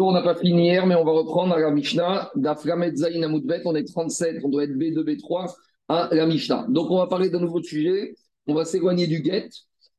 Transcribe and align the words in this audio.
On 0.00 0.12
n'a 0.12 0.22
pas 0.22 0.36
fini 0.36 0.66
hier, 0.66 0.86
mais 0.86 0.94
on 0.94 1.04
va 1.04 1.12
reprendre 1.12 1.54
à 1.54 1.60
la 1.60 1.70
Mishnah. 1.70 2.30
D'Aframet 2.36 3.02
Amoudbet, 3.02 3.62
on 3.64 3.74
est 3.74 3.84
37, 3.84 4.44
on 4.44 4.48
doit 4.48 4.64
être 4.64 4.76
B2, 4.76 5.02
B3 5.02 5.52
à 5.88 6.08
la 6.12 6.26
Mishnah. 6.26 6.66
Donc 6.68 6.90
on 6.90 6.98
va 6.98 7.08
parler 7.08 7.30
d'un 7.30 7.40
nouveau 7.40 7.62
sujet. 7.62 8.14
On 8.46 8.54
va 8.54 8.64
s'éloigner 8.64 9.06
du 9.06 9.22
get. 9.24 9.48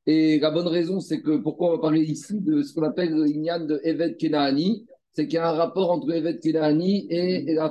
Et 0.05 0.39
la 0.39 0.52
bonne 0.52 0.68
raison, 0.68 1.00
c'est 1.02 1.21
que 1.21 1.38
pourquoi 1.38 1.70
on 1.70 1.71
va 1.73 1.79
parler 1.79 2.02
ici 2.02 2.39
de 2.39 2.63
ce 2.63 2.73
qu'on 2.73 2.84
appelle 2.84 3.13
l'Inyan 3.13 3.65
de 3.65 3.79
Evet 3.84 4.15
Kenaani? 4.18 4.86
C'est 5.11 5.27
qu'il 5.27 5.36
y 5.36 5.38
a 5.38 5.50
un 5.50 5.54
rapport 5.54 5.91
entre 5.91 6.09
Evet 6.11 6.39
Kenaani 6.39 7.07
et 7.09 7.54
la 7.54 7.70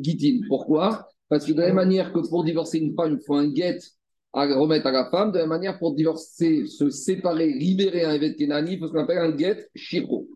Gitin. 0.00 0.40
Pourquoi? 0.48 1.08
Parce 1.28 1.44
que 1.44 1.52
de 1.52 1.60
la 1.60 1.66
même 1.66 1.76
manière 1.76 2.12
que 2.12 2.26
pour 2.26 2.42
divorcer 2.42 2.78
une 2.78 2.94
femme, 2.94 3.18
il 3.20 3.24
faut 3.24 3.34
un 3.34 3.54
get 3.54 3.78
à 4.32 4.46
remettre 4.46 4.86
à 4.86 4.92
la 4.92 5.10
femme, 5.10 5.30
de 5.30 5.36
la 5.36 5.42
même 5.42 5.50
manière 5.50 5.78
pour 5.78 5.94
divorcer, 5.94 6.66
se 6.66 6.90
séparer, 6.90 7.52
libérer 7.52 8.04
un 8.04 8.14
Evet 8.14 8.34
Kenaani, 8.34 8.72
il 8.72 8.78
faut 8.78 8.88
ce 8.88 8.92
qu'on 8.92 9.02
appelle 9.02 9.18
un 9.18 9.36
get 9.36 9.68
Shiro. 9.74 10.26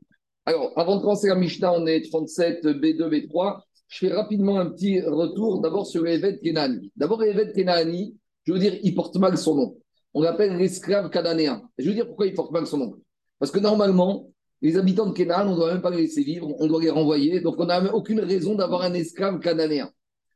Alors, 0.46 0.72
avant 0.76 0.96
de 0.96 1.02
commencer 1.02 1.28
la 1.28 1.34
Mishnah, 1.34 1.72
on 1.72 1.86
est 1.86 2.08
37, 2.08 2.64
B2, 2.64 3.08
B3. 3.08 3.60
Je 3.88 4.06
fais 4.06 4.12
rapidement 4.12 4.58
un 4.58 4.66
petit 4.66 5.00
retour 5.00 5.60
d'abord 5.60 5.86
sur 5.86 6.06
Evet 6.06 6.40
Kenani. 6.42 6.90
D'abord, 6.96 7.22
Evet 7.22 7.52
Kenani, 7.52 8.16
je 8.44 8.52
veux 8.52 8.58
dire, 8.58 8.74
il 8.82 8.94
porte 8.94 9.16
mal 9.16 9.36
son 9.36 9.54
nom. 9.54 9.76
On 10.14 10.22
l'appelle 10.22 10.56
l'esclave 10.56 11.10
cananéen. 11.10 11.62
Je 11.78 11.88
veux 11.88 11.94
dire 11.94 12.06
pourquoi 12.06 12.26
il 12.26 12.34
porte 12.34 12.52
mal 12.52 12.66
son 12.66 12.78
nom. 12.78 12.96
Parce 13.38 13.52
que 13.52 13.58
normalement, 13.58 14.30
les 14.62 14.76
habitants 14.76 15.06
de 15.06 15.12
Kenan, 15.12 15.46
on 15.46 15.52
ne 15.52 15.56
doit 15.56 15.72
même 15.72 15.82
pas 15.82 15.90
les 15.90 16.02
laisser 16.02 16.22
vivre, 16.22 16.54
on 16.58 16.66
doit 16.66 16.80
les 16.80 16.90
renvoyer. 16.90 17.40
Donc, 17.40 17.56
on 17.58 17.66
n'a 17.66 17.94
aucune 17.94 18.20
raison 18.20 18.54
d'avoir 18.54 18.82
un 18.82 18.94
esclave 18.94 19.40
cananéen. 19.40 19.90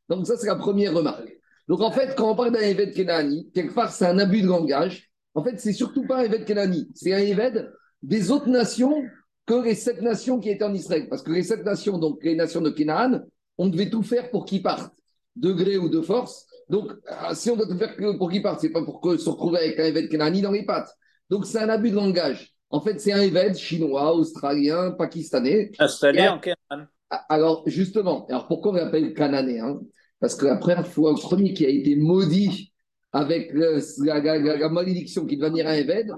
Donc, 0.09 0.27
ça, 0.27 0.37
c'est 0.37 0.47
la 0.47 0.57
première 0.57 0.95
remarque. 0.95 1.33
Donc, 1.69 1.81
en 1.81 1.91
fait, 1.91 2.15
quand 2.15 2.31
on 2.31 2.37
parle 2.37 2.53
d'un 2.53 2.61
Evet 2.61 2.93
Kenani, 2.93 3.51
quelque 3.53 3.75
part, 3.75 3.91
c'est 3.91 4.07
un 4.07 4.19
abus 4.19 4.43
de 4.43 4.47
langage. 4.47 5.11
En 5.35 5.43
fait, 5.43 5.59
c'est 5.59 5.73
surtout 5.73 6.07
pas 6.07 6.19
un 6.19 6.25
Evet 6.25 6.45
Kenani, 6.45 6.91
c'est 6.95 7.13
un 7.13 7.19
Evet 7.19 7.65
des 8.03 8.31
autres 8.31 8.49
nations 8.49 9.03
que 9.47 9.65
les 9.65 9.75
sept 9.75 10.01
nations 10.01 10.41
qui 10.41 10.51
étaient 10.51 10.65
en 10.65 10.75
Israël. 10.75 11.09
Parce 11.09 11.23
que 11.23 11.33
les 11.33 11.43
sept 11.43 11.65
nations, 11.65 11.99
donc 11.99 12.23
les 12.23 12.35
nations 12.35 12.61
de 12.61 12.71
Canaan, 12.71 13.21
on 13.59 13.69
devait 13.69 13.91
tout 13.91 14.03
faire 14.03 14.31
pour 14.31 14.45
qu'ils 14.45 14.63
partent, 14.63 14.95
de 15.37 15.53
gré 15.53 15.77
ou 15.77 15.89
de 15.89 16.01
force. 16.01 16.47
Donc, 16.69 16.93
euh, 16.93 17.35
si 17.35 17.51
on 17.51 17.57
doit 17.57 17.67
tout 17.67 17.77
faire 17.77 17.95
pour 18.19 18.31
qu'ils 18.31 18.43
partent, 18.43 18.61
c'est 18.61 18.71
pas 18.71 18.85
pour 18.85 19.01
se 19.05 19.29
retrouver 19.29 19.59
avec 19.59 19.79
un 19.79 19.85
évêque 19.85 20.11
Canaani 20.11 20.41
dans 20.41 20.51
les 20.51 20.65
pattes. 20.65 20.91
Donc, 21.29 21.47
c'est 21.47 21.59
un 21.59 21.69
abus 21.69 21.91
de 21.91 21.97
langage. 21.97 22.55
En 22.71 22.81
fait, 22.81 22.99
c'est 23.01 23.13
un 23.13 23.21
évêque 23.21 23.57
chinois, 23.57 24.15
australien, 24.15 24.93
pakistanais. 24.93 25.71
Installé 25.79 26.27
en 26.27 26.39
Canaan. 26.39 26.87
Ah, 27.11 27.25
alors, 27.29 27.63
justement, 27.67 28.27
alors 28.27 28.49
pourquoi 28.49 28.73
on 28.73 28.75
l'appelle 28.75 29.15
cananéen 29.15 29.79
Parce 30.21 30.35
que 30.35 30.47
la 30.47 30.57
première 30.57 30.87
fois, 30.87 31.13
le 31.13 31.21
premier 31.21 31.53
qui 31.53 31.67
a 31.67 31.69
été 31.69 31.97
maudit 31.97 32.73
avec 33.13 33.53
la, 33.55 34.69
malédiction 34.71 35.25
qui 35.25 35.37
devenir 35.37 35.69
un 35.69 35.75
évêque, 35.75 36.09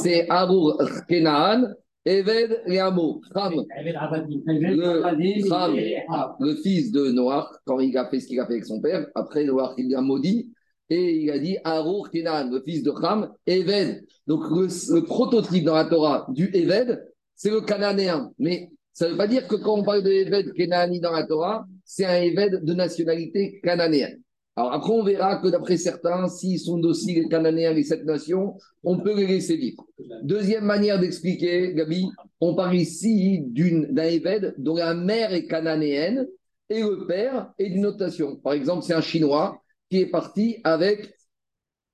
c'est 0.00 0.28
Arur 0.28 0.78
Kenaan, 1.08 1.74
Eved 2.06 2.62
et 2.66 2.78
Amo, 2.80 3.22
le, 3.34 3.64
le 6.40 6.54
fils 6.56 6.92
de 6.92 7.10
Noach, 7.10 7.48
quand 7.64 7.80
il 7.80 7.96
a 7.96 8.08
fait 8.10 8.20
ce 8.20 8.26
qu'il 8.26 8.38
a 8.40 8.46
fait 8.46 8.54
avec 8.54 8.66
son 8.66 8.80
père, 8.80 9.06
après 9.14 9.44
Noach, 9.44 9.72
il 9.78 9.94
a 9.94 10.02
maudit, 10.02 10.50
et 10.90 11.22
il 11.22 11.30
a 11.30 11.38
dit 11.38 11.56
Arour 11.64 12.10
Kenan, 12.10 12.50
le 12.50 12.60
fils 12.62 12.82
de 12.82 12.92
Ham, 13.02 13.32
Eved. 13.46 14.04
Donc 14.26 14.42
le, 14.50 15.00
prototype 15.00 15.64
dans 15.64 15.74
la 15.74 15.86
Torah 15.86 16.26
du 16.28 16.50
Eved, 16.52 17.02
c'est 17.34 17.50
le 17.50 17.62
cananéen. 17.62 18.32
Mais 18.38 18.70
ça 18.92 19.06
ne 19.06 19.12
veut 19.12 19.16
pas 19.16 19.26
dire 19.26 19.48
que 19.48 19.56
quand 19.56 19.78
on 19.78 19.82
parle 19.82 20.02
de 20.02 20.10
Eved 20.10 20.52
Kenani 20.52 21.00
dans 21.00 21.12
la 21.12 21.24
Torah, 21.24 21.66
c'est 21.84 22.04
un 22.04 22.20
Eved 22.20 22.64
de 22.64 22.74
nationalité 22.74 23.60
cananéenne. 23.62 24.20
Alors 24.56 24.72
après, 24.72 24.92
on 24.92 25.02
verra 25.02 25.36
que 25.38 25.48
d'après 25.48 25.76
certains, 25.76 26.28
s'ils 26.28 26.60
sont 26.60 26.78
dociles, 26.78 27.24
les 27.24 27.28
Cananéens, 27.28 27.72
les 27.72 27.82
sept 27.82 28.04
nations, 28.04 28.56
on 28.84 28.98
peut 28.98 29.16
les 29.16 29.26
laisser 29.26 29.56
vivre. 29.56 29.84
Deuxième 30.22 30.64
manière 30.64 31.00
d'expliquer, 31.00 31.74
Gabi, 31.74 32.08
on 32.40 32.54
parle 32.54 32.76
ici 32.76 33.40
d'un 33.48 34.04
évêque 34.04 34.54
dont 34.58 34.76
la 34.76 34.94
mère 34.94 35.32
est 35.32 35.46
cananéenne 35.46 36.28
et 36.70 36.82
le 36.82 37.04
père 37.06 37.52
est 37.58 37.70
d'une 37.70 37.86
autre 37.86 37.98
nation. 37.98 38.36
Par 38.36 38.52
exemple, 38.52 38.84
c'est 38.84 38.94
un 38.94 39.00
Chinois 39.00 39.60
qui 39.90 39.98
est 39.98 40.10
parti 40.10 40.58
avec 40.62 41.12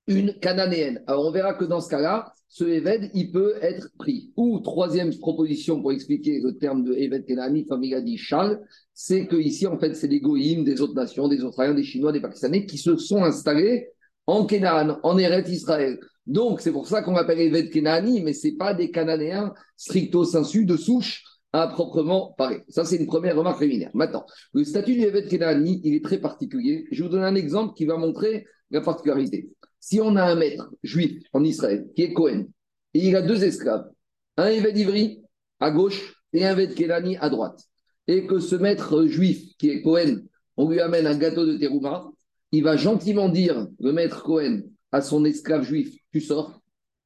une 0.07 0.37
cananéenne. 0.39 1.03
Alors 1.07 1.25
on 1.25 1.31
verra 1.31 1.55
que 1.55 1.65
dans 1.65 1.81
ce 1.81 1.89
cas-là, 1.89 2.31
ce 2.53 2.65
Eved, 2.65 3.11
il 3.13 3.31
peut 3.31 3.53
être 3.61 3.87
pris. 3.97 4.33
Ou 4.35 4.59
troisième 4.59 5.15
proposition 5.17 5.81
pour 5.81 5.93
expliquer 5.93 6.41
le 6.41 6.57
terme 6.57 6.83
de 6.83 6.93
Eved 6.93 7.25
Kenani, 7.25 7.65
dit 8.03 8.17
Charles, 8.17 8.59
c'est 8.93 9.25
que 9.25 9.37
ici 9.37 9.65
en 9.67 9.79
fait 9.79 9.95
c'est 9.95 10.09
Goïms, 10.19 10.65
des 10.65 10.81
autres 10.81 10.93
nations, 10.93 11.29
des 11.29 11.45
Australiens, 11.45 11.73
des 11.73 11.85
Chinois, 11.85 12.11
des 12.11 12.19
Pakistanais 12.19 12.65
qui 12.65 12.77
se 12.77 12.97
sont 12.97 13.23
installés 13.23 13.87
en 14.27 14.45
Kenan, 14.45 14.99
en 15.01 15.17
Eret 15.17 15.49
Israël. 15.49 15.97
Donc 16.27 16.59
c'est 16.59 16.73
pour 16.73 16.89
ça 16.89 17.01
qu'on 17.01 17.15
appelle 17.15 17.39
Eved 17.39 17.71
Kenani, 17.71 18.21
mais 18.21 18.33
c'est 18.33 18.57
pas 18.57 18.73
des 18.73 18.91
Cananéens 18.91 19.53
stricto 19.77 20.25
sensu 20.25 20.65
de 20.65 20.75
souche 20.75 21.23
à 21.53 21.67
proprement 21.67 22.35
parler. 22.37 22.63
Ça 22.67 22.83
c'est 22.83 22.97
une 22.97 23.07
première 23.07 23.37
remarque 23.37 23.57
préliminaire. 23.59 23.91
Maintenant, 23.93 24.25
le 24.53 24.65
statut 24.65 24.95
du 24.95 25.03
Eved 25.03 25.29
Kenani, 25.29 25.79
il 25.85 25.95
est 25.95 26.03
très 26.03 26.19
particulier. 26.19 26.85
Je 26.91 27.01
vous 27.01 27.09
donne 27.09 27.23
un 27.23 27.35
exemple 27.35 27.75
qui 27.75 27.85
va 27.85 27.95
montrer 27.95 28.45
la 28.71 28.81
particularité. 28.81 29.51
Si 29.81 29.99
on 29.99 30.15
a 30.15 30.23
un 30.23 30.35
maître 30.35 30.71
juif 30.83 31.23
en 31.33 31.43
Israël 31.43 31.87
qui 31.95 32.03
est 32.03 32.13
Cohen, 32.13 32.45
et 32.93 33.07
il 33.07 33.15
a 33.15 33.23
deux 33.23 33.43
esclaves, 33.43 33.89
un 34.37 34.45
Eved 34.45 34.77
Ivri 34.77 35.23
à 35.59 35.71
gauche 35.71 36.23
et 36.33 36.45
un 36.45 36.51
Eved 36.51 36.75
Kelani 36.75 37.17
à 37.17 37.29
droite, 37.29 37.63
et 38.07 38.27
que 38.27 38.39
ce 38.39 38.55
maître 38.55 39.05
juif 39.07 39.57
qui 39.57 39.71
est 39.71 39.81
Cohen, 39.81 40.19
on 40.55 40.69
lui 40.69 40.79
amène 40.79 41.07
un 41.07 41.17
gâteau 41.17 41.47
de 41.47 41.57
terouma, 41.57 42.11
il 42.51 42.63
va 42.63 42.77
gentiment 42.77 43.27
dire, 43.27 43.67
le 43.79 43.91
maître 43.91 44.21
Cohen, 44.21 44.61
à 44.91 45.01
son 45.01 45.25
esclave 45.25 45.63
juif, 45.63 45.95
tu 46.11 46.21
sors, 46.21 46.61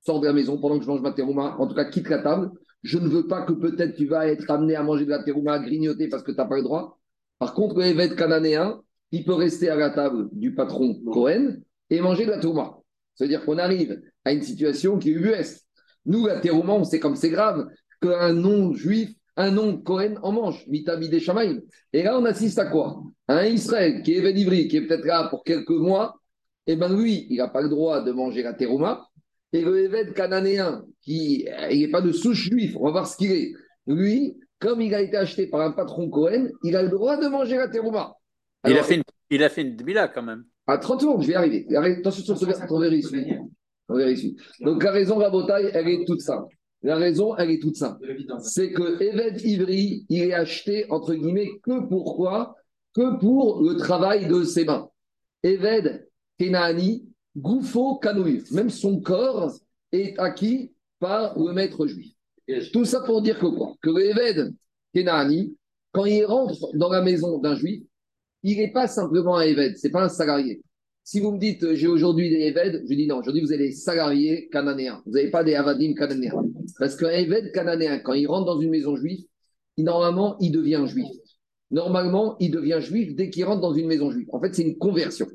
sors 0.06 0.20
de 0.20 0.28
la 0.28 0.34
maison 0.34 0.58
pendant 0.60 0.78
que 0.78 0.84
je 0.84 0.90
mange 0.90 1.02
ma 1.02 1.14
terouma, 1.14 1.56
en 1.58 1.68
tout 1.68 1.76
cas 1.76 1.86
quitte 1.86 2.10
la 2.10 2.20
table, 2.20 2.52
je 2.84 2.98
ne 2.98 3.08
veux 3.08 3.26
pas 3.26 3.44
que 3.44 3.54
peut-être 3.54 3.96
tu 3.96 4.06
vas 4.06 4.28
être 4.28 4.52
amené 4.52 4.76
à 4.76 4.84
manger 4.84 5.06
de 5.06 5.12
la 5.12 5.24
terouma, 5.24 5.54
à 5.54 5.60
grignoter 5.60 6.10
parce 6.10 6.24
que 6.24 6.32
tu 6.32 6.38
n'as 6.38 6.46
pas 6.46 6.58
le 6.58 6.64
droit. 6.64 7.00
Par 7.40 7.54
contre, 7.54 7.82
Eved 7.82 8.16
cananéen, 8.16 8.82
il 9.12 9.24
peut 9.24 9.34
rester 9.34 9.70
à 9.70 9.76
la 9.76 9.92
table 9.92 10.28
du 10.34 10.54
patron 10.54 10.94
Cohen 11.06 11.56
et 11.90 12.02
manger 12.02 12.26
de 12.26 12.32
la 12.32 12.40
terouma. 12.40 12.78
C'est-à-dire 13.16 13.46
qu'on 13.46 13.58
arrive 13.58 14.02
à 14.24 14.34
une 14.34 14.42
situation 14.42 14.98
qui 14.98 15.10
est 15.10 15.14
ubuesque. 15.14 15.62
Nous, 16.06 16.28
la 16.28 16.40
terouma, 16.40 16.74
on 16.74 16.84
sait 16.84 17.00
comme 17.00 17.16
c'est 17.16 17.30
grave 17.30 17.68
qu'un 18.02 18.34
non-juif, 18.34 19.10
un 19.38 19.52
non-Cohen 19.52 20.16
en 20.22 20.32
mange, 20.32 20.66
mitabi 20.68 21.10
des 21.10 21.20
Shamaïm. 21.20 21.62
Et 21.94 22.04
là, 22.04 22.18
on 22.18 22.26
assiste 22.26 22.60
à 22.60 22.66
quoi? 22.66 23.02
Un 23.28 23.46
Israël 23.46 24.02
qui 24.04 24.16
est 24.16 24.22
vénivri, 24.22 24.68
qui 24.68 24.78
est 24.78 24.88
peut-être 24.88 25.06
là 25.06 25.28
pour 25.30 25.44
quelques 25.44 25.70
mois, 25.70 26.20
et 26.68 26.74
eh 26.74 26.76
bien 26.76 26.90
lui, 26.90 27.28
il 27.30 27.38
n'a 27.38 27.48
pas 27.48 27.62
le 27.62 27.70
droit 27.70 28.02
de 28.02 28.12
manger 28.12 28.42
la 28.42 28.54
terouma. 28.54 29.08
Et 29.54 29.62
le 29.62 29.84
évêque 29.84 30.14
cananéen, 30.14 30.84
qui 31.02 31.46
n'est 31.70 31.88
pas 31.90 32.02
de 32.02 32.12
souche 32.12 32.50
juif, 32.50 32.76
on 32.76 32.86
va 32.86 32.92
voir 32.92 33.08
ce 33.08 33.16
qu'il 33.18 33.32
est. 33.32 33.54
Lui, 33.88 34.36
comme 34.60 34.82
il 34.82 34.94
a 34.96 35.02
été 35.02 35.16
acheté 35.16 35.48
par 35.48 35.62
un 35.62 35.72
patron 35.72 36.10
Cohen, 36.10 36.50
il 36.64 36.76
a 36.76 36.82
le 36.82 36.90
droit 36.90 37.18
de 37.18 37.28
manger 37.28 37.58
la 37.58 37.68
terouma. 37.68 38.16
il, 38.68 38.78
a 38.78 38.84
fait 38.84 38.96
une, 38.96 39.04
il 39.30 39.44
a 39.44 39.50
fait 39.50 39.62
une 39.62 39.78
quand 40.14 40.24
même. 40.24 40.46
À 40.68 40.78
30 40.78 41.02
secondes, 41.02 41.22
je 41.22 41.28
vais 41.28 41.36
arriver. 41.36 41.68
Attention 41.76 42.24
sur 42.24 42.38
ce 42.38 42.46
on 42.74 42.80
vérifie. 42.80 43.36
On 43.88 43.96
vérifie. 43.96 44.36
Donc 44.62 44.84
la 44.84 44.92
raison, 44.92 45.18
Rabotaille, 45.18 45.70
elle 45.74 45.88
est 45.88 46.06
toute 46.06 46.22
simple. 46.22 46.56
La 46.82 46.96
raison, 46.96 47.36
elle 47.36 47.52
est 47.52 47.60
toute 47.60 47.76
simple. 47.76 48.06
C'est 48.42 48.72
que 48.72 49.02
Eved 49.02 49.42
Ivry, 49.42 50.06
il 50.10 50.22
est 50.24 50.34
acheté, 50.34 50.86
entre 50.90 51.14
guillemets, 51.14 51.50
que 51.64 51.88
pourquoi? 51.88 52.56
Que 52.94 53.20
pour 53.20 53.62
le 53.62 53.76
travail 53.76 54.28
de 54.28 54.44
ses 54.44 54.66
mains. 54.66 54.90
Eved 55.44 56.08
Kenaani, 56.40 57.06
Goufo 57.38 57.96
Kanouï. 57.98 58.44
Même 58.52 58.70
son 58.70 59.00
corps 59.02 59.54
est 59.92 60.18
acquis 60.20 60.74
par 61.00 61.38
le 61.38 61.54
maître 61.54 61.86
juif. 61.88 62.14
Tout 62.72 62.86
ça 62.86 63.02
pour 63.02 63.22
dire 63.22 63.40
que 63.40 63.48
quoi? 63.48 63.76
Que 63.82 63.90
Eved 63.90 64.54
Kenaani, 64.94 65.56
quand 65.92 66.06
il 66.06 66.26
rentre 66.26 66.76
dans 66.76 66.90
la 66.90 67.02
maison 67.02 67.38
d'un 67.40 67.56
juif, 67.56 67.84
il 68.46 68.58
n'est 68.60 68.72
pas 68.72 68.88
simplement 68.88 69.38
un 69.38 69.42
Eved, 69.42 69.76
ce 69.76 69.88
n'est 69.88 69.92
pas 69.92 70.04
un 70.04 70.10
salarié. 70.10 70.62
Si 71.04 71.20
vous 71.20 71.32
me 71.32 71.40
dites, 71.40 71.64
euh, 71.64 71.76
j'ai 71.76 71.88
aujourd'hui 71.88 72.30
des 72.30 72.42
Eved, 72.46 72.84
je 72.88 72.96
dis 72.96 73.08
non, 73.08 73.18
aujourd'hui 73.18 73.42
vous 73.42 73.52
avez 73.52 73.68
des 73.68 73.72
salariés 73.72 74.50
cananéens. 74.52 75.02
Vous 75.06 75.14
n'avez 75.14 75.32
pas 75.32 75.44
des 75.44 75.56
Avadim 75.56 75.96
cananéens. 75.96 76.44
Parce 76.78 76.96
qu'un 76.96 77.10
Eved 77.10 77.52
cananéen, 77.52 78.00
quand 78.00 78.14
il 78.14 78.28
rentre 78.28 78.46
dans 78.46 78.60
une 78.60 78.70
maison 78.70 78.96
juive, 78.96 79.26
normalement, 79.80 80.38
il 80.40 80.52
devient 80.52 80.84
juif. 80.88 81.08
Normalement, 81.72 82.38
il 82.40 82.52
devient 82.52 82.80
juif 82.82 83.16
dès 83.16 83.32
qu'il 83.32 83.46
rentre 83.46 83.62
dans 83.62 83.74
une 83.74 83.88
maison 83.88 84.12
juive. 84.12 84.28
En 84.32 84.40
fait, 84.40 84.54
c'est 84.54 84.62
une 84.62 84.78
conversion. 84.78 85.28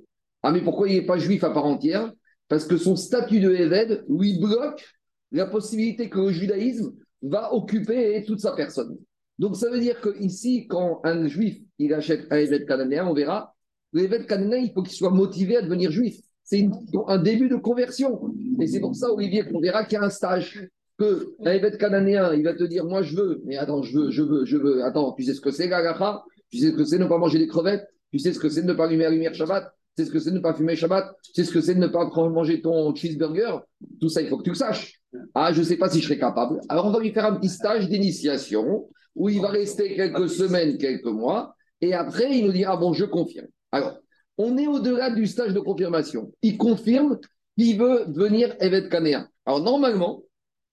Ah, 0.44 0.52
mais 0.52 0.62
pourquoi 0.62 0.88
il 0.88 0.94
n'est 0.94 1.06
pas 1.06 1.18
juif 1.18 1.42
à 1.42 1.50
part 1.50 1.66
entière? 1.66 2.12
Parce 2.46 2.64
que 2.64 2.76
son 2.76 2.94
statut 2.94 3.40
de 3.40 3.52
Eved 3.52 4.04
lui 4.08 4.38
bloque 4.38 4.84
la 5.32 5.46
possibilité 5.46 6.08
que 6.08 6.18
le 6.20 6.30
judaïsme 6.30 6.94
va 7.22 7.52
occuper 7.52 8.24
toute 8.24 8.40
sa 8.40 8.52
personne. 8.52 8.96
Donc 9.40 9.56
ça 9.56 9.70
veut 9.70 9.80
dire 9.80 9.98
que 10.02 10.10
ici, 10.20 10.66
quand 10.68 11.00
un 11.02 11.26
juif 11.26 11.56
il 11.78 11.94
achète 11.94 12.26
un 12.30 12.36
évêque 12.36 12.66
cananéen, 12.66 13.06
on 13.06 13.14
verra, 13.14 13.56
l'évêque 13.94 14.26
cananéen, 14.26 14.58
il 14.58 14.70
faut 14.70 14.82
qu'il 14.82 14.94
soit 14.94 15.10
motivé 15.10 15.56
à 15.56 15.62
devenir 15.62 15.90
juif. 15.90 16.20
C'est 16.44 16.68
un 17.06 17.18
début 17.18 17.48
de 17.48 17.56
conversion. 17.56 18.20
Et 18.60 18.66
c'est 18.66 18.80
pour 18.80 18.94
ça, 18.94 19.10
Olivier, 19.10 19.44
qu'on 19.44 19.60
verra 19.60 19.84
qu'il 19.84 19.94
y 19.94 19.96
a 19.96 20.04
un 20.04 20.10
stage. 20.10 20.68
Que 20.98 21.34
un 21.46 21.52
évêque 21.52 21.78
cananéen, 21.78 22.34
il 22.34 22.44
va 22.44 22.52
te 22.52 22.64
dire, 22.64 22.84
moi 22.84 23.00
je 23.00 23.16
veux, 23.16 23.40
mais 23.46 23.56
attends, 23.56 23.82
je 23.82 23.98
veux, 23.98 24.10
je 24.10 24.22
veux, 24.22 24.44
je 24.44 24.58
veux. 24.58 24.84
Attends, 24.84 25.14
tu 25.14 25.22
sais 25.22 25.32
ce 25.32 25.40
que 25.40 25.50
c'est, 25.50 25.68
Gagacha 25.68 26.22
Tu 26.50 26.58
sais 26.58 26.72
ce 26.72 26.76
que 26.76 26.84
c'est 26.84 26.98
ne 26.98 27.06
pas 27.06 27.16
manger 27.16 27.38
des 27.38 27.46
crevettes? 27.46 27.88
Tu 28.12 28.18
sais 28.18 28.34
ce 28.34 28.38
que 28.38 28.50
c'est 28.50 28.60
de 28.60 28.66
ne 28.66 28.74
pas 28.74 28.84
allumer 28.84 29.04
la 29.04 29.10
lumière 29.10 29.34
Shabbat? 29.34 29.72
Tu 29.96 30.02
sais 30.02 30.08
ce 30.08 30.12
que 30.12 30.18
c'est 30.18 30.32
de 30.32 30.36
ne 30.36 30.42
pas 30.42 30.52
fumer 30.52 30.76
Shabbat? 30.76 31.16
Tu 31.22 31.32
sais 31.32 31.44
ce 31.44 31.52
que 31.52 31.62
c'est 31.62 31.74
de 31.74 31.80
ne 31.80 31.86
pas 31.86 32.04
manger 32.28 32.60
ton 32.60 32.94
cheeseburger? 32.94 33.60
Tout 34.02 34.10
ça, 34.10 34.20
il 34.20 34.28
faut 34.28 34.36
que 34.36 34.42
tu 34.42 34.50
le 34.50 34.56
saches. 34.56 35.00
Ah, 35.34 35.50
je 35.54 35.60
ne 35.60 35.64
sais 35.64 35.78
pas 35.78 35.88
si 35.88 36.00
je 36.00 36.04
serai 36.04 36.18
capable. 36.18 36.60
Alors, 36.68 36.84
on 36.84 36.90
va 36.90 37.00
lui 37.00 37.12
faire 37.12 37.24
un 37.24 37.36
petit 37.36 37.48
stage 37.48 37.88
d'initiation 37.88 38.86
où 39.20 39.28
il 39.28 39.38
va 39.38 39.48
rester 39.48 39.94
quelques 39.96 40.30
semaines, 40.30 40.78
quelques 40.78 41.04
mois, 41.04 41.54
et 41.82 41.92
après, 41.92 42.38
il 42.38 42.46
nous 42.46 42.52
dit, 42.52 42.64
ah 42.64 42.78
bon, 42.78 42.94
je 42.94 43.04
confirme. 43.04 43.48
Alors, 43.70 43.98
on 44.38 44.56
est 44.56 44.66
au-delà 44.66 45.10
du 45.10 45.26
stage 45.26 45.52
de 45.52 45.60
confirmation. 45.60 46.32
Il 46.40 46.56
confirme 46.56 47.18
qu'il 47.58 47.78
veut 47.78 48.06
venir 48.08 48.56
Evet 48.60 48.88
Kanéa. 48.88 49.28
Alors, 49.44 49.60
normalement, 49.60 50.22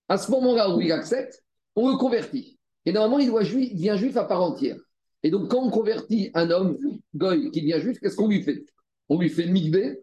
à 0.08 0.18
ce 0.18 0.32
moment-là 0.32 0.74
où 0.74 0.80
il 0.80 0.94
accepte, 0.94 1.44
on 1.76 1.90
le 1.90 1.98
convertit. 1.98 2.58
Et 2.86 2.94
normalement, 2.94 3.20
il, 3.20 3.28
doit 3.28 3.44
devient 3.44 3.96
juif 3.98 4.16
à 4.16 4.24
part 4.24 4.42
entière. 4.42 4.78
Et 5.24 5.30
donc, 5.30 5.52
quand 5.52 5.62
on 5.62 5.70
convertit 5.70 6.32
un 6.34 6.50
homme, 6.50 6.78
goy, 7.16 7.52
qui 7.52 7.60
devient 7.60 7.82
juif, 7.82 8.00
qu'est-ce 8.00 8.16
qu'on 8.16 8.30
lui 8.30 8.44
fait? 8.44 8.64
On 9.10 9.20
lui 9.20 9.30
fait 9.30 9.48
mikvé, 9.48 10.00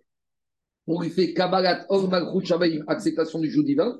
on 0.86 1.00
lui 1.00 1.08
fait 1.08 1.32
kabbalat, 1.32 1.86
or 1.88 2.10
malchut 2.10 2.82
acceptation 2.88 3.38
du 3.38 3.50
jour 3.50 3.64
divin, 3.64 3.98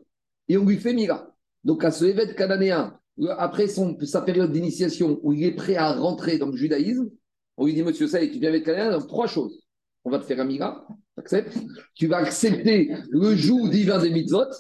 et 0.48 0.58
on 0.58 0.66
lui 0.66 0.76
fait 0.76 0.92
mira. 0.92 1.34
Donc, 1.64 1.82
à 1.82 1.90
ce 1.90 2.04
évêque 2.04 2.36
cananéen, 2.36 3.00
après 3.38 3.68
son, 3.68 3.96
sa 4.02 4.22
période 4.22 4.52
d'initiation, 4.52 5.20
où 5.22 5.32
il 5.32 5.44
est 5.44 5.54
prêt 5.54 5.76
à 5.76 5.92
rentrer 5.92 6.38
dans 6.38 6.48
le 6.48 6.56
judaïsme, 6.56 7.10
on 7.56 7.66
lui 7.66 7.74
dit, 7.74 7.82
monsieur 7.82 8.08
Saïd, 8.08 8.32
tu 8.32 8.38
viens 8.38 8.48
avec 8.48 8.64
cananéen, 8.64 8.98
donc 8.98 9.06
trois 9.06 9.26
choses. 9.26 9.60
On 10.04 10.10
va 10.10 10.18
te 10.18 10.24
faire 10.24 10.40
un 10.40 10.44
mira, 10.44 10.86
acceptes. 11.16 11.56
Tu 11.94 12.08
vas 12.08 12.18
accepter 12.18 12.90
le 13.10 13.34
jour 13.36 13.68
divin 13.68 14.00
des 14.02 14.10
mitzvot, 14.10 14.50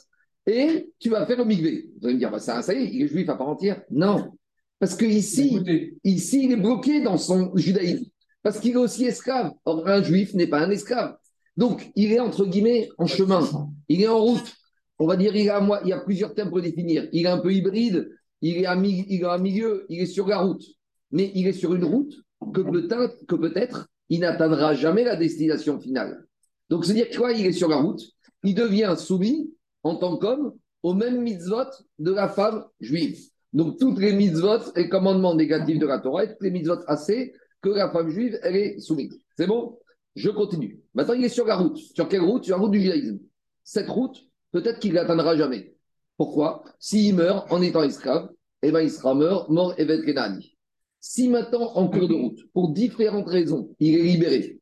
et 0.46 0.90
tu 0.98 1.10
vas 1.10 1.26
faire 1.26 1.38
le 1.38 1.44
mikvé. 1.44 1.90
Vous 1.98 2.06
allez 2.06 2.14
me 2.14 2.18
dire, 2.18 2.30
bah, 2.30 2.38
ça, 2.38 2.62
ça 2.62 2.74
y 2.74 2.84
est, 2.84 2.94
il 2.94 3.02
est 3.02 3.08
juif 3.08 3.28
à 3.28 3.34
part 3.34 3.48
entière. 3.48 3.82
Non. 3.90 4.30
Parce 4.78 4.94
que 4.94 5.04
ici, 5.04 5.58
ici, 6.04 6.44
il 6.44 6.52
est 6.52 6.56
bloqué 6.56 7.00
dans 7.00 7.16
son 7.16 7.56
judaïsme. 7.56 8.04
Parce 8.42 8.60
qu'il 8.60 8.72
est 8.72 8.76
aussi 8.76 9.06
esclave. 9.06 9.52
Or, 9.64 9.88
un 9.88 10.02
juif 10.02 10.34
n'est 10.34 10.46
pas 10.46 10.60
un 10.60 10.70
esclave. 10.70 11.16
Donc, 11.56 11.90
il 11.96 12.12
est 12.12 12.20
entre 12.20 12.44
guillemets 12.44 12.90
en 12.98 13.06
chemin. 13.06 13.48
Il 13.88 14.02
est 14.02 14.08
en 14.08 14.20
route. 14.20 14.52
On 14.98 15.06
va 15.06 15.16
dire, 15.16 15.34
il, 15.34 15.48
a, 15.48 15.80
il 15.82 15.88
y 15.88 15.92
a 15.92 16.00
plusieurs 16.00 16.34
termes 16.34 16.50
pour 16.50 16.60
définir. 16.60 17.08
Il 17.12 17.24
est 17.24 17.28
un 17.28 17.38
peu 17.38 17.52
hybride. 17.52 18.10
Il 18.40 18.58
est, 18.58 18.66
à, 18.66 18.76
milieu. 18.76 19.86
Il 19.88 20.00
est 20.00 20.06
sur 20.06 20.26
la 20.26 20.38
route. 20.38 20.62
Mais 21.10 21.32
il 21.34 21.46
est 21.46 21.52
sur 21.52 21.74
une 21.74 21.84
route 21.84 22.14
que 22.52 22.60
peut-être, 22.60 23.26
que 23.26 23.86
il 24.10 24.20
n'atteindra 24.20 24.74
jamais 24.74 25.04
la 25.04 25.16
destination 25.16 25.80
finale. 25.80 26.26
Donc, 26.68 26.84
c'est-à-dire 26.84 27.16
quoi 27.16 27.32
Il 27.32 27.46
est 27.46 27.52
sur 27.52 27.68
la 27.68 27.76
route. 27.76 28.02
Il 28.42 28.54
devient 28.54 28.94
soumis 28.98 29.54
en 29.82 29.96
tant 29.96 30.18
qu'homme 30.18 30.54
au 30.82 30.92
même 30.94 31.22
mitzvot 31.22 31.70
de 31.98 32.12
la 32.12 32.28
femme 32.28 32.64
juive. 32.80 33.18
Donc, 33.52 33.78
toutes 33.78 33.98
les 33.98 34.12
mitzvot 34.12 34.72
et 34.76 34.88
commandements 34.88 35.34
négatifs 35.34 35.78
de 35.78 35.86
la 35.86 36.00
Torah, 36.00 36.26
toutes 36.26 36.42
les 36.42 36.50
mitzvot 36.50 36.80
assez 36.86 37.32
que 37.62 37.70
la 37.70 37.90
femme 37.90 38.10
juive, 38.10 38.38
elle 38.42 38.56
est 38.56 38.78
soumise. 38.80 39.18
C'est 39.36 39.46
bon? 39.46 39.78
Je 40.16 40.28
continue. 40.28 40.80
Maintenant, 40.92 41.14
il 41.14 41.24
est 41.24 41.28
sur 41.28 41.46
la 41.46 41.56
route. 41.56 41.78
Sur 41.78 42.08
quelle 42.08 42.20
route? 42.20 42.44
Sur 42.44 42.56
la 42.56 42.62
route 42.62 42.72
du 42.72 42.80
judaïsme. 42.80 43.20
Cette 43.62 43.88
route, 43.88 44.18
peut-être 44.52 44.78
qu'il 44.78 44.90
ne 44.90 44.96
l'atteindra 44.96 45.36
jamais. 45.36 45.73
Pourquoi? 46.16 46.64
S'il 46.78 47.14
meurt 47.14 47.50
en 47.52 47.60
étant 47.62 47.82
esclave, 47.82 48.28
eh 48.62 48.70
ben, 48.70 48.80
il 48.80 48.90
sera 48.90 49.14
mort, 49.14 49.50
mort 49.50 49.74
Evet 49.78 50.02
Kenani. 50.04 50.56
Si 51.00 51.28
maintenant, 51.28 51.72
en 51.74 51.88
cours 51.88 52.08
de 52.08 52.14
route, 52.14 52.40
pour 52.52 52.72
différentes 52.72 53.28
raisons, 53.28 53.68
il 53.78 53.94
est 53.94 54.02
libéré, 54.02 54.58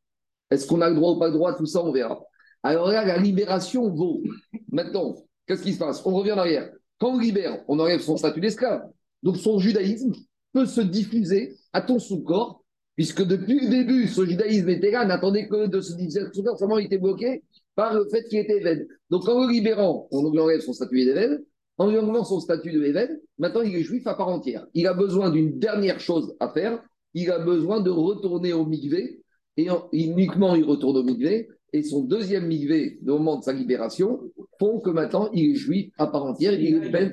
est-ce 0.50 0.66
qu'on 0.66 0.81
a 0.81 0.88
le 0.88 0.96
droit 0.96 1.12
ou 1.12 1.19
pas 1.19 1.28
le 1.28 1.34
droit? 1.34 1.54
Tout 1.54 1.66
ça, 1.66 1.82
on 1.82 1.93
verra. 1.93 2.20
Alors 2.62 2.88
là, 2.88 3.04
la 3.04 3.16
libération 3.16 3.88
vaut. 3.90 4.22
Maintenant, 4.70 5.14
qu'est-ce 5.46 5.62
qui 5.62 5.72
se 5.72 5.78
passe? 5.78 6.04
On 6.04 6.14
revient 6.14 6.32
en 6.32 6.38
arrière. 6.38 6.70
Quand 6.99 7.14
on 7.14 7.19
libère, 7.19 7.62
on 7.69 7.78
enlève 7.78 8.00
son 8.00 8.16
statut 8.16 8.40
d'esclave. 8.40 8.82
Donc 9.22 9.37
son 9.37 9.58
judaïsme 9.58 10.12
peut 10.52 10.66
se 10.66 10.81
diffuser 10.81 11.56
à 11.72 11.81
ton 11.81 11.99
sous-corps, 11.99 12.62
puisque 12.96 13.22
depuis 13.22 13.60
le 13.60 13.69
début, 13.69 14.08
ce 14.08 14.25
judaïsme 14.25 14.69
était 14.69 14.90
là, 14.90 15.04
n'attendait 15.04 15.49
que 15.49 15.66
de 15.66 15.81
se 15.81 15.94
diffuser 15.94 16.20
à 16.20 16.32
son 16.32 16.43
corps, 16.43 16.58
seulement 16.58 16.78
il 16.78 16.87
était 16.87 16.99
bloqué 16.99 17.43
par 17.75 17.95
le 17.95 18.07
fait 18.11 18.25
qu'il 18.29 18.39
était 18.39 18.59
évêque. 18.59 18.87
Donc 19.11 19.29
en 19.29 19.47
le 19.47 19.53
libérant, 19.53 20.09
on 20.11 20.31
lui 20.31 20.39
enlève 20.39 20.61
son 20.61 20.73
statut 20.73 21.05
d'évêque, 21.05 21.41
en 21.79 21.91
lui 21.91 21.99
enlevant 21.99 22.25
son 22.25 22.41
statut 22.41 22.73
de 22.73 23.21
maintenant 23.39 23.63
il 23.63 23.75
est 23.75 23.83
juif 23.83 24.07
à 24.07 24.15
part 24.15 24.29
entière. 24.29 24.67
Il 24.75 24.87
a 24.87 24.95
besoin 24.95 25.31
d'une 25.31 25.59
dernière 25.59 26.01
chose 26.01 26.35
à 26.41 26.49
faire, 26.49 26.83
il 27.15 27.31
a 27.31 27.39
besoin 27.39 27.81
de 27.81 27.91
retourner 27.91 28.53
au 28.53 28.65
mikvé, 28.65 29.23
et 29.57 29.69
uniquement 29.93 30.55
il 30.55 30.65
retourne 30.65 30.97
au 30.97 31.03
mikvé, 31.03 31.49
et 31.73 31.83
son 31.83 32.05
deuxième 32.05 32.47
migvé, 32.47 32.99
au 33.07 33.19
moment 33.19 33.39
de 33.39 33.45
sa 33.45 33.53
libération, 33.53 34.21
font 34.59 34.81
que 34.81 34.91
maintenant 34.91 35.31
il 35.33 35.53
est 35.53 35.55
juif 35.55 35.91
à 35.97 36.07
part 36.07 36.25
entière, 36.25 36.53
il 36.53 36.85
est 36.85 36.91
ben 36.91 37.11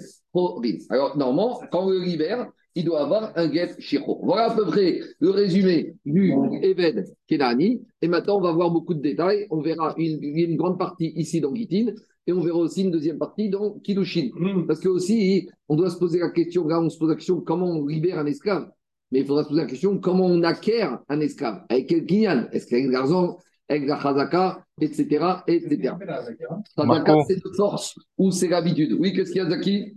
Alors, 0.90 1.18
normalement, 1.18 1.62
quand 1.72 1.86
on 1.86 1.90
le 1.90 2.04
libère, 2.04 2.52
il 2.76 2.86
doit 2.86 3.02
avoir 3.02 3.32
un 3.36 3.52
get 3.52 3.76
shiro. 3.80 4.20
Voilà 4.24 4.52
à 4.52 4.56
peu 4.56 4.66
près 4.66 5.00
le 5.20 5.30
résumé 5.30 5.96
du 6.06 6.34
Eved 6.62 7.06
Kenani. 7.28 7.82
Et 8.02 8.08
maintenant, 8.08 8.38
on 8.38 8.42
va 8.42 8.52
voir 8.52 8.72
beaucoup 8.72 8.94
de 8.94 9.02
détails. 9.02 9.48
On 9.50 9.62
verra 9.62 9.94
une, 9.98 10.20
une 10.22 10.56
grande 10.56 10.78
partie 10.78 11.12
ici 11.16 11.42
dans 11.42 11.54
Gitin. 11.54 11.94
Et 12.28 12.32
on 12.32 12.42
verra 12.42 12.60
aussi 12.60 12.84
une 12.84 12.92
deuxième 12.92 13.18
partie 13.18 13.50
dans 13.50 13.80
Kilushin. 13.80 14.30
Mm. 14.36 14.68
Parce 14.68 14.80
que 14.80 14.90
aussi, 14.90 15.50
on 15.68 15.76
doit 15.76 15.90
se 15.90 15.98
poser 15.98 16.20
la 16.20 16.30
question, 16.30 16.68
là, 16.68 16.80
on 16.80 16.90
se 16.90 16.98
pose 16.98 17.10
la 17.10 17.16
question 17.16 17.42
comment 17.42 17.68
on 17.68 17.86
libère 17.86 18.20
un 18.20 18.26
esclave? 18.26 18.70
Mais 19.12 19.22
il 19.22 19.26
faudra 19.26 19.44
se 19.44 19.50
poser 19.50 19.62
la 19.62 19.68
question 19.68 19.98
comment 19.98 20.26
on 20.26 20.44
acquiert 20.44 21.00
un 21.10 21.20
esclave? 21.20 21.64
Avec 21.70 21.88
quel 21.88 22.06
kinyan? 22.06 22.48
Est-ce 22.52 22.68
qu'avec 22.68 22.88
l'argent 22.92 23.38
avec 23.70 23.88
la 23.88 24.00
chazaka, 24.00 24.66
etc. 24.82 25.26
etc. 25.48 25.94
Chazaka, 26.76 27.16
c'est 27.28 27.36
de 27.36 27.50
force 27.56 27.96
ou 28.18 28.32
c'est 28.32 28.48
l'habitude. 28.48 28.98
Oui, 29.00 29.14
qu'est-ce 29.14 29.32
qu'il 29.32 29.42
y 29.42 29.46
a, 29.46 29.50
Zaki? 29.50 29.96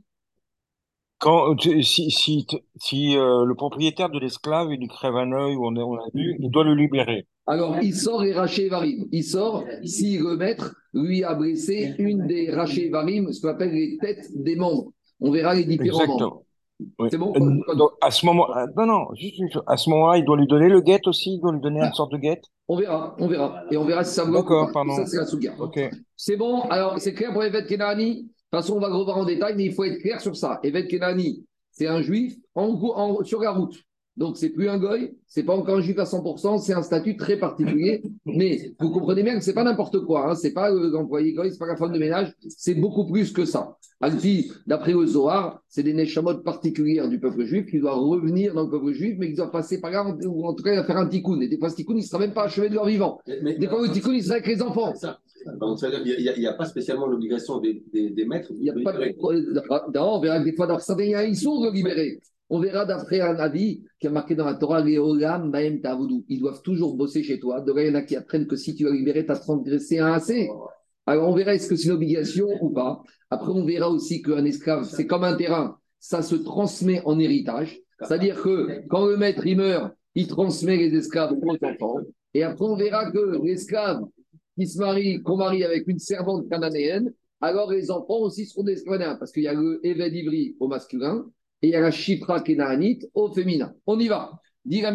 Quand, 1.23 1.57
si, 1.83 2.11
si, 2.11 2.47
si 2.77 3.17
euh, 3.17 3.45
le 3.45 3.55
propriétaire 3.55 4.11
de 4.11 4.19
l'esclave 4.19 4.73
il 4.73 4.89
crève 4.89 5.15
un 5.15 5.31
œil 5.31 5.55
ou 5.55 5.67
on, 5.67 5.77
on 5.77 5.95
a 5.95 6.05
vu, 6.13 6.37
il 6.41 6.51
doit 6.51 6.65
le 6.65 6.75
libérer. 6.75 7.27
Alors, 7.47 7.77
il 7.81 7.95
sort 7.95 8.25
et 8.25 8.33
raché 8.33 8.69
varim. 8.69 9.07
Il 9.13 9.23
sort 9.23 9.65
si 9.85 10.19
le 10.19 10.37
maître 10.37 10.75
lui 10.93 11.23
a 11.23 11.35
blessé 11.35 11.95
une 11.99 12.27
des 12.27 12.51
rachés 12.51 12.89
varim, 12.89 13.33
ce 13.33 13.41
qu'on 13.41 13.49
appelle 13.49 13.73
les 13.73 13.99
têtes 14.01 14.31
des 14.35 14.57
membres. 14.57 14.93
On 15.21 15.31
verra 15.31 15.55
les 15.55 15.65
différents 15.65 16.01
Exactement. 16.01 16.19
membres. 16.19 16.43
C'est 17.11 17.19
bon 17.19 17.33
euh, 17.37 17.89
À 18.01 18.11
ce 18.11 18.27
moment, 18.27 18.57
euh, 18.57 18.67
non, 18.77 18.87
non, 18.87 19.07
à 19.69 19.77
ce 19.77 19.91
moment-là, 19.91 20.19
il 20.19 20.25
doit 20.25 20.37
lui 20.37 20.49
donner 20.49 20.69
le 20.69 20.81
guet 20.81 21.07
aussi, 21.07 21.35
il 21.35 21.41
doit 21.41 21.53
lui 21.53 21.61
donner 21.61 21.81
une 21.81 21.93
sorte 21.93 22.11
de 22.11 22.17
guet. 22.17 22.41
On 22.67 22.77
verra, 22.77 23.15
on 23.21 23.29
verra. 23.29 23.63
Et 23.71 23.77
on 23.77 23.85
verra 23.85 24.03
si 24.03 24.15
ça 24.15 24.25
me 24.25 24.33
D'accord, 24.33 24.71
pardon. 24.73 24.97
Ça, 24.97 25.07
c'est 25.07 25.19
la 25.19 25.27
souga. 25.27 25.55
C'est 26.17 26.37
bon, 26.37 26.63
alors 26.63 26.99
c'est 26.99 27.15
clair 27.15 27.33
pour 27.33 27.45
Evet 27.45 27.67
Kenani? 27.69 28.29
De 28.53 28.59
toute 28.59 28.67
façon, 28.67 28.77
on 28.77 28.81
va 28.81 28.95
revoir 28.95 29.17
en 29.17 29.25
détail, 29.25 29.55
mais 29.57 29.65
il 29.65 29.73
faut 29.73 29.85
être 29.85 29.99
clair 29.99 30.21
sur 30.21 30.37
ça. 30.37 30.61
Evet 30.63 30.87
Kenani, 30.87 31.47
c'est 31.71 31.87
un 31.87 32.03
juif 32.03 32.37
en, 32.55 32.69
en, 32.69 33.25
sur 33.25 33.41
la 33.41 33.51
route. 33.51 33.83
Donc, 34.19 34.37
c'est 34.37 34.51
plus 34.51 34.69
un 34.69 34.79
goy, 34.79 35.17
c'est 35.27 35.43
pas 35.43 35.57
encore 35.57 35.79
un 35.79 35.81
juif 35.81 35.99
à 35.99 36.05
100%, 36.05 36.59
c'est 36.59 36.75
un 36.75 36.83
statut 36.83 37.17
très 37.17 37.39
particulier. 37.39 38.03
Mais 38.27 38.75
vous 38.79 38.91
comprenez 38.91 39.23
bien 39.23 39.39
que 39.39 39.41
c'est 39.41 39.55
pas 39.55 39.65
n'importe 39.65 40.05
quoi. 40.05 40.31
Hein. 40.31 40.35
C'est 40.35 40.53
pas 40.53 40.71
l'employé 40.71 41.33
goy, 41.33 41.51
c'est 41.51 41.59
pas 41.59 41.67
la 41.67 41.77
femme 41.77 41.93
de 41.93 41.99
ménage, 41.99 42.35
c'est 42.47 42.75
beaucoup 42.75 43.07
plus 43.07 43.33
que 43.33 43.47
ça. 43.47 43.79
Alpi, 44.03 44.53
d'après 44.67 44.93
le 44.93 45.07
Zohar, 45.07 45.63
c'est 45.69 45.83
des 45.83 45.95
neshamot 45.95 46.39
particulières 46.39 47.09
du 47.09 47.21
peuple 47.21 47.45
juif 47.45 47.67
qui 47.71 47.79
doivent 47.79 48.01
revenir 48.01 48.53
dans 48.53 48.65
le 48.65 48.71
peuple 48.71 48.93
juif, 48.93 49.17
mais 49.19 49.29
qui 49.29 49.35
doivent 49.35 49.51
passer 49.51 49.81
par 49.81 49.93
là, 49.93 50.05
ou 50.27 50.47
en 50.47 50.53
tout 50.53 50.63
cas 50.63 50.85
faire 50.85 50.99
un 50.99 51.07
tikkun. 51.07 51.41
Et 51.41 51.49
des 51.49 51.57
fois, 51.57 51.71
ce 51.71 51.77
tikkun, 51.77 51.95
il 51.95 51.99
ne 51.99 52.03
sera 52.03 52.19
même 52.19 52.35
pas 52.35 52.45
achevé 52.45 52.69
de 52.69 52.75
leur 52.75 52.85
vivant. 52.85 53.21
des 53.27 53.67
fois, 53.67 53.81
le 53.81 53.93
tikkun, 53.93 54.13
il 54.13 54.23
sera 54.23 54.35
avec 54.35 54.47
les 54.47 54.61
enfants. 54.61 54.93
Il 55.47 56.39
n'y 56.39 56.47
a, 56.47 56.53
pas 56.55 56.65
spécialement 56.65 57.07
l'obligation 57.07 57.59
des, 57.59 57.83
des, 57.93 58.25
maîtres. 58.25 58.51
Il 58.53 58.63
n'y 58.63 58.71
a 58.71 58.75
pas 58.85 58.93
de. 58.93 59.95
Non, 59.95 60.17
on 60.17 60.21
verra 60.21 60.39
que 60.41 60.45
des 60.45 60.55
fois, 60.55 60.67
dans 60.67 60.79
certains, 60.79 61.05
il 61.05 61.11
y 61.11 61.15
a 61.15 61.21
un 61.21 61.31
de 61.31 61.73
libérer. 61.73 62.21
On 62.51 62.61
verra 62.61 62.85
d'après 62.85 63.21
un 63.21 63.37
avis 63.37 63.83
qui 63.99 64.09
a 64.09 64.11
marqué 64.11 64.35
dans 64.35 64.45
la 64.45 64.55
Torah, 64.55 64.83
les 64.83 64.99
Ils 66.29 66.41
doivent 66.41 66.63
toujours 66.63 66.97
bosser 66.97 67.23
chez 67.23 67.41
toi. 67.41 67.63
De 67.63 67.73
là, 67.73 67.83
il 67.83 67.89
y 67.89 67.91
en 67.91 67.95
a 67.95 68.03
qui 68.03 68.15
apprennent 68.15 68.47
que 68.47 68.57
si 68.57 68.75
tu 68.75 68.87
as 68.87 68.91
libéré, 68.91 69.25
tu 69.25 69.33
as 69.33 69.37
transgressé 69.37 69.99
un 69.99 70.13
assez. 70.13 70.51
Alors 71.07 71.29
on 71.29 71.35
verra 71.35 71.55
est-ce 71.55 71.69
que 71.69 71.77
c'est 71.77 71.87
une 71.87 71.95
obligation 71.95 72.47
ou 72.61 72.71
pas. 72.71 73.03
Après, 73.31 73.51
on 73.51 73.65
verra 73.65 73.89
aussi 73.89 74.23
qu'un 74.23 74.45
esclave, 74.45 74.85
c'est 74.85 75.07
comme 75.07 75.25
un 75.25 75.35
terrain. 75.35 75.79
Ça 75.99 76.23
se 76.23 76.35
transmet 76.35 77.01
en 77.05 77.19
héritage. 77.19 77.81
C'est-à-dire 78.01 78.41
que 78.43 78.87
quand 78.89 79.07
le 79.07 79.17
maître 79.17 79.47
il 79.47 79.57
meurt, 79.57 79.95
il 80.15 80.27
transmet 80.27 80.77
les 80.77 80.95
esclaves 80.97 81.33
aux 81.33 81.67
enfants. 81.67 82.01
Et 82.35 82.43
après, 82.43 82.65
on 82.65 82.77
verra 82.77 83.11
que 83.11 83.43
l'esclave 83.43 84.03
qui 84.59 84.67
se 84.67 84.79
marie, 84.79 85.23
qu'on 85.23 85.37
marie 85.37 85.65
avec 85.65 85.87
une 85.89 85.99
servante 85.99 86.49
cananéenne, 86.49 87.13
alors 87.41 87.71
les 87.71 87.91
enfants 87.91 88.21
aussi 88.21 88.47
seront 88.47 88.63
des 88.63 88.75
esclaves 88.75 89.19
parce 89.19 89.33
qu'il 89.33 89.43
y 89.43 89.49
a 89.49 89.55
le 89.55 89.81
Eved 89.85 90.15
Ivri 90.15 90.57
au 90.61 90.69
masculin 90.69 91.27
et 91.63 91.69
il 91.69 91.71
y 91.71 91.75
a 91.75 91.81
la 91.81 91.91
Shifra 91.91 92.41
Kenaanite 92.41 93.09
au 93.15 93.33
féminin. 93.33 93.75
On 93.87 93.99
y 93.99 94.09
va. 94.09 94.33
Dit 94.65 94.81
la 94.81 94.93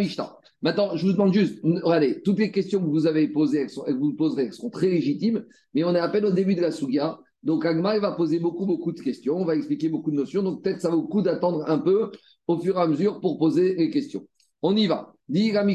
Maintenant, 0.61 0.95
je 0.95 1.05
vous 1.05 1.11
demande 1.11 1.33
juste, 1.33 1.59
regardez, 1.63 2.21
toutes 2.23 2.39
les 2.39 2.51
questions 2.51 2.79
que 2.79 2.89
vous 2.89 3.05
avez 3.05 3.27
posées, 3.27 3.67
que 3.67 3.91
vous 3.91 4.13
poserez, 4.13 4.51
seront 4.51 4.69
très 4.69 4.89
légitimes, 4.89 5.45
mais 5.73 5.83
on 5.83 5.93
est 5.93 5.99
à 5.99 6.07
peine 6.07 6.25
au 6.25 6.31
début 6.31 6.55
de 6.55 6.61
la 6.61 6.71
Sougia. 6.71 7.19
Donc, 7.43 7.65
Agma, 7.65 7.99
va 7.99 8.13
poser 8.13 8.39
beaucoup, 8.39 8.65
beaucoup 8.65 8.91
de 8.91 8.99
questions, 8.99 9.35
on 9.35 9.45
va 9.45 9.55
expliquer 9.55 9.89
beaucoup 9.89 10.09
de 10.09 10.15
notions. 10.15 10.41
Donc, 10.41 10.63
peut-être 10.63 10.81
ça 10.81 10.89
vaut 10.89 11.01
le 11.01 11.07
coup 11.07 11.21
d'attendre 11.21 11.63
un 11.67 11.77
peu 11.77 12.11
au 12.47 12.57
fur 12.59 12.77
et 12.77 12.81
à 12.81 12.87
mesure 12.87 13.19
pour 13.19 13.37
poser 13.37 13.75
les 13.75 13.91
questions. 13.91 14.25
On 14.61 14.75
y 14.75 14.87
va. 14.87 15.13
Dit 15.29 15.51
la 15.51 15.65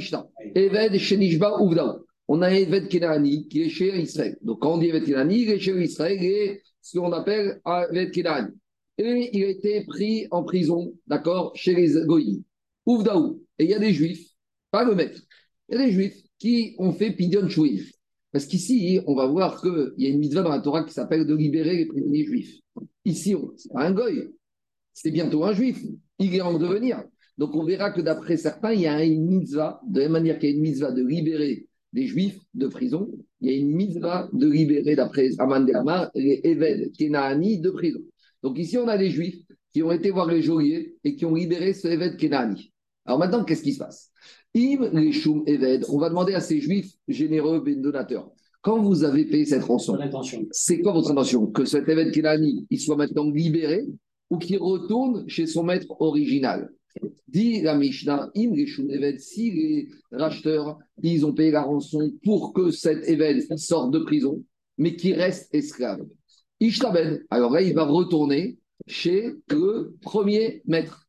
Eved 0.55 0.99
Shenishba 0.99 1.59
Uvdao. 1.61 2.07
On 2.29 2.43
a 2.43 2.50
Eved 2.50 2.88
Kenani 2.88 3.49
qui 3.49 3.62
est 3.62 3.69
chez 3.69 3.97
Israël. 4.00 4.38
Donc, 4.43 4.61
quand 4.61 4.75
on 4.75 4.79
dit 4.79 4.88
Eved 4.88 5.05
Kenani, 5.05 5.43
il 5.43 5.50
est 5.50 5.59
chez 5.59 5.83
Israël 5.83 6.23
et 6.23 6.62
ce 6.81 6.99
qu'on 6.99 7.12
appelle 7.12 7.61
Eved 7.67 8.12
Kenani. 8.12 8.49
Et 8.99 9.31
il 9.33 9.45
a 9.45 9.49
été 9.49 9.85
pris 9.85 10.26
en 10.31 10.45
prison, 10.45 10.95
d'accord, 11.07 11.52
chez 11.57 11.75
les 11.75 12.05
Goïs. 12.05 12.43
Ouvdaou. 12.87 13.43
Et 13.59 13.64
il 13.64 13.71
y 13.71 13.75
a 13.75 13.79
des 13.79 13.93
juifs, 13.93 14.29
pas 14.71 14.85
le 14.85 14.95
maître, 14.95 15.21
il 15.69 15.76
y 15.76 15.81
a 15.81 15.87
des 15.87 15.93
juifs 15.93 16.23
qui 16.38 16.75
ont 16.79 16.93
fait 16.93 17.12
Pidyon 17.12 17.49
Chouin. 17.49 17.76
Parce 18.33 18.47
qu'ici, 18.47 19.00
on 19.07 19.14
va 19.14 19.26
voir 19.26 19.61
qu'il 19.61 19.93
y 19.99 20.07
a 20.07 20.09
une 20.09 20.19
mitzvah 20.19 20.43
dans 20.43 20.50
la 20.50 20.61
Torah 20.61 20.85
qui 20.85 20.93
s'appelle 20.93 21.26
de 21.26 21.35
libérer 21.35 21.76
les 21.76 21.87
prisonniers 21.87 22.25
juifs. 22.25 22.61
Ici, 23.05 23.37
c'est 23.57 23.73
pas 23.73 23.87
un 23.87 23.93
goy, 23.93 24.31
c'est 24.93 25.11
bientôt 25.11 25.45
un 25.45 25.52
juif. 25.52 25.83
Il 26.19 26.35
est 26.35 26.41
en 26.41 26.59
devenir. 26.59 27.05
Donc 27.38 27.55
on 27.55 27.64
verra 27.64 27.91
que 27.91 28.00
d'après 28.00 28.37
certains, 28.37 28.73
il 28.73 28.83
y 28.83 28.87
a 28.87 29.05
une 29.05 29.26
mitzvah, 29.26 29.81
de 29.87 30.00
la 30.00 30.07
même 30.07 30.12
manière 30.12 30.38
qu'il 30.38 30.50
y 30.50 30.52
a 30.52 30.57
une 30.57 30.62
mitzvah 30.62 30.93
de 30.93 31.02
libérer 31.02 31.67
des 31.93 32.07
juifs 32.07 32.41
de 32.55 32.67
prison, 32.67 33.11
il 33.41 33.51
y 33.51 33.55
a 33.55 33.57
une 33.59 33.71
mitzvah 33.71 34.29
de 34.33 34.49
libérer, 34.49 34.97
d'après 34.97 35.31
Aman 35.39 35.69
Amar, 35.75 36.11
les 36.15 36.41
Eved 36.45 36.97
Kenaani 36.97 37.61
de 37.61 37.71
prison. 37.71 38.01
Donc 38.43 38.59
ici, 38.59 38.79
on 38.79 38.89
a 38.89 38.97
des 38.97 39.11
juifs 39.11 39.43
qui 39.73 39.83
ont 39.83 39.93
été 39.93 40.11
voir 40.11 40.27
les 40.27 40.43
geôliers 40.43 40.97
et 41.05 41.15
qui 41.15 41.25
ont 41.25 41.35
libéré 41.35 41.75
ce 41.75 41.89
Eved 41.89 42.17
Kenaani. 42.17 42.73
Alors 43.05 43.19
maintenant, 43.19 43.45
qu'est-ce 43.45 43.63
qui 43.63 43.73
se 43.73 43.79
passe? 43.79 44.11
Im 44.55 44.91
les 44.93 45.13
Shum 45.13 45.43
Eved, 45.47 45.85
on 45.89 45.99
va 45.99 46.09
demander 46.09 46.35
à 46.35 46.41
ces 46.41 46.61
juifs 46.61 46.93
généreux, 47.09 47.61
ben 47.61 47.81
donateurs, 47.81 48.31
quand 48.61 48.81
vous 48.81 49.03
avez 49.03 49.25
payé 49.25 49.45
cette 49.45 49.65
rançon, 49.65 49.99
c'est 50.53 50.81
quoi 50.81 50.93
votre 50.93 51.11
intention? 51.11 51.47
Que 51.47 51.65
cet 51.65 51.89
Eved 51.89 52.13
Kenaani, 52.13 52.67
il 52.71 52.81
soit 52.81 52.97
maintenant 52.97 53.29
libéré 53.31 53.87
ou 54.31 54.39
qu'il 54.39 54.59
retourne 54.59 55.29
chez 55.29 55.47
son 55.47 55.65
maître 55.65 55.87
original? 56.01 56.71
Dit 57.29 57.63
la 57.63 57.77
Mishnah, 57.77 58.31
Im 58.37 58.55
si 59.19 59.51
les 59.51 59.89
racheteurs, 60.11 60.79
ils 61.03 61.25
ont 61.25 61.33
payé 61.33 61.51
la 61.51 61.63
rançon 61.63 62.13
pour 62.23 62.53
que 62.53 62.71
cet 62.71 63.09
Eved 63.09 63.57
sorte 63.57 63.91
de 63.91 64.01
prison, 64.01 64.45
mais 64.77 64.97
qu'il 64.97 65.15
reste 65.15 65.55
esclave. 65.55 66.05
Ishtabed, 66.61 67.25
alors 67.31 67.53
là, 67.53 67.63
il 67.63 67.75
va 67.75 67.85
retourner 67.85 68.59
chez 68.87 69.35
le 69.49 69.97
premier 70.03 70.63
maître. 70.67 71.07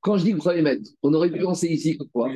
Quand 0.00 0.16
je 0.16 0.24
dis 0.24 0.32
le 0.32 0.38
premier 0.38 0.62
maître, 0.62 0.90
on 1.02 1.14
aurait 1.14 1.30
pu 1.30 1.40
penser 1.40 1.68
ici 1.68 1.96
que 1.96 2.04
quoi? 2.04 2.30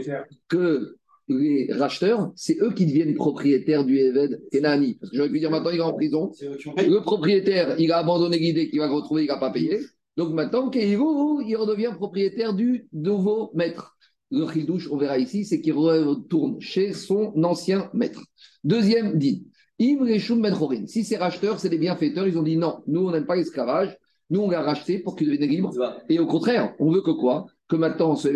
Que 0.49 0.97
les 1.29 1.73
racheteurs, 1.73 2.33
c'est 2.37 2.61
eux 2.61 2.73
qui 2.73 2.87
deviennent 2.87 3.15
propriétaires 3.15 3.85
du 3.85 3.99
Eved 3.99 4.43
Kenani. 4.53 4.95
Parce 4.95 5.11
que 5.11 5.17
j'aurais 5.17 5.31
pu 5.31 5.41
dire 5.41 5.51
maintenant, 5.51 5.71
il 5.71 5.79
est 5.79 5.83
en 5.83 5.95
prison. 5.95 6.31
Le 6.41 7.01
propriétaire, 7.01 7.77
il 7.81 7.91
a 7.93 7.99
abandonné 7.99 8.39
l'idée 8.39 8.69
qu'il 8.69 8.79
va 8.79 8.87
le 8.87 8.93
retrouver, 8.93 9.25
il 9.25 9.29
n'a 9.29 9.39
pas 9.39 9.51
payé. 9.51 9.81
Donc 10.17 10.33
maintenant, 10.33 10.71
il 10.71 10.97
redevient 10.97 11.93
propriétaire 11.95 12.55
du 12.55 12.89
nouveau 12.93 13.51
maître. 13.55 13.97
Le 14.31 14.47
chidouche, 14.49 14.89
on 14.91 14.97
verra 14.97 15.19
ici, 15.19 15.45
c'est 15.45 15.61
qu'il 15.61 15.75
retourne 15.75 16.61
chez 16.61 16.93
son 16.93 17.33
ancien 17.43 17.91
maître. 17.93 18.23
Deuxième 18.63 19.19
dit, 19.19 19.47
si 19.79 21.05
ces 21.05 21.17
racheteurs, 21.17 21.59
c'est 21.59 21.69
des 21.69 21.79
bienfaiteurs, 21.79 22.27
ils 22.29 22.39
ont 22.39 22.43
dit 22.43 22.57
non, 22.57 22.83
nous, 22.87 23.07
on 23.07 23.11
n'aime 23.11 23.27
pas 23.27 23.37
l'esclavage, 23.37 23.97
nous, 24.31 24.41
on 24.41 24.51
l'a 24.51 24.63
racheté 24.63 24.99
pour 24.99 25.17
qu'il 25.17 25.31
devienne 25.31 25.51
libre. 25.51 25.73
Et 26.09 26.19
au 26.19 26.27
contraire, 26.27 26.75
on 26.79 26.91
veut 26.91 27.03
que 27.03 27.11
quoi? 27.11 27.47
Que 27.69 27.77
maintenant, 27.77 28.17
ce 28.17 28.29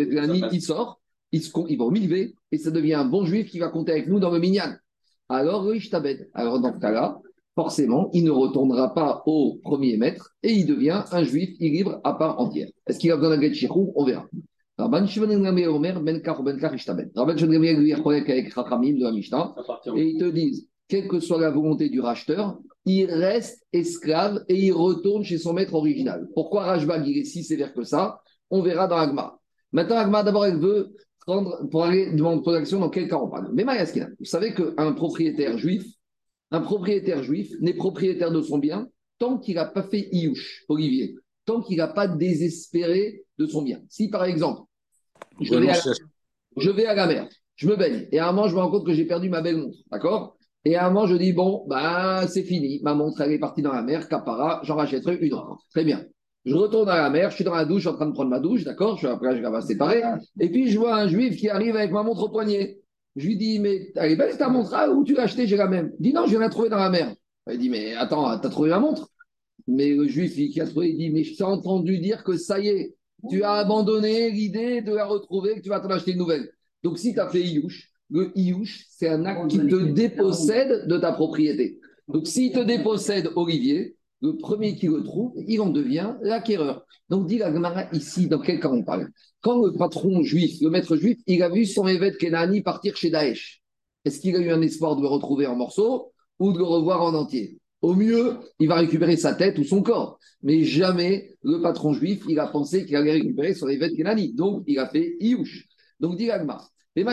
il 0.53 0.61
sort, 0.61 1.01
il, 1.31 1.41
se, 1.41 1.51
il 1.67 1.77
va 1.77 1.85
au 1.85 1.93
et 1.93 2.57
ça 2.57 2.71
devient 2.71 2.95
un 2.95 3.05
bon 3.05 3.25
juif 3.25 3.49
qui 3.49 3.59
va 3.59 3.69
compter 3.69 3.93
avec 3.93 4.07
nous 4.07 4.19
dans 4.19 4.31
le 4.31 4.39
minyan. 4.39 4.75
Alors, 5.29 5.67
Alors, 6.33 6.59
dans 6.59 6.73
ce 6.73 6.79
cas-là, 6.79 7.19
forcément, 7.59 8.09
il 8.13 8.23
ne 8.23 8.31
retournera 8.31 8.93
pas 8.93 9.21
au 9.25 9.59
premier 9.61 9.97
maître 9.97 10.33
et 10.43 10.53
il 10.53 10.65
devient 10.65 11.03
un 11.11 11.23
juif 11.23 11.49
libre 11.59 11.99
à 12.05 12.13
part 12.13 12.39
entière. 12.39 12.69
Est-ce 12.87 12.97
qu'il 12.99 13.11
a 13.11 13.17
besoin 13.17 13.35
d'un 13.35 13.41
get 13.41 13.67
On 13.69 14.05
verra. 14.05 14.29
Rabban 14.77 15.05
Shimon 15.05 15.45
Omer, 15.45 16.01
Ben 16.01 16.21
Kar 16.21 16.41
Ben 16.41 16.57
Kar 16.57 16.73
Ishtabed. 16.73 17.11
Rabban 17.13 17.35
Shimon 17.35 17.59
lui 17.59 17.91
avec 17.93 18.53
Chachamim 18.53 18.93
de 18.97 19.03
la 19.03 19.11
Mishnah, 19.11 19.55
et 19.93 20.07
ils 20.07 20.17
te 20.17 20.29
disent 20.29 20.69
quelle 20.87 21.09
que 21.09 21.19
soit 21.19 21.41
la 21.41 21.51
volonté 21.51 21.89
du 21.89 21.99
racheteur, 21.99 22.57
il 22.85 23.07
reste 23.07 23.61
esclave 23.73 24.45
et 24.47 24.55
il 24.55 24.71
retourne 24.71 25.25
chez 25.25 25.37
son 25.37 25.51
maître 25.51 25.73
original. 25.73 26.29
Pourquoi 26.33 26.63
Rajbag 26.63 27.05
il 27.07 27.17
est 27.17 27.25
si 27.25 27.43
sévère 27.43 27.73
que 27.73 27.83
ça? 27.83 28.21
On 28.49 28.61
verra 28.61 28.87
dans 28.87 28.95
Agma. 28.95 29.37
Maintenant, 29.73 29.97
Agma, 29.97 30.23
d'abord, 30.23 30.45
elle 30.45 30.59
veut 30.59 30.95
prendre 31.27 31.67
pour 31.69 31.83
aller 31.83 32.13
demander 32.13 32.41
protection 32.41 32.79
dans 32.79 32.89
quel 32.89 33.09
cas 33.09 33.17
on 33.17 33.27
parle. 33.27 33.49
Mais 33.53 33.65
Mayaskina, 33.65 34.07
vous 34.17 34.23
savez 34.23 34.53
qu'un 34.53 34.93
propriétaire 34.93 35.57
juif, 35.57 35.83
un 36.51 36.61
propriétaire 36.61 37.23
juif 37.23 37.51
n'est 37.61 37.73
propriétaire 37.73 38.31
de 38.31 38.41
son 38.41 38.57
bien 38.57 38.87
tant 39.19 39.37
qu'il 39.37 39.55
n'a 39.55 39.65
pas 39.65 39.83
fait 39.83 40.07
Iouche, 40.11 40.63
Olivier, 40.69 41.15
tant 41.45 41.61
qu'il 41.61 41.77
n'a 41.77 41.87
pas 41.87 42.07
désespéré 42.07 43.23
de 43.37 43.45
son 43.45 43.61
bien. 43.61 43.81
Si 43.89 44.09
par 44.09 44.23
exemple, 44.23 44.61
je 45.41 45.55
vais, 45.55 45.69
à 45.69 45.73
la, 45.73 45.93
je 46.57 46.69
vais 46.69 46.85
à 46.85 46.93
la 46.95 47.07
mer, 47.07 47.29
je 47.55 47.67
me 47.67 47.75
baigne, 47.75 48.07
et 48.11 48.19
à 48.19 48.29
un 48.29 48.31
moment, 48.31 48.47
je 48.47 48.55
me 48.55 48.61
rends 48.61 48.71
compte 48.71 48.85
que 48.85 48.93
j'ai 48.93 49.05
perdu 49.05 49.29
ma 49.29 49.41
belle 49.41 49.57
montre, 49.57 49.77
d'accord? 49.91 50.37
Et 50.65 50.75
à 50.75 50.87
un 50.87 50.89
moment, 50.89 51.07
je 51.07 51.15
dis, 51.15 51.33
bon, 51.33 51.65
bah, 51.67 52.27
c'est 52.27 52.43
fini. 52.43 52.81
Ma 52.83 52.93
montre, 52.93 53.21
elle 53.21 53.31
est 53.31 53.39
partie 53.39 53.61
dans 53.61 53.71
la 53.71 53.81
mer, 53.81 54.07
capara, 54.09 54.61
j'en 54.63 54.75
rachèterai 54.75 55.17
une 55.21 55.33
autre. 55.33 55.57
Très 55.71 55.85
bien. 55.85 56.05
Je 56.45 56.55
retourne 56.55 56.89
à 56.89 56.97
la 56.97 57.09
mer, 57.09 57.29
je 57.29 57.35
suis 57.35 57.43
dans 57.43 57.55
la 57.55 57.65
douche, 57.65 57.85
en 57.85 57.93
train 57.93 58.07
de 58.07 58.13
prendre 58.13 58.29
ma 58.29 58.39
douche, 58.39 58.63
d'accord? 58.63 58.97
Je, 58.97 59.07
Après, 59.07 59.37
je 59.37 59.41
vais 59.41 59.61
séparer. 59.61 60.01
Et 60.39 60.49
puis, 60.49 60.69
je 60.69 60.77
vois 60.77 60.95
un 60.95 61.07
juif 61.07 61.37
qui 61.37 61.49
arrive 61.49 61.75
avec 61.75 61.91
ma 61.91 62.03
montre 62.03 62.23
au 62.23 62.29
poignet. 62.29 62.79
Je 63.15 63.27
lui 63.27 63.37
dis, 63.37 63.59
mais 63.59 63.91
elle 63.95 64.11
est 64.11 64.15
belle 64.15 64.37
ta 64.37 64.49
montre 64.49 64.73
ah, 64.73 64.89
Où 64.89 65.03
tu 65.03 65.13
l'as 65.13 65.23
achetée 65.23 65.47
J'ai 65.47 65.57
la 65.57 65.67
même. 65.67 65.91
Il 65.99 66.03
dit, 66.03 66.13
non, 66.13 66.25
je 66.25 66.29
viens 66.29 66.39
de 66.39 66.43
la 66.43 66.49
trouver 66.49 66.69
dans 66.69 66.77
la 66.77 66.89
mer. 66.89 67.13
Il 67.51 67.57
dit, 67.57 67.69
mais 67.69 67.95
attends, 67.95 68.37
t'as 68.39 68.49
trouvé 68.49 68.69
ma 68.69 68.79
montre? 68.79 69.09
Mais 69.67 69.95
le 69.95 70.07
juif 70.07 70.35
qui 70.35 70.61
a 70.61 70.65
trouvé, 70.65 70.89
il 70.89 70.97
dit, 70.97 71.09
mais 71.09 71.23
je 71.23 71.35
t'ai 71.35 71.43
entendu 71.43 71.99
dire 71.99 72.23
que 72.23 72.37
ça 72.37 72.59
y 72.59 72.67
est, 72.67 72.95
tu 73.29 73.43
as 73.43 73.53
abandonné 73.53 74.29
l'idée 74.31 74.81
de 74.81 74.93
la 74.93 75.05
retrouver, 75.05 75.55
que 75.55 75.61
tu 75.61 75.69
vas 75.69 75.79
t'en 75.79 75.89
acheter 75.89 76.11
une 76.11 76.17
nouvelle. 76.17 76.51
Donc, 76.83 76.97
si 76.97 77.13
tu 77.13 77.19
as 77.19 77.29
fait 77.29 77.41
Iouche, 77.41 77.91
le 78.09 78.31
iouche, 78.35 78.85
c'est 78.89 79.09
un 79.09 79.25
acte 79.25 79.49
qui 79.49 79.57
te 79.59 79.75
dépossède 79.75 80.87
de 80.87 80.97
ta 80.97 81.11
propriété. 81.11 81.79
Donc, 82.07 82.27
s'il 82.27 82.51
te 82.51 82.59
dépossède 82.59 83.29
Olivier, 83.35 83.97
le 84.21 84.35
premier 84.37 84.75
qui 84.75 84.87
le 84.87 85.03
trouve, 85.03 85.33
il 85.47 85.61
en 85.61 85.69
devient 85.69 86.15
l'acquéreur. 86.21 86.85
Donc, 87.09 87.27
dit 87.27 87.37
la 87.37 87.89
ici, 87.93 88.27
dans 88.27 88.39
quel 88.39 88.59
cas 88.59 88.69
on 88.69 88.83
parle? 88.83 89.09
Quand 89.41 89.61
le 89.61 89.71
patron 89.77 90.21
juif, 90.23 90.59
le 90.61 90.69
maître 90.69 90.95
juif, 90.97 91.17
il 91.25 91.41
a 91.41 91.49
vu 91.49 91.65
son 91.65 91.87
évêque 91.87 92.17
Kenani 92.17 92.61
partir 92.61 92.95
chez 92.95 93.09
Daesh, 93.09 93.61
est-ce 94.05 94.19
qu'il 94.19 94.35
a 94.35 94.39
eu 94.39 94.51
un 94.51 94.61
espoir 94.61 94.95
de 94.95 95.01
le 95.01 95.07
retrouver 95.07 95.47
en 95.47 95.55
morceaux 95.55 96.11
ou 96.39 96.51
de 96.51 96.57
le 96.57 96.63
revoir 96.63 97.01
en 97.01 97.13
entier? 97.13 97.59
Au 97.81 97.95
mieux, 97.95 98.37
il 98.59 98.67
va 98.67 98.75
récupérer 98.75 99.15
sa 99.15 99.33
tête 99.33 99.57
ou 99.57 99.63
son 99.63 99.81
corps. 99.81 100.19
Mais 100.41 100.63
jamais 100.63 101.37
le 101.43 101.61
patron 101.61 101.93
juif, 101.93 102.23
il 102.27 102.39
a 102.39 102.47
pensé 102.47 102.85
qu'il 102.85 102.95
allait 102.95 103.13
récupérer 103.13 103.53
son 103.53 103.67
évêque 103.69 103.95
Kenani. 103.95 104.33
Donc, 104.33 104.63
il 104.67 104.79
a 104.79 104.87
fait 104.87 105.15
Iouch. 105.21 105.65
Donc, 105.99 106.17
dit 106.17 106.27
la 106.27 106.39
Gemara. 106.39 106.67
Mais 106.95 107.05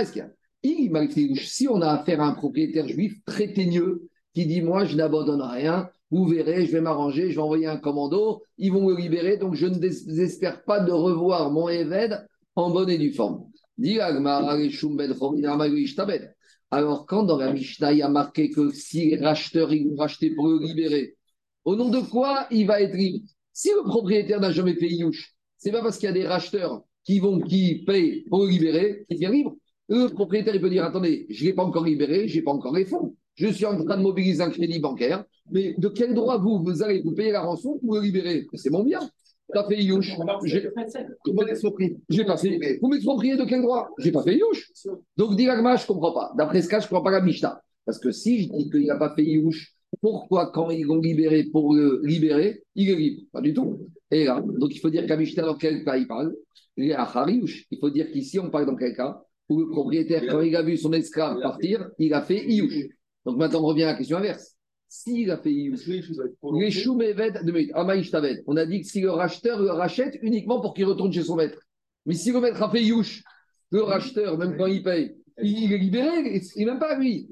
si 1.37 1.69
on 1.69 1.81
a 1.81 1.89
affaire 1.89 2.21
à 2.21 2.27
un 2.27 2.33
propriétaire 2.33 2.89
juif 2.89 3.15
très 3.25 3.53
teigneux 3.53 4.09
qui 4.35 4.47
dit 4.47 4.63
Moi, 4.63 4.85
je 4.85 4.97
n'abandonne 4.97 5.43
rien, 5.43 5.89
vous 6.11 6.27
verrez, 6.27 6.67
je 6.67 6.73
vais 6.73 6.81
m'arranger, 6.81 7.31
je 7.31 7.37
vais 7.37 7.43
envoyer 7.43 7.67
un 7.67 7.79
commando, 7.79 8.43
ils 8.59 8.73
vont 8.73 8.87
me 8.87 8.97
libérer, 8.97 9.37
donc 9.37 9.55
je 9.55 9.67
ne 9.67 9.75
désespère 9.75 10.65
pas 10.65 10.81
de 10.81 10.93
revoir 10.93 11.51
mon 11.51 11.69
Eved 11.69 12.27
en 12.55 12.71
bonne 12.71 12.91
et 12.91 12.99
due 12.99 13.13
forme. 13.13 13.45
Alors, 16.71 17.07
quand 17.07 17.23
dans 17.25 17.37
la 17.37 17.53
Mishnah, 17.53 17.93
il 17.93 17.99
y 17.99 18.03
a 18.03 18.09
marqué 18.09 18.51
que 18.51 18.71
si 18.71 19.11
les 19.11 19.17
racheteurs 19.17 19.73
ils 19.73 19.89
vont 19.89 19.97
racheter 19.97 20.35
pour 20.35 20.49
le 20.49 20.59
libérer, 20.59 21.17
au 21.65 21.77
nom 21.77 21.89
de 21.89 22.01
quoi 22.01 22.47
il 22.51 22.67
va 22.67 22.81
être 22.81 22.95
libre? 22.95 23.27
Si 23.53 23.71
le 23.71 23.83
propriétaire 23.83 24.41
n'a 24.41 24.53
jamais 24.53 24.75
fait 24.75 24.89
Youch, 24.89 25.35
c'est 25.59 25.73
pas 25.73 25.83
parce 25.83 25.99
qu'il 25.99 26.07
y 26.07 26.11
a 26.11 26.13
des 26.13 26.27
racheteurs 26.27 26.83
qui 27.05 27.19
vont 27.19 27.41
qui 27.41 27.85
payent 27.85 28.25
pour 28.29 28.45
le 28.45 28.51
libérer 28.51 29.05
qu'il 29.09 29.19
devient 29.19 29.33
libre. 29.33 29.57
Le 29.89 30.09
propriétaire, 30.09 30.61
peut 30.61 30.71
dire 30.71 30.85
attendez, 30.85 31.27
je 31.31 31.45
ne 31.45 31.49
l'ai 31.49 31.55
pas 31.55 31.65
encore 31.65 31.85
libéré, 31.85 32.29
je 32.29 32.37
n'ai 32.37 32.43
pas 32.43 32.53
encore 32.53 32.75
les 32.75 32.85
fonds. 32.85 33.15
Je 33.37 33.49
suis 33.49 33.66
en 33.66 33.76
train 33.85 33.97
de 33.99 34.02
mobiliser 34.02 34.43
un 34.43 34.50
crédit 34.50 34.78
bancaire, 34.78 35.25
mais 35.52 35.75
de 35.76 35.88
quel 35.88 36.14
droit 36.14 36.38
vous, 36.38 36.62
vous 36.62 36.83
allez 36.83 37.02
vous 37.02 37.12
payer 37.12 37.33
la 37.33 37.43
rançon 37.43 37.78
pour 37.78 37.95
le 37.95 38.00
libérer? 38.00 38.47
C'est 38.55 38.71
mon 38.71 38.83
bien. 38.83 39.00
Tu 39.52 39.59
as 39.59 39.64
fait 39.64 39.81
Youch. 39.81 40.11
J'ai 40.45 40.62
pas 40.73 40.81
fait. 40.90 42.78
Vous 42.81 42.88
m'expropriez 42.88 43.37
de 43.37 43.45
quel 43.45 43.62
droit? 43.62 43.90
J'ai 43.99 44.11
pas 44.11 44.23
fait 44.23 44.37
Youch. 44.37 44.73
Donc, 45.16 45.37
Diragma, 45.37 45.76
je 45.76 45.83
ne 45.83 45.87
comprends 45.87 46.12
pas. 46.12 46.33
D'après 46.37 46.62
ce 46.62 46.69
cas, 46.69 46.81
je 46.81 46.87
ne 46.87 46.88
comprends 46.88 47.05
pas 47.05 47.11
la 47.12 47.21
Mishnah. 47.21 47.61
Parce 47.85 47.99
que 47.99 48.11
si 48.11 48.43
je 48.43 48.49
dis 48.52 48.71
qu'il 48.71 48.87
n'a 48.87 48.97
pas 48.97 49.14
fait 49.14 49.25
Youch, 49.25 49.75
pourquoi, 50.00 50.50
quand 50.50 50.71
ils 50.71 50.85
l'ont 50.85 51.00
libéré 51.00 51.45
pour 51.45 51.75
le 51.75 52.00
libérer, 52.02 52.64
il 52.75 52.90
est 52.90 52.97
libre? 52.97 53.23
Pas 53.33 53.40
du 53.40 53.55
tout. 53.55 53.87
Et 54.11 54.25
là, 54.25 54.43
donc 54.43 54.75
il 54.75 54.78
faut 54.81 54.90
dire 54.90 55.07
qu'à 55.07 55.16
Mishnah, 55.16 55.45
dans 55.45 55.57
quel 55.57 55.85
cas 55.85 55.97
il 55.97 56.07
parle? 56.09 56.35
Il 56.76 56.90
est 56.90 56.95
à 56.95 57.26
Il 57.28 57.78
faut 57.78 57.90
dire 57.90 58.11
qu'ici, 58.11 58.38
on 58.38 58.50
parle 58.50 58.66
dans 58.66 58.76
quel 58.76 58.97
cas? 58.97 59.23
Où 59.49 59.61
le 59.61 59.69
propriétaire, 59.69 60.26
quand 60.28 60.40
il 60.40 60.57
a 60.57 60.62
vu 60.62 60.76
son 60.76 60.93
esclave 60.93 61.40
partir, 61.40 61.88
il 62.00 62.12
a 62.14 62.23
fait 62.23 62.45
Iouch. 62.47 62.88
Donc 63.26 63.37
maintenant, 63.37 63.61
on 63.62 63.66
revient 63.66 63.83
à 63.83 63.92
la 63.92 63.95
question 63.95 64.16
inverse. 64.18 64.54
S'il 64.88 65.33
a 65.33 65.37
fait 65.37 65.52
Iouch, 65.52 65.80
on 68.47 68.56
a 68.56 68.66
dit 68.66 68.80
que 68.80 68.87
si 68.87 69.00
le 69.00 69.11
racheteur 69.11 69.61
le 69.61 69.73
rachète 69.73 70.16
uniquement 70.23 70.61
pour 70.61 70.75
qu'il 70.75 70.85
retourne 70.85 71.12
chez 71.12 71.25
son 71.25 71.35
maître. 71.35 71.59
Mais 72.06 72.14
si 72.14 72.30
le 72.30 72.40
maître 72.40 72.62
a 72.62 72.71
fait 72.71 72.85
Iouch, 72.85 73.25
le 73.73 73.83
racheteur, 73.83 74.38
même 74.38 74.56
quand 74.56 74.66
il 74.66 74.85
paye, 74.85 75.16
il 75.42 75.73
est 75.73 75.78
libéré, 75.78 76.40
il 76.54 76.59
n'est 76.59 76.64
même 76.66 76.78
pas 76.78 76.97
lui. 76.97 77.28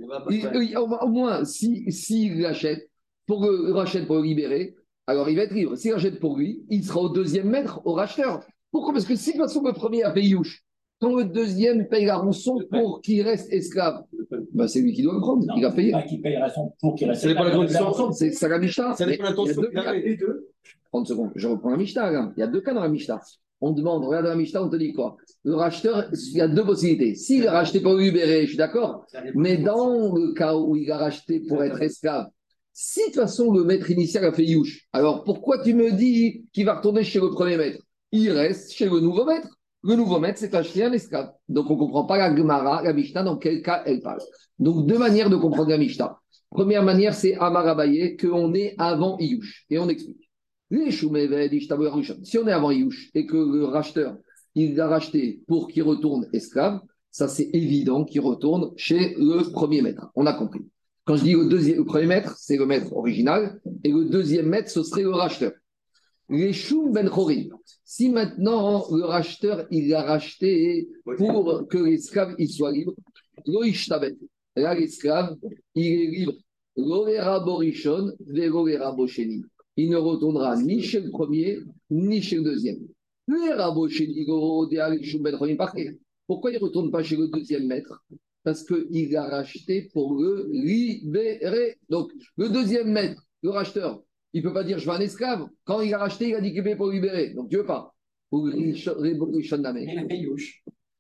au 0.77 1.09
moins, 1.09 1.45
s'il 1.45 1.91
si, 1.93 2.29
l'achète, 2.35 2.91
pour 3.27 3.47
le 3.47 3.73
rachète 3.73 4.09
pour 4.09 4.17
le 4.17 4.23
libérer, 4.23 4.75
alors 5.07 5.31
il 5.31 5.37
va 5.37 5.43
être 5.43 5.55
libre. 5.55 5.77
S'il 5.77 5.93
rachète 5.93 6.19
pour 6.19 6.37
lui, 6.37 6.65
il 6.71 6.85
sera 6.85 7.03
au 7.03 7.09
deuxième 7.09 7.49
maître, 7.49 7.81
au 7.85 7.93
racheteur. 7.93 8.45
Pourquoi? 8.73 8.93
Parce 8.93 9.07
que 9.07 9.15
si 9.15 9.31
de 9.31 9.37
toute 9.37 9.47
façon 9.47 9.63
le 9.63 9.73
premier 9.73 10.03
a 10.03 10.13
fait 10.13 10.25
Iouch, 10.25 10.64
quand 11.05 11.17
le 11.17 11.25
deuxième 11.25 11.87
paye 11.87 12.07
la 12.07 12.17
rançon 12.17 12.59
pour 12.71 13.03
qu'il 13.03 13.21
reste 13.23 13.53
esclave, 13.53 14.05
bah, 14.53 14.69
c'est 14.69 14.81
lui 14.81 14.93
qui 14.95 15.03
doit 15.03 15.15
le 15.15 15.21
prendre. 15.21 15.45
il 15.55 15.65
a 15.65 15.71
payé. 15.71 15.93
Pas 15.93 16.03
qui 16.03 16.19
paye 16.19 16.35
la 16.35 16.47
rançon 16.47 16.73
pour 16.81 16.95
qu'il 16.95 17.09
reste 17.09 17.25
esclave. 17.27 18.13
C'est 18.13 18.33
ça 18.33 18.49
la 18.49 18.59
Mishnah. 18.59 18.95
Ça 18.95 19.05
dépend 19.05 19.31
de 19.31 20.45
30 20.93 21.09
secondes, 21.09 21.33
je 21.35 21.49
reprends 21.49 21.71
la 21.71 21.77
Mishnah. 21.77 22.33
Il 22.37 22.41
y 22.41 22.43
a 22.43 22.47
deux 22.47 22.61
cas 22.63 22.73
dans 22.73 22.83
la 22.83 22.89
Mishnah. 22.89 23.21
On 23.61 23.73
demande, 23.73 24.05
regarde 24.05 24.27
la 24.27 24.37
Mishnah, 24.37 24.65
on 24.65 24.69
te 24.69 24.77
dit 24.77 24.93
quoi? 24.93 25.17
Le 25.43 25.55
racheteur, 25.55 26.09
il 26.13 26.37
y 26.37 26.41
a 26.41 26.49
deux 26.49 26.65
possibilités. 26.65 27.15
S'il 27.15 27.47
a 27.47 27.53
racheté 27.53 27.81
pour 27.81 27.95
libérer, 27.95 28.43
je 28.43 28.49
suis 28.49 28.57
d'accord. 28.57 29.05
Mais 29.35 29.57
dans 29.59 30.15
le 30.15 30.33
cas 30.33 30.57
où 30.57 30.75
il 30.77 30.91
a 30.91 30.99
racheté 30.99 31.41
pour 31.41 31.63
être 31.63 31.81
esclave, 31.83 32.29
si 32.73 33.01
de 33.01 33.05
toute 33.07 33.15
façon 33.17 33.53
le 33.53 33.65
maître 33.65 33.91
initial 33.91 34.25
a 34.25 34.33
fait 34.33 34.45
Youch, 34.45 34.87
alors 34.93 35.23
pourquoi 35.25 35.63
tu 35.63 35.75
me 35.75 35.93
dis 35.93 36.45
qu'il 36.53 36.65
va 36.65 36.77
retourner 36.77 37.05
chez 37.05 37.21
le 37.21 37.31
premier 37.31 37.57
maître? 37.57 37.83
Il 38.13 38.31
reste 38.31 38.73
chez 38.73 38.87
le 38.87 39.01
nouveau 39.01 39.25
maître. 39.25 39.49
Le 39.87 39.97
nouveau 39.97 40.19
maître 40.19 40.39
s'est 40.39 40.57
acheté 40.57 40.83
un 40.83 40.93
esclave. 40.93 41.31
Donc 41.49 41.69
on 41.69 41.75
ne 41.75 41.79
comprend 41.79 42.07
pas 42.07 42.17
la 42.17 42.35
Gemara, 42.35 42.83
la 42.83 42.95
Mishnah, 42.95 43.23
dans 43.23 43.37
quel 43.37 43.61
cas 43.61 43.83
elle 43.85 44.01
parle. 44.01 44.19
Donc 44.59 44.87
deux 44.87 44.99
manières 44.99 45.29
de 45.29 45.37
comprendre 45.37 45.69
la 45.69 45.77
Mishnah. 45.77 46.19
Première 46.51 46.83
manière, 46.83 47.15
c'est 47.15 47.35
Amarabaye, 47.35 48.17
qu'on 48.17 48.55
est 48.55 48.75
avant 48.79 49.19
Iyush. 49.19 49.67
Et 49.69 49.79
on 49.79 49.89
explique. 49.91 50.31
Si 50.71 51.05
on 51.05 51.15
est 51.15 52.53
avant 52.53 52.71
Iyush 52.71 53.11
et 53.15 53.27
que 53.27 53.37
le 53.37 53.67
racheteur, 53.67 54.17
il 54.55 54.75
l'a 54.75 54.89
racheté 54.89 55.43
pour 55.47 55.69
qu'il 55.69 55.83
retourne 55.83 56.29
esclave, 56.33 56.81
ça 57.11 57.29
c'est 57.29 57.51
évident 57.53 58.05
qu'il 58.05 58.23
retourne 58.23 58.73
chez 58.77 59.15
le 59.19 59.43
premier 59.53 59.83
maître. 59.83 60.07
On 60.15 60.25
a 60.25 60.33
compris. 60.33 60.61
Quand 61.05 61.17
je 61.17 61.25
dis 61.25 61.33
le, 61.35 61.47
deuxième, 61.47 61.77
le 61.77 61.85
premier 61.85 62.07
maître, 62.07 62.35
c'est 62.39 62.57
le 62.57 62.65
maître 62.65 62.91
original, 62.95 63.61
et 63.83 63.93
le 63.93 64.07
deuxième 64.07 64.47
maître, 64.47 64.71
ce 64.71 64.83
serait 64.83 65.03
le 65.03 65.11
racheteur. 65.11 65.53
Les 66.31 66.53
Shum 66.53 66.93
Ben 66.93 67.09
Chorim. 67.09 67.51
Si 67.85 68.09
maintenant 68.09 68.85
le 68.91 69.05
racheteur, 69.05 69.67
il 69.71 69.89
l'a 69.89 70.03
racheté 70.03 70.89
pour 71.19 71.67
que 71.69 71.79
l'esclave 71.79 72.35
il 72.39 72.49
soit 72.49 72.73
libre. 72.73 72.95
Là, 74.57 74.75
l'esclave, 74.75 75.37
il 75.75 75.87
est 75.87 76.07
libre. 76.07 76.33
Borishon. 76.77 78.13
Il 79.77 79.91
ne 79.91 79.97
retournera 79.97 80.57
ni 80.57 80.81
chez 80.83 81.01
le 81.01 81.11
premier, 81.11 81.59
ni 81.91 82.23
chez 82.23 82.37
le 82.37 82.43
deuxième. 82.43 82.79
Ben 83.27 83.59
Pourquoi 86.27 86.51
il 86.51 86.55
ne 86.55 86.61
retourne 86.61 86.91
pas 86.91 87.03
chez 87.03 87.17
le 87.17 87.29
deuxième 87.29 87.67
maître? 87.67 88.03
Parce 88.43 88.63
qu'il 88.63 89.11
l'a 89.11 89.29
racheté 89.29 89.91
pour 89.93 90.15
le 90.15 90.49
libérer. 90.53 91.77
Donc, 91.89 92.13
le 92.37 92.49
deuxième 92.49 92.93
maître, 92.93 93.23
le 93.43 93.51
racheteur, 93.51 94.03
il 94.35 94.43
ne 94.43 94.49
peut 94.49 94.53
pas 94.53 94.65
dire 94.65 94.79
je 94.79 94.85
veux 94.85 94.95
un 94.95 95.01
esclave. 95.01 95.49
Quand 95.65 95.81
il 95.81 95.95
a 95.95 95.99
racheté, 95.99 96.29
il 96.29 96.35
a 96.35 96.41
dit 96.41 96.53
qu'il 96.53 96.63
paye 96.63 96.77
pour 96.77 96.91
libérer. 96.91 97.31
Donc, 97.31 97.51
veux 97.55 97.65
pas. 97.65 97.95
Ou 98.33 98.49
Yush. 98.51 98.91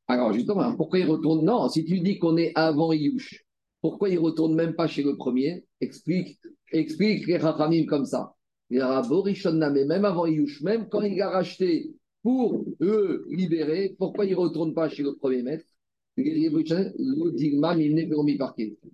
Alors 0.06 0.32
justement, 0.32 0.74
pourquoi 0.76 1.00
il 1.00 1.06
retourne? 1.06 1.44
Non, 1.44 1.68
si 1.68 1.84
tu 1.84 2.00
dis 2.00 2.18
qu'on 2.18 2.36
est 2.36 2.52
avant 2.54 2.92
Iyush, 2.92 3.44
pourquoi 3.80 4.08
il 4.08 4.18
retourne 4.18 4.54
même 4.54 4.74
pas 4.74 4.86
chez 4.86 5.02
le 5.02 5.16
premier? 5.16 5.64
Explique, 5.80 6.38
explique 6.72 7.26
les 7.26 7.38
Rachamim 7.38 7.86
comme 7.86 8.06
ça. 8.06 8.34
Les 8.70 8.78
même 8.78 10.04
avant 10.04 10.26
Iyush, 10.26 10.62
même 10.62 10.88
quand 10.88 11.02
il 11.02 11.20
a 11.20 11.30
racheté 11.30 11.90
pour 12.22 12.64
le 12.78 13.26
libérer, 13.30 13.94
pourquoi 13.98 14.26
il 14.26 14.34
retourne 14.34 14.72
pas 14.72 14.88
chez 14.88 15.02
le 15.02 15.16
premier 15.16 15.42
maître? 15.42 15.64
Le 16.16 16.22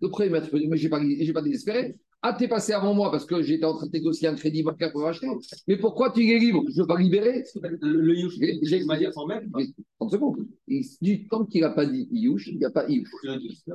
premier 0.08 0.30
maître, 0.30 0.50
peut 0.50 0.58
dire, 0.58 0.68
mais 0.70 0.78
je 0.78 0.84
n'ai 0.84 0.90
pas, 0.90 1.40
pas 1.40 1.42
désespéré. 1.42 1.96
Ah, 2.22 2.34
t'es 2.34 2.48
passé 2.48 2.72
avant 2.74 2.92
moi 2.92 3.10
parce 3.10 3.24
que 3.24 3.40
j'étais 3.40 3.64
en 3.64 3.74
train 3.74 3.86
de 3.86 3.92
négocier 3.92 4.28
un 4.28 4.34
crédit 4.34 4.62
bancaire 4.62 4.92
pour 4.92 5.06
acheter. 5.06 5.26
Mais 5.66 5.78
pourquoi 5.78 6.10
tu 6.12 6.20
es 6.28 6.38
libre? 6.38 6.64
Je 6.68 6.76
ne 6.76 6.80
veux 6.82 6.86
pas 6.86 6.98
libérer. 6.98 7.44
Le, 7.80 8.14
Yush, 8.14 8.34
J'ai- 8.62 8.80
de 8.80 8.84
manière 8.84 9.12
formelle, 9.14 9.48
Mais, 9.56 9.68
30 9.98 10.10
secondes. 10.12 10.46
Il- 10.68 10.84
Du 11.00 11.26
temps 11.28 11.46
qu'il 11.46 11.62
n'a 11.62 11.70
pas 11.70 11.86
dit 11.86 12.08
Iyush, 12.12 12.48
il 12.48 12.58
n'y 12.58 12.64
a 12.66 12.70
pas 12.70 12.86
Iyush. 12.88 13.08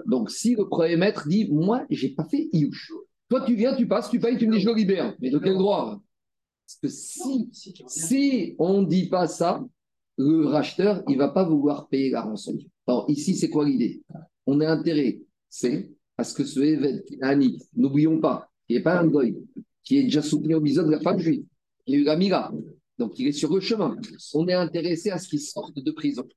Donc, 0.05 0.29
si 0.29 0.55
le 0.55 0.67
premier 0.67 0.95
maître 0.95 1.27
dit 1.27 1.49
Moi, 1.51 1.85
j'ai 1.89 2.09
pas 2.09 2.25
fait 2.25 2.47
Iyush. 2.53 2.91
Toi, 3.29 3.41
tu 3.41 3.55
viens, 3.55 3.75
tu 3.75 3.87
passes, 3.87 4.11
tu 4.11 4.19
payes, 4.19 4.37
tu 4.37 4.45
me 4.47 4.53
dis 4.53 4.59
Je 4.61 4.69
le 4.69 4.75
libère. 4.75 5.15
Mais 5.19 5.31
de 5.31 5.39
quel 5.39 5.55
droit? 5.57 5.99
Parce 6.67 6.79
que 6.81 6.87
si, 6.87 7.49
si 7.87 8.55
on 8.59 8.81
ne 8.83 8.87
dit 8.87 9.09
pas 9.09 9.27
ça, 9.27 9.65
le 10.17 10.45
racheteur, 10.45 11.03
il 11.07 11.13
ne 11.13 11.17
va 11.17 11.29
pas 11.29 11.43
vouloir 11.43 11.87
payer 11.87 12.11
la 12.11 12.21
rançon. 12.21 12.55
Alors, 12.85 13.05
ici, 13.09 13.35
c'est 13.35 13.49
quoi 13.49 13.65
l'idée? 13.67 14.03
On 14.45 14.61
est 14.61 14.65
intérêt, 14.67 15.19
c'est 15.49 15.89
à 16.17 16.23
ce 16.23 16.33
que 16.33 16.43
ce 16.43 16.59
évêque, 16.59 17.13
Annie, 17.21 17.59
n'oublions 17.75 18.19
pas, 18.19 18.49
qui 18.67 18.75
n'est 18.75 18.81
pas 18.81 18.99
un 18.99 19.07
goy, 19.07 19.35
qui 19.83 19.99
est 19.99 20.03
déjà 20.03 20.21
soutenu 20.21 20.55
au 20.55 20.61
biseau 20.61 20.83
de 20.83 20.91
la 20.91 20.99
femme 20.99 21.19
juive, 21.19 21.45
il 21.87 21.95
a 21.95 21.97
eu 21.97 22.03
la 22.03 22.15
mira, 22.15 22.51
donc 22.97 23.19
il 23.19 23.27
est 23.27 23.31
sur 23.31 23.53
le 23.53 23.59
chemin. 23.59 23.95
On 24.33 24.47
est 24.47 24.53
intéressé 24.53 25.11
à 25.11 25.19
ce 25.19 25.27
qu'il 25.27 25.41
sorte 25.41 25.77
de 25.77 25.91
prison. 25.91 26.27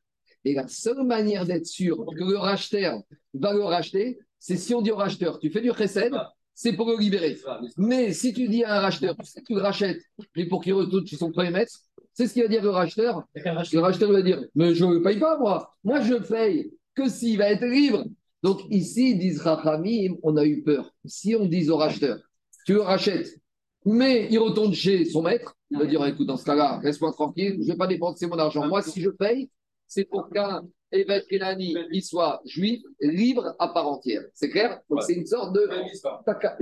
Et 0.44 0.54
la 0.54 0.68
seule 0.68 1.04
manière 1.04 1.46
d'être 1.46 1.66
sûr 1.66 2.04
que 2.06 2.24
le 2.24 2.36
racheteur 2.36 3.02
va 3.34 3.52
le 3.52 3.62
racheter, 3.62 4.18
c'est 4.38 4.56
si 4.56 4.74
on 4.74 4.82
dit 4.82 4.90
au 4.90 4.96
racheteur, 4.96 5.38
tu 5.38 5.50
fais 5.50 5.60
du 5.60 5.72
chesed, 5.72 6.12
c'est 6.54 6.72
pour 6.72 6.88
le 6.88 6.98
libérer. 6.98 7.38
Mais 7.76 8.12
si 8.12 8.32
tu 8.32 8.48
dis 8.48 8.64
à 8.64 8.78
un 8.78 8.80
racheteur, 8.80 9.16
tu 9.16 9.26
sais 9.26 9.40
que 9.40 9.46
tu 9.46 9.54
le 9.54 9.60
rachètes, 9.60 10.00
mais 10.36 10.46
pour 10.46 10.62
qu'il 10.62 10.74
retourne 10.74 11.06
chez 11.06 11.16
son 11.16 11.30
premier 11.30 11.50
maître, 11.50 11.72
c'est 12.12 12.26
ce 12.26 12.32
qu'il 12.32 12.42
va 12.42 12.48
dire 12.48 12.62
le 12.62 12.70
racheteur. 12.70 13.22
Le 13.34 13.78
racheteur 13.78 14.10
va 14.10 14.22
dire, 14.22 14.44
mais 14.54 14.74
je 14.74 14.84
ne 14.84 14.98
paye 14.98 15.18
pas 15.18 15.38
moi. 15.38 15.72
Moi, 15.84 16.00
je 16.00 16.14
paye 16.14 16.72
que 16.94 17.08
s'il 17.08 17.38
va 17.38 17.50
être 17.50 17.64
libre. 17.64 18.04
Donc 18.42 18.60
ici, 18.70 19.10
ils 19.12 19.18
disent 19.18 19.40
Rachamim, 19.40 20.16
on 20.22 20.36
a 20.36 20.44
eu 20.44 20.62
peur. 20.62 20.94
Si 21.04 21.34
on 21.34 21.46
dit 21.46 21.68
au 21.70 21.76
racheteur, 21.76 22.18
tu 22.66 22.74
le 22.74 22.82
rachètes, 22.82 23.40
mais 23.84 24.28
il 24.30 24.38
retourne 24.38 24.72
chez 24.74 25.04
son 25.04 25.22
maître, 25.22 25.56
il 25.70 25.78
va 25.78 25.86
dire, 25.86 26.04
écoute, 26.06 26.26
dans 26.26 26.36
ce 26.36 26.44
cas-là, 26.44 26.80
laisse-moi 26.82 27.12
tranquille, 27.12 27.54
je 27.54 27.66
ne 27.66 27.72
vais 27.72 27.76
pas 27.76 27.86
dépenser 27.86 28.26
mon 28.26 28.38
argent. 28.38 28.66
Moi, 28.68 28.82
si 28.82 29.00
je 29.00 29.10
paye, 29.10 29.50
c'est 29.86 30.04
pour 30.04 30.28
qu'un 30.30 30.66
évêque 30.92 31.26
Kenani, 31.28 31.74
il 31.92 32.02
soit 32.02 32.40
juif, 32.44 32.80
libre 33.00 33.54
à 33.58 33.68
part 33.68 33.88
entière. 33.88 34.22
C'est 34.34 34.50
clair? 34.50 34.80
Donc 34.88 35.02
c'est 35.02 35.14
une 35.14 35.26
sorte 35.26 35.54
de... 35.54 35.66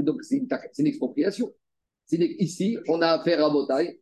Donc 0.03 0.23
c'est 0.23 0.37
une, 0.37 0.49
une 0.79 0.87
expropriation. 0.87 1.53
Ici, 2.11 2.79
on 2.89 3.03
a 3.03 3.09
affaire 3.09 3.45
à 3.45 3.51
Botaï. 3.51 3.99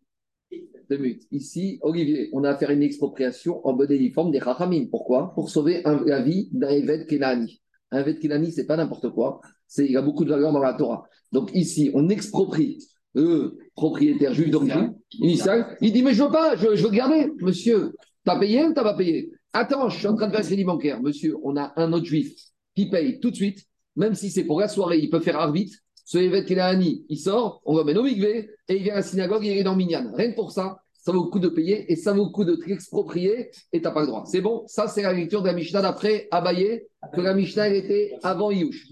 Deux 0.91 0.99
minutes. 0.99 1.23
Ici, 1.33 1.79
Olivier, 1.83 2.29
on 2.35 2.45
a 2.45 2.51
affaire 2.51 2.69
à 2.71 2.75
une 2.75 2.83
expropriation 2.83 3.67
en 3.67 3.73
bonne 3.73 3.91
et 3.91 4.11
forme 4.11 4.31
des 4.31 4.41
Chachamim. 4.41 4.87
Pourquoi? 4.91 5.33
Pour 5.35 5.49
sauver 5.49 5.85
un- 5.87 6.05
la 6.05 6.21
vie 6.21 6.51
d'un 6.53 6.69
évêque 6.69 7.07
Kenani. 7.09 7.63
Un 7.95 8.01
évêque 8.01 8.19
Kenani, 8.19 8.51
c'est 8.51 8.67
pas 8.67 8.77
n'importe 8.77 9.11
quoi. 9.11 9.41
C'est, 9.69 9.87
il 9.87 9.93
y 9.93 9.97
a 9.97 10.03
beaucoup 10.03 10.25
de 10.25 10.31
valeur 10.31 10.53
dans 10.53 10.59
la 10.59 10.75
Torah. 10.75 11.05
Donc 11.31 11.51
ici, 11.55 11.93
on 11.95 12.09
exproprie 12.09 12.79
le 13.15 13.57
propriétaire 13.77 14.35
juif 14.35 14.51
d'origine 14.51 14.95
initiale. 15.13 15.77
Il 15.81 15.93
dit, 15.93 16.03
mais 16.03 16.13
je 16.13 16.25
veux 16.25 16.31
pas, 16.31 16.57
je, 16.57 16.75
je 16.75 16.83
veux 16.83 16.91
garder. 16.91 17.31
Monsieur, 17.41 17.95
t'as 18.25 18.39
payé 18.39 18.65
ou 18.65 18.75
t'as 18.75 18.83
pas 18.83 18.97
payé? 18.97 19.31
Attends, 19.53 19.89
je 19.89 19.99
suis 19.99 20.09
en 20.09 20.17
train 20.17 20.27
de 20.27 20.33
faire 20.33 20.41
un 20.41 20.45
crédit 20.45 20.65
bancaire. 20.65 21.01
Monsieur, 21.01 21.37
on 21.45 21.57
a 21.57 21.73
un 21.77 21.93
autre 21.93 22.07
juif 22.07 22.35
qui 22.75 22.91
paye 22.91 23.21
tout 23.21 23.31
de 23.31 23.37
suite, 23.37 23.65
même 23.95 24.17
si 24.17 24.31
c'est 24.31 24.43
pour 24.43 24.59
la 24.59 24.67
soirée, 24.67 24.99
il 24.99 25.09
peut 25.09 25.21
faire 25.21 25.39
arbitre. 25.39 25.77
Ce 26.05 26.19
évêque 26.19 26.47
Kenani, 26.47 27.07
il 27.09 27.19
sort, 27.19 27.63
on 27.65 27.77
l'emmène 27.77 27.99
au 27.99 28.03
mikvé 28.03 28.51
et 28.69 28.77
il 28.77 28.83
vient 28.83 28.95
à 28.95 28.97
la 28.97 29.03
synagogue 29.03 29.47
et 29.47 29.53
il 29.53 29.59
est 29.59 29.63
dans 29.63 29.77
Minyan. 29.77 30.11
Rien 30.15 30.33
que 30.33 30.37
pour 30.37 30.51
ça, 30.51 30.79
ça 31.05 31.13
vaut 31.13 31.25
le 31.25 31.31
coup 31.31 31.39
de 31.39 31.49
payer 31.49 31.93
et 31.93 31.97
ça 31.97 32.15
vaut 32.15 32.25
le 32.25 32.31
coup 32.31 32.45
de 32.47 32.55
t'exproprier 32.57 33.51
et 33.73 33.83
t'as 33.83 33.91
pas 33.91 34.01
le 34.01 34.07
droit. 34.07 34.25
C'est 34.25 34.41
bon 34.41 34.65
Ça, 34.67 34.89
c'est 34.89 35.03
la 35.03 35.13
lecture 35.13 35.43
de 35.43 35.49
la 35.49 35.53
Mishnah 35.53 35.83
d'après 35.83 36.29
Abaye, 36.31 36.83
que 37.15 37.21
la 37.21 37.35
Mishnah, 37.35 37.69
elle 37.69 37.77
était 37.77 38.15
avant 38.23 38.51
Iyush. 38.51 38.87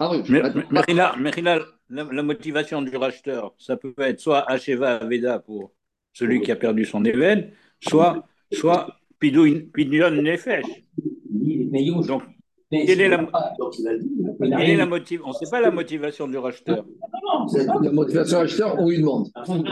Avant. 0.00 0.20
Mais, 0.28 0.42
mais- 0.42 0.64
Mérina, 0.72 1.60
la, 1.90 2.02
la 2.10 2.22
motivation 2.24 2.82
du 2.82 2.96
racheteur, 2.96 3.54
ça 3.58 3.76
peut 3.76 3.94
être 3.98 4.18
soit 4.18 4.40
Hacheva 4.50 4.96
Aveda 4.96 5.38
pour 5.38 5.70
celui 6.12 6.40
qui 6.42 6.50
a 6.50 6.56
perdu 6.56 6.84
son 6.84 7.04
événement, 7.04 7.46
soit, 7.80 8.26
soit 8.52 8.96
Pidouin- 9.20 9.70
Pidyon 9.72 10.10
Nefesh. 10.10 10.64
Mais 11.70 11.84
Yush. 11.84 12.06
Donc, 12.06 12.22
Mais 12.72 12.86
quelle 12.86 13.00
est 13.02 13.08
la- 13.08 13.26
est 14.62 14.76
la 14.76 14.86
motive 14.86 15.20
On 15.24 15.28
ne 15.28 15.32
sait 15.34 15.50
pas 15.50 15.60
la 15.60 15.70
motivation 15.70 16.26
du 16.26 16.38
racheteur. 16.38 16.84
La 17.82 17.92
motivation 17.92 18.38
acheteur, 18.38 18.76
on 18.78 18.88
lui 18.88 18.98
demande. 18.98 19.28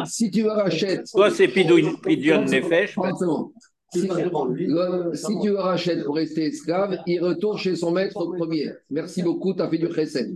Si 0.07 0.31
tu 0.31 0.47
rachètes. 0.47 1.07
Soit 1.07 1.31
c'est 1.31 1.49
Pidouin- 1.49 1.97
Nefesh, 2.45 2.95
30 2.95 3.19
secondes. 3.19 3.51
Si, 3.95 4.09
le- 4.09 5.15
si 5.15 5.39
tu 5.43 5.49
le 5.49 5.59
rachètes 5.59 6.05
pour 6.05 6.15
rester 6.17 6.47
esclave, 6.47 6.99
il 7.07 7.21
retourne 7.23 7.59
chez 7.59 7.77
son 7.77 7.91
maître 7.91 8.17
au 8.17 8.33
premier. 8.33 8.71
Merci 8.91 9.23
beaucoup, 9.23 9.53
tu 9.55 9.61
as 9.63 9.69
fait 9.69 9.77
du 9.79 9.93
chesed. 9.93 10.35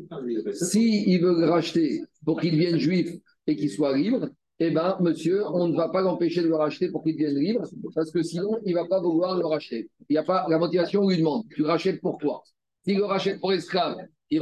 Si 0.53 1.05
il 1.07 1.21
veut 1.23 1.41
le 1.41 1.49
racheter 1.49 2.03
pour 2.25 2.39
qu'il 2.41 2.53
devienne 2.53 2.77
juif 2.79 3.09
et 3.47 3.57
qu'il 3.57 3.71
soit 3.71 3.97
libre, 3.97 4.29
eh 4.59 4.71
bien, 4.71 4.97
monsieur, 5.01 5.47
on 5.47 5.69
ne 5.69 5.77
va 5.77 5.91
pas 5.91 6.01
l'empêcher 6.01 6.43
de 6.43 6.49
le 6.49 6.57
racheter 6.57 6.89
pour 6.91 7.03
qu'il 7.03 7.15
devienne 7.15 7.39
libre, 7.39 7.65
parce 7.95 8.11
que 8.11 8.23
sinon, 8.23 8.59
il 8.65 8.75
ne 8.75 8.81
va 8.81 8.87
pas 8.87 9.01
vouloir 9.01 9.37
le 9.37 9.45
racheter. 9.45 9.91
Il 10.09 10.15
y 10.15 10.19
a 10.19 10.23
pas 10.23 10.47
la 10.49 10.59
motivation, 10.59 11.03
on 11.03 11.11
lui 11.11 11.19
demande. 11.19 11.45
Tu 11.55 11.63
rachètes 11.63 12.01
pourquoi 12.01 12.43
S'il 12.85 12.97
le 12.97 13.05
rachète 13.05 13.39
pour 13.39 13.53
esclave, 13.53 13.97
il, 14.31 14.41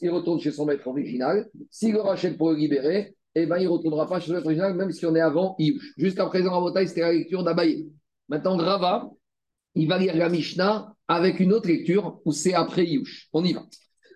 il 0.00 0.10
retourne 0.10 0.40
chez 0.40 0.52
son 0.52 0.66
maître 0.66 0.86
original. 0.86 1.48
S'il 1.70 1.94
le 1.94 2.00
rachète 2.00 2.38
pour 2.38 2.50
le 2.50 2.56
libérer, 2.56 3.16
eh 3.34 3.46
ben, 3.46 3.58
il 3.58 3.64
ne 3.64 3.70
retournera 3.70 4.06
pas 4.06 4.20
chez 4.20 4.28
son 4.28 4.34
maître 4.34 4.46
original, 4.46 4.74
même 4.74 4.92
si 4.92 5.04
on 5.04 5.14
est 5.16 5.20
avant 5.20 5.56
Iyush. 5.58 5.94
Jusqu'à 5.96 6.26
présent, 6.26 6.52
en 6.52 6.64
bataille, 6.64 6.86
c'était 6.86 7.00
la 7.00 7.12
lecture 7.12 7.42
d'Abaye. 7.42 7.90
Maintenant, 8.28 8.56
Rava, 8.56 9.10
il 9.74 9.88
va 9.88 9.98
lire 9.98 10.16
la 10.16 10.28
Mishnah 10.28 10.94
avec 11.08 11.40
une 11.40 11.52
autre 11.52 11.68
lecture 11.68 12.20
où 12.24 12.32
c'est 12.32 12.54
après 12.54 12.86
Iyush. 12.86 13.28
On 13.32 13.44
y 13.44 13.52
va. 13.52 13.66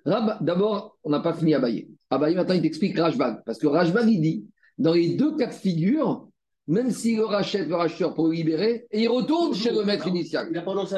Rab, 0.04 0.44
d'abord, 0.44 0.96
on 1.04 1.10
n'a 1.10 1.20
pas 1.20 1.34
fini 1.34 1.54
Abaye. 1.54 1.88
Abaye, 2.08 2.34
maintenant, 2.34 2.54
il 2.54 2.62
t'explique 2.62 2.98
Rajbag. 2.98 3.42
Parce 3.44 3.58
que 3.58 3.66
Rajbag, 3.66 4.08
il 4.08 4.20
dit, 4.20 4.46
dans 4.80 4.94
les 4.94 5.10
deux 5.10 5.36
cas 5.36 5.46
de 5.46 5.52
figure, 5.52 6.26
même 6.66 6.90
s'il 6.90 7.18
le 7.18 7.26
rachète 7.26 7.68
le 7.68 7.74
racheteur 7.76 8.14
pour 8.14 8.28
le 8.28 8.32
libérer, 8.32 8.86
et 8.90 9.02
il 9.02 9.08
retourne 9.08 9.54
chez 9.54 9.70
le 9.70 9.84
maître 9.84 10.08
initial. 10.08 10.50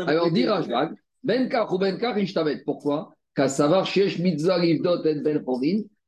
Alors, 0.07 0.31
dit 0.31 0.47
Rajbag, 0.47 0.95
Ben 1.25 1.49
Kar 1.49 1.73
ou 1.73 1.79
Ben 1.79 1.99
Kar, 1.99 2.17
Ishtabet. 2.17 2.63
Pourquoi? 2.65 3.13
Car 3.35 3.51
savoir 3.51 3.85
Shesh 3.85 4.19
Rivdot 4.19 5.05
et 5.05 5.15
Ben 5.17 5.43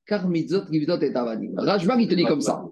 car 0.06 0.28
Mitzvot 0.28 0.66
Rivdot 0.70 1.00
et 1.00 1.14
Avadim. 1.14 1.52
Rajbag, 1.56 2.00
il 2.00 2.08
te 2.08 2.14
dit 2.14 2.24
comme 2.24 2.40
ça. 2.40 2.64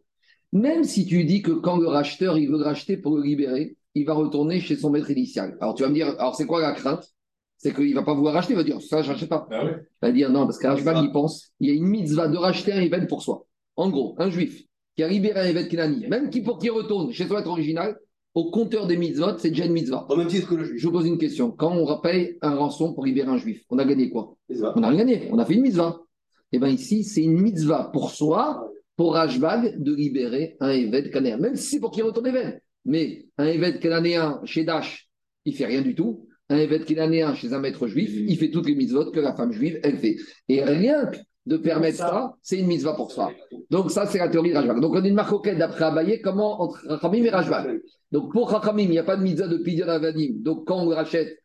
Même 0.53 0.85
si 0.85 1.05
tu 1.05 1.25
dis 1.25 1.43
que 1.43 1.53
quand 1.53 1.79
le 1.79 1.89
racheteur, 1.89 2.39
il 2.39 2.49
veut 2.49 2.59
le 2.59 2.65
racheter 2.65 2.97
pour 2.97 3.17
le 3.17 3.23
libérer, 3.23 3.77
il 3.95 4.05
va 4.05 4.13
retourner 4.13 4.61
chez 4.61 4.77
son 4.77 4.91
maître 4.91 5.11
initial. 5.11 5.57
Alors, 5.61 5.75
tu 5.75 5.83
vas 5.83 5.89
me 5.89 5.95
dire, 5.95 6.15
alors 6.19 6.37
c'est 6.37 6.47
quoi 6.47 6.61
la 6.61 6.73
crainte? 6.73 7.09
C'est 7.57 7.75
qu'il 7.75 7.91
ne 7.91 7.95
va 7.95 8.03
pas 8.03 8.15
vouloir 8.15 8.35
racheter, 8.35 8.53
il 8.53 8.57
va 8.57 8.65
dire, 8.65 8.81
ça, 8.83 9.03
je 9.03 9.11
n'achète 9.11 9.29
pas. 9.29 9.49
Ah 9.51 9.65
ouais. 9.65 9.77
Il 10.03 10.07
va 10.07 10.13
dire, 10.13 10.31
non, 10.31 10.45
parce 10.45 10.59
que 10.59 10.67
Rajbag, 10.67 10.99
il 11.03 11.11
pense, 11.11 11.53
il 11.59 11.69
y 11.69 11.71
a 11.73 11.75
une 11.75 11.87
mitzvah 11.87 12.29
de 12.29 12.37
racheter 12.37 12.73
un 12.73 12.81
évêque 12.81 13.09
pour 13.09 13.23
soi. 13.23 13.47
En 13.77 13.89
gros, 13.89 14.15
un 14.19 14.29
juif 14.29 14.63
qui 14.97 15.03
a 15.03 15.09
libéré 15.09 15.41
un 15.41 15.47
évêque 15.47 15.69
Kenani, 15.69 16.07
même 16.09 16.31
qui, 16.31 16.43
pour 16.43 16.59
qu'il 16.59 16.71
retourne 16.71 17.13
chez 17.13 17.27
son 17.27 17.35
maître 17.35 17.49
original, 17.49 17.97
au 18.35 18.51
compteur 18.51 18.87
des 18.87 18.97
mitzvot, 18.97 19.39
c'est 19.39 19.51
déjà 19.51 19.67
une 19.67 19.73
mitzvah. 19.73 20.07
Au 20.09 20.17
même 20.17 20.29
titre 20.29 20.49
que 20.49 20.55
le 20.55 20.77
Je 20.77 20.87
vous 20.87 20.93
pose 20.93 21.07
une 21.07 21.19
question. 21.19 21.51
Quand 21.51 21.77
on 21.77 22.01
paye 22.01 22.39
un 22.41 22.55
rançon 22.55 22.95
pour 22.95 23.05
libérer 23.05 23.29
un 23.29 23.37
juif, 23.37 23.63
on 23.69 23.79
a 23.79 23.85
gagné 23.85 24.09
quoi? 24.09 24.37
Mitzvah. 24.49 24.73
On 24.77 24.81
n'a 24.81 24.89
rien 24.89 24.99
gagné, 24.99 25.29
on 25.31 25.39
a 25.39 25.45
fait 25.45 25.55
une 25.55 25.63
mitzvah. 25.63 26.01
Et 26.51 26.59
bien 26.59 26.69
ici, 26.69 27.05
c'est 27.05 27.23
une 27.23 27.41
mitzvah 27.41 27.91
pour 27.93 28.11
soi, 28.11 28.71
pour 28.97 29.15
Rashbag, 29.15 29.83
de 29.83 29.95
libérer 29.95 30.57
un 30.61 30.71
évêque 30.71 31.11
cananéen, 31.11 31.39
même 31.39 31.57
si 31.57 31.75
c'est 31.75 31.81
pour 31.81 31.91
qu'il 31.91 32.05
retourne 32.05 32.27
évêque. 32.27 32.63
Mais 32.85 33.27
un 33.39 33.47
évêque 33.47 33.81
cananéen 33.81 34.41
chez 34.45 34.65
Dash, 34.65 35.09
il 35.45 35.55
fait 35.55 35.67
rien 35.67 35.83
du 35.83 35.95
tout. 35.95 36.27
Un 36.49 36.59
évêque 36.59 36.85
cananéen 36.85 37.35
chez 37.35 37.53
un 37.53 37.59
maître 37.59 37.87
juif, 37.87 38.11
il 38.15 38.37
fait 38.37 38.51
toutes 38.51 38.67
les 38.67 38.75
mitzvot 38.75 39.11
que 39.11 39.21
la 39.21 39.35
femme 39.35 39.53
juive, 39.53 39.79
elle 39.83 39.99
fait. 39.99 40.17
Et 40.49 40.63
rien 40.63 41.07
que 41.07 41.19
de 41.47 41.57
permettre 41.57 41.99
ça, 41.99 42.35
c'est 42.41 42.59
une 42.59 42.67
mitzvah 42.67 42.95
pour 42.95 43.11
soi. 43.11 43.33
Donc 43.71 43.91
ça, 43.91 44.07
c'est 44.07 44.19
la 44.19 44.29
théorie 44.29 44.51
de 44.51 44.57
Rashbag. 44.57 44.81
Donc 44.81 44.93
on 44.93 45.03
a 45.03 45.09
une 45.09 45.15
marque 45.15 45.49
d'après 45.57 45.85
Abaye, 45.85 46.21
comment 46.21 46.63
entre 46.63 46.87
Rachamim 46.87 47.25
et 47.25 47.31
Rashbag. 47.31 47.81
Donc 48.13 48.33
pour 48.33 48.51
Rachamim, 48.51 48.85
il 48.85 48.91
n'y 48.91 48.99
a 48.99 49.05
pas 49.05 49.17
de 49.17 49.23
mitzvah 49.23 49.49
de 49.49 49.59
Pidyon 49.59 49.89
Avadim. 49.89 50.35
Donc 50.37 50.67
quand 50.67 50.83
on 50.83 50.89
le 50.89 50.95
rachète 50.95 51.39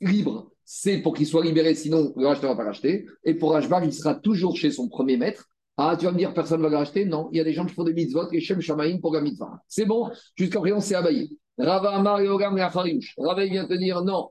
libre, 0.00 0.50
c'est 0.64 0.98
pour 0.98 1.14
qu'il 1.14 1.26
soit 1.26 1.44
libéré, 1.44 1.74
sinon 1.74 2.12
le 2.16 2.26
racheteur 2.26 2.50
ne 2.50 2.56
va 2.56 2.62
pas 2.62 2.68
racheter. 2.68 3.06
Et 3.24 3.34
pour 3.34 3.52
Rashbag, 3.52 3.84
il 3.84 3.92
sera 3.92 4.14
toujours 4.14 4.56
chez 4.56 4.70
son 4.70 4.88
premier 4.88 5.16
maître. 5.16 5.46
Ah, 5.76 5.96
tu 5.98 6.04
vas 6.04 6.12
me 6.12 6.18
dire, 6.18 6.34
personne 6.34 6.58
ne 6.58 6.64
va 6.64 6.70
le 6.70 6.76
racheter? 6.76 7.04
Non, 7.04 7.28
il 7.32 7.38
y 7.38 7.40
a 7.40 7.44
des 7.44 7.52
gens 7.52 7.64
qui 7.64 7.74
font 7.74 7.82
des 7.82 7.94
mitzvot, 7.94 8.30
et 8.30 8.40
Shem 8.40 8.60
Shamaïm 8.60 9.00
pour 9.00 9.14
la 9.14 9.22
mitzvah. 9.22 9.62
C'est 9.68 9.86
bon, 9.86 10.10
jusqu'à 10.36 10.60
présent, 10.60 10.80
c'est 10.80 10.94
Abaye. 10.94 11.36
Rava 11.58 11.96
Amar 11.96 12.20
et 12.20 12.28
Ogam. 12.28 12.58
Rava, 12.58 13.44
il 13.44 13.50
vient 13.50 13.66
te 13.66 13.74
dire 13.74 14.02
non. 14.02 14.28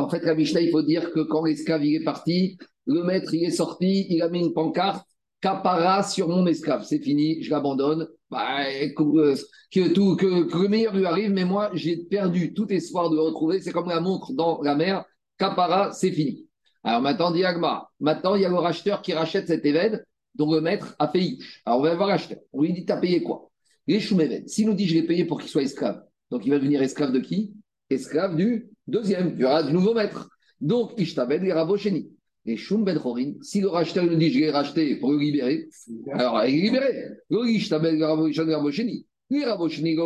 En 0.00 0.08
fait, 0.08 0.24
la 0.24 0.34
Mishnah, 0.34 0.60
il 0.62 0.70
faut 0.70 0.82
dire 0.82 1.10
que 1.12 1.20
quand 1.20 1.44
l'esclave 1.44 1.84
est 1.84 2.02
parti, 2.02 2.58
le 2.86 3.02
maître 3.02 3.34
est 3.34 3.50
sorti, 3.50 4.06
il 4.08 4.22
a 4.22 4.28
mis 4.28 4.40
une 4.40 4.52
pancarte, 4.52 5.06
capara 5.40 6.02
sur 6.02 6.28
mon 6.28 6.46
esclave. 6.46 6.84
C'est 6.84 7.00
fini, 7.00 7.42
je 7.42 7.50
l'abandonne. 7.50 8.08
Bah, 8.30 8.64
que, 8.96 9.02
euh, 9.18 9.34
que 9.70 10.62
le 10.62 10.68
meilleur 10.68 10.94
lui 10.94 11.04
arrive, 11.04 11.32
mais 11.32 11.44
moi, 11.44 11.70
j'ai 11.74 11.96
perdu 11.96 12.54
tout 12.54 12.70
espoir 12.72 13.10
de 13.10 13.16
le 13.16 13.22
retrouver. 13.22 13.60
C'est 13.60 13.72
comme 13.72 13.88
la 13.88 14.00
montre 14.00 14.32
dans 14.32 14.62
la 14.62 14.74
mer. 14.74 15.04
Capara, 15.36 15.92
c'est 15.92 16.12
fini. 16.12 16.46
Alors 16.82 17.02
maintenant, 17.02 17.30
dit 17.30 17.44
Agma, 17.44 17.88
maintenant, 17.98 18.36
il 18.36 18.42
y 18.42 18.44
a 18.46 18.48
le 18.48 18.56
racheteur 18.56 19.02
qui 19.02 19.12
rachète 19.12 19.48
cet 19.48 19.66
événement 19.66 19.98
dont 20.34 20.52
le 20.52 20.60
maître 20.60 20.94
a 20.98 21.08
fait 21.08 21.20
Yush. 21.20 21.62
Alors 21.66 21.80
on 21.80 21.82
va 21.82 21.94
voir 21.94 22.08
l'acheteur. 22.08 22.38
On 22.52 22.62
lui 22.62 22.72
dit, 22.72 22.84
t'as 22.86 22.96
payé 22.96 23.22
quoi? 23.22 23.50
Les. 23.86 24.00
S'il 24.00 24.66
nous 24.66 24.74
dit, 24.74 24.86
je 24.86 24.94
l'ai 24.94 25.02
payé 25.02 25.24
pour 25.24 25.40
qu'il 25.40 25.50
soit 25.50 25.62
esclave, 25.62 26.02
donc 26.30 26.46
il 26.46 26.50
va 26.50 26.58
devenir 26.58 26.80
esclave 26.80 27.12
de 27.12 27.18
qui? 27.18 27.52
Esclave 27.90 28.36
du 28.36 28.70
deuxième, 28.90 29.34
il 29.36 29.40
y 29.40 29.44
aura 29.44 29.62
du 29.62 29.72
nouveau 29.72 29.94
maître. 29.94 30.28
Donc, 30.60 30.92
Ishtabed 30.98 31.42
et 31.44 31.52
Rabosheni. 31.52 32.10
Les 32.44 32.56
Shum 32.56 32.84
Ben 32.84 32.98
Horin, 33.02 33.32
si 33.42 33.60
le 33.60 33.68
racheteur 33.68 34.04
nous 34.04 34.16
dit, 34.16 34.30
je 34.30 34.40
l'ai 34.40 34.50
racheté 34.50 34.96
pour 34.96 35.12
le 35.12 35.18
libérer, 35.18 35.68
alors 36.12 36.44
il 36.46 36.58
est 36.58 36.62
libéré. 36.62 37.04
Le 37.28 37.48
Ishtabed 37.48 37.94
et 37.94 38.04
Rabosheni. 38.04 39.06
Les 39.30 39.44
Rabosheni, 39.44 39.96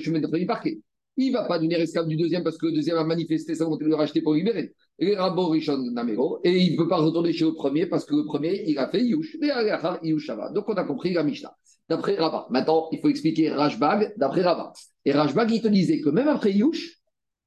Shum 0.00 0.20
Ben 0.20 0.34
est 0.36 0.46
parqué. 0.46 0.80
Il 1.16 1.28
ne 1.28 1.32
va 1.34 1.44
pas 1.44 1.58
devenir 1.58 1.80
esclave 1.80 2.08
du 2.08 2.16
deuxième 2.16 2.42
parce 2.42 2.58
que 2.58 2.66
le 2.66 2.72
deuxième 2.72 2.96
a 2.96 3.04
manifesté 3.04 3.54
sa 3.54 3.64
volonté 3.64 3.84
de 3.84 3.90
le 3.90 3.94
racheter 3.94 4.20
pour 4.20 4.32
le 4.32 4.38
libérer. 4.38 4.74
Les 4.98 5.14
Rabo 5.14 5.54
Namero, 5.92 6.40
et 6.42 6.56
il 6.56 6.72
ne 6.72 6.76
peut 6.76 6.88
pas 6.88 6.96
retourner 6.96 7.32
chez 7.32 7.44
le 7.44 7.52
premier 7.52 7.86
parce 7.86 8.04
que 8.04 8.16
le 8.16 8.24
premier, 8.24 8.64
il 8.66 8.78
a 8.78 8.88
fait 8.88 9.04
Yush. 9.04 9.36
Et. 9.40 9.50
Donc 10.52 10.68
on 10.68 10.74
a 10.74 10.84
compris 10.84 11.12
la 11.12 11.22
Mishnah. 11.22 11.54
D'après 11.88 12.16
Rabat. 12.16 12.46
Maintenant, 12.50 12.88
il 12.92 13.00
faut 13.00 13.08
expliquer 13.08 13.50
Rashbag 13.50 14.14
d'après 14.16 14.42
Rabat. 14.42 14.72
Et 15.04 15.12
Rashbag, 15.12 15.50
il 15.52 15.62
te 15.62 15.68
disait 15.68 16.00
que 16.00 16.08
même 16.08 16.28
après 16.28 16.52
Yush, 16.52 16.98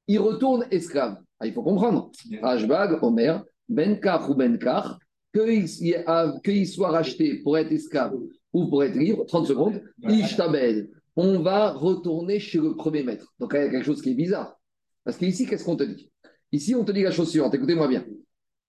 il 0.08 0.18
retourne 0.18 0.66
esclave. 0.70 1.18
Ah, 1.38 1.46
il 1.46 1.52
faut 1.52 1.62
comprendre. 1.62 2.10
Rashbag, 2.42 2.98
Omer, 3.02 3.44
Benkar 3.68 4.28
ou 4.28 4.34
Benkar, 4.34 4.98
qu'il 5.32 6.66
soit 6.66 6.90
racheté 6.90 7.40
pour 7.42 7.56
être 7.56 7.70
esclave 7.70 8.14
ou 8.52 8.66
pour 8.68 8.82
être 8.82 8.96
libre, 8.96 9.24
30 9.26 9.46
secondes, 9.46 9.80
Ishtabel, 10.02 10.88
on 11.14 11.40
va 11.40 11.72
retourner 11.72 12.40
chez 12.40 12.58
le 12.58 12.74
premier 12.74 13.02
maître. 13.02 13.32
Donc 13.38 13.52
il 13.54 13.60
y 13.60 13.62
a 13.62 13.68
quelque 13.68 13.84
chose 13.84 14.02
qui 14.02 14.10
est 14.10 14.14
bizarre. 14.14 14.58
Parce 15.04 15.16
qu'ici, 15.16 15.46
qu'est-ce 15.46 15.64
qu'on 15.64 15.76
te 15.76 15.84
dit? 15.84 16.10
Ici, 16.50 16.74
on 16.74 16.84
te 16.84 16.92
dit 16.92 17.02
la 17.02 17.10
chose 17.10 17.28
suivante, 17.28 17.54
écoutez-moi 17.54 17.88
bien. 17.88 18.04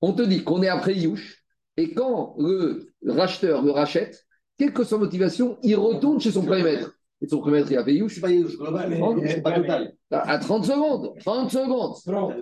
On 0.01 0.13
te 0.13 0.21
dit 0.21 0.43
qu'on 0.43 0.61
est 0.61 0.67
après 0.67 0.95
Yush, 0.95 1.43
et 1.77 1.93
quand 1.93 2.35
le 2.37 2.91
racheteur 3.05 3.63
le 3.63 3.71
rachète, 3.71 4.25
quelle 4.57 4.73
que 4.73 4.83
soit 4.83 4.97
motivation, 4.97 5.57
il 5.63 5.75
retourne 5.75 6.19
chez 6.19 6.31
son 6.31 6.43
premier 6.43 6.63
maître. 6.63 6.93
Et 7.21 7.27
son 7.27 7.39
premier 7.39 7.61
il 7.69 7.77
a 7.77 7.83
fait 7.83 7.95
Yush. 7.95 8.15
C'est 8.15 8.21
pas 8.21 8.31
global, 8.31 8.89
mais 8.89 9.41
pas 9.41 9.51
total. 9.51 9.93
À 10.09 10.37
30 10.37 10.65
secondes, 10.65 11.13
30 11.19 11.51
secondes. 11.51 11.95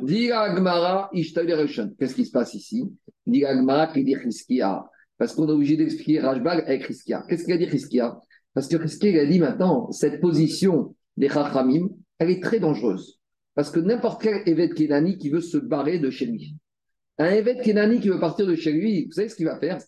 Diga 0.04 0.42
Agmara. 0.42 1.10
Qu'est-ce 1.14 2.14
qui 2.14 2.26
se 2.26 2.32
passe 2.32 2.54
ici? 2.54 2.86
Diga 3.26 3.50
Agmara, 3.50 3.88
qui 3.88 4.04
dit 4.04 4.16
Riskia. 4.16 4.86
Parce 5.18 5.34
qu'on 5.34 5.48
est 5.48 5.52
obligé 5.52 5.78
d'expliquer 5.78 6.20
Rajbag 6.20 6.64
avec 6.68 6.84
Riskia. 6.84 7.26
Qu'est-ce 7.28 7.46
qu'il 7.46 7.54
a 7.54 7.58
dit 7.58 7.66
Riskia 7.66 8.20
Parce 8.54 8.68
que 8.68 8.78
Riskia, 8.78 9.10
il 9.10 9.20
a 9.20 9.26
dit 9.26 9.40
maintenant, 9.40 9.92
cette 9.92 10.22
position 10.22 10.96
des 11.18 11.28
Chachamim, 11.28 11.90
elle 12.20 12.30
est 12.30 12.44
très 12.44 12.60
dangereuse. 12.60 13.20
Parce 13.56 13.72
que 13.72 13.80
n'importe 13.80 14.22
quel 14.22 14.48
évêque 14.48 14.76
Kénani 14.76 15.18
qui 15.18 15.30
veut 15.30 15.42
se 15.42 15.58
barrer 15.58 15.98
de 15.98 16.12
chez 16.12 16.28
lui, 16.28 16.56
un 17.18 17.32
évêque 17.32 17.64
Kénani 17.64 18.00
qui 18.00 18.10
veut 18.10 18.20
partir 18.20 18.46
de 18.46 18.54
chez 18.54 18.72
lui, 18.72 19.06
vous 19.06 19.14
savez 19.14 19.30
ce 19.30 19.36
qu'il 19.36 19.48
va 19.48 19.60
faire? 19.60 19.80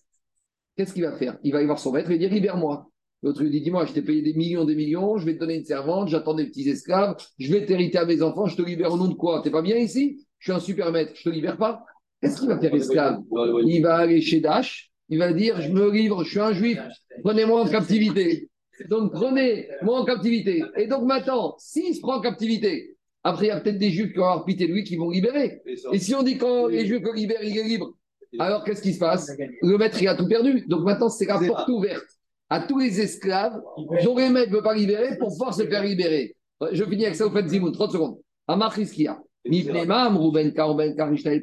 Qu'est-ce 0.76 0.94
qu'il 0.94 1.04
va 1.04 1.16
faire? 1.16 1.38
Il 1.44 1.54
va 1.54 1.62
y 1.62 1.66
voir 1.66 1.78
son 1.78 1.92
maître 1.92 2.10
et 2.10 2.18
dire 2.18 2.32
Libère-moi. 2.32 2.90
L'autre 3.22 3.44
lui 3.44 3.50
dit 3.50 3.62
Dis-moi, 3.62 3.86
je 3.86 3.94
t'ai 3.94 4.02
payé 4.02 4.22
des 4.22 4.34
millions, 4.34 4.66
des 4.66 4.76
millions, 4.76 5.18
je 5.18 5.26
vais 5.26 5.34
te 5.34 5.40
donner 5.40 5.56
une 5.56 5.66
servante, 5.66 6.08
j'attends 6.08 6.34
des 6.34 6.46
petits 6.46 6.70
esclaves, 6.70 7.16
je 7.38 7.52
vais 7.52 7.66
t'hériter 7.66 7.98
à 7.98 8.06
mes 8.06 8.22
enfants, 8.22 8.46
je 8.46 8.56
te 8.56 8.62
libère 8.62 8.94
au 8.94 8.98
nom 8.98 9.08
de 9.08 9.14
quoi? 9.14 9.42
T'es 9.44 9.52
pas 9.52 9.62
bien 9.62 9.78
ici? 9.78 10.26
Je 10.38 10.52
suis 10.52 10.54
un 10.54 10.60
super 10.60 10.92
maître, 10.92 11.12
je 11.16 11.24
te 11.24 11.30
libère 11.30 11.58
pas? 11.58 11.84
Qu'est-ce 12.22 12.40
qu'il 12.40 12.48
va 12.48 12.60
faire, 12.60 12.74
esclave 12.74 13.20
Il 13.66 13.82
va 13.82 13.98
aller 13.98 14.22
chez 14.22 14.40
Dash, 14.40 14.92
il 15.10 15.20
va 15.20 15.34
dire 15.34 15.60
Je 15.62 15.72
me 15.72 15.92
livre, 15.92 16.24
je 16.24 16.30
suis 16.30 16.40
un 16.40 16.54
juif, 16.54 16.80
prenez-moi 17.24 17.62
en 17.62 17.68
captivité. 17.68 18.50
Donc 18.90 19.12
prenez-moi 19.12 20.00
en 20.00 20.06
captivité. 20.06 20.64
Et 20.78 20.88
donc 20.88 21.04
maintenant, 21.04 21.56
s'il 21.60 21.94
se 21.94 22.00
prend 22.00 22.18
en 22.18 22.22
captivité, 22.22 22.96
après, 23.24 23.46
il 23.46 23.50
y 23.50 23.52
a 23.52 23.60
peut-être 23.60 23.78
des 23.78 23.90
juifs 23.90 24.14
qui 24.14 24.18
vont 24.18 24.26
avoir 24.26 24.46
pitié 24.46 24.68
de 24.68 24.74
lui 24.74 24.86
qui 24.86 24.96
vont 24.96 25.10
libérer. 25.10 25.62
Et 25.92 26.00
si 26.00 26.16
on 26.16 26.24
dit 26.24 26.38
quand 26.38 26.68
les 26.68 26.86
juifs 26.86 27.04
le 27.04 27.14
libèrent, 27.14 27.44
il 27.44 27.58
est 27.58 27.64
libre, 27.64 27.94
alors 28.40 28.64
qu'est-ce 28.64 28.82
qui 28.82 28.94
se 28.94 29.00
passe? 29.00 29.30
Le 29.62 29.78
maître, 29.78 30.02
il 30.02 30.08
a 30.08 30.16
tout 30.16 30.28
perdu. 30.28 30.66
Donc 30.68 30.84
maintenant, 30.84 31.10
c'est 31.10 31.26
la 31.26 31.38
porte 31.38 31.68
ouverte 31.68 32.19
à 32.50 32.62
tous 32.62 32.80
les 32.80 33.00
esclaves 33.02 33.62
dont 34.04 34.18
le 34.18 34.30
maître 34.32 34.52
ne 34.52 34.56
veut 34.56 34.64
pas 34.64 34.76
libérer 34.76 35.18
pour 35.18 35.30
pouvoir 35.30 35.54
se 35.54 35.64
faire 35.64 35.84
libérer. 35.84 36.36
Je 36.72 36.84
finis 36.84 37.06
avec 37.06 37.16
ça, 37.16 37.26
vous 37.26 37.36
faites 37.36 37.48
Zimoun, 37.48 37.72
30 37.72 37.92
secondes. 37.92 38.18
Amar 38.48 38.72
Riskia. 38.72 39.22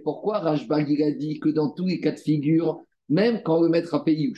Pourquoi 0.04 0.38
Rajbag 0.38 0.90
il 0.90 1.02
a 1.02 1.10
dit 1.12 1.40
que 1.40 1.48
dans 1.48 1.70
tous 1.70 1.86
les 1.86 2.00
cas 2.00 2.12
de 2.12 2.18
figure, 2.18 2.80
même 3.08 3.40
quand 3.42 3.60
le 3.60 3.68
maître 3.68 3.94
a 3.94 4.04
payé 4.04 4.32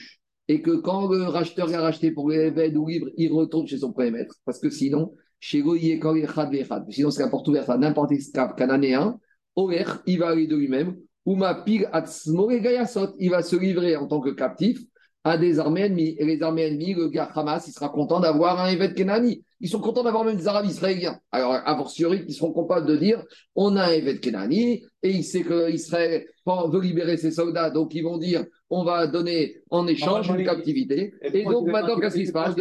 et 0.49 0.63
que 0.63 0.77
quand 0.77 1.09
le 1.09 1.25
racheteur 1.25 1.73
a 1.75 1.81
racheté 1.81 2.11
pour 2.11 2.31
les 2.31 2.77
ou 2.77 2.87
libre, 2.87 3.09
il 3.17 3.33
retourne 3.33 3.67
chez 3.67 3.79
son 3.79 3.93
premier 3.93 4.11
maître? 4.11 4.37
Parce 4.45 4.59
que 4.59 4.71
sinon, 4.71 5.15
chez 5.41 5.63
Sinon, 5.63 7.11
c'est 7.11 7.23
la 7.23 7.29
porte 7.29 7.49
ouverte 7.49 7.69
à 7.69 7.77
n'importe 7.77 8.11
quel 8.11 8.19
esclave 8.19 8.55
cananéen. 8.55 9.19
Oer, 9.57 10.03
il 10.07 10.19
va 10.19 10.29
aller 10.29 10.47
de 10.47 10.57
lui-même. 10.57 10.97
Ou 11.27 11.37
ma 11.37 11.55
pire 11.55 11.91
il 11.93 13.31
va 13.31 13.43
se 13.43 13.57
livrer 13.57 13.97
en 13.97 14.07
tant 14.07 14.21
que 14.21 14.31
captif 14.31 14.81
à 15.29 15.39
des 15.39 15.59
armées 15.59 15.83
ennemies. 15.83 16.17
Et 16.19 16.25
les 16.25 16.43
armées 16.43 16.63
ennemies, 16.63 16.95
le 16.95 17.09
gars 17.09 17.31
Hamas, 17.35 17.67
il 17.69 17.73
sera 17.73 17.89
content 17.89 18.21
d'avoir 18.21 18.61
un 18.61 18.69
évêque 18.69 18.95
Kenani. 18.95 19.43
Ils 19.61 19.69
sont 19.69 19.81
contents 19.81 20.05
d'avoir 20.05 20.25
même 20.25 20.37
des 20.37 20.47
Arabes 20.47 20.67
israéliens. 20.67 21.19
Alors, 21.33 21.53
a 21.53 21.77
fortiori, 21.77 22.25
ils 22.29 22.35
seront 22.35 22.53
capables 22.53 22.87
de 22.87 22.97
dire 22.97 23.25
on 23.57 23.77
a 23.77 23.87
un 23.87 23.93
évêque 23.93 24.21
Kenani 24.21 24.85
et 25.03 25.11
il 25.11 25.25
sait 25.25 25.43
qu'Israël 25.43 26.27
veut 26.47 26.81
libérer 26.81 27.17
ses 27.17 27.33
soldats. 27.33 27.71
Donc, 27.71 27.95
ils 27.95 28.03
vont 28.03 28.19
dire 28.19 28.45
on 28.71 28.85
va 28.85 29.07
donner 29.07 29.57
en 29.71 29.87
échange 29.87 30.29
une 30.29 30.45
captivité. 30.45 31.13
Et 31.23 31.45
donc, 31.45 31.67
maintenant, 31.67 31.99
qu'est-ce 31.99 32.17
qui 32.17 32.27
se 32.27 32.33
passe? 32.33 32.55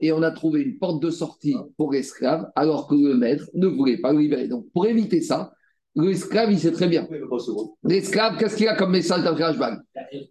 Et 0.00 0.12
on 0.12 0.22
a 0.22 0.30
trouvé 0.30 0.62
une 0.62 0.78
porte 0.78 1.02
de 1.02 1.10
sortie 1.10 1.56
pour 1.76 1.92
l'esclave 1.92 2.50
alors 2.54 2.86
que 2.86 2.94
le 2.94 3.14
maître 3.14 3.50
ne 3.54 3.66
voulait 3.66 3.98
pas 3.98 4.12
le 4.12 4.20
libérer. 4.20 4.48
Donc, 4.48 4.66
pour 4.72 4.86
éviter 4.86 5.20
ça, 5.20 5.52
L'esclave, 5.96 6.50
il 6.50 6.58
sait 6.58 6.72
très 6.72 6.88
bien. 6.88 7.06
L'esclave, 7.84 8.36
qu'est-ce 8.36 8.56
qu'il 8.56 8.66
a 8.66 8.74
comme 8.74 8.90
message 8.90 9.22
dans 9.22 9.34
Rajbag 9.34 9.78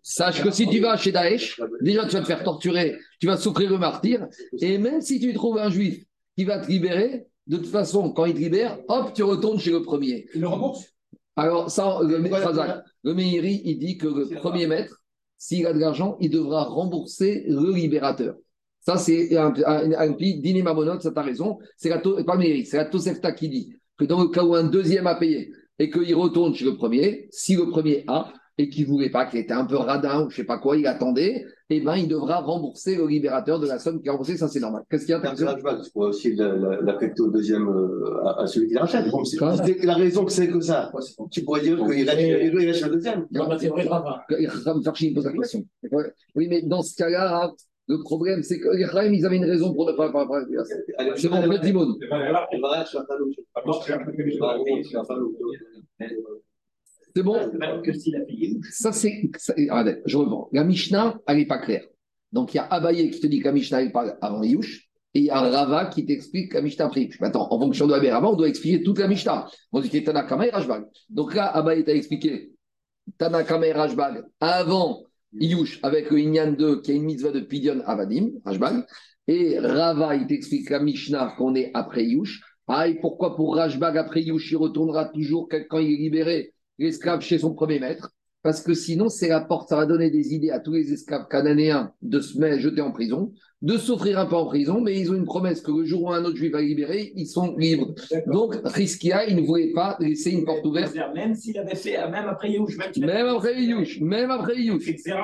Sache 0.01 0.43
que 0.43 0.51
si 0.51 0.67
tu 0.67 0.79
vas 0.79 0.97
chez 0.97 1.11
Daesh, 1.11 1.61
déjà 1.81 2.05
tu 2.05 2.15
vas 2.15 2.21
te 2.21 2.27
faire 2.27 2.43
torturer, 2.43 2.97
tu 3.19 3.27
vas 3.27 3.37
souffrir 3.37 3.69
le 3.69 3.77
martyr, 3.77 4.27
et 4.59 4.77
même 4.77 5.01
si 5.01 5.19
tu 5.19 5.33
trouves 5.33 5.57
un 5.57 5.69
juif 5.69 6.03
qui 6.35 6.43
va 6.43 6.59
te 6.59 6.67
libérer, 6.67 7.27
de 7.47 7.57
toute 7.57 7.67
façon, 7.67 8.11
quand 8.11 8.25
il 8.25 8.33
te 8.33 8.39
libère, 8.39 8.79
hop, 8.87 9.13
tu 9.13 9.23
retournes 9.23 9.59
chez 9.59 9.71
le 9.71 9.81
premier. 9.81 10.27
Il 10.35 10.41
le 10.41 10.47
rembourse? 10.47 10.85
Alors, 11.35 11.69
ça, 11.71 11.99
le, 12.01 12.17
le 12.17 13.13
Meiri, 13.13 13.61
il 13.65 13.79
dit 13.79 13.97
que 13.97 14.07
le 14.07 14.35
premier 14.35 14.67
maître, 14.67 15.01
s'il 15.37 15.65
a 15.65 15.73
de 15.73 15.79
l'argent, 15.79 16.17
il 16.19 16.29
devra 16.29 16.65
rembourser 16.65 17.45
le 17.47 17.73
libérateur. 17.73 18.35
Ça, 18.81 18.97
c'est 18.97 19.35
un, 19.37 19.53
un, 19.65 19.91
un, 19.93 20.09
Dini 20.11 20.61
Mamonot, 20.61 20.99
ça 20.99 21.11
t'a 21.11 21.21
raison. 21.21 21.57
C'est 21.77 21.89
la, 21.89 21.99
pas 21.99 22.37
Meiri, 22.37 22.65
c'est 22.65 22.77
la 22.77 22.85
Tosefta 22.85 23.31
qui 23.31 23.49
dit 23.49 23.75
que 23.97 24.05
dans 24.05 24.21
le 24.21 24.29
cas 24.29 24.43
où 24.43 24.55
un 24.55 24.63
deuxième 24.63 25.07
a 25.07 25.15
payé 25.15 25.51
et 25.79 25.89
qu'il 25.89 26.15
retourne 26.15 26.53
chez 26.53 26.65
le 26.65 26.75
premier, 26.75 27.27
si 27.31 27.55
le 27.55 27.69
premier 27.69 28.03
a 28.07 28.31
et 28.57 28.69
qu'il 28.69 28.83
ne 28.83 28.89
voulait 28.89 29.09
pas, 29.09 29.25
qu'il 29.25 29.39
était 29.39 29.53
un 29.53 29.65
peu 29.65 29.77
radin 29.77 30.25
ou 30.25 30.29
je 30.29 30.35
ne 30.35 30.37
sais 30.37 30.43
pas 30.43 30.59
quoi, 30.59 30.77
il 30.77 30.85
attendait, 30.85 31.43
eh 31.69 31.81
ben, 31.81 31.95
il 31.95 32.07
devra 32.07 32.39
rembourser 32.39 32.95
le 32.95 33.07
libérateur 33.07 33.59
de 33.59 33.65
la 33.65 33.79
somme 33.79 33.99
qu'il 33.99 34.09
a 34.09 34.11
remboursée, 34.11 34.37
ça 34.37 34.47
c'est 34.47 34.59
normal. 34.59 34.83
Qu'est-ce 34.89 35.05
qu'il 35.05 35.11
y 35.11 35.15
a 35.15 35.19
Tu 35.35 35.91
pourrais 35.91 36.09
aussi 36.09 36.35
l'affecter 36.35 37.21
au 37.21 37.31
deuxième, 37.31 37.67
euh, 37.67 38.23
à, 38.25 38.43
à 38.43 38.47
celui 38.47 38.67
qui 38.67 38.77
rachète. 38.77 39.05
C'est 39.25 39.83
la 39.83 39.95
raison 39.95 40.25
que 40.25 40.31
c'est 40.31 40.47
que 40.47 40.59
ça. 40.59 40.91
Tu 41.31 41.43
pourrais 41.43 41.61
dire 41.61 41.77
qu'il 41.77 42.09
reste 42.09 42.83
le 42.83 42.91
deuxième. 42.91 43.25
C'est 43.59 43.69
vrai, 43.69 43.87
Rava. 43.87 44.23
pose 44.29 45.25
la 45.25 45.33
question. 45.33 45.65
Oui, 46.35 46.47
mais 46.47 46.61
dans 46.61 46.83
ce 46.83 46.95
cas-là, 46.95 47.51
Le 47.87 47.99
problème, 47.99 48.43
c'est 48.43 48.59
que 48.59 48.69
les 48.75 48.85
Khaïm, 48.85 49.13
ils 49.13 49.25
avaient 49.25 49.35
une 49.35 49.45
raison 49.45 49.73
pour 49.73 49.85
ne 49.85 49.93
pas 49.93 50.09
parler. 50.09 50.57
C'est 51.15 51.27
bon, 51.27 51.41
faites 51.41 51.61
Dimon. 51.61 51.97
C'est 57.15 57.23
bon 57.23 57.51
Ça, 58.71 58.91
c'est. 58.91 59.29
Regardez, 59.57 60.01
je 60.05 60.17
reprends. 60.17 60.49
La 60.53 60.63
Mishnah, 60.63 61.19
elle 61.27 61.37
n'est 61.37 61.45
pas 61.45 61.59
claire. 61.59 61.85
Donc, 62.31 62.53
il 62.53 62.57
y 62.57 62.59
a 62.59 62.65
Abaye 62.65 63.11
qui 63.11 63.19
te 63.19 63.27
dit 63.27 63.39
que 63.39 63.45
la 63.45 63.51
Mishnah, 63.51 63.81
elle 63.81 63.91
parle 63.91 64.17
avant 64.21 64.43
Yush. 64.43 64.89
Et 65.13 65.19
il 65.19 65.25
y 65.25 65.29
a 65.29 65.39
Rava 65.39 65.85
qui 65.85 66.05
t'explique 66.05 66.51
que 66.51 66.55
la 66.55 66.63
Mishnah 66.63 66.85
après 66.85 67.01
Yush. 67.01 67.19
Maintenant, 67.19 67.47
en 67.51 67.59
fonction 67.59 67.85
de 67.85 67.91
la 67.91 67.99
Berama, 67.99 68.29
on 68.29 68.35
doit 68.35 68.47
expliquer 68.47 68.81
toute 68.81 68.97
la 68.97 69.07
Mishnah. 69.07 69.47
On 69.71 69.79
dit 69.81 69.89
que 69.89 69.97
Tanakama 69.99 70.47
et 70.47 70.49
Rajbag. 70.49 70.85
Donc 71.09 71.35
là, 71.35 71.55
Abaye 71.55 71.83
t'a 71.83 71.93
expliqué 71.93 72.53
Tanakama 73.19 73.67
et 73.67 73.73
Rajbag 73.73 74.23
avant 74.39 75.03
Yush 75.39 75.79
avec 75.83 76.09
le 76.09 76.19
Inyan 76.19 76.51
2 76.51 76.81
qui 76.81 76.91
a 76.91 76.95
une 76.95 77.03
mitzvah 77.03 77.31
de 77.31 77.39
Pidyon 77.39 77.81
Avadim, 77.85 78.31
Rajbag. 78.45 78.85
Et 79.27 79.57
Rava, 79.59 80.15
il 80.15 80.27
t'explique 80.27 80.69
la 80.69 80.79
Mishnah 80.79 81.35
qu'on 81.37 81.55
est 81.55 81.71
après 81.73 82.05
Yush. 82.05 82.41
Ah, 82.67 82.85
pourquoi 83.01 83.35
pour 83.35 83.55
Rajbag 83.55 83.97
après 83.97 84.21
Yush, 84.23 84.51
il 84.51 84.57
retournera 84.57 85.05
toujours 85.05 85.49
quand 85.69 85.79
il 85.79 85.93
est 85.93 85.97
libéré 85.97 86.53
l'esclave 86.77 87.21
chez 87.21 87.39
son 87.39 87.53
premier 87.53 87.79
maître? 87.79 88.09
Parce 88.43 88.61
que 88.61 88.73
sinon, 88.73 89.07
c'est 89.07 89.29
la 89.29 89.39
porte, 89.39 89.69
ça 89.69 89.77
va 89.77 89.85
donner 89.85 90.11
des 90.11 90.33
idées 90.33 90.49
à 90.49 90.59
tous 90.59 90.73
les 90.73 90.91
esclaves 90.91 91.27
cananéens 91.29 91.93
de 92.01 92.19
se 92.19 92.37
mettre 92.37 92.59
jeter 92.59 92.81
en 92.81 92.91
prison, 92.91 93.31
de 93.61 93.77
souffrir 93.77 94.19
un 94.19 94.25
peu 94.25 94.35
en 94.35 94.45
prison, 94.45 94.81
mais 94.81 94.99
ils 94.99 95.09
ont 95.09 95.15
une 95.15 95.23
promesse 95.23 95.61
que 95.61 95.71
le 95.71 95.85
jour 95.85 96.03
où 96.03 96.11
un 96.11 96.25
autre 96.25 96.35
juif 96.35 96.51
va 96.51 96.61
libérer, 96.61 97.13
ils 97.15 97.27
sont 97.27 97.55
libres. 97.55 97.95
Donc, 98.27 98.55
Riskia, 98.65 99.25
il 99.29 99.37
ne 99.37 99.41
voulait 99.41 99.71
pas 99.71 99.95
laisser 100.01 100.31
une 100.31 100.43
porte 100.43 100.65
ouverte, 100.65 100.93
Même 101.15 101.33
s'il 101.35 101.57
avait 101.57 101.75
fait, 101.75 101.97
même 102.09 102.27
après 102.27 102.51
Youch, 102.51 102.77
même 102.97 103.27
après 103.27 103.63
Yush, 103.63 104.01
même 104.01 104.29
après 104.29 104.57
Yush. 104.61 104.89
etc. 104.89 105.17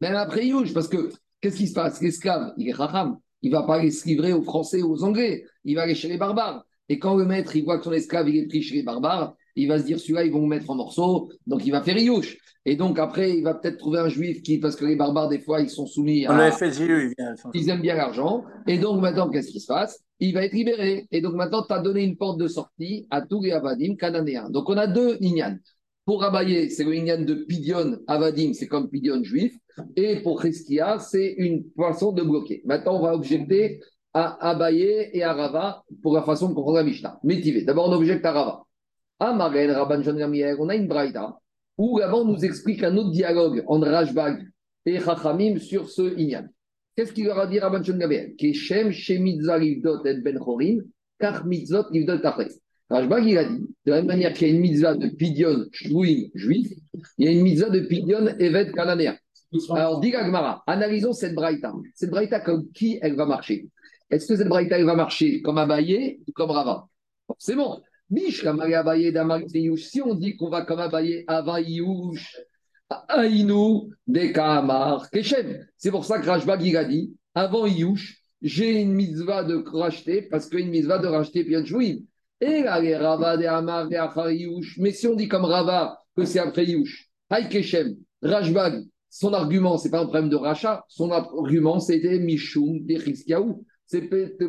Même 0.00 0.14
après 0.14 0.46
Yush, 0.46 0.72
parce 0.72 0.86
que 0.86 1.10
qu'est-ce 1.40 1.56
qui 1.56 1.66
se 1.66 1.74
passe? 1.74 2.00
L'esclave, 2.00 2.52
il 2.56 2.68
est 2.68 2.72
racham. 2.72 3.18
Il 3.42 3.50
va 3.50 3.64
pas 3.64 3.80
se 3.90 4.06
livrer 4.06 4.32
aux 4.32 4.42
Français 4.42 4.82
ou 4.82 4.92
aux 4.92 5.02
Anglais. 5.02 5.44
Il 5.64 5.74
va 5.74 5.82
aller 5.82 5.96
chez 5.96 6.08
les 6.08 6.18
barbares. 6.18 6.64
Et 6.88 7.00
quand 7.00 7.16
le 7.16 7.24
maître, 7.24 7.54
il 7.56 7.64
voit 7.64 7.78
que 7.78 7.84
son 7.84 7.92
esclave, 7.92 8.28
il 8.28 8.36
est 8.36 8.46
pris 8.46 8.62
chez 8.62 8.76
les 8.76 8.82
barbares, 8.82 9.34
il 9.62 9.68
va 9.68 9.78
se 9.78 9.84
dire, 9.84 9.98
celui-là, 9.98 10.24
ils 10.24 10.32
vont 10.32 10.42
me 10.42 10.48
mettre 10.48 10.70
en 10.70 10.74
morceaux. 10.74 11.30
Donc, 11.46 11.66
il 11.66 11.70
va 11.70 11.82
faire 11.82 11.98
Yush. 11.98 12.38
Et 12.64 12.76
donc, 12.76 12.98
après, 12.98 13.36
il 13.36 13.42
va 13.42 13.54
peut-être 13.54 13.78
trouver 13.78 13.98
un 13.98 14.08
juif 14.08 14.42
qui, 14.42 14.58
parce 14.58 14.76
que 14.76 14.84
les 14.84 14.96
barbares, 14.96 15.28
des 15.28 15.40
fois, 15.40 15.60
ils 15.60 15.70
sont 15.70 15.86
soumis 15.86 16.26
à. 16.26 16.32
il 17.00 17.14
vient. 17.18 17.34
Ils 17.54 17.68
aiment 17.70 17.80
bien 17.80 17.94
l'argent. 17.94 18.44
Et 18.66 18.78
donc, 18.78 19.00
maintenant, 19.00 19.30
qu'est-ce 19.30 19.50
qui 19.50 19.60
se 19.60 19.66
passe? 19.66 20.00
Il 20.20 20.34
va 20.34 20.44
être 20.44 20.52
libéré. 20.52 21.06
Et 21.10 21.20
donc, 21.20 21.34
maintenant, 21.34 21.62
tu 21.62 21.72
as 21.72 21.80
donné 21.80 22.02
une 22.04 22.16
porte 22.16 22.38
de 22.38 22.46
sortie 22.46 23.06
à 23.10 23.22
tous 23.22 23.42
les 23.42 23.52
Avadim 23.52 23.96
cananéens. 23.96 24.50
Donc, 24.50 24.68
on 24.68 24.76
a 24.76 24.86
deux 24.86 25.16
Inyan. 25.20 25.56
Pour 26.04 26.24
Abaye, 26.24 26.70
c'est 26.70 26.84
le 26.84 26.94
Inyan 26.94 27.22
de 27.22 27.34
Pidion 27.34 27.98
Avadim, 28.06 28.52
c'est 28.54 28.66
comme 28.66 28.88
Pidion 28.88 29.22
juif. 29.22 29.54
Et 29.96 30.16
pour 30.22 30.40
Cheskia, 30.42 30.98
c'est 30.98 31.34
une 31.36 31.64
façon 31.76 32.12
de 32.12 32.22
bloquer. 32.22 32.62
Maintenant, 32.64 32.96
on 32.96 33.02
va 33.02 33.14
objecter 33.14 33.80
à 34.14 34.50
Abaye 34.50 35.10
et 35.12 35.22
à 35.22 35.32
Rava 35.32 35.84
pour 36.02 36.14
la 36.14 36.22
façon 36.22 36.48
de 36.48 36.54
comprendre 36.54 36.78
la 36.78 36.84
Mishnah. 36.84 37.18
Métivé. 37.22 37.62
D'abord, 37.62 37.88
on 37.88 37.92
objecte 37.92 38.24
à 38.24 38.32
Rava. 38.32 38.64
À 39.20 39.32
Maren, 39.32 39.70
Rabban 39.70 40.02
John 40.02 40.16
Gamiel, 40.16 40.56
on 40.60 40.68
a 40.68 40.76
une 40.76 40.86
braïda 40.86 41.36
où 41.76 41.98
là-bas, 41.98 42.16
on 42.16 42.24
nous 42.24 42.44
explique 42.44 42.82
un 42.82 42.96
autre 42.96 43.10
dialogue 43.10 43.64
entre 43.66 43.88
Rajbag 43.88 44.48
et 44.86 45.00
Chachamim 45.00 45.58
sur 45.58 45.88
ce 45.88 46.16
Inyan. 46.18 46.46
Qu'est-ce 46.94 47.12
qu'il 47.12 47.26
leur 47.26 47.38
a 47.38 47.46
dit 47.46 47.58
Rabban 47.58 47.82
Shon 47.82 47.96
Gabriel 47.96 48.34
Keshem 48.36 48.90
shemitzvah 48.90 49.58
livdot 49.58 50.04
et 50.04 50.14
ben 50.14 50.38
chorin, 50.38 50.78
kach 51.18 51.44
mitzvot 51.44 51.86
livdot. 51.90 52.20
Rajbag, 52.90 53.24
il 53.26 53.38
a 53.38 53.44
dit, 53.44 53.66
de 53.86 53.90
la 53.90 53.96
même 53.98 54.06
manière 54.06 54.32
qu'il 54.32 54.48
y 54.48 54.50
a 54.50 54.54
une 54.54 54.60
mitzvah 54.60 54.94
de 54.94 55.08
pidion 55.08 55.66
shvuim 55.72 56.28
juif, 56.34 56.72
il 57.18 57.24
y 57.24 57.28
a 57.28 57.32
une 57.32 57.42
mitzvah 57.42 57.70
de 57.70 57.80
pidion 57.80 58.26
evet 58.38 58.72
cananéen. 58.72 59.16
Alors, 59.70 60.00
dit 60.00 60.10
Gagmara, 60.10 60.62
analysons 60.66 61.12
cette 61.12 61.34
braïta. 61.34 61.72
Cette 61.94 62.10
braïta, 62.10 62.40
comme 62.40 62.70
qui 62.72 62.98
elle 63.00 63.16
va 63.16 63.26
marcher? 63.26 63.68
Est-ce 64.10 64.26
que 64.26 64.36
cette 64.36 64.48
braïta, 64.48 64.78
elle 64.78 64.84
va 64.84 64.94
marcher 64.94 65.42
comme 65.42 65.58
Abaye 65.58 66.20
ou 66.26 66.32
comme 66.32 66.50
Rava? 66.50 66.86
Forcément. 67.26 67.80
Si 68.10 70.00
on 70.02 70.14
dit 70.14 70.36
qu'on 70.36 70.48
va 70.48 70.62
comme 70.62 70.80
Abaye 70.80 71.24
avant 71.26 71.58
Yush, 71.58 72.36
Aïnou, 73.08 73.90
Dekamar, 74.06 75.10
Keshem. 75.10 75.66
C'est 75.76 75.90
pour 75.90 76.04
ça 76.04 76.18
que 76.18 76.26
Rajbag, 76.26 76.62
il 76.62 76.76
a 76.76 76.84
dit, 76.84 77.12
avant 77.34 77.66
Yush, 77.66 78.22
j'ai 78.40 78.80
une 78.80 78.94
mitzvah 78.94 79.44
de 79.44 79.62
racheter, 79.66 80.22
parce 80.22 80.48
qu'il 80.48 80.60
y 80.60 80.62
a 80.62 80.64
une 80.64 80.70
mitzvah 80.70 80.98
de 80.98 81.06
racheter 81.06 81.44
Pian 81.44 81.64
Shvuim. 81.64 81.98
Et 82.40 82.62
là, 82.62 82.80
les 82.80 82.96
Rava, 82.96 83.36
des 83.36 83.46
Amar. 83.46 83.88
Mais 84.78 84.92
si 84.92 85.06
on 85.06 85.14
dit 85.14 85.28
comme 85.28 85.44
Rava 85.44 85.98
que 86.16 86.24
c'est 86.24 86.38
après 86.38 86.64
Yush, 86.64 87.10
Haï 87.28 87.48
Keshem, 87.48 87.96
Rajbag, 88.22 88.84
son 89.10 89.32
argument, 89.32 89.78
c'est 89.78 89.90
pas 89.90 90.00
un 90.00 90.04
problème 90.04 90.28
de 90.28 90.36
rachat, 90.36 90.84
son 90.88 91.10
argument, 91.10 91.80
c'était 91.80 92.18
Mishum, 92.18 92.84
des 92.84 92.96
Rizkiaou. 92.96 93.64
C'est 93.90 94.02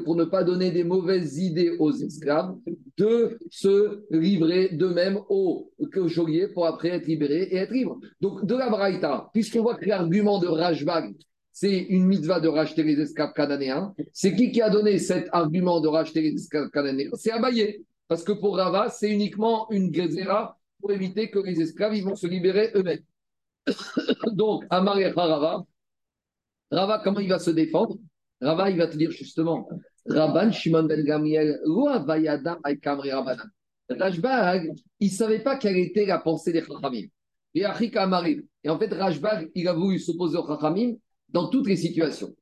pour 0.03 0.17
ne 0.17 0.25
pas 0.25 0.43
donner 0.43 0.69
des 0.69 0.83
mauvaises 0.83 1.37
idées 1.37 1.77
aux 1.79 1.93
esclaves 1.93 2.57
de 2.97 3.39
se 3.49 4.03
livrer 4.11 4.67
d'eux-mêmes 4.73 5.17
au 5.29 5.71
geôlier 6.07 6.49
pour 6.49 6.65
après 6.65 6.89
être 6.89 7.07
libérés 7.07 7.43
et 7.43 7.55
être 7.55 7.71
libres. 7.71 8.01
Donc, 8.19 8.45
de 8.45 8.53
la 8.53 8.69
Braïta, 8.69 9.29
puisqu'on 9.31 9.61
voit 9.61 9.75
que 9.75 9.85
l'argument 9.85 10.39
de 10.39 10.47
Rajbag, 10.47 11.15
c'est 11.53 11.77
une 11.77 12.05
mitzvah 12.05 12.41
de 12.41 12.49
racheter 12.49 12.83
les 12.83 12.99
esclaves 12.99 13.31
cananéens, 13.33 13.93
c'est 14.11 14.35
qui 14.35 14.51
qui 14.51 14.61
a 14.61 14.69
donné 14.69 14.99
cet 14.99 15.29
argument 15.31 15.79
de 15.79 15.87
racheter 15.87 16.21
les 16.21 16.33
esclaves 16.33 16.69
cananéens? 16.69 17.11
C'est 17.13 17.31
Abaye. 17.31 17.85
Parce 18.09 18.23
que 18.25 18.33
pour 18.33 18.57
Rava, 18.57 18.89
c'est 18.89 19.09
uniquement 19.09 19.71
une 19.71 19.93
gezera 19.93 20.59
pour 20.81 20.91
éviter 20.91 21.29
que 21.29 21.39
les 21.39 21.61
esclaves 21.61 21.95
ils 21.95 22.03
vont 22.03 22.15
se 22.15 22.27
libérer 22.27 22.71
eux-mêmes. 22.75 23.03
Donc, 24.33 24.65
Amar 24.69 24.99
et 24.99 25.11
Rava, 25.11 25.63
Rava, 26.71 27.01
comment 27.03 27.19
il 27.19 27.29
va 27.29 27.39
se 27.39 27.51
défendre? 27.51 27.97
Rava, 28.41 28.69
il 28.69 28.77
va 28.77 28.87
te 28.87 28.97
dire 28.97 29.11
justement, 29.11 29.67
Rabban 30.05 30.51
Shimon 30.51 30.83
ben 30.83 31.05
Aikamri 32.63 33.11
Rabbanan. 33.11 33.49
Rajbag, 33.89 34.71
il 34.99 35.07
ne 35.07 35.13
savait 35.13 35.39
pas 35.39 35.57
quelle 35.57 35.77
était 35.77 36.05
la 36.05 36.19
pensée 36.19 36.53
des 36.53 36.61
Chachamim. 36.61 37.07
Et. 37.55 37.61
Et 38.63 38.69
en 38.69 38.77
fait, 38.77 38.93
Rajbag, 38.93 39.49
il 39.55 39.67
a 39.67 39.73
voulu 39.73 39.99
s'opposer 39.99 40.37
aux 40.37 40.47
Chachamim 40.47 40.95
dans 41.29 41.47
toutes 41.49 41.67
les 41.67 41.75
situations. 41.75 42.35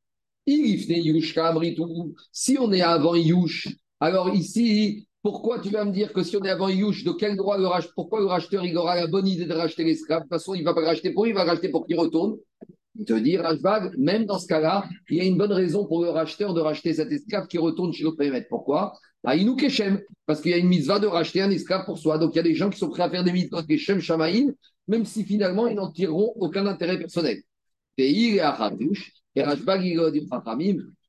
Si 2.31 2.57
on 2.59 2.71
est 2.71 2.81
avant 2.81 3.15
Yush, 3.15 3.67
alors 3.99 4.33
ici, 4.33 5.07
pourquoi 5.21 5.59
tu 5.59 5.69
vas 5.69 5.83
me 5.83 5.91
dire 5.91 6.13
que 6.13 6.23
si 6.23 6.37
on 6.37 6.43
est 6.43 6.49
avant 6.49 6.69
Yush, 6.69 7.03
de 7.03 7.11
quel 7.11 7.35
droit 7.35 7.57
le 7.57 7.67
racheteur, 7.67 7.93
pourquoi 7.95 8.19
le 8.19 8.27
racheteur 8.27 8.63
il 8.63 8.77
aura 8.77 8.95
la 8.95 9.07
bonne 9.07 9.27
idée 9.27 9.45
de 9.45 9.53
racheter 9.53 9.83
l'esclave? 9.83 10.19
De 10.19 10.23
toute 10.23 10.29
façon, 10.29 10.53
il 10.53 10.61
ne 10.61 10.65
va 10.65 10.73
pas 10.73 10.85
racheter 10.85 11.11
pour 11.11 11.25
lui, 11.25 11.31
il 11.31 11.35
va 11.35 11.43
racheter 11.43 11.69
pour 11.69 11.85
qu'il 11.85 11.99
retourne. 11.99 12.37
Te 13.05 13.13
dit, 13.13 13.37
Rajbag, 13.37 13.95
même 13.97 14.25
dans 14.25 14.39
ce 14.39 14.47
cas-là, 14.47 14.85
il 15.09 15.17
y 15.17 15.21
a 15.21 15.23
une 15.23 15.37
bonne 15.37 15.51
raison 15.51 15.85
pour 15.85 16.03
le 16.03 16.09
racheteur 16.09 16.53
de 16.53 16.61
racheter 16.61 16.93
cet 16.93 17.11
esclave 17.11 17.47
qui 17.47 17.57
retourne 17.57 17.93
chez 17.93 18.03
le 18.03 18.31
maître. 18.31 18.47
Pourquoi 18.49 18.93
Aïnou 19.23 19.55
Keshem, 19.55 19.99
parce 20.25 20.41
qu'il 20.41 20.51
y 20.51 20.53
a 20.53 20.57
une 20.57 20.69
mitzvah 20.69 20.99
de 20.99 21.07
racheter 21.07 21.41
un 21.41 21.51
esclave 21.51 21.85
pour 21.85 21.97
soi. 21.97 22.17
Donc 22.17 22.33
il 22.33 22.37
y 22.37 22.39
a 22.39 22.43
des 22.43 22.55
gens 22.55 22.69
qui 22.69 22.79
sont 22.79 22.89
prêts 22.89 23.03
à 23.03 23.09
faire 23.09 23.23
des 23.23 23.33
mitzvahs 23.33 23.63
Keshem 23.63 23.99
Shamaïn, 23.99 24.53
même 24.87 25.05
si 25.05 25.23
finalement 25.23 25.67
ils 25.67 25.75
n'en 25.75 25.91
tireront 25.91 26.33
aucun 26.37 26.65
intérêt 26.65 26.97
personnel. 26.97 27.41
Et 27.97 28.09
il 28.09 28.35
est 28.35 28.39
à 28.39 28.71
et 29.35 29.43
Rajbag, 29.43 29.85
il 29.85 29.99
a 29.99 30.09
dit 30.09 30.27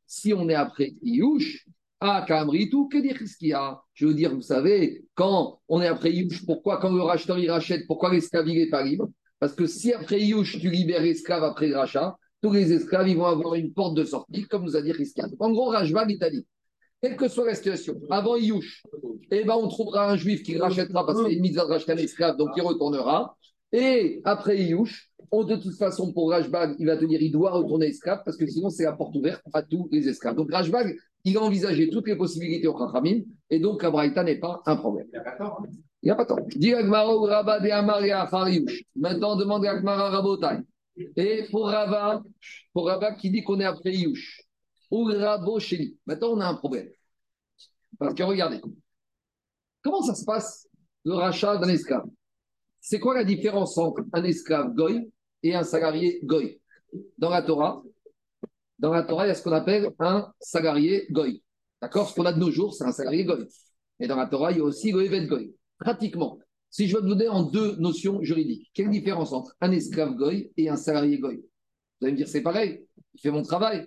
si 0.07 0.35
on 0.35 0.49
est 0.51 0.55
après 0.55 0.93
Iyush, 1.03 1.65
à 1.99 2.27
Kamritou, 2.29 2.89
que 2.89 2.99
dire 2.99 3.17
ce 3.27 3.37
qu'il 3.37 3.49
y 3.49 3.53
a? 3.55 3.81
Je 3.95 4.07
veux 4.07 4.13
dire, 4.13 4.35
vous 4.35 4.43
savez, 4.43 5.05
quand 5.15 5.61
on 5.67 5.81
est 5.81 5.87
après 5.87 6.13
Iyush, 6.13 6.45
pourquoi 6.45 6.77
quand 6.77 6.93
le 6.93 7.01
racheteur 7.01 7.39
il 7.39 7.51
rachète, 7.51 7.87
pourquoi 7.87 8.13
l'esclave 8.13 8.47
il 8.47 8.59
n'est 8.59 8.69
pas 8.69 8.85
libre? 8.85 9.09
Parce 9.41 9.55
que 9.55 9.67
si 9.67 9.93
après 9.93 10.21
Iyush, 10.21 10.59
tu 10.61 10.71
libères 10.71 11.03
l'esclave 11.03 11.45
après 11.45 11.73
rachat, 11.73 12.17
tous 12.43 12.53
les 12.53 12.73
esclaves 12.73 13.09
ils 13.09 13.17
vont 13.17 13.27
avoir 13.27 13.55
une 13.55 13.73
porte 13.73 13.95
de 13.95 14.05
sortie, 14.05 14.47
comme 14.47 14.65
nous 14.65 14.77
a 14.77 14.83
dit 14.83 14.93
Riskia. 14.93 15.27
En 15.39 15.51
gros, 15.51 15.71
Rajbag, 15.71 16.11
il 16.11 16.19
t'a 16.19 16.31
dit, 16.31 16.47
quelle 17.01 17.17
que 17.17 17.29
soit 17.29 17.47
la 17.47 17.55
situation, 17.55 18.01
avant 18.11 18.37
Iyush, 18.37 18.83
eh 19.31 19.45
ben, 19.45 19.55
on 19.55 19.69
trouvera 19.69 20.11
un 20.11 20.17
juif 20.17 20.43
qui 20.43 20.59
rachètera 20.59 21.07
parce 21.07 21.23
qu'il 21.23 21.39
a 21.39 21.41
mise 21.41 21.59
à 21.59 21.65
racheter 21.65 21.93
un 21.93 21.97
esclave, 21.97 22.37
donc 22.37 22.51
il 22.57 22.63
retournera. 22.63 23.37
Et 23.71 24.21
après 24.25 24.59
Iyush, 24.59 25.13
on, 25.31 25.45
de 25.45 25.57
toute 25.57 25.77
façon, 25.77 26.13
pour 26.13 26.31
Rajbag, 26.31 26.77
il 26.79 26.87
va 26.87 26.97
te 26.97 27.05
dire 27.05 27.21
il 27.21 27.31
doit 27.31 27.51
retourner 27.51 27.87
esclave 27.87 28.23
parce 28.25 28.37
que 28.37 28.47
sinon, 28.47 28.71
c'est 28.71 28.85
la 28.85 28.95
porte 28.95 29.15
ouverte 29.15 29.43
à 29.53 29.63
tous 29.63 29.89
les 29.93 30.09
esclaves. 30.09 30.35
Donc 30.35 30.51
Rajbag, 30.51 30.97
il 31.25 31.37
a 31.37 31.43
envisagé 31.43 31.89
toutes 31.91 32.09
les 32.09 32.17
possibilités 32.17 32.67
au 32.67 32.75
Khachamim 32.75 33.21
et 33.51 33.61
donc 33.61 33.83
la 33.83 33.91
Braïta 33.91 34.25
n'est 34.25 34.39
pas 34.39 34.63
un 34.67 34.77
problème. 34.77 35.07
Il 36.03 36.07
n'y 36.07 36.11
a 36.13 36.15
pas 36.15 36.25
pas 36.25 36.37
tant. 36.37 36.47
Dis 36.55 36.73
Agmara 36.73 37.17
ou 37.17 37.23
Rabba 37.23 37.61
de 37.61 37.71
Amar 37.71 38.05
et 38.05 38.13
Achar 38.13 38.49
Iyush. 38.49 38.85
Maintenant, 38.95 39.37
demande 39.37 39.67
à 39.67 39.73
Agmara 39.73 40.11
Rabotai. 40.11 40.59
Et 41.17 41.47
pour 41.51 41.67
Rava, 41.67 42.23
pour 42.73 42.87
Rava 42.87 43.15
qui 43.15 43.31
dit 43.31 43.43
qu'on 43.43 43.59
est 43.61 43.65
après 43.65 43.93
Iyush, 43.93 44.43
ou 44.91 45.05
Rabo 45.05 45.59
Sheli. 45.59 45.97
Maintenant, 46.07 46.29
on 46.29 46.41
a 46.41 46.47
un 46.47 46.55
problème. 46.55 46.89
Parce 47.99 48.15
que 48.15 48.23
regardez, 48.23 48.61
comment 49.83 50.03
ça 50.03 50.15
se 50.15 50.25
passe 50.25 50.69
le 51.05 51.15
rachat 51.15 51.57
d'un 51.57 51.69
esclave? 51.69 52.07
C'est 52.81 53.01
quoi 53.01 53.15
la 53.15 53.25
différence 53.25 53.77
entre 53.77 54.05
un 54.13 54.23
esclave 54.23 54.73
goy 54.75 55.11
et 55.43 55.55
un 55.55 55.65
salarié 55.65 56.21
goy? 56.23 56.61
Dans 57.19 57.31
la 57.31 57.43
Torah, 57.43 57.83
dans 58.79 58.93
la 58.93 59.03
Torah, 59.03 59.27
il 59.27 59.29
y 59.29 59.33
a 59.33 59.35
ce 59.35 59.43
qu'on 59.43 59.53
appelle 59.53 59.91
un 59.99 60.33
salarié 60.41 61.09
goy. 61.11 61.43
D'accord? 61.83 62.09
Ce 62.09 62.15
qu'on 62.15 62.25
a 62.25 62.33
de 62.33 62.39
nos 62.39 62.51
jours, 62.51 62.73
c'est 62.73 62.85
un 62.85 62.93
salarié 62.93 63.25
goy. 63.25 63.47
Et 63.99 64.07
dans 64.07 64.17
la 64.17 64.27
Torah, 64.27 64.53
il 64.53 64.59
y 64.59 64.61
a 64.61 64.65
aussi 64.65 64.91
evet 64.91 65.27
goy. 65.27 65.55
Pratiquement, 65.79 66.39
si 66.71 66.87
je 66.87 66.97
veux 66.97 67.03
te 67.03 67.07
donner 67.07 67.29
en 67.29 67.43
deux 67.43 67.77
notions 67.77 68.23
juridiques, 68.23 68.71
quelle 68.75 68.91
différence 68.91 69.33
entre 69.33 69.57
un 69.61 69.71
esclave 69.73 70.15
goy 70.15 70.51
et 70.57 70.69
un 70.69 70.77
salarié 70.77 71.19
goy? 71.19 71.37
Vous 71.37 72.07
allez 72.07 72.13
me 72.13 72.17
dire, 72.17 72.29
c'est 72.29 72.43
pareil. 72.43 72.85
il 73.15 73.21
fait 73.21 73.31
mon 73.31 73.43
travail. 73.43 73.87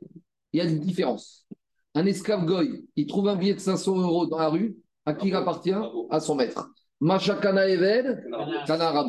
Il 0.53 0.57
y 0.57 0.61
a 0.61 0.65
une 0.65 0.79
différence. 0.79 1.45
Un 1.93 2.05
esclave 2.05 2.45
goy, 2.45 2.85
il 2.95 3.05
trouve 3.05 3.27
un 3.27 3.35
billet 3.35 3.53
de 3.53 3.59
500 3.59 3.99
euros 3.99 4.25
dans 4.25 4.39
la 4.39 4.49
rue, 4.49 4.77
à 5.05 5.13
qui 5.13 5.27
il 5.27 5.35
appartient? 5.35 5.73
À 6.09 6.19
son 6.19 6.35
maître. 6.35 6.69
Machakana 6.99 7.67
Eved, 7.67 8.23
Kana. 8.65 9.07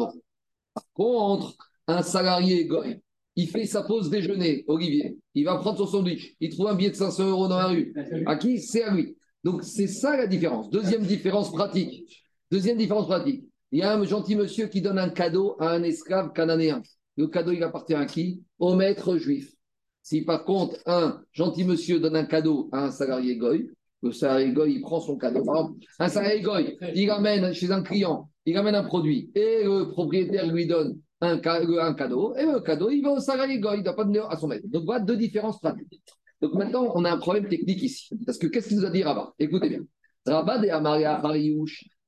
Par 0.74 0.84
contre, 0.94 1.56
un 1.86 2.02
salarié 2.02 2.66
goy, 2.66 3.00
il 3.36 3.48
fait 3.48 3.66
sa 3.66 3.82
pause 3.82 4.10
déjeuner, 4.10 4.64
Olivier, 4.66 5.18
il 5.34 5.44
va 5.44 5.56
prendre 5.58 5.78
son 5.78 5.86
sandwich, 5.86 6.34
il 6.40 6.50
trouve 6.50 6.68
un 6.68 6.74
billet 6.74 6.90
de 6.90 6.96
500 6.96 7.30
euros 7.30 7.48
dans 7.48 7.58
la 7.58 7.66
rue. 7.66 7.94
À 8.26 8.36
qui? 8.36 8.60
C'est 8.60 8.82
à 8.82 8.94
lui. 8.94 9.16
Donc 9.44 9.64
c'est 9.64 9.88
ça 9.88 10.16
la 10.16 10.26
différence. 10.26 10.70
Deuxième 10.70 11.02
différence 11.02 11.50
pratique. 11.52 12.21
Deuxième 12.52 12.76
différence 12.76 13.06
pratique. 13.06 13.46
Il 13.70 13.78
y 13.78 13.82
a 13.82 13.94
un 13.94 14.04
gentil 14.04 14.36
monsieur 14.36 14.66
qui 14.66 14.82
donne 14.82 14.98
un 14.98 15.08
cadeau 15.08 15.56
à 15.58 15.70
un 15.70 15.82
esclave 15.84 16.34
cananéen. 16.34 16.82
Le 17.16 17.26
cadeau, 17.26 17.52
il 17.52 17.62
appartient 17.62 17.94
à 17.94 18.04
qui? 18.04 18.42
Au 18.58 18.74
maître 18.74 19.16
juif. 19.16 19.54
Si 20.02 20.20
par 20.20 20.44
contre, 20.44 20.76
un 20.84 21.22
gentil 21.32 21.64
monsieur 21.64 21.98
donne 21.98 22.14
un 22.14 22.26
cadeau 22.26 22.68
à 22.70 22.84
un 22.84 22.90
salarié 22.90 23.38
goy, 23.38 23.70
le 24.02 24.12
salarié 24.12 24.52
goy, 24.52 24.70
il 24.70 24.82
prend 24.82 25.00
son 25.00 25.16
cadeau. 25.16 25.42
Par 25.42 25.56
exemple, 25.56 25.78
un 25.98 26.08
salarié 26.10 26.42
goy, 26.42 26.76
il 26.94 27.10
ramène 27.10 27.54
chez 27.54 27.70
un 27.70 27.82
client, 27.82 28.28
il 28.44 28.54
ramène 28.54 28.74
un 28.74 28.84
produit 28.84 29.30
et 29.34 29.64
le 29.64 29.88
propriétaire 29.88 30.46
lui 30.46 30.66
donne 30.66 30.98
un, 31.22 31.38
cadeau. 31.38 32.36
Et 32.36 32.44
le 32.44 32.60
cadeau, 32.60 32.90
il 32.90 33.00
va 33.00 33.12
au 33.12 33.18
salarié 33.18 33.60
goy, 33.60 33.76
il 33.76 33.78
ne 33.78 33.84
doit 33.84 33.96
pas 33.96 34.04
donner 34.04 34.20
à 34.28 34.36
son 34.36 34.48
maître. 34.48 34.66
Donc 34.68 34.84
voilà 34.84 35.02
deux 35.02 35.16
différences 35.16 35.58
pratiques. 35.58 36.02
Donc 36.42 36.52
maintenant, 36.52 36.92
on 36.94 37.06
a 37.06 37.12
un 37.12 37.18
problème 37.18 37.48
technique 37.48 37.82
ici. 37.82 38.10
Parce 38.26 38.36
que 38.36 38.48
qu'est-ce 38.48 38.68
qu'il 38.68 38.76
nous 38.76 38.84
a 38.84 38.90
dit 38.90 39.02
Rabat? 39.02 39.32
Écoutez 39.38 39.70
bien. 39.70 39.80
Rabat 40.26 40.58
de 40.58 40.68
Amaria 40.68 41.18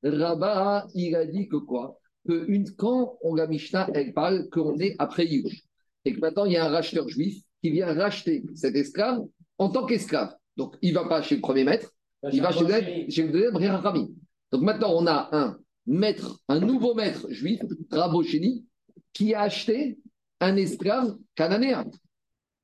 Rabat, 0.04 0.86
il 0.94 1.16
a 1.16 1.26
dit 1.26 1.48
que 1.48 1.56
quoi? 1.56 1.98
Que 2.28 2.44
une, 2.48 2.70
Quand 2.76 3.18
on, 3.22 3.34
la 3.34 3.46
Mishnah, 3.46 3.90
elle 3.94 4.12
parle 4.12 4.48
qu'on 4.50 4.78
est 4.78 4.94
après 4.98 5.26
Youch. 5.26 5.62
Et 6.04 6.14
que 6.14 6.20
maintenant, 6.20 6.44
il 6.44 6.52
y 6.52 6.56
a 6.56 6.66
un 6.66 6.70
racheteur 6.70 7.08
juif 7.08 7.42
qui 7.62 7.70
vient 7.70 7.92
racheter 7.92 8.44
cet 8.54 8.76
esclave 8.76 9.22
en 9.58 9.70
tant 9.70 9.86
qu'esclave. 9.86 10.34
Donc, 10.56 10.76
il 10.82 10.90
ne 10.90 10.98
va 10.98 11.08
pas 11.08 11.22
chez 11.22 11.36
le 11.36 11.40
premier 11.40 11.64
maître, 11.64 11.90
il 12.32 12.40
va 12.40 12.52
chez 12.52 12.64
le, 12.64 13.10
chez 13.10 13.22
le 13.24 13.32
deuxième 13.32 13.74
Rami. 13.74 14.14
Donc 14.52 14.62
maintenant, 14.62 14.92
on 14.94 15.06
a 15.06 15.28
un 15.32 15.58
maître, 15.86 16.38
un 16.48 16.60
nouveau 16.60 16.94
maître 16.94 17.30
juif, 17.30 17.60
Rabocheni, 17.90 18.64
qui 19.12 19.34
a 19.34 19.42
acheté 19.42 19.98
un 20.40 20.56
esclave 20.56 21.16
cananéen. 21.34 21.86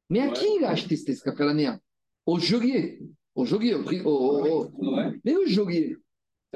Mais 0.09 0.21
à 0.21 0.29
qui 0.29 0.47
il 0.59 0.65
a 0.65 0.71
acheté 0.71 0.97
cet 0.97 1.11
esclave 1.11 1.37
cananéen? 1.37 1.81
Au 2.27 2.39
geôlier. 2.39 3.01
Au 3.35 3.45
geôlier, 3.45 3.75
au, 3.75 3.83
au, 4.05 4.65
au, 4.65 4.71
Mais 5.25 5.33
le 5.33 5.47
geôlier, 5.47 5.97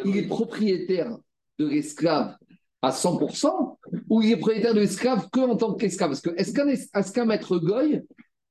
il 0.05 0.17
est 0.17 0.27
propriétaire 0.27 1.17
de 1.59 1.67
l'esclave 1.67 2.37
à 2.83 2.91
100% 2.91 3.79
ou 4.11 4.23
il 4.23 4.33
est 4.33 4.37
propriétaire 4.37 4.75
de 4.75 4.81
l'esclave 4.81 5.29
que 5.31 5.41
en 5.41 5.57
tant 5.57 5.75
qu'esclave? 5.75 6.11
Parce 6.11 6.21
que 6.21 6.31
est-ce 6.37 7.13
qu'un 7.13 7.25
maître 7.25 7.59
goy 7.59 8.03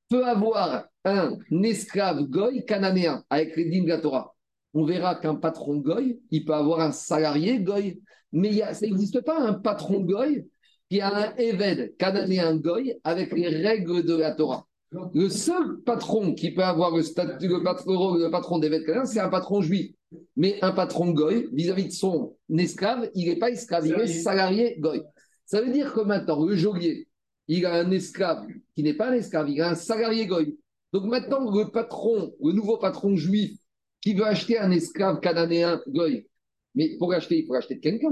peut 0.08 0.26
avoir 0.26 0.86
un 1.04 1.38
esclave 1.62 2.22
goy 2.24 2.64
cananéen 2.64 3.24
avec 3.30 3.56
les 3.56 3.66
dîmes 3.66 3.84
de 3.84 3.90
la 3.90 3.98
Torah? 3.98 4.34
On 4.72 4.84
verra 4.84 5.14
qu'un 5.14 5.36
patron 5.36 5.76
goy, 5.76 6.20
il 6.30 6.44
peut 6.44 6.54
avoir 6.54 6.80
un 6.80 6.92
salarié 6.92 7.60
goy. 7.60 8.00
Mais 8.32 8.58
ça 8.74 8.80
n'existe 8.80 9.20
pas 9.20 9.40
un 9.40 9.54
patron 9.54 10.00
goy 10.00 10.46
qui 10.90 11.00
a 11.00 11.14
un 11.14 11.36
éved 11.36 11.96
cananéen 11.96 12.56
goy 12.56 12.98
avec 13.04 13.32
les 13.32 13.48
règles 13.48 14.02
de 14.04 14.16
la 14.16 14.32
Torah. 14.32 14.66
Le 15.12 15.28
seul 15.28 15.80
patron 15.84 16.34
qui 16.34 16.52
peut 16.52 16.62
avoir 16.62 16.94
le 16.94 17.02
statut 17.02 17.48
de 17.48 17.58
patron, 17.58 18.14
le 18.14 18.30
patron 18.30 18.58
d'évêque 18.58 18.90
c'est 19.04 19.20
un 19.20 19.28
patron 19.28 19.60
juif. 19.60 19.92
Mais 20.36 20.58
un 20.62 20.70
patron 20.70 21.10
goy, 21.10 21.48
vis-à-vis 21.52 21.86
de 21.86 21.92
son 21.92 22.36
esclave, 22.56 23.10
il 23.14 23.28
n'est 23.28 23.38
pas 23.38 23.50
esclave, 23.50 23.86
il 23.86 23.94
est 23.94 24.06
salarié 24.06 24.76
goy. 24.78 25.02
Ça 25.46 25.60
veut 25.60 25.72
dire 25.72 25.92
que 25.92 26.00
maintenant, 26.00 26.44
le 26.44 26.54
geôlier, 26.54 27.08
il 27.48 27.66
a 27.66 27.74
un 27.74 27.90
esclave 27.90 28.46
qui 28.74 28.82
n'est 28.82 28.94
pas 28.94 29.10
un 29.10 29.14
esclave, 29.14 29.50
il 29.50 29.60
a 29.60 29.70
un 29.70 29.74
salarié 29.74 30.26
goy. 30.26 30.56
Donc 30.92 31.04
maintenant, 31.06 31.50
le 31.50 31.70
patron, 31.70 32.32
le 32.40 32.52
nouveau 32.52 32.78
patron 32.78 33.16
juif, 33.16 33.58
qui 34.00 34.14
veut 34.14 34.26
acheter 34.26 34.58
un 34.58 34.70
esclave 34.70 35.18
cananéen 35.20 35.80
goy, 35.88 36.26
mais 36.74 36.96
pour 36.98 37.12
acheter, 37.12 37.38
il 37.38 37.46
faut 37.46 37.54
acheter 37.54 37.76
de 37.76 37.80
quelqu'un. 37.80 38.10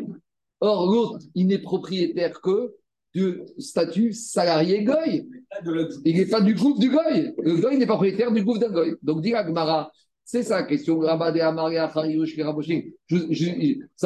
Or, 0.60 0.90
l'autre, 0.90 1.18
il 1.34 1.46
n'est 1.46 1.58
propriétaire 1.58 2.40
que 2.40 2.74
du 3.14 3.40
statut 3.58 4.12
salarié 4.12 4.84
goy. 4.84 5.28
Il 6.04 6.16
n'est 6.16 6.26
pas 6.26 6.40
du 6.40 6.54
groupe 6.54 6.80
du 6.80 6.90
goy. 6.90 7.32
Le 7.38 7.56
goy 7.56 7.76
n'est 7.76 7.86
pas 7.86 7.94
propriétaire 7.94 8.32
du 8.32 8.42
groupe 8.42 8.58
d'un 8.58 8.70
goy. 8.70 8.94
Donc, 9.02 9.20
dit 9.20 9.34
Agmara, 9.34 9.92
c'est 10.24 10.42
ça 10.42 10.60
la 10.60 10.66
question. 10.66 11.02
Ça 11.02 11.16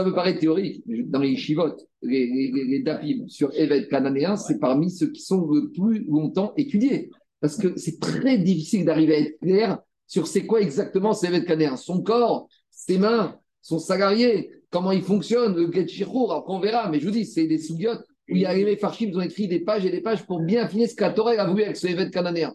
me 0.05 0.13
paraît 0.13 0.39
théorique. 0.39 0.83
Dans 1.09 1.21
les 1.21 1.37
chivotes, 1.37 1.87
les, 2.03 2.27
les, 2.27 3.25
sur 3.29 3.55
évêque 3.55 3.89
cananéen, 3.89 4.37
c'est 4.37 4.59
parmi 4.59 4.91
ceux 4.91 5.13
qui 5.13 5.23
sont 5.23 5.47
le 5.47 5.71
plus 5.71 6.05
longtemps 6.09 6.53
étudiés. 6.57 7.11
Parce 7.41 7.57
que 7.57 7.77
c'est 7.77 8.01
très 8.01 8.39
difficile 8.39 8.85
d'arriver 8.85 9.15
à 9.15 9.19
être 9.21 9.39
clair 9.41 9.79
sur 10.09 10.27
c'est 10.27 10.47
quoi 10.47 10.61
exactement 10.61 11.13
cet 11.13 11.31
évêque 11.31 11.47
cananéen. 11.47 11.77
Son 11.77 12.03
corps, 12.03 12.49
ses 12.71 12.99
mains, 12.99 13.39
son 13.63 13.79
salarié, 13.79 14.51
comment 14.71 14.91
il 14.93 15.03
fonctionne, 15.03 15.55
le 15.55 15.71
get 15.71 15.87
après 16.03 16.53
on 16.53 16.61
verra. 16.61 16.89
Mais 16.91 16.99
je 16.99 17.07
vous 17.07 17.13
dis, 17.13 17.25
c'est 17.25 17.47
des 17.47 17.59
soubiotes 17.59 18.05
où 18.29 18.35
il 18.35 18.43
y 18.43 18.47
a 18.47 18.55
les 18.55 18.77
Farshim, 18.77 19.09
ils 19.09 19.17
ont 19.17 19.23
écrit 19.23 19.49
des 19.49 19.61
pages 19.61 19.85
et 19.85 19.91
des 19.91 20.01
pages 20.01 20.27
pour 20.27 20.41
bien 20.41 20.67
finir 20.69 20.89
ce 20.89 20.95
que 20.95 21.03
la 21.03 21.13
Torah 21.13 21.33
a 21.33 21.47
voulu 21.47 21.63
avec 21.63 21.77
ce 21.77 21.87
évêque 21.87 22.13
cananéen. 22.13 22.55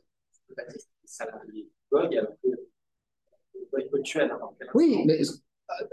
Oui, 4.74 5.04
mais 5.06 5.22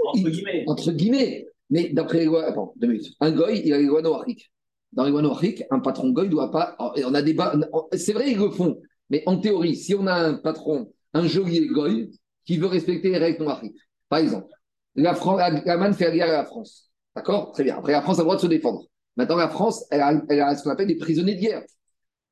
entre 0.07 0.31
guillemets. 0.31 0.65
Entre 0.67 0.93
guillemets. 0.93 1.47
Mais 1.71 1.91
d'après 1.91 2.19
les 2.19 2.25
lois, 2.25 2.47
attends, 2.47 2.73
deux 2.77 2.87
minutes. 2.89 3.15
Un 3.21 3.31
goy, 3.31 3.61
il 3.65 3.73
a 3.73 3.79
les 3.79 3.85
lois 3.85 4.03
noachiques. 4.03 4.51
Dans 4.93 5.05
les 5.05 5.11
lois 5.11 5.23
noachiques, 5.23 5.65
un 5.71 5.81
patron 5.81 6.11
goy 6.11 6.25
ne 6.25 6.31
doit 6.31 6.51
pas. 6.51 6.77
On 6.79 7.15
a 7.15 7.23
des 7.23 7.37
C'est 7.97 8.13
vrai, 8.13 8.31
ils 8.31 8.39
le 8.39 8.51
font. 8.51 8.81
Mais 9.11 9.23
en 9.27 9.39
théorie, 9.39 9.77
si 9.77 9.95
on 9.95 10.07
a 10.07 10.15
un 10.15 10.35
patron, 10.35 10.93
un 11.15 11.27
geôlier 11.27 11.67
goy, 11.67 12.11
qui 12.45 12.57
veut 12.57 12.67
respecter 12.67 13.11
les 13.11 13.19
règles 13.19 13.45
noachiques, 13.45 13.77
par 14.09 14.21
exemple, 14.21 14.53
la, 14.95 15.15
France, 15.15 15.41
la, 15.65 15.77
manne 15.77 15.95
fait 15.95 16.11
guerre 16.13 16.31
à 16.31 16.39
la 16.39 16.45
France. 16.45 16.91
D'accord? 17.15 17.53
Très 17.53 17.65
bien. 17.65 17.77
Après, 17.79 17.93
la 17.93 18.03
France 18.03 18.19
a 18.19 18.23
le 18.23 18.25
droit 18.25 18.37
de 18.37 18.41
se 18.41 18.47
défendre. 18.47 18.87
Maintenant, 19.19 19.37
la 19.37 19.49
France, 19.49 19.85
elle 19.91 20.01
a, 20.01 20.23
elle 20.29 20.41
a 20.41 20.57
ce 20.57 20.63
qu'on 20.63 20.71
appelle 20.71 20.87
des 20.87 20.97
prisonniers 20.97 21.35
de 21.35 21.41
guerre. 21.41 21.63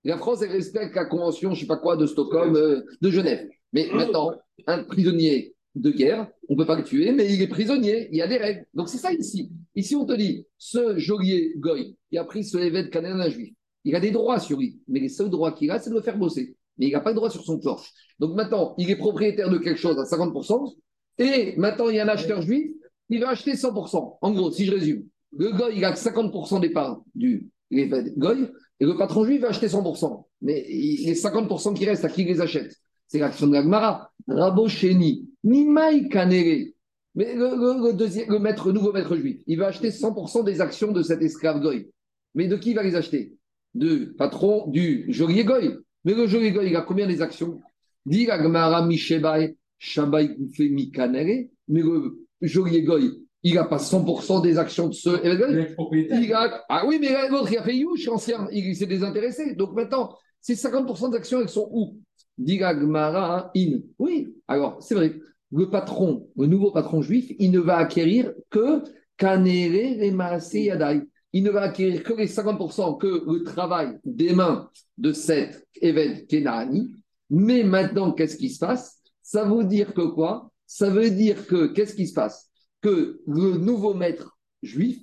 La 0.05 0.17
France, 0.17 0.41
elle 0.43 0.53
respecte 0.53 0.95
la 0.95 1.05
convention, 1.05 1.51
je 1.51 1.57
ne 1.57 1.61
sais 1.63 1.67
pas 1.67 1.79
quoi, 1.79 1.97
de 1.97 2.07
Stockholm, 2.07 2.55
euh, 2.55 2.83
de 3.01 3.11
Genève. 3.11 3.49
Mais 3.73 3.89
maintenant, 3.93 4.33
un 4.69 4.85
prisonnier 4.85 5.57
de 5.75 5.91
guerre, 5.91 6.29
on 6.49 6.55
ne 6.55 6.59
peut 6.59 6.65
pas 6.65 6.77
le 6.77 6.85
tuer, 6.85 7.11
mais 7.11 7.35
il 7.35 7.43
est 7.43 7.49
prisonnier, 7.49 8.09
il 8.13 8.19
y 8.19 8.23
a 8.23 8.29
des 8.29 8.37
règles. 8.37 8.67
Donc 8.73 8.89
c'est 8.89 8.99
ça 8.99 9.13
ici. 9.13 9.51
Ici, 9.75 9.97
on 9.97 10.07
te 10.07 10.13
dit, 10.13 10.47
ce 10.59 10.97
geôlier 10.97 11.55
goy 11.57 11.97
qui 12.09 12.19
a 12.19 12.25
pris 12.25 12.45
ce 12.45 12.57
évêque 12.57 12.91
cananéen 12.91 13.29
juif, 13.31 13.53
il 13.83 13.97
a 13.97 14.01
des 14.01 14.13
droits 14.13 14.39
sur 14.39 14.59
lui, 14.59 14.81
mais 14.87 15.01
les 15.01 15.09
seuls 15.09 15.29
droits 15.29 15.53
qu'il 15.53 15.73
a, 15.73 15.81
c'est 15.81 15.91
de 15.91 15.97
le 15.97 16.03
faire 16.03 16.17
bosser. 16.17 16.57
Mais 16.79 16.87
il 16.87 16.93
n'a 16.93 17.01
pas 17.01 17.11
de 17.11 17.17
droit 17.17 17.31
sur 17.31 17.43
son 17.43 17.59
corps. 17.59 17.85
Donc 18.21 18.37
maintenant, 18.37 18.75
il 18.79 18.89
est 18.91 18.97
propriétaire 18.97 19.51
de 19.51 19.59
quelque 19.59 19.81
chose 19.81 19.99
à 19.99 20.05
50%, 20.05 20.77
et 21.19 21.57
maintenant, 21.57 21.89
il 21.89 21.97
y 21.97 21.99
a 21.99 22.05
un 22.05 22.09
acheteur 22.09 22.43
juif, 22.43 22.71
il 23.09 23.21
va 23.21 23.31
acheter 23.31 23.55
100%. 23.55 24.19
En 24.21 24.33
gros, 24.33 24.53
si 24.53 24.67
je 24.67 24.73
résume, 24.73 25.05
le 25.39 25.53
goy, 25.53 25.77
il 25.77 25.85
a 25.85 25.93
50% 25.93 26.61
des 26.61 26.71
parts 26.71 27.03
du 27.15 27.49
goy, 27.71 28.51
et 28.81 28.85
le 28.85 28.97
patron 28.97 29.25
juif 29.25 29.41
va 29.41 29.49
acheter 29.49 29.69
100%. 29.69 30.25
Mais 30.43 30.67
les 30.69 31.15
50% 31.15 31.75
qui 31.75 31.87
restent, 31.87 32.05
à 32.05 32.09
qui 32.09 32.25
les 32.25 32.41
achète 32.41 32.75
C'est 33.09 33.19
l'action 33.19 33.47
de 33.47 33.55
la 33.55 33.63
Gemara. 33.63 34.11
Rabosheni, 34.29 35.29
Nimai 35.45 36.09
Kanere. 36.09 36.73
Mais 37.15 37.35
le, 37.35 37.93
deuxième, 37.95 38.29
le 38.31 38.39
maître, 38.39 38.71
nouveau 38.73 38.93
maître 38.93 39.17
juif, 39.17 39.41
il 39.47 39.59
va 39.59 39.69
acheter 39.69 39.89
100% 39.89 40.45
des 40.45 40.61
actions 40.61 40.93
de 40.93 41.03
cet 41.03 41.23
esclave 41.23 41.61
goy. 41.61 41.89
Mais 42.35 42.47
de 42.47 42.57
qui 42.57 42.71
il 42.71 42.77
va 42.77 42.83
les 42.83 42.95
acheter? 42.95 43.33
Du 43.75 44.13
patron, 44.19 44.67
du 44.69 45.07
geôlier 45.09 45.45
goy. 45.45 45.75
Mais 46.05 46.15
le 46.15 46.27
geôlier 46.27 46.53
goy, 46.53 46.69
il 46.69 46.77
a 46.77 46.83
combien 46.83 47.07
des 47.07 47.23
actions? 47.23 47.61
Dit 48.05 48.27
la 48.27 48.43
Gemara 48.43 48.87
Mishebai, 48.87 49.57
Shabai 49.79 50.37
Mi 50.59 50.91
Kanere. 50.91 51.49
Mais 51.69 51.81
le 51.81 52.27
geôlier 52.43 52.83
goy, 52.83 53.26
il 53.43 53.55
n'a 53.55 53.65
pas 53.65 53.79
100% 53.79 54.43
des 54.43 54.59
actions 54.59 54.89
de 54.89 54.95
ce. 54.95 55.11
Il 55.23 56.33
a... 56.33 56.65
Ah 56.69 56.85
oui, 56.87 56.99
mais 57.01 57.29
l'autre, 57.29 57.53
il 57.53 57.59
a 57.59 57.63
fait 57.63 57.77
Youch, 57.77 58.09
ancien, 58.09 58.49
il 58.51 58.75
s'est 58.75 58.87
désintéressé. 58.87 59.55
Donc 59.55 59.75
maintenant, 59.75 60.17
ces 60.41 60.55
50% 60.55 61.13
d'actions, 61.13 61.41
elles 61.41 61.49
sont 61.49 61.69
où? 61.73 61.99
Digagmara 62.39 63.51
in. 63.57 63.79
Oui, 63.99 64.35
alors 64.49 64.83
c'est 64.83 64.95
vrai. 64.95 65.15
Le 65.53 65.71
patron, 65.71 66.29
le 66.37 66.47
nouveau 66.47 66.73
patron 66.73 67.03
juif, 67.03 67.33
il 67.39 67.51
ne 67.53 67.61
va 67.61 67.77
acquérir 67.77 68.33
que 68.51 68.83
Kanere 69.17 70.05
Yadai. 70.53 71.03
Il 71.33 71.43
ne 71.45 71.51
va 71.51 71.63
acquérir 71.63 72.03
que 72.03 72.15
les 72.15 72.27
50% 72.27 72.99
que 72.99 73.25
le 73.27 73.43
travail 73.43 73.99
des 74.05 74.33
mains 74.33 74.71
de 74.97 75.13
cet 75.13 75.67
évêque 75.81 76.27
Kenani. 76.29 76.95
Mais 77.31 77.63
maintenant, 77.63 78.13
qu'est-ce 78.13 78.37
qui 78.37 78.49
se 78.51 78.59
passe? 78.59 79.03
Ça 79.23 79.45
veut 79.45 79.65
dire 79.65 79.93
que 79.93 80.03
quoi? 80.03 80.51
Ça 80.67 80.89
veut 80.89 81.11
dire 81.11 81.47
que, 81.47 81.67
qu'est-ce 81.67 81.95
qui 81.95 82.07
se 82.07 82.15
passe? 82.15 82.49
Que 82.87 83.21
le 83.27 83.59
nouveau 83.59 83.95
maître 83.95 84.39
juif 84.63 85.01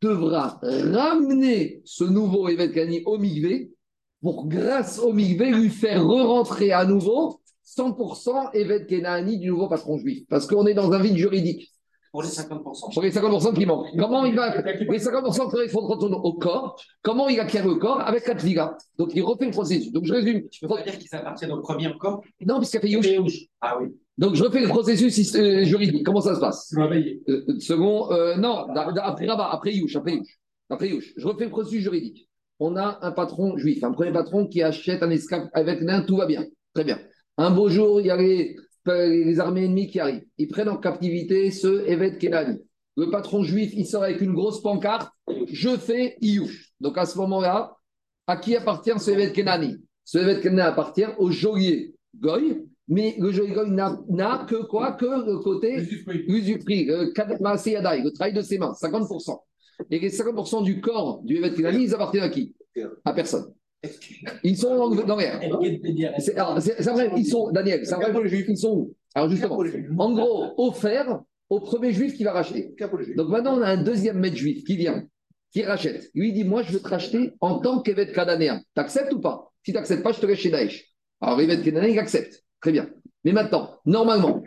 devra 0.00 0.58
ramener 0.60 1.80
ce 1.84 2.02
nouveau 2.02 2.48
évêque 2.48 3.06
au 3.06 3.16
Migvé 3.16 3.70
pour, 4.20 4.48
grâce 4.48 4.98
au 4.98 5.12
Migvé, 5.12 5.52
lui 5.52 5.68
faire 5.68 6.04
re-rentrer 6.04 6.72
à 6.72 6.84
nouveau 6.84 7.40
100% 7.64 8.50
évêque 8.54 8.88
Kenani 8.88 9.38
du 9.38 9.50
nouveau 9.50 9.68
patron 9.68 9.98
juif. 9.98 10.24
Parce 10.28 10.48
qu'on 10.48 10.66
est 10.66 10.74
dans 10.74 10.90
un 10.90 11.00
vide 11.00 11.16
juridique. 11.16 11.70
Pour 12.10 12.24
les 12.24 12.28
50%. 12.28 12.92
Pour 12.92 13.02
les 13.02 13.12
50% 13.12 13.54
qui 13.54 13.66
manquent. 13.66 13.96
Comment 13.96 14.24
il 14.24 14.34
va 14.34 14.60
Les 14.60 14.98
50% 14.98 15.44
qui 15.44 15.50
correspondent 15.50 16.20
au 16.24 16.32
corps, 16.34 16.76
comment 17.02 17.28
il 17.28 17.38
acquiert 17.38 17.66
le 17.66 17.76
corps? 17.76 18.00
Avec 18.00 18.26
la 18.26 18.34
tviga. 18.34 18.76
Donc 18.98 19.12
il 19.14 19.22
refait 19.22 19.46
le 19.46 19.52
processus. 19.52 19.92
Donc 19.92 20.06
je 20.06 20.12
résume. 20.12 20.48
Tu 20.48 20.58
peux 20.60 20.68
pas 20.68 20.82
dire 20.82 20.98
qu'ils 20.98 21.14
appartiennent 21.14 21.52
au 21.52 21.60
premier 21.60 21.86
encore 21.86 22.22
Non, 22.40 22.58
puisqu'il 22.58 22.78
a 22.78 22.80
fait 22.80 22.90
Youch. 22.90 23.46
Ah 23.60 23.78
oui. 23.80 23.94
Donc 24.18 24.34
je 24.34 24.44
refais 24.44 24.60
le 24.60 24.68
processus 24.68 25.34
euh, 25.34 25.64
juridique. 25.64 26.04
Comment 26.04 26.20
ça 26.20 26.34
se 26.34 26.40
passe 26.40 26.74
payé. 26.90 27.22
Euh, 27.28 27.44
euh, 27.48 27.58
Second, 27.60 28.12
euh, 28.12 28.36
non, 28.36 28.66
après 28.74 29.26
Rabat, 29.26 29.48
après 29.50 29.74
Youch, 29.74 29.96
après 29.96 30.16
Youch. 30.16 30.38
Après 30.68 30.88
Youch. 30.88 31.12
Je 31.16 31.26
refais 31.26 31.44
le 31.44 31.50
processus 31.50 31.82
juridique. 31.82 32.28
On 32.58 32.76
a 32.76 32.98
un 33.02 33.12
patron 33.12 33.56
juif, 33.56 33.82
un 33.82 33.92
premier 33.92 34.12
patron 34.12 34.46
qui 34.46 34.62
achète 34.62 35.02
un 35.02 35.10
esclave 35.10 35.48
avec 35.52 35.80
l'un, 35.80 36.02
tout 36.02 36.16
va 36.16 36.26
bien. 36.26 36.44
Très 36.74 36.84
bien. 36.84 37.00
Un 37.38 37.50
beau 37.50 37.68
jour, 37.68 38.00
il 38.00 38.06
y 38.06 38.10
a 38.10 38.16
les, 38.16 38.56
les 38.86 39.40
armées 39.40 39.64
ennemies 39.64 39.88
qui 39.88 39.98
arrivent. 39.98 40.24
Ils 40.38 40.48
prennent 40.48 40.68
en 40.68 40.76
captivité 40.76 41.50
ce 41.50 41.84
Evet 41.86 42.18
Kenani. 42.18 42.58
Le 42.96 43.10
patron 43.10 43.42
juif, 43.42 43.72
il 43.74 43.86
sort 43.86 44.04
avec 44.04 44.20
une 44.20 44.34
grosse 44.34 44.62
pancarte. 44.62 45.10
Je 45.50 45.76
fais 45.76 46.16
Iyouch. 46.20 46.72
Donc 46.80 46.98
à 46.98 47.06
ce 47.06 47.16
moment-là, 47.18 47.74
à 48.26 48.36
qui 48.36 48.54
appartient 48.54 48.92
ce 48.98 49.10
Evet 49.10 49.32
Kenani? 49.32 49.78
Ce 50.04 50.18
Evet 50.18 50.40
Kenani 50.40 50.60
appartient 50.60 51.06
au 51.18 51.30
geôlier 51.30 51.94
Goy, 52.14 52.62
mais 52.88 53.14
le 53.18 53.30
geôlier 53.30 53.52
Goy 53.54 53.70
n'a 53.70 54.46
que 54.48 54.62
quoi 54.66 54.92
Que 54.92 55.06
le 55.06 55.38
côté 55.38 55.76
usufruit, 56.28 56.84
le 56.86 57.12
yadai, 57.70 58.02
le 58.02 58.10
travail 58.10 58.32
de 58.32 58.42
ses 58.42 58.58
mains, 58.58 58.72
50%. 58.72 59.38
Et 59.90 59.98
les 59.98 60.10
50% 60.10 60.62
du 60.62 60.80
corps 60.80 61.22
du 61.22 61.36
Evet 61.36 61.54
Kenani, 61.54 61.84
ils 61.84 61.94
appartiennent 61.94 62.24
à 62.24 62.28
qui? 62.28 62.54
À 63.04 63.12
personne. 63.12 63.52
Ils 64.44 64.56
sont 64.56 64.76
dans, 64.94 65.16
l'air. 65.16 65.40
C'est 66.18 66.36
alors, 66.36 66.60
c'est- 66.60 66.80
c'est 66.80 66.90
vrai, 66.90 67.10
ils 67.16 67.26
sont, 67.26 67.50
Daniel, 67.50 67.84
c'est 67.84 67.94
vrai 67.96 68.12
pour 68.12 68.22
les 68.22 68.28
juifs, 68.28 68.46
ils 68.48 68.56
sont 68.56 68.76
où? 68.76 68.94
Alors 69.14 69.28
justement, 69.28 69.58
en 69.98 70.12
gros, 70.12 70.54
offert 70.56 71.20
au 71.50 71.60
premier 71.60 71.92
juif 71.92 72.14
qui 72.14 72.24
va 72.24 72.32
racheter. 72.32 72.74
Donc 73.16 73.28
maintenant, 73.28 73.58
on 73.58 73.62
a 73.62 73.68
un 73.68 73.82
deuxième 73.82 74.18
maître 74.20 74.36
juif 74.36 74.64
qui 74.64 74.76
vient, 74.76 75.04
qui 75.52 75.62
rachète. 75.64 76.10
Lui 76.14 76.28
il 76.28 76.32
dit 76.34 76.44
Moi, 76.44 76.62
je 76.62 76.72
veux 76.72 76.80
te 76.80 76.88
racheter 76.88 77.32
en 77.40 77.58
tant 77.58 77.82
qu'évêque 77.82 78.12
cananéen. 78.12 78.62
T'acceptes 78.74 79.12
ou 79.12 79.20
pas? 79.20 79.52
Si 79.64 79.72
t'acceptes 79.72 80.02
pas, 80.02 80.12
je 80.12 80.20
te 80.20 80.26
laisse 80.26 80.38
chez 80.38 80.50
Daesh. 80.50 80.84
Alors 81.20 81.36
l'évêque 81.38 81.62
cananéen, 81.62 81.88
il 81.90 81.98
accepte. 81.98 82.42
Très 82.62 82.72
bien. 82.72 82.88
Mais 83.24 83.32
maintenant, 83.32 83.78
normalement, 83.84 84.42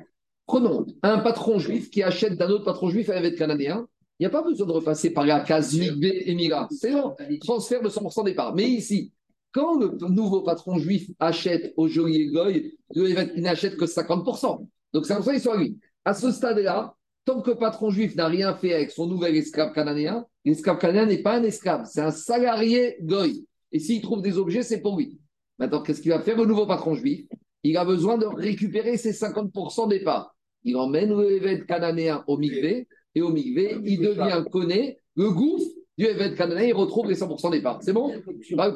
prenons 0.47 0.85
un 1.03 1.19
patron 1.19 1.59
juif 1.59 1.89
qui 1.89 2.01
achète 2.01 2.37
d'un 2.37 2.49
autre 2.49 2.63
patron 2.65 2.89
juif 2.89 3.09
un 3.09 3.17
évêque 3.17 3.37
cananéen. 3.37 3.87
Il 4.17 4.23
n'y 4.23 4.27
a 4.27 4.29
pas 4.29 4.41
besoin 4.41 4.65
de 4.65 4.71
repasser 4.71 5.11
par 5.11 5.25
la 5.25 5.41
case 5.41 5.77
et 5.77 6.33
Mira. 6.33 6.69
C'est 6.71 6.91
bon, 6.91 7.15
transfert 7.41 7.81
de 7.81 7.89
100% 7.89 8.23
des 8.23 8.33
parts. 8.33 8.55
Mais 8.55 8.63
ici, 8.63 9.11
quand 9.51 9.77
le 9.77 9.97
nouveau 10.09 10.41
patron 10.41 10.77
juif 10.77 11.11
achète 11.19 11.73
au 11.75 11.89
geôlier 11.89 12.27
Goy, 12.27 12.77
il 12.95 13.41
n'achète 13.41 13.75
que 13.75 13.85
50%. 13.85 14.65
Donc 14.93 15.05
50% 15.05 15.33
ils 15.33 15.41
sont 15.41 15.51
à 15.51 15.57
lui. 15.57 15.77
À 16.05 16.13
ce 16.13 16.31
stade-là, 16.31 16.95
tant 17.25 17.41
que 17.41 17.51
le 17.51 17.57
patron 17.57 17.89
juif 17.89 18.15
n'a 18.15 18.27
rien 18.27 18.55
fait 18.55 18.73
avec 18.73 18.91
son 18.91 19.07
nouvel 19.07 19.35
esclave 19.35 19.73
cananéen, 19.73 20.25
l'esclave 20.45 20.77
cananéen 20.77 21.07
n'est 21.07 21.21
pas 21.21 21.35
un 21.37 21.43
esclave, 21.43 21.85
c'est 21.91 22.01
un 22.01 22.11
salarié 22.11 22.97
Goy. 23.01 23.45
Et 23.73 23.79
s'il 23.79 24.01
trouve 24.01 24.21
des 24.21 24.37
objets, 24.37 24.63
c'est 24.63 24.79
pour 24.79 24.97
lui. 24.97 25.19
Maintenant, 25.59 25.81
qu'est-ce 25.81 26.01
qu'il 26.01 26.11
va 26.11 26.21
faire 26.21 26.37
le 26.37 26.45
nouveau 26.45 26.65
patron 26.65 26.95
juif? 26.95 27.25
Il 27.67 27.77
a 27.77 27.83
besoin 27.85 28.17
de 28.17 28.27
récupérer 28.27 28.95
ses 28.97 29.11
50% 29.11 29.87
des 29.89 30.01
parts. 30.01 30.35
Il 30.63 30.77
emmène 30.77 31.09
le 31.17 31.31
évêque 31.31 31.65
cananéen 31.65 32.23
au 32.27 32.37
Migvé, 32.37 32.87
et 33.15 33.21
au 33.21 33.29
Migvé, 33.29 33.77
il 33.83 33.99
devient 33.99 34.43
connaît 34.51 34.99
le 35.15 35.31
gouffre 35.31 35.65
du 35.97 36.05
évêque 36.05 36.35
cananéen, 36.35 36.67
il 36.67 36.73
retrouve 36.73 37.07
les 37.07 37.15
100% 37.15 37.49
des 37.51 37.61
parts. 37.61 37.81
C'est 37.81 37.93
bon? 37.93 38.09
Va 38.55 38.67
le 38.67 38.73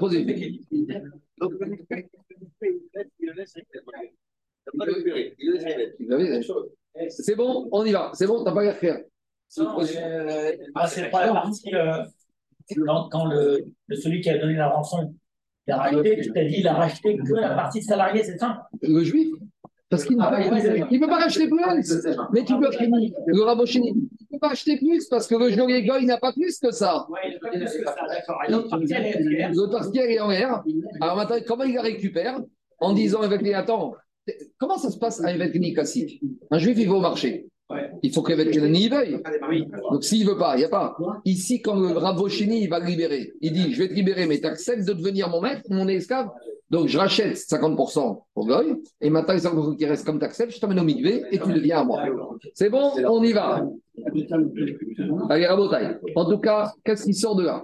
C'est 7.10 7.36
bon, 7.36 7.70
on 7.72 7.86
y 7.86 7.92
va. 7.92 8.12
C'est 8.16 8.26
bon, 8.28 8.44
t'as 8.44 8.54
pas 8.54 8.74
clair. 8.74 9.02
Non, 9.58 9.80
euh, 9.82 10.52
ah, 10.76 10.88
c'est 10.88 11.10
pas 11.10 11.26
la 11.28 11.34
partie 11.34 11.74
euh, 11.74 12.04
quand, 13.12 13.26
le- 13.26 13.66
celui 13.96 14.22
qui 14.22 14.30
a 14.30 14.38
donné 14.38 14.54
la 14.56 14.70
rançon 14.70 15.14
il 15.68 15.74
a 15.74 15.78
racheté, 15.78 16.24
je 16.24 16.32
t'ai 16.32 16.46
dit, 16.46 16.56
il 16.60 16.68
a 16.68 16.74
racheté 16.74 17.18
que 17.18 17.34
la 17.34 17.50
partie 17.56 17.82
salariée, 17.82 18.24
c'est 18.24 18.38
ça? 18.38 18.68
Le 18.82 19.04
juif 19.04 19.30
Parce 19.90 20.04
qu'il 20.04 20.18
Ah, 20.20 20.32
ouais, 20.32 20.50
ouais, 20.50 20.80
ne 20.92 21.00
peut 21.00 21.08
pas 21.08 21.20
racheter 21.20 21.48
plus. 21.48 21.60
Mais 22.34 22.44
tu 22.44 22.58
peux. 22.58 22.70
Le 23.28 23.42
rabochini, 23.44 23.90
il 23.90 23.96
ne 23.96 24.38
peut 24.38 24.40
pas 24.40 24.52
acheter 24.52 24.78
plus 24.78 25.08
parce 25.08 25.28
que 25.28 25.36
le 25.36 25.50
geôlier 25.52 25.86
Goy 25.86 26.06
n'a 26.06 26.18
pas 26.18 26.34
plus 26.34 26.60
que 26.60 26.72
ça. 26.72 27.08
Il 28.48 28.56
entière. 28.56 29.52
Le 29.52 29.72
partie 29.72 30.00
est 30.00 30.20
en 30.20 30.30
l'air. 30.30 30.64
Alors 31.02 31.16
maintenant, 31.18 31.38
comment 31.48 31.64
il 31.64 31.76
la 31.76 31.82
récupère 31.82 32.40
En 32.80 32.94
disant 32.94 33.22
avec 33.22 33.42
les 33.42 33.54
attends, 33.54 33.96
comment 34.58 34.78
ça 34.78 34.90
se 34.90 34.98
passe 34.98 35.22
évêque 35.24 35.74
classique 35.74 36.22
Un 36.52 36.58
juif, 36.58 36.78
il 36.80 36.88
va 36.88 36.96
au 36.96 37.02
marché. 37.02 37.48
Il 38.04 38.14
faut 38.14 38.22
que 38.22 38.34
l'évêque 38.34 38.56
il 38.56 38.90
veuille. 38.90 39.22
Donc 39.92 40.04
s'il 40.04 40.26
ne 40.26 40.32
veut 40.32 40.38
pas, 40.38 40.56
il 40.56 40.60
n'y 40.60 40.66
a 40.66 40.70
pas. 40.70 40.96
Ici, 41.26 41.62
quand 41.62 41.80
le 41.80 41.98
Rabochini, 41.98 42.64
il 42.64 42.70
va 42.70 42.80
le 42.80 42.86
libérer, 42.86 43.34
il 43.42 43.52
dit, 43.52 43.74
je 43.74 43.80
vais 43.80 43.90
te 43.90 43.94
libérer, 43.94 44.26
mais 44.26 44.40
tu 44.40 44.48
acceptes 44.48 44.88
de 44.88 44.94
devenir 44.94 45.30
mon 45.30 45.42
maître, 45.42 45.64
mon 45.70 45.88
esclave? 45.88 46.30
Donc 46.70 46.88
je 46.88 46.98
rachète 47.00 47.36
50% 47.36 48.22
pour 48.34 48.46
Goy, 48.46 48.76
et 49.02 49.10
maintenant 49.10 49.34
les 49.34 49.40
50% 49.42 49.76
qui 49.76 49.86
restent 49.86 50.06
comme 50.06 50.20
tu 50.20 50.26
acceptes, 50.26 50.54
je 50.54 50.60
t'emmène 50.60 50.80
au 50.80 50.84
Migvé 50.84 51.24
et 51.32 51.40
tu 51.40 51.52
deviens 51.52 51.80
à 51.80 51.84
moi. 51.84 52.04
C'est 52.54 52.70
bon, 52.70 52.92
on 53.08 53.24
y 53.24 53.34
va. 53.34 53.66
Allez, 55.30 55.48
Rabotaille. 55.48 55.98
En 56.16 56.30
tout 56.30 56.38
cas, 56.38 56.72
qu'est-ce 56.84 57.06
qui 57.06 57.14
sort 57.14 57.36
de 57.36 57.44
là? 57.44 57.64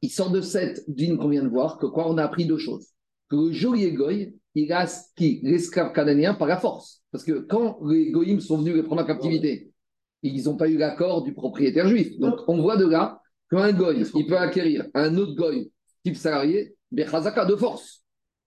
Il 0.00 0.10
sort 0.10 0.30
de 0.30 0.40
cette 0.40 0.82
dîne 0.88 1.18
qu'on 1.18 1.28
vient 1.28 1.42
de 1.42 1.48
voir, 1.48 1.78
que 1.78 1.86
quoi 1.86 2.08
On 2.08 2.16
a 2.16 2.24
appris 2.24 2.46
deux 2.46 2.58
choses. 2.58 2.88
Que 3.28 3.36
le 3.36 3.52
geôlier 3.52 3.92
Goy, 3.92 4.34
il 4.54 4.72
a 4.72 4.86
qui? 5.16 5.40
L'esclave 5.42 5.92
cananéen 5.92 6.34
par 6.34 6.48
la 6.48 6.56
force. 6.56 7.02
Parce 7.16 7.24
que 7.24 7.46
quand 7.48 7.78
les 7.88 8.10
Goïms 8.10 8.40
sont 8.40 8.58
venus 8.58 8.74
les 8.76 8.82
prendre 8.82 9.00
en 9.00 9.06
captivité, 9.06 9.72
ils 10.22 10.44
n'ont 10.44 10.58
pas 10.58 10.68
eu 10.68 10.76
l'accord 10.76 11.22
du 11.22 11.32
propriétaire 11.32 11.88
juif. 11.88 12.18
Donc 12.18 12.40
on 12.46 12.60
voit 12.60 12.76
de 12.76 12.84
là 12.84 13.22
qu'un 13.50 13.72
Goy, 13.72 14.04
il 14.14 14.26
peut 14.26 14.36
acquérir 14.36 14.84
un 14.92 15.16
autre 15.16 15.34
Goy, 15.34 15.72
type 16.04 16.14
salarié, 16.14 16.74
Bechazaka, 16.92 17.46
de 17.46 17.56
force. 17.56 18.04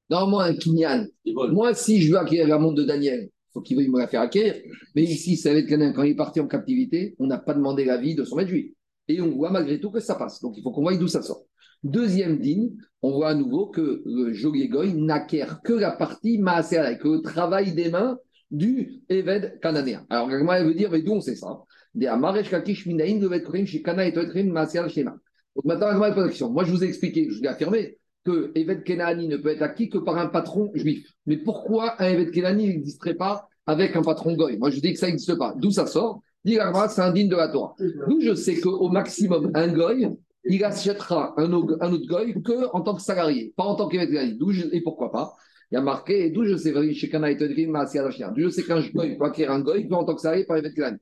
Normalement, 0.08 0.42
un 0.42 0.54
Kinyan. 0.54 1.08
Moi, 1.26 1.74
si 1.74 2.00
je 2.00 2.12
veux 2.12 2.20
acquérir 2.20 2.48
la 2.48 2.60
montre 2.60 2.76
de 2.76 2.84
Daniel, 2.84 3.22
il 3.24 3.52
faut 3.54 3.62
qu'il 3.62 3.76
veuille 3.76 3.90
me 3.90 3.98
la 3.98 4.08
faire 4.08 4.22
acquérir. 4.22 4.54
Mais 4.96 5.02
ici, 5.02 5.36
c'est 5.36 5.50
avec 5.50 5.66
Canaan, 5.68 5.92
quand 5.92 6.04
il 6.04 6.12
est 6.12 6.16
parti 6.16 6.40
en 6.40 6.48
captivité, 6.48 7.16
on 7.18 7.26
n'a 7.26 7.40
pas 7.40 7.56
demandé 7.56 7.86
l'avis 7.86 8.14
de 8.14 8.24
son 8.24 8.36
maître 8.36 8.52
juif. 8.52 8.72
Et 9.08 9.20
on 9.20 9.32
voit 9.32 9.50
malgré 9.50 9.80
tout 9.80 9.90
que 9.90 10.00
ça 10.00 10.14
passe. 10.14 10.42
Donc 10.42 10.56
il 10.58 10.62
faut 10.62 10.70
qu'on 10.70 10.84
voie 10.84 10.96
d'où 10.96 11.08
ça 11.08 11.24
sort. 11.24 11.42
Deuxième 11.84 12.38
digne, 12.38 12.70
on 13.02 13.14
voit 13.14 13.30
à 13.30 13.34
nouveau 13.34 13.66
que 13.66 14.04
le 14.06 14.68
Goy 14.68 14.94
n'acquiert 14.94 15.62
que 15.64 15.74
la 15.74 15.90
partie 15.90 16.38
Maaséala, 16.38 16.94
que 16.94 17.08
le 17.08 17.22
travail 17.22 17.74
des 17.74 17.90
mains 17.90 18.20
du 18.52 19.02
Eved 19.10 19.60
cananéen. 19.62 20.06
Alors, 20.10 20.30
Gagma, 20.30 20.60
elle 20.60 20.68
veut 20.68 20.74
dire, 20.74 20.90
mais 20.92 21.02
d'où 21.02 21.14
on 21.14 21.22
sait 21.22 21.36
ça 21.36 21.64
Des 21.94 22.08
Amaresh 22.08 22.50
Kakish 22.50 22.86
Minaïn, 22.86 23.22
Eved 23.22 23.66
Shikana 23.66 24.08
et 24.08 24.12
Maaséala, 24.52 24.88
Shema. 24.90 25.16
Donc 25.56 25.66
maintenant, 25.66 25.90
Gagma, 25.92 26.12
pose 26.12 26.34
la. 26.34 26.50
Moi, 26.52 26.64
je 26.64 26.72
vous 26.72 26.84
ai 26.84 26.88
expliqué, 26.88 27.28
je 27.30 27.38
vous 27.38 27.44
ai 27.44 27.48
affirmé 27.48 27.98
que 28.26 28.52
Eved 28.56 28.84
Kenani 28.84 29.28
ne 29.28 29.38
peut 29.38 29.50
être 29.50 29.62
acquis 29.62 29.90
que 29.90 29.98
par 29.98 30.18
un 30.18 30.28
patron 30.28 30.72
juif. 30.74 31.08
Mais 31.26 31.38
pourquoi 31.38 32.02
un 32.02 32.10
Eved 32.10 32.32
Kenani 32.32 32.68
n'existerait 32.68 33.16
pas 33.16 33.48
avec 33.66 33.96
un 33.96 34.02
patron 34.02 34.36
Goy? 34.36 34.58
Moi, 34.58 34.72
je 34.72 34.80
dis 34.80 34.94
que 34.94 35.00
ça 35.00 35.08
n'existe 35.08 35.38
pas. 35.38 35.54
D'où 35.58 35.72
ça 35.72 35.86
sort? 35.86 36.22
Dit 36.46 36.58
c'est 36.90 37.02
indigne 37.02 37.30
de 37.30 37.36
la 37.36 37.50
Torah. 37.50 37.76
D'où 38.08 38.22
je 38.22 38.34
sais 38.34 38.60
qu'au 38.60 38.90
maximum, 38.90 39.52
un 39.54 39.68
Goy, 39.68 40.10
il 40.46 40.64
achètera 40.64 41.34
un, 41.38 41.52
autre- 41.54 41.78
goy 42.08 42.42
que 42.42 42.74
en 42.74 42.82
tant 42.82 42.96
que 42.96 43.02
salarié, 43.02 43.54
pas 43.56 43.66
en 43.66 43.76
tant 43.76 43.88
qu'évêque 43.88 44.32
Et 44.72 44.82
pourquoi 44.82 45.12
pas? 45.12 45.36
Il 45.72 45.76
y 45.76 45.78
a 45.78 45.82
marqué, 45.82 46.26
et 46.26 46.30
d'où 46.32 46.46
je 46.46 46.56
sais. 46.56 46.72
D'où 46.72 46.82
je 46.84 48.50
sais 48.50 48.64
qu'un 48.64 48.82
goy 48.82 49.18
peut 49.18 49.26
acquérir 49.26 49.52
un 49.52 49.62
goy 49.62 49.88
que 49.88 49.94
en 49.94 50.04
tant 50.04 50.16
que 50.16 50.22
salarié 50.22 50.46
par 50.46 50.58
évêque 50.58 50.76
Kenani. 50.76 50.98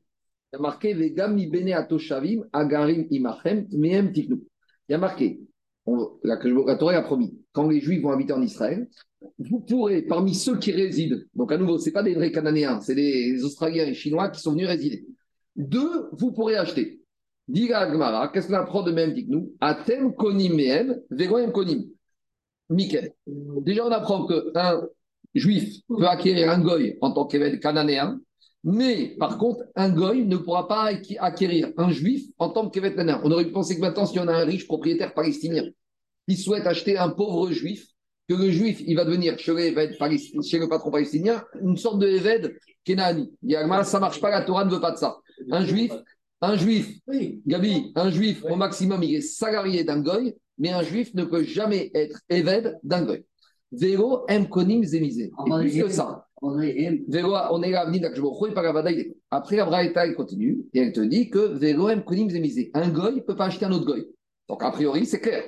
Il 0.51 0.55
y 0.55 0.59
a 0.59 0.61
marqué, 0.61 0.93
Vegam 0.93 1.35
mi 1.35 1.47
bene 1.47 1.73
atoshavim, 1.73 2.43
agarim 2.51 3.07
imachem, 3.09 3.67
tiknu. 3.67 4.41
Il 4.89 4.91
y 4.91 4.93
a 4.93 4.97
marqué, 4.97 5.39
la, 6.23 6.37
la 6.43 6.75
Torah 6.75 6.95
a 6.95 7.01
promis, 7.01 7.37
quand 7.53 7.69
les 7.69 7.79
Juifs 7.79 8.01
vont 8.01 8.11
habiter 8.11 8.33
en 8.33 8.41
Israël, 8.41 8.87
vous 9.39 9.59
pourrez, 9.61 10.01
parmi 10.03 10.35
ceux 10.35 10.57
qui 10.57 10.71
résident, 10.71 11.17
donc 11.33 11.51
à 11.51 11.57
nouveau, 11.57 11.77
ce 11.77 11.89
pas 11.89 12.03
des 12.03 12.13
vrais 12.13 12.31
Cananéens, 12.31 12.79
c'est 12.81 12.95
des 12.95 13.43
Australiens 13.43 13.85
et 13.85 13.93
Chinois 13.93 14.29
qui 14.29 14.41
sont 14.41 14.51
venus 14.51 14.67
résider. 14.67 15.05
Deux, 15.55 16.09
vous 16.13 16.31
pourrez 16.31 16.55
acheter. 16.55 17.01
Dit 17.47 17.69
la 17.69 17.89
Gemara, 17.89 18.27
qu'est-ce 18.27 18.47
qu'on 18.47 18.55
apprend 18.55 18.83
de 18.83 18.91
même 18.91 19.13
dit 19.13 19.25
nous 19.29 19.53
Atem 19.59 20.13
konim 20.13 20.55
mehem, 20.55 21.01
vegoyem 21.09 21.51
konim. 21.51 21.85
Mikel. 22.69 23.13
Déjà, 23.25 23.85
on 23.85 23.91
apprend 23.91 24.25
qu'un 24.25 24.81
juif 25.33 25.81
peut 25.87 26.07
acquérir 26.07 26.49
un 26.49 26.59
goy 26.59 26.97
en 27.01 27.11
tant 27.11 27.25
qu'évêque 27.25 27.61
cananéen, 27.61 28.19
mais 28.63 29.15
par 29.19 29.37
contre, 29.37 29.63
un 29.75 29.89
goy 29.89 30.25
ne 30.25 30.37
pourra 30.37 30.67
pas 30.67 30.91
acquérir 31.19 31.71
un 31.77 31.89
juif 31.89 32.25
en 32.37 32.49
tant 32.49 32.69
qu'évêque 32.69 32.95
cananéen. 32.95 33.21
On 33.23 33.31
aurait 33.31 33.45
pu 33.45 33.51
penser 33.51 33.75
que 33.75 33.81
maintenant, 33.81 34.05
si 34.05 34.19
on 34.19 34.27
a 34.27 34.33
un 34.33 34.45
riche 34.45 34.67
propriétaire 34.67 35.13
palestinien 35.13 35.63
qui 36.27 36.35
souhaite 36.35 36.67
acheter 36.67 36.97
un 36.97 37.09
pauvre 37.09 37.51
juif, 37.51 37.87
que 38.27 38.33
le 38.33 38.51
juif, 38.51 38.81
il 38.85 38.95
va 38.95 39.05
devenir 39.05 39.39
chez, 39.39 39.53
le 39.53 40.67
patron 40.67 40.91
palestinien 40.91 41.43
une 41.61 41.77
sorte 41.77 41.99
de 41.99 42.07
évêque 42.07 42.51
kenani. 42.83 43.31
Ah, 43.55 43.83
ça 43.83 43.99
marche 43.99 44.19
pas, 44.19 44.29
la 44.29 44.41
Torah 44.41 44.65
ne 44.65 44.71
veut 44.71 44.81
pas 44.81 44.91
de 44.91 44.97
ça. 44.97 45.17
Un 45.49 45.63
juif, 45.65 45.93
un 46.41 46.57
juif, 46.57 46.99
Gabi, 47.45 47.91
un 47.95 48.09
juif, 48.09 48.43
au 48.43 48.55
maximum, 48.55 49.01
il 49.03 49.15
est 49.15 49.21
salarié 49.21 49.83
d'un 49.83 50.01
goy, 50.01 50.35
mais 50.57 50.69
un 50.69 50.83
juif 50.83 51.13
ne 51.13 51.23
peut 51.23 51.43
jamais 51.43 51.91
être 51.93 52.21
évêque 52.29 52.67
d'un 52.83 53.03
goy. 53.05 53.23
Vélo, 53.71 54.25
M. 54.27 54.47
Konim, 54.47 54.83
Zemizé. 54.83 55.31
Et 55.45 55.49
plus 55.49 55.81
que 55.81 55.89
ça. 55.89 56.27
Vélo, 56.41 57.35
on 57.51 57.63
est 57.63 58.53
Paravada, 58.53 58.91
il 58.91 58.99
est. 58.99 59.17
Après, 59.31 59.55
la 59.55 59.65
Braïta, 59.65 60.05
elle 60.05 60.15
continue 60.15 60.65
et 60.73 60.79
elle 60.79 60.93
te 60.93 61.01
dit 61.01 61.29
que 61.29 61.39
Veloem 61.39 62.03
Konim 62.03 62.29
Zemisé. 62.29 62.71
Un 62.73 62.89
goy 62.89 63.15
ne 63.15 63.21
peut 63.21 63.35
pas 63.35 63.45
acheter 63.45 63.65
un 63.65 63.71
autre 63.71 63.85
goy. 63.85 64.07
Donc, 64.47 64.63
a 64.63 64.71
priori, 64.71 65.05
c'est 65.05 65.19
clair. 65.19 65.43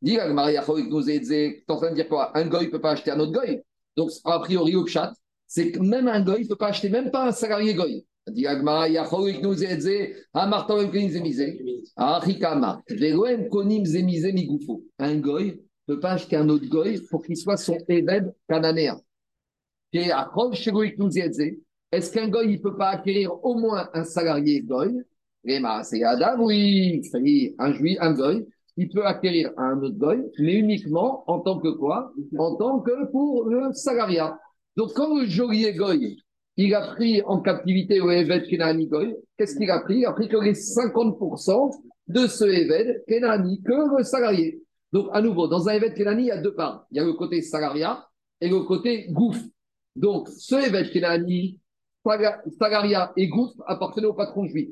Dis 0.00 0.18
Maria 0.32 0.62
tu 0.62 1.64
en 1.68 1.76
train 1.76 1.90
de 1.90 1.94
dire 1.94 2.08
quoi? 2.08 2.36
Un 2.36 2.46
goy 2.46 2.66
ne 2.66 2.70
peut 2.70 2.80
pas 2.80 2.92
acheter 2.92 3.10
un 3.10 3.20
autre 3.20 3.32
goy. 3.32 3.62
Donc, 3.96 4.10
a 4.24 4.38
priori, 4.38 4.76
au 4.76 4.86
chat, 4.86 5.12
c'est 5.46 5.72
que 5.72 5.80
même 5.80 6.08
un 6.08 6.22
goy 6.22 6.42
ne 6.42 6.48
peut 6.48 6.56
pas 6.56 6.68
acheter 6.68 6.90
même 6.90 7.10
pas 7.10 7.28
un 7.28 7.32
salarié 7.32 7.74
goy. 7.74 8.06
Dis 8.26 8.46
Agmara, 8.46 8.88
Yachoik 8.88 9.42
nous 9.42 9.54
Zedze, 9.54 10.14
Amartoem 10.32 10.90
Konim 10.90 11.10
Zemisé. 11.10 11.60
Arikama, 11.96 12.82
Veloem 12.88 13.48
Konim 13.48 13.84
Zemisé 13.84 14.32
Migoufo. 14.32 14.82
Un 14.98 15.16
goy 15.16 15.60
ne 15.86 15.94
peut 15.94 16.00
pas 16.00 16.12
acheter 16.12 16.36
un 16.36 16.48
autre 16.48 16.66
goy 16.66 17.00
pour 17.10 17.22
qu'il 17.22 17.36
soit 17.36 17.58
son 17.58 17.76
Eved 17.88 18.34
cananéen. 18.48 18.98
Et 19.92 20.10
à 20.10 20.30
nous 20.34 21.10
est-ce 21.92 22.10
qu'un 22.10 22.28
goy 22.28 22.56
ne 22.56 22.56
peut 22.56 22.76
pas 22.76 22.88
acquérir 22.88 23.32
au 23.44 23.54
moins 23.54 23.88
un 23.92 24.04
salarié 24.04 24.62
goy? 24.62 24.92
C'est 25.82 26.02
Adam, 26.02 26.42
oui, 26.42 27.02
un 27.58 27.72
juif, 27.74 27.98
un 28.00 28.12
goy, 28.14 28.46
il 28.78 28.88
peut 28.88 29.04
acquérir 29.04 29.52
un 29.58 29.80
autre 29.82 29.98
goy, 29.98 30.24
mais 30.38 30.54
uniquement 30.54 31.22
en 31.30 31.40
tant 31.40 31.60
que 31.60 31.68
quoi? 31.68 32.12
En 32.38 32.56
tant 32.56 32.80
que 32.80 33.10
pour 33.12 33.44
le 33.44 33.72
salariat. 33.74 34.40
Donc, 34.76 34.94
quand 34.94 35.14
le 35.20 35.26
geôlier 35.26 35.74
goy, 35.74 36.16
il 36.56 36.74
a 36.74 36.94
pris 36.94 37.22
en 37.22 37.40
captivité 37.40 38.00
au 38.00 38.10
Eved 38.10 38.46
Kenani 38.48 38.86
goy, 38.86 39.14
qu'est-ce 39.36 39.56
qu'il 39.56 39.70
a 39.70 39.80
pris? 39.80 39.98
Il 39.98 40.06
a 40.06 40.12
pris 40.12 40.28
que 40.28 40.36
les 40.36 40.52
50% 40.52 41.72
de 42.08 42.26
ce 42.26 42.44
Eved 42.44 43.04
Kenani, 43.08 43.62
que 43.62 43.98
le 43.98 44.04
salarié. 44.04 44.60
Donc, 44.92 45.08
à 45.12 45.20
nouveau, 45.20 45.48
dans 45.48 45.68
un 45.68 45.72
Eved 45.72 45.94
Kenani, 45.94 46.24
il 46.24 46.28
y 46.28 46.30
a 46.30 46.40
deux 46.40 46.54
parts. 46.54 46.86
Il 46.90 46.98
y 46.98 47.00
a 47.00 47.04
le 47.04 47.14
côté 47.14 47.42
salariat 47.42 48.06
et 48.40 48.48
le 48.48 48.60
côté 48.60 49.08
gouffre. 49.10 49.44
Donc, 49.96 50.28
ce 50.28 50.54
Eved 50.54 50.92
Kenani, 50.92 51.58
Sagaria 52.58 53.12
et 53.16 53.28
Gouffre 53.28 53.62
appartenaient 53.66 54.06
au 54.06 54.14
patron 54.14 54.44
juif. 54.46 54.68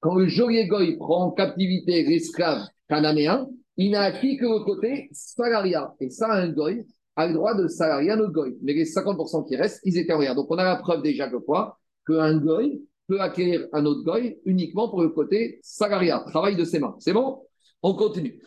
Quand 0.00 0.14
le 0.16 0.26
Goy 0.68 0.96
prend 0.96 1.26
en 1.26 1.30
captivité 1.30 2.04
l'esclave 2.04 2.62
cananéen, 2.88 3.48
il 3.76 3.92
n'a 3.92 4.02
acquis 4.02 4.36
que 4.36 4.44
le 4.44 4.64
côté 4.64 5.08
Sagaria. 5.12 5.94
Et 6.00 6.10
ça, 6.10 6.30
un 6.30 6.50
Goy 6.50 6.84
a 7.16 7.26
le 7.26 7.34
droit 7.34 7.54
de 7.54 7.68
Sagaria, 7.68 8.16
notre 8.16 8.32
Goy. 8.32 8.56
Mais 8.62 8.72
les 8.74 8.84
50% 8.84 9.46
qui 9.46 9.56
restent, 9.56 9.80
ils 9.84 9.98
étaient 9.98 10.12
en 10.12 10.18
rien. 10.18 10.34
Donc 10.34 10.50
on 10.50 10.56
a 10.56 10.64
la 10.64 10.76
preuve 10.76 11.02
déjà 11.02 11.28
que 11.28 11.36
quoi? 11.36 11.78
Qu'un 12.06 12.38
Goy 12.38 12.82
peut 13.06 13.20
acquérir 13.20 13.66
un 13.72 13.84
autre 13.86 14.02
Goy 14.04 14.38
uniquement 14.44 14.88
pour 14.88 15.02
le 15.02 15.10
côté 15.10 15.60
Sagaria, 15.62 16.24
travail 16.26 16.56
de 16.56 16.64
ses 16.64 16.78
mains. 16.78 16.96
C'est 16.98 17.12
bon? 17.12 17.42
On 17.82 17.94
continue. 17.94 18.40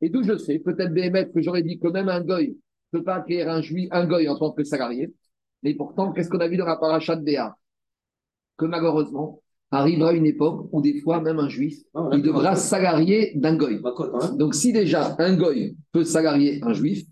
Et 0.00 0.10
d'où 0.10 0.22
je 0.22 0.36
sais, 0.36 0.58
peut-être 0.58 0.92
des 0.92 1.10
que 1.34 1.40
j'aurais 1.40 1.62
dit 1.62 1.78
que 1.78 1.88
même 1.88 2.10
un 2.10 2.20
Goy 2.20 2.58
ne 2.92 2.98
peut 2.98 3.04
pas 3.04 3.16
acquérir 3.16 3.50
un 3.50 3.60
juif, 3.60 3.88
un 3.92 4.06
goy 4.06 4.28
en 4.28 4.36
tant 4.36 4.52
que 4.52 4.64
salarié. 4.64 5.12
Mais 5.62 5.74
pourtant, 5.74 6.12
qu'est-ce 6.12 6.28
qu'on 6.28 6.40
a 6.40 6.48
vu 6.48 6.56
dans 6.56 6.66
la 6.66 6.76
paracha 6.76 7.16
de 7.16 7.22
Béa? 7.22 7.56
Que 8.56 8.66
malheureusement, 8.66 9.42
arrivera 9.70 10.12
une 10.12 10.26
époque 10.26 10.68
où 10.72 10.80
des 10.80 11.00
fois, 11.00 11.20
même 11.20 11.38
un 11.38 11.48
juif, 11.48 11.78
ah, 11.94 12.08
il 12.12 12.22
devra 12.22 12.56
salarier 12.56 13.32
d'un 13.34 13.56
goy. 13.56 13.80
Hein. 13.84 14.34
Donc, 14.36 14.54
si 14.54 14.72
déjà 14.72 15.14
un 15.18 15.36
goy 15.36 15.76
peut 15.92 16.04
salarier 16.04 16.60
un 16.62 16.72
juif, 16.72 17.04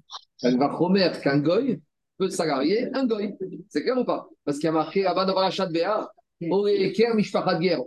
elle 0.42 0.59
va 0.59 0.68
promettre 0.68 1.20
qu'un 1.20 1.38
goy 1.38 1.80
peut 2.18 2.30
salarier 2.30 2.88
un 2.94 3.07
goy. 3.07 3.34
C'est 3.68 3.82
clair 3.82 3.98
ou 3.98 4.04
pas? 4.04 4.28
Parce 4.44 4.59
qu'il 4.59 4.66
y 4.66 4.68
a 4.68 4.72
marqué 4.72 5.02
dans 5.02 5.40
la 5.40 5.66
Béa, 5.68 6.11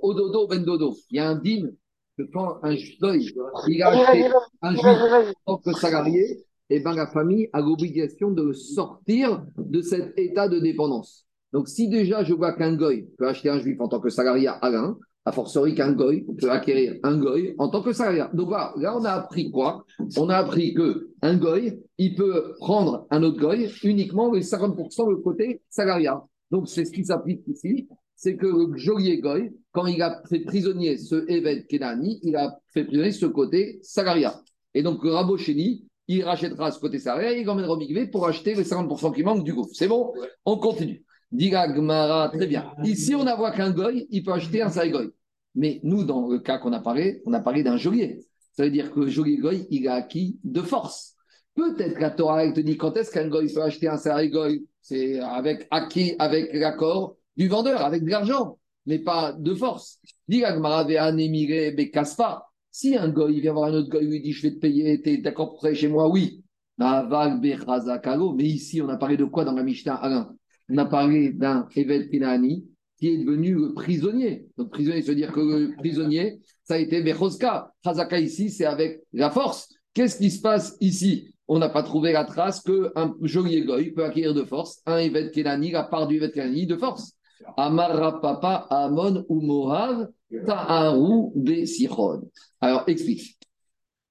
Ododo 0.01 0.47
ben 0.47 0.63
dodo. 0.63 0.95
Il 1.09 1.17
y 1.17 1.19
a 1.19 1.29
un 1.29 1.35
dîme 1.35 1.71
que 2.17 2.23
quand 2.31 2.59
un 2.63 2.75
goy, 3.01 3.33
il 3.67 3.81
a 3.81 3.89
acheté 3.89 4.25
un 4.61 4.71
juif 4.73 5.33
en 5.45 5.57
tant 5.57 5.71
que 5.71 5.77
salarié, 5.79 6.45
eh 6.69 6.79
ben, 6.79 6.93
la 6.93 7.07
famille 7.07 7.49
a 7.53 7.61
l'obligation 7.61 8.29
de 8.29 8.53
sortir 8.53 9.43
de 9.57 9.81
cet 9.81 10.17
état 10.17 10.47
de 10.47 10.59
dépendance. 10.59 11.25
Donc, 11.53 11.67
si 11.67 11.89
déjà 11.89 12.23
je 12.23 12.33
vois 12.33 12.53
qu'un 12.53 12.75
goy 12.75 13.07
peut 13.17 13.27
acheter 13.27 13.49
un 13.49 13.59
juif 13.59 13.79
en 13.79 13.87
tant 13.87 13.99
que 13.99 14.09
salarié 14.09 14.47
à 14.47 14.69
l'un, 14.69 14.97
a 15.25 15.31
fortiori 15.31 15.75
qu'un 15.75 15.91
goy 15.91 16.25
peut 16.39 16.51
acquérir 16.51 16.95
un 17.03 17.17
goy 17.17 17.55
en 17.57 17.69
tant 17.69 17.81
que 17.81 17.93
salarié. 17.93 18.23
Donc 18.33 18.47
voilà, 18.47 18.73
là 18.77 18.97
on 18.97 19.03
a 19.03 19.11
appris 19.11 19.51
quoi? 19.51 19.85
On 20.17 20.29
a 20.29 20.37
appris 20.37 20.73
que 20.73 21.09
un 21.21 21.37
goy, 21.37 21.79
il 21.97 22.15
peut 22.15 22.55
prendre 22.59 23.05
un 23.11 23.23
autre 23.23 23.39
goy 23.39 23.69
uniquement 23.83 24.31
les 24.31 24.41
50% 24.41 25.09
le 25.09 25.17
côté 25.17 25.61
salariat. 25.69 26.23
Donc 26.51 26.67
c'est 26.67 26.85
ce 26.85 26.91
qui 26.91 27.05
s'applique 27.05 27.41
ici, 27.47 27.87
c'est 28.15 28.35
que 28.35 28.47
le 28.47 28.77
geôlier 28.77 29.19
goy, 29.19 29.51
quand 29.71 29.85
il 29.85 30.01
a 30.01 30.21
fait 30.27 30.39
prisonnier 30.39 30.97
ce 30.97 31.29
évêque 31.29 31.67
Kenani, 31.67 32.19
il 32.23 32.35
a 32.35 32.57
fait 32.73 32.85
prisonnier 32.85 33.11
ce 33.11 33.25
côté 33.25 33.79
salariat. 33.81 34.41
Et 34.73 34.83
donc 34.83 35.03
le 35.03 35.11
Rabocheni, 35.11 35.85
il 36.07 36.23
rachètera 36.23 36.71
ce 36.71 36.79
côté 36.79 36.97
salarié, 36.97 37.41
il 37.41 37.49
emmènera 37.49 37.73
au 37.73 38.07
pour 38.11 38.27
acheter 38.27 38.55
les 38.55 38.63
50% 38.63 39.13
qui 39.13 39.23
manquent 39.23 39.43
du 39.43 39.53
gouffre. 39.53 39.69
C'est 39.73 39.87
bon? 39.87 40.11
On 40.45 40.57
continue. 40.57 41.03
Diga 41.31 41.67
Gmara, 41.67 42.29
très 42.29 42.47
bien. 42.47 42.73
Ici, 42.83 43.13
on 43.15 43.25
a 43.27 43.35
vu 43.35 43.55
qu'un 43.55 43.71
goy, 43.71 44.07
il 44.09 44.23
peut 44.23 44.33
acheter 44.33 44.61
un 44.61 44.69
goy. 44.89 45.11
Mais 45.55 45.79
nous, 45.83 46.03
dans 46.03 46.27
le 46.27 46.39
cas 46.39 46.57
qu'on 46.57 46.73
a 46.73 46.79
parlé, 46.79 47.21
on 47.25 47.33
a 47.33 47.39
parlé 47.39 47.63
d'un 47.63 47.77
geôlier. 47.77 48.19
Ça 48.53 48.63
veut 48.63 48.71
dire 48.71 48.91
que 48.91 49.01
le 49.01 49.07
geôlier 49.07 49.37
goy, 49.37 49.67
il 49.69 49.87
a 49.87 49.95
acquis 49.95 50.39
de 50.43 50.61
force. 50.61 51.15
Peut-être 51.53 51.95
que 51.95 52.01
la 52.01 52.11
Torah 52.11 52.51
te 52.51 52.59
dit 52.61 52.77
quand 52.77 52.95
est-ce 52.97 53.11
qu'un 53.11 53.27
goy 53.27 53.51
peut 53.53 53.61
acheter 53.61 53.87
un 53.87 54.27
goy? 54.27 54.65
C'est 54.81 55.19
avec 55.19 55.67
acquis, 55.69 56.15
avec 56.17 56.53
l'accord 56.53 57.17
du 57.37 57.47
vendeur, 57.47 57.81
avec 57.81 58.03
de 58.03 58.09
l'argent, 58.09 58.57
mais 58.85 58.99
pas 58.99 59.33
de 59.33 59.53
force. 59.53 59.99
Diga 60.27 60.53
Gmara, 60.57 60.83
Ve'anemire 60.85 61.75
Bekaspa. 61.75 62.45
Si 62.71 62.95
un 62.95 63.09
goy 63.09 63.39
vient 63.39 63.53
voir 63.53 63.69
un 63.69 63.73
autre 63.73 63.89
goy, 63.89 64.05
lui 64.05 64.21
dit 64.21 64.31
Je 64.31 64.43
vais 64.43 64.55
te 64.55 64.59
payer, 64.59 65.01
tu 65.01 65.09
es 65.09 65.17
d'accord 65.17 65.59
pour 65.59 65.67
chez 65.73 65.87
moi? 65.87 66.09
Oui. 66.09 66.43
Mais 66.77 68.45
ici, 68.45 68.81
on 68.81 68.87
a 68.87 68.97
parlé 68.97 69.17
de 69.17 69.25
quoi 69.25 69.43
dans 69.43 69.51
la 69.51 69.63
Mishnah 69.63 69.95
Alain? 69.95 70.33
On 70.69 70.77
a 70.77 70.85
parlé 70.85 71.31
d'un 71.31 71.67
Evel 71.75 72.09
Pinani 72.09 72.65
qui 72.97 73.07
est 73.07 73.17
devenu 73.17 73.73
prisonnier. 73.73 74.45
Donc, 74.57 74.71
prisonnier, 74.71 75.01
veut 75.01 75.15
dire 75.15 75.31
que 75.31 75.75
prisonnier, 75.77 76.39
ça 76.63 76.75
a 76.75 76.77
été 76.77 77.01
Bechozka. 77.01 77.71
Chazaka 77.83 78.19
ici, 78.19 78.49
c'est 78.49 78.65
avec 78.65 79.01
la 79.13 79.29
force. 79.29 79.69
Qu'est-ce 79.93 80.17
qui 80.17 80.29
se 80.29 80.41
passe 80.41 80.77
ici? 80.81 81.33
On 81.47 81.57
n'a 81.57 81.69
pas 81.69 81.81
trouvé 81.81 82.11
la 82.11 82.25
trace 82.25 82.61
qu'un 82.61 83.15
joli 83.21 83.65
goy 83.65 83.91
peut 83.91 84.03
acquérir 84.03 84.35
de 84.35 84.43
force 84.43 84.81
un 84.85 84.97
Evet 84.97 85.31
Kenani, 85.31 85.71
la 85.71 85.83
part 85.83 86.07
du 86.07 86.17
Evet 86.17 86.31
Kenani 86.31 86.67
de 86.67 86.75
force. 86.75 87.13
Amara 87.57 88.19
Papa 88.21 88.67
Amon 88.69 89.25
ou 89.29 89.41
Mohav 89.41 90.09
Ta'aru 90.45 91.31
Sichon. 91.65 92.29
Alors, 92.61 92.83
explique. 92.87 93.39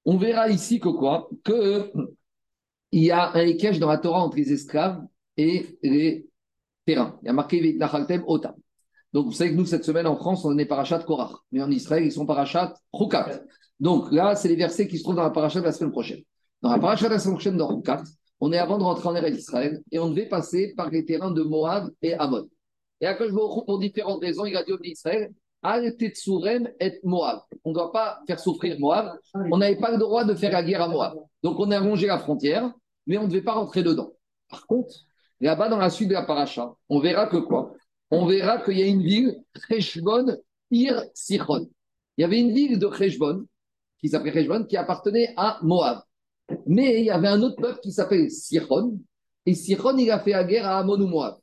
On 0.05 0.17
verra 0.17 0.49
ici 0.49 0.81
que 0.81 0.89
quoi? 0.89 1.29
Que 1.45 1.93
il 2.91 3.05
y 3.05 3.11
a 3.11 3.33
un 3.35 3.47
équèche 3.47 3.79
dans 3.79 3.89
la 3.89 3.99
Torah 3.99 4.23
entre 4.23 4.39
les 4.39 4.51
esclaves 4.51 5.03
et 5.37 5.79
les 5.83 6.28
Il 6.93 7.27
y 7.27 7.29
a 7.29 7.33
marqué 7.33 7.79
Otam. 8.27 8.55
Donc, 9.13 9.27
vous 9.27 9.33
savez 9.33 9.51
que 9.51 9.57
nous, 9.57 9.65
cette 9.65 9.85
semaine, 9.85 10.07
en 10.07 10.17
France, 10.17 10.45
on 10.45 10.57
est 10.59 10.67
parachat 10.67 10.99
Korach. 11.01 11.33
Mais 11.53 11.63
en 11.63 11.71
Israël, 11.71 12.05
ils 12.05 12.13
sont 12.13 12.27
parachat 12.27 12.75
Rukat. 12.93 13.41
Donc 13.81 14.13
là, 14.13 14.35
c'est 14.35 14.49
les 14.49 14.57
versets 14.57 14.87
qui 14.87 14.99
se 14.99 15.03
trouvent 15.03 15.17
dans 15.17 15.23
la 15.23 15.31
parachat 15.31 15.61
de 15.61 15.65
la 15.65 15.73
semaine 15.73 15.93
prochaine. 15.93 16.21
Dans 16.63 16.71
la 16.71 16.79
parachat 16.79 17.09
de 17.09 17.15
la 17.15 17.19
semaine 17.19 17.35
prochaine, 17.35 17.57
dans 17.57 17.69
Rukat, 17.69 18.03
on 18.41 18.53
est 18.53 18.59
avant 18.59 18.79
de 18.79 18.85
rentrer 18.85 19.09
en 19.09 19.15
Eretz 19.15 19.37
d'Israël 19.37 19.83
et 19.91 19.99
on 19.99 20.11
devait 20.11 20.29
passer 20.29 20.75
par 20.77 20.91
les 20.91 21.05
terrains 21.05 21.31
de 21.31 21.43
Moab 21.43 21.91
et 22.03 22.15
Ammon. 22.15 22.49
Et 23.01 23.07
à 23.07 23.15
de 23.15 23.65
pour 23.65 23.79
différentes 23.79 24.21
raisons, 24.21 24.45
il 24.45 24.57
a 24.57 24.65
dit 24.65 24.73
au 24.73 24.79
Israël 24.83 25.33
et 26.81 27.01
Moab. 27.03 27.41
On 27.65 27.71
ne 27.71 27.75
doit 27.75 27.93
pas 27.93 28.21
faire 28.27 28.39
souffrir 28.39 28.79
Moab. 28.79 29.19
On 29.35 29.59
n'avait 29.59 29.79
pas 29.79 29.91
le 29.91 29.99
droit 29.99 30.25
de 30.25 30.35
faire 30.35 30.53
la 30.53 30.63
guerre 30.63 30.83
à 30.83 30.89
Moab. 30.89 31.15
Donc 31.43 31.59
on 31.59 31.71
a 31.71 31.81
rongé 31.81 32.07
la 32.07 32.19
frontière, 32.19 32.73
mais 33.07 33.19
on 33.19 33.25
ne 33.25 33.29
devait 33.29 33.43
pas 33.43 33.55
rentrer 33.55 33.83
dedans. 33.83 34.13
Par 34.49 34.67
contre, 34.67 34.95
là-bas 35.41 35.69
dans 35.69 35.79
la 35.79 35.91
suite 35.91 36.09
de 36.09 36.15
la 36.15 36.23
paracha, 36.23 36.73
on 36.89 37.01
verra 37.01 37.27
que 37.27 37.37
quoi? 37.37 37.75
On 38.11 38.27
verra 38.27 38.63
qu'il 38.63 38.79
y 38.79 38.83
a 38.83 38.87
une 38.87 39.03
ville, 39.03 39.37
Cheshbon, 39.69 40.37
Ir 40.71 41.03
Sichon. 41.15 41.69
Il 42.17 42.23
y 42.23 42.25
avait 42.25 42.41
une 42.41 42.53
ville 42.53 42.79
de 42.79 42.91
Cheshbon, 42.91 43.47
qui 44.01 44.09
s'appelait 44.09 44.33
Cheshbon, 44.33 44.65
qui 44.65 44.77
appartenait 44.77 45.35
à 45.37 45.59
Moab. 45.63 46.01
Mais 46.67 47.01
il 47.01 47.07
y 47.07 47.11
avait 47.11 47.29
un 47.29 47.43
autre 47.43 47.57
peuple 47.57 47.81
qui 47.81 47.93
s'appelait 47.93 48.31
Sichon. 48.31 48.99
Et 49.47 49.55
Sichon, 49.55 49.97
il 49.99 50.11
a 50.11 50.19
fait 50.21 50.33
la 50.33 50.45
guerre 50.45 50.67
à 50.67 50.79
Amon 50.79 51.01
ou 51.01 51.07
Moab. 51.07 51.37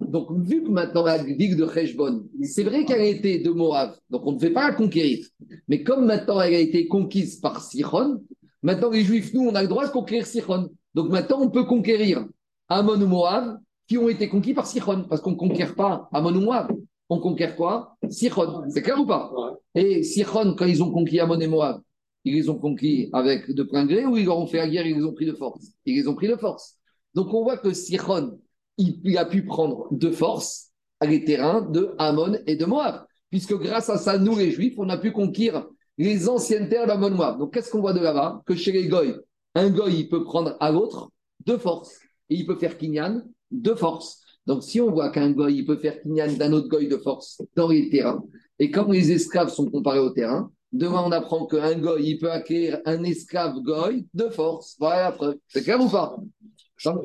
Donc, 0.00 0.28
vu 0.30 0.62
que 0.62 0.68
maintenant 0.68 1.04
la 1.04 1.18
ville 1.22 1.56
de 1.56 1.66
Heshbon, 1.66 2.26
c'est 2.42 2.64
vrai 2.64 2.84
qu'elle 2.84 3.00
a 3.00 3.06
été 3.06 3.38
de 3.38 3.50
Moab, 3.50 3.94
donc 4.10 4.26
on 4.26 4.32
ne 4.32 4.38
fait 4.38 4.50
pas 4.50 4.68
la 4.68 4.74
conquérir. 4.74 5.26
Mais 5.68 5.82
comme 5.82 6.04
maintenant 6.04 6.40
elle 6.40 6.54
a 6.54 6.58
été 6.58 6.86
conquise 6.86 7.40
par 7.40 7.62
Sichon, 7.62 8.22
maintenant 8.62 8.90
les 8.90 9.04
Juifs, 9.04 9.32
nous, 9.32 9.42
on 9.48 9.54
a 9.54 9.62
le 9.62 9.68
droit 9.68 9.86
de 9.86 9.92
conquérir 9.92 10.26
Sichon. 10.26 10.68
Donc 10.94 11.10
maintenant, 11.10 11.40
on 11.40 11.50
peut 11.50 11.64
conquérir 11.64 12.26
Amon 12.68 13.00
ou 13.00 13.06
Moab 13.06 13.58
qui 13.86 13.98
ont 13.98 14.08
été 14.08 14.28
conquis 14.28 14.54
par 14.54 14.66
Sichon, 14.66 15.04
parce 15.08 15.20
qu'on 15.20 15.32
ne 15.32 15.36
conquiert 15.36 15.74
pas 15.74 16.08
Amon 16.12 16.34
ou 16.34 16.40
Moab. 16.40 16.72
On 17.08 17.20
conquiert 17.20 17.54
quoi? 17.54 17.96
Sichon. 18.08 18.64
C'est 18.68 18.82
clair 18.82 18.98
ou 18.98 19.06
pas? 19.06 19.32
Et 19.74 20.02
Sichon, 20.02 20.54
quand 20.58 20.64
ils 20.64 20.82
ont 20.82 20.90
conquis 20.90 21.20
Amon 21.20 21.40
et 21.40 21.46
Moab, 21.46 21.80
ils 22.24 22.34
les 22.34 22.48
ont 22.48 22.58
conquis 22.58 23.08
avec 23.12 23.50
de 23.50 23.62
plein 23.62 23.86
gré 23.86 24.04
ou 24.04 24.16
ils 24.16 24.26
leur 24.26 24.38
ont 24.38 24.48
fait 24.48 24.58
la 24.58 24.68
guerre, 24.68 24.86
ils 24.86 24.96
les 24.96 25.04
ont 25.04 25.12
pris 25.12 25.26
de 25.26 25.34
force? 25.34 25.64
Ils 25.84 25.94
les 25.94 26.08
ont 26.08 26.14
pris 26.14 26.26
de 26.26 26.36
force. 26.36 26.76
Donc 27.14 27.32
on 27.32 27.44
voit 27.44 27.58
que 27.58 27.72
Sichon, 27.72 28.38
il, 28.78 29.16
a 29.16 29.24
pu 29.24 29.44
prendre 29.44 29.86
de 29.92 30.10
force 30.10 30.72
les 31.02 31.24
terrains 31.24 31.62
de 31.62 31.94
Ammon 31.98 32.38
et 32.46 32.56
de 32.56 32.64
Moab. 32.64 33.04
Puisque 33.30 33.54
grâce 33.54 33.88
à 33.88 33.98
ça, 33.98 34.18
nous 34.18 34.36
les 34.36 34.50
Juifs, 34.50 34.74
on 34.78 34.88
a 34.88 34.98
pu 34.98 35.12
conquérir 35.12 35.66
les 35.98 36.28
anciennes 36.28 36.68
terres 36.68 36.86
d'Ammon 36.86 37.10
Moab. 37.10 37.38
Donc 37.38 37.54
qu'est-ce 37.54 37.70
qu'on 37.70 37.80
voit 37.80 37.92
de 37.92 38.00
là-bas? 38.00 38.42
Que 38.44 38.54
chez 38.56 38.72
les 38.72 38.88
Goy, 38.88 39.14
un 39.54 39.70
Goy, 39.70 40.00
il 40.00 40.08
peut 40.08 40.24
prendre 40.24 40.56
à 40.58 40.70
l'autre 40.72 41.10
de 41.46 41.56
force. 41.56 41.98
Et 42.30 42.36
il 42.36 42.46
peut 42.46 42.56
faire 42.56 42.76
Kinyan 42.76 43.22
de 43.50 43.74
force. 43.74 44.22
Donc, 44.46 44.62
si 44.62 44.80
on 44.80 44.90
voit 44.90 45.10
qu'un 45.10 45.32
goy, 45.32 45.56
il 45.56 45.66
peut 45.66 45.76
faire 45.76 46.00
kinyan 46.00 46.32
d'un 46.34 46.52
autre 46.52 46.68
goy 46.68 46.86
de 46.88 46.96
force 46.96 47.42
dans 47.56 47.68
les 47.68 47.88
terrains, 47.90 48.22
et 48.58 48.70
comme 48.70 48.92
les 48.92 49.10
esclaves 49.10 49.48
sont 49.48 49.68
comparés 49.68 49.98
au 49.98 50.10
terrain, 50.10 50.50
demain 50.72 51.02
on 51.04 51.10
apprend 51.10 51.46
qu'un 51.46 51.78
goy, 51.78 52.10
il 52.10 52.18
peut 52.18 52.30
acquérir 52.30 52.80
un 52.84 53.02
esclave 53.02 53.56
goy 53.60 54.06
de 54.14 54.28
force. 54.28 54.76
Voilà 54.78 55.02
la 55.02 55.12
preuve. 55.12 55.36
C'est 55.48 55.62
clair 55.62 55.80
ou 55.80 55.88
pas? 55.88 56.16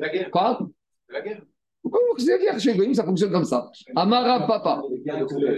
La 0.00 0.08
guerre. 0.08 0.30
Quoi? 0.30 0.68
La 1.08 1.20
guerre. 1.20 1.42
c'est 2.18 2.26
la 2.26 2.38
guerre 2.38 2.60
chez 2.60 2.76
Goïm, 2.76 2.94
ça 2.94 3.04
fonctionne 3.04 3.32
comme 3.32 3.44
ça. 3.44 3.70
Amara 3.96 4.46
Papa. 4.46 4.82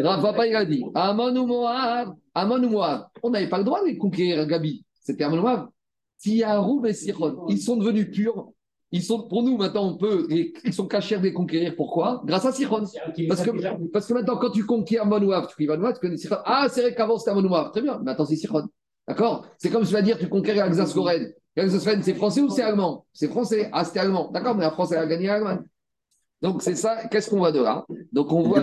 Rav 0.01 0.23
Papa, 0.23 0.47
il 0.47 0.57
a 0.57 0.65
dit 0.65 0.85
Amon 0.95 1.37
ou 1.37 1.47
Moab, 1.47 2.15
Amon 2.35 2.63
ou 2.63 2.71
Moab? 2.71 3.09
On 3.23 3.31
n'avait 3.31 3.49
pas 3.49 3.59
le 3.59 3.65
droit 3.65 3.83
de 3.83 3.89
les 3.89 3.99
conquérir, 3.99 4.47
Gabi. 4.47 4.85
C'était 5.01 5.25
Amon 5.25 5.39
ou 5.39 5.43
Moab. 5.43 5.69
Tiaroum 6.19 6.87
et 6.87 6.95
Sichon. 6.95 7.45
Ils 7.49 7.61
sont 7.61 7.77
devenus 7.77 8.11
purs. 8.11 8.49
Ils 8.95 9.03
sont, 9.03 9.27
pour 9.27 9.43
nous, 9.43 9.57
maintenant, 9.57 9.89
on 9.89 9.97
peut, 9.97 10.29
ils 10.31 10.73
sont 10.73 10.87
cachés 10.87 11.19
de 11.19 11.23
les 11.25 11.33
conquérir. 11.33 11.75
Pourquoi? 11.75 12.23
Grâce 12.25 12.45
à 12.45 12.53
Sichon. 12.53 12.85
Parce 13.29 13.43
que, 13.43 13.89
parce 13.89 14.07
que 14.07 14.15
maintenant, 14.15 14.37
quand 14.37 14.51
tu 14.51 14.65
conquiers 14.65 15.01
Amon 15.01 15.17
ou 15.17 15.25
Moab, 15.25 15.49
tu 15.49 15.67
Moab, 15.67 15.95
tu 15.95 16.01
connais 16.01 16.17
Sichon. 16.17 16.37
Ah, 16.45 16.69
c'est 16.71 16.81
vrai 16.81 16.95
qu'avant, 16.95 17.19
c'était 17.19 17.33
Amon 17.33 17.43
ou 17.43 17.49
Moab. 17.49 17.73
Très 17.73 17.83
bien. 17.83 17.99
Maintenant, 17.99 18.25
c'est 18.25 18.37
Sichon. 18.37 18.69
D'accord? 19.09 19.49
C'est 19.59 19.69
comme 19.69 19.85
je 19.85 19.93
vais 19.93 20.03
dire, 20.05 20.17
tu 20.17 20.29
conquéris 20.29 20.61
Alsace-Lorraine. 20.61 21.33
Alsace-Lorraine, 21.57 22.05
c'est 22.05 22.15
français 22.15 22.41
ou 22.41 22.51
c'est 22.51 22.63
allemand? 22.63 23.05
C'est 23.13 23.27
français. 23.27 23.69
Ah, 23.73 23.85
c'était 23.85 23.99
allemand. 23.99 24.31
D'accord, 24.31 24.55
mais 24.55 24.63
la 24.63 24.71
France, 24.71 24.93
elle 24.93 24.99
a 24.99 25.07
gagné 25.07 25.27
l'Allemagne. 25.27 25.65
Donc, 26.41 26.63
c'est 26.63 26.77
ça. 26.77 27.09
Qu'est-ce 27.09 27.29
qu'on 27.29 27.39
voit 27.39 27.51
de 27.51 27.63
là? 27.63 27.85
Donc, 28.13 28.31
on 28.31 28.43
voit 28.43 28.63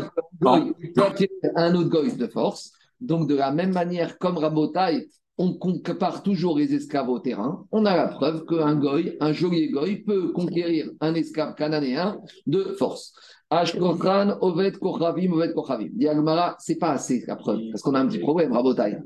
acquérir 0.95 1.29
un 1.57 1.75
autre 1.75 1.89
goy 1.89 2.09
de 2.15 2.27
force. 2.27 2.71
Donc, 3.01 3.27
de 3.27 3.35
la 3.35 3.51
même 3.51 3.73
manière, 3.73 4.17
comme 4.17 4.37
Rabotai, 4.37 5.09
on 5.41 5.53
compare 5.53 6.21
toujours 6.21 6.59
les 6.59 6.73
esclaves 6.73 7.09
au 7.09 7.19
terrain. 7.19 7.65
On 7.71 7.85
a 7.85 7.95
la 7.95 8.07
preuve 8.07 8.45
qu'un 8.45 8.75
goy, 8.75 9.17
un 9.19 9.33
joli 9.33 9.69
goy, 9.69 9.97
peut 9.97 10.31
conquérir 10.31 10.91
un 10.99 11.15
esclave 11.15 11.55
cananéen 11.55 12.19
de 12.45 12.61
force. 12.77 13.13
Ashkochan, 13.49 14.37
Ovet, 14.41 14.73
Kochavim, 14.73 15.33
Ovet, 15.33 15.53
Kochavim. 15.53 15.89
Diagmara, 15.93 16.55
c'est 16.59 16.77
pas 16.77 16.91
assez 16.91 17.23
la 17.27 17.35
preuve, 17.35 17.59
parce 17.71 17.81
qu'on 17.81 17.95
a 17.95 17.99
un 17.99 18.07
petit 18.07 18.19
problème, 18.19 18.53
Rabotai. 18.53 18.97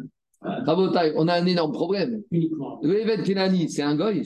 Rabotai, 0.41 1.13
on 1.15 1.27
a 1.29 1.36
un 1.36 1.45
énorme 1.45 1.71
problème. 1.71 2.21
Uniquement. 2.31 2.79
Le 2.83 2.99
Evet 2.99 3.23
Kenani, 3.23 3.69
c'est 3.69 3.81
un 3.81 3.95
goy? 3.95 4.23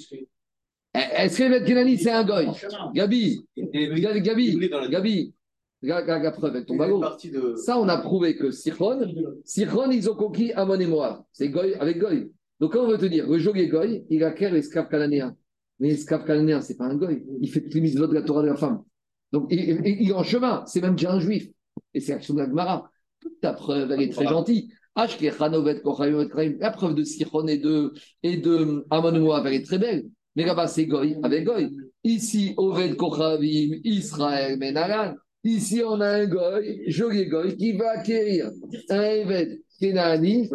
Est-ce 0.94 1.38
que 1.38 1.44
Evet 1.44 1.64
Kenani, 1.64 1.98
c'est 1.98 2.12
un 2.12 2.24
goy? 2.24 2.48
Gabi, 2.96 3.46
Gabi, 3.56 4.58
Gabi, 4.90 5.34
la, 5.82 6.02
la- 6.06 6.20
la 6.20 6.32
preuve 6.32 6.56
a 6.56 6.60
une 6.60 6.78
bagot. 6.78 7.00
partie 7.00 7.32
de. 7.32 7.56
Ça, 7.56 7.80
on 7.80 7.88
a 7.88 7.98
prouvé 7.98 8.36
que 8.36 8.52
Sichon, 8.52 9.00
Sichon, 9.46 9.90
ils 9.92 10.10
ont 10.10 10.16
conquis 10.16 10.52
Amon 10.54 10.80
et 10.80 10.88
Moab. 10.88 11.22
C'est 11.32 11.50
Goy 11.50 11.74
avec 11.76 12.00
Goy. 12.00 12.32
Donc, 12.60 12.74
quand 12.74 12.84
on 12.84 12.88
veut 12.90 12.98
te 12.98 13.06
dire, 13.06 13.28
le 13.30 13.38
joli 13.40 13.68
Goy, 13.68 14.04
il 14.10 14.24
acquiert 14.24 14.52
l'esclave 14.54 14.90
cananéen? 14.90 15.36
Mais 15.80 15.90
l'esclave 15.90 16.26
cananéen, 16.26 16.60
c'est 16.62 16.76
pas 16.76 16.86
un 16.86 16.96
Goy. 16.96 17.24
Il 17.42 17.50
fait 17.50 17.62
plus 17.62 17.80
de 17.96 18.14
la 18.14 18.22
Torah 18.22 18.42
de 18.42 18.48
la 18.48 18.56
femme. 18.58 18.84
Donc, 19.32 19.48
il, 19.52 19.60
il- 19.86 20.02
il 20.02 20.10
est 20.10 20.14
en 20.14 20.24
chemin. 20.24 20.64
C'est 20.68 20.82
même 20.82 20.96
déjà 20.96 21.14
un 21.14 21.20
juif. 21.20 21.48
Et 21.94 22.02
c'est 22.02 22.12
l'action 22.12 22.34
de 22.34 22.40
la 22.40 22.48
Gemara. 22.50 22.90
Toute 23.22 23.40
ta 23.40 23.54
preuve, 23.54 23.92
elle 23.92 24.02
est 24.02 24.10
très 24.12 24.26
gentille. 24.28 24.70
La 24.98 26.72
preuve 26.72 26.96
de 26.96 27.04
Sichon 27.04 27.48
et 27.48 27.58
de, 27.58 27.94
et 28.24 28.38
de 28.38 28.86
Amon 28.90 29.14
et 29.14 29.20
Moab, 29.20 29.46
elle 29.48 29.54
est 29.54 29.66
très 29.66 29.78
belle. 29.78 30.06
Mais 30.36 30.46
là-bas, 30.46 30.68
c'est 30.68 30.86
Goy 30.86 31.16
avec 31.24 31.46
Goy. 31.46 31.70
Ici, 32.04 32.54
Oved 32.58 32.96
Kochavim, 32.98 33.78
Israël, 33.84 34.58
Menalan. 34.60 35.16
Ici, 35.44 35.82
on 35.86 36.02
a 36.02 36.08
un 36.08 36.26
Goy, 36.26 36.84
joli 36.88 37.28
Goy, 37.28 37.56
qui 37.56 37.72
va 37.74 37.92
acquérir 37.92 38.52
un 38.90 39.02
Eved 39.02 39.62
Kenani. 39.80 40.50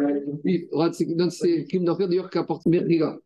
C'est 1.31 1.65
Kim 1.65 1.83
Dorfer 1.83 2.07
d'ailleurs 2.07 2.29
qui 2.29 2.37
apporte 2.37 2.67
Merdiga. 2.67 3.17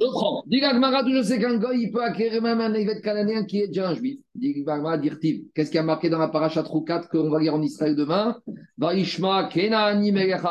Je 0.00 0.06
prends. 0.06 0.44
Dis 0.46 0.60
je 0.60 1.22
sais 1.24 1.40
qu'un 1.40 1.58
Goy, 1.58 1.82
il 1.82 1.90
peut 1.90 2.02
acquérir 2.02 2.40
même 2.40 2.60
un 2.60 2.72
Eved 2.74 3.00
cananéen 3.02 3.44
qui 3.44 3.62
est 3.62 3.66
déjà 3.66 3.88
un 3.88 3.94
juif. 3.94 4.20
Dis 4.36 4.62
Gagmara, 4.62 4.98
dire-t-il. 4.98 5.46
Qu'est-ce 5.52 5.72
qui 5.72 5.78
a 5.78 5.82
marqué 5.82 6.08
dans 6.08 6.18
la 6.18 6.28
paracha 6.28 6.62
Troukat 6.62 7.08
qu'on 7.10 7.28
va 7.28 7.40
lire 7.40 7.54
en 7.54 7.62
Israël 7.62 7.96
demain? 7.96 8.40
Vaishma 8.76 9.48
Kenani 9.52 10.12
Melech 10.12 10.42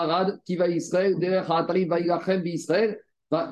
qui 0.46 0.58
va 0.58 0.68
Israël, 0.68 1.18
Derech 1.18 1.46
Hatari, 1.50 1.86
Vailachem, 1.86 2.46
Israël. 2.46 3.00
Alors 3.32 3.52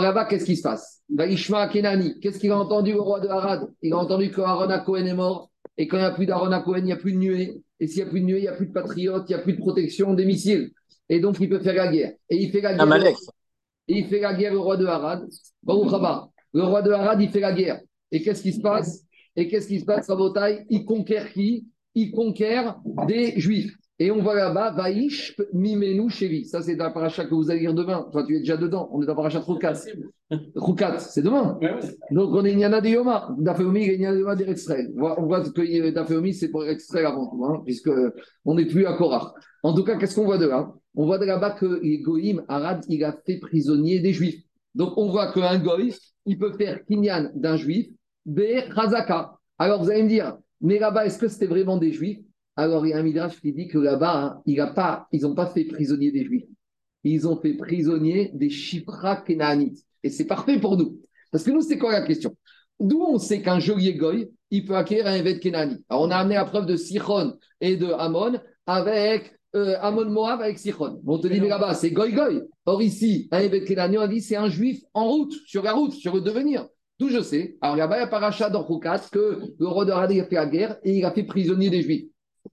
là-bas, 0.00 0.24
qu'est-ce 0.26 0.44
qui 0.44 0.56
se 0.56 0.62
passe? 0.62 1.02
Kenani, 1.72 2.20
qu'est-ce 2.20 2.38
qu'il 2.38 2.52
a 2.52 2.58
entendu 2.58 2.94
au 2.94 3.02
roi 3.02 3.18
de 3.20 3.28
Harad? 3.28 3.68
Il 3.82 3.92
a 3.92 3.98
entendu 3.98 4.30
que 4.30 4.40
Aaron 4.40 4.84
Cohen 4.84 5.06
est 5.06 5.14
mort, 5.14 5.50
et 5.76 5.88
quand 5.88 5.96
il 5.96 6.00
n'y 6.00 6.06
a 6.06 6.12
plus 6.12 6.26
d'Aaron 6.26 6.62
Cohen, 6.62 6.78
il 6.78 6.84
n'y 6.84 6.92
a 6.92 6.96
plus 6.96 7.12
de 7.12 7.18
nuée. 7.18 7.60
Et 7.80 7.88
s'il 7.88 8.02
n'y 8.02 8.08
a 8.08 8.10
plus 8.10 8.20
de 8.20 8.26
nuée, 8.26 8.38
il 8.38 8.42
n'y 8.42 8.48
a 8.48 8.52
plus 8.52 8.68
de 8.68 8.72
patriotes, 8.72 9.24
il 9.28 9.34
n'y 9.34 9.40
a 9.40 9.42
plus 9.42 9.54
de 9.54 9.58
protection 9.58 10.14
des 10.14 10.24
missiles. 10.24 10.70
Et 11.08 11.18
donc, 11.18 11.38
il 11.40 11.48
peut 11.48 11.58
faire 11.58 11.74
la 11.74 11.90
guerre. 11.90 12.12
Et 12.30 12.36
il 12.36 12.50
fait 12.50 12.60
la 12.60 12.74
guerre. 12.74 12.86
Et 13.88 13.98
il 13.98 14.06
fait 14.06 14.20
la 14.20 14.34
guerre 14.34 14.54
au 14.54 14.62
roi 14.62 14.76
de 14.76 14.86
Harad. 14.86 15.26
Le 15.66 16.62
roi 16.62 16.82
de 16.82 16.92
Harad, 16.92 17.20
il 17.20 17.30
fait 17.30 17.40
la 17.40 17.52
guerre. 17.52 17.80
Et 18.12 18.22
qu'est-ce 18.22 18.42
qui 18.42 18.52
se 18.52 18.60
passe? 18.60 19.04
Et 19.34 19.48
qu'est-ce 19.48 19.66
qui 19.66 19.80
se 19.80 19.84
passe, 19.84 20.08
Rabotai? 20.08 20.66
Il 20.70 20.84
conquiert 20.84 21.32
qui? 21.32 21.66
Il 21.96 22.12
conquiert 22.12 22.76
des 23.08 23.38
juifs. 23.38 23.74
Et 24.00 24.10
on 24.10 24.20
voit 24.20 24.34
là-bas, 24.34 24.72
Vaïsh 24.72 25.36
Mimenu 25.52 26.10
Chevi. 26.10 26.46
Ça, 26.46 26.60
c'est 26.62 26.74
la 26.74 26.90
paracha 26.90 27.26
que 27.26 27.34
vous 27.34 27.48
allez 27.48 27.60
lire 27.60 27.74
demain. 27.74 28.08
Toi, 28.10 28.24
tu 28.26 28.34
es 28.34 28.38
déjà 28.40 28.56
dedans. 28.56 28.88
On 28.92 29.00
est 29.00 29.06
dans 29.06 29.12
la 29.12 29.16
paracha 29.16 29.38
Roukat. 29.38 29.74
Roukat, 30.56 30.98
c'est 30.98 31.22
demain. 31.22 31.60
Donc, 32.10 32.30
on 32.34 32.44
est 32.44 32.56
Nyana 32.56 32.80
de 32.80 32.88
Yoma. 32.88 33.28
Dafeomi, 33.38 33.88
a 33.88 33.96
Nyana 33.96 34.14
de 34.14 34.20
Yoma 34.20 34.34
d'Extrail. 34.34 34.92
On 34.98 35.26
voit 35.26 35.42
que 35.42 35.90
Dafeomi, 35.90 36.34
c'est 36.34 36.48
pour 36.48 36.66
extraire 36.66 37.10
avant 37.10 37.30
tout, 37.30 37.44
hein, 37.44 37.62
puisque 37.64 37.90
on 38.44 38.56
n'est 38.56 38.66
plus 38.66 38.84
à 38.84 38.94
Korach. 38.94 39.32
En 39.62 39.74
tout 39.74 39.84
cas, 39.84 39.96
qu'est-ce 39.96 40.16
qu'on 40.16 40.24
voit 40.24 40.38
de 40.38 40.46
là? 40.46 40.72
On 40.96 41.06
voit 41.06 41.18
de 41.18 41.24
là-bas 41.24 41.52
que 41.52 41.80
Goïm, 42.02 42.42
Arad, 42.48 42.84
il 42.88 43.04
a 43.04 43.16
fait 43.24 43.38
prisonnier 43.38 44.00
des 44.00 44.12
Juifs. 44.12 44.42
Donc, 44.74 44.94
on 44.96 45.08
voit 45.08 45.32
qu'un 45.32 45.58
Goï, 45.60 45.94
il 46.26 46.36
peut 46.36 46.52
faire 46.54 46.84
Kinyan 46.84 47.30
d'un 47.36 47.56
Juif, 47.56 47.90
Razaka. 48.70 49.34
Alors, 49.56 49.84
vous 49.84 49.90
allez 49.90 50.02
me 50.02 50.08
dire, 50.08 50.36
mais 50.60 50.80
là-bas, 50.80 51.06
est-ce 51.06 51.18
que 51.18 51.28
c'était 51.28 51.46
vraiment 51.46 51.76
des 51.76 51.92
Juifs? 51.92 52.18
Alors, 52.56 52.86
il 52.86 52.90
y 52.90 52.92
a 52.92 52.98
un 52.98 53.02
Midrash 53.02 53.40
qui 53.40 53.52
dit 53.52 53.68
que 53.68 53.78
là-bas, 53.78 54.42
hein, 54.46 55.06
ils 55.12 55.22
n'ont 55.22 55.34
pas 55.34 55.46
fait 55.46 55.64
prisonnier 55.64 56.12
des 56.12 56.24
Juifs. 56.24 56.46
Ils 57.02 57.28
ont 57.28 57.36
fait 57.40 57.54
prisonnier 57.54 58.30
des 58.34 58.50
Shifra 58.50 59.16
Kenaanites. 59.16 59.84
Et 60.02 60.10
c'est 60.10 60.26
parfait 60.26 60.58
pour 60.58 60.76
nous. 60.76 61.00
Parce 61.30 61.44
que 61.44 61.50
nous, 61.50 61.62
c'est 61.62 61.78
quoi 61.78 61.92
la 61.92 62.02
question? 62.02 62.36
D'où 62.80 63.02
on 63.02 63.18
sait 63.18 63.42
qu'un 63.42 63.58
geôlier 63.58 63.94
goy, 63.94 64.30
il 64.50 64.64
peut 64.64 64.76
acquérir 64.76 65.06
un 65.06 65.14
Evet 65.14 65.40
Kenani 65.40 65.76
Alors, 65.88 66.02
on 66.02 66.10
a 66.10 66.16
amené 66.16 66.34
la 66.34 66.44
preuve 66.44 66.66
de 66.66 66.76
Sichon 66.76 67.36
et 67.60 67.76
de 67.76 67.86
Amon 67.86 68.38
avec 68.66 69.32
euh, 69.54 69.76
Amon 69.80 70.06
Moab 70.06 70.40
avec 70.40 70.58
Sichon. 70.58 71.00
On 71.06 71.18
te 71.18 71.28
dit, 71.28 71.40
mais 71.40 71.48
là-bas, 71.48 71.74
c'est 71.74 71.90
goy 71.90 72.12
goy. 72.12 72.42
Or, 72.66 72.82
ici, 72.82 73.28
un 73.32 73.40
Evet 73.40 73.64
Kenani, 73.64 73.98
on 73.98 74.06
dit, 74.06 74.20
c'est 74.20 74.36
un 74.36 74.48
juif 74.48 74.82
en 74.92 75.08
route, 75.08 75.32
sur 75.46 75.62
la 75.62 75.72
route, 75.72 75.92
sur 75.92 76.14
le 76.14 76.20
devenir. 76.20 76.66
D'où 76.98 77.08
je 77.08 77.20
sais. 77.20 77.56
Alors, 77.60 77.76
là-bas, 77.76 77.96
il 77.96 78.00
y 78.00 78.04
a 78.04 78.06
paracha 78.06 78.50
dans 78.50 78.62
Roukat 78.62 79.02
que 79.10 79.40
le 79.58 79.66
roi 79.66 79.84
de 79.84 79.92
Radé 79.92 80.20
a 80.20 80.26
fait 80.26 80.36
la 80.36 80.46
guerre 80.46 80.76
et 80.84 80.96
il 80.96 81.04
a 81.04 81.10
fait 81.10 81.24
prisonnier 81.24 81.70
des 81.70 81.82
juifs. 81.82 82.06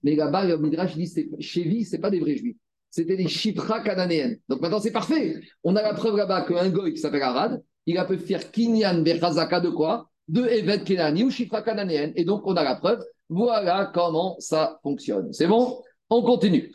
Mais 0.03 0.15
là-bas, 0.15 0.45
le 0.45 0.57
Midrash 0.57 0.95
dit, 0.95 1.11
Chevi, 1.39 1.85
ce 1.85 1.95
n'est 1.95 2.01
pas 2.01 2.09
des 2.09 2.19
vrais 2.19 2.35
juifs. 2.35 2.57
C'était 2.89 3.15
des 3.15 3.27
Chipra 3.27 3.79
cananéennes. 3.81 4.37
Donc 4.49 4.61
maintenant, 4.61 4.79
c'est 4.79 4.91
parfait. 4.91 5.39
On 5.63 5.75
a 5.75 5.81
la 5.81 5.93
preuve 5.93 6.17
là-bas 6.17 6.41
qu'un 6.41 6.69
goy 6.69 6.93
qui 6.93 6.99
s'appelle 6.99 7.21
Arad, 7.21 7.63
il 7.85 7.97
a 7.97 8.05
pu 8.05 8.17
faire 8.17 8.51
Kinyan 8.51 9.01
Bechazaka 9.01 9.61
de 9.61 9.69
quoi? 9.69 10.09
De 10.27 10.45
Evet 10.45 10.83
Kenani 10.83 11.23
ou 11.23 11.31
Chipra 11.31 11.61
cananéenne. 11.61 12.11
Et 12.15 12.25
donc, 12.25 12.45
on 12.45 12.53
a 12.55 12.63
la 12.63 12.75
preuve. 12.75 13.03
Voilà 13.29 13.91
comment 13.93 14.35
ça 14.39 14.79
fonctionne. 14.83 15.31
C'est 15.31 15.47
bon? 15.47 15.81
On 16.09 16.21
continue. 16.21 16.71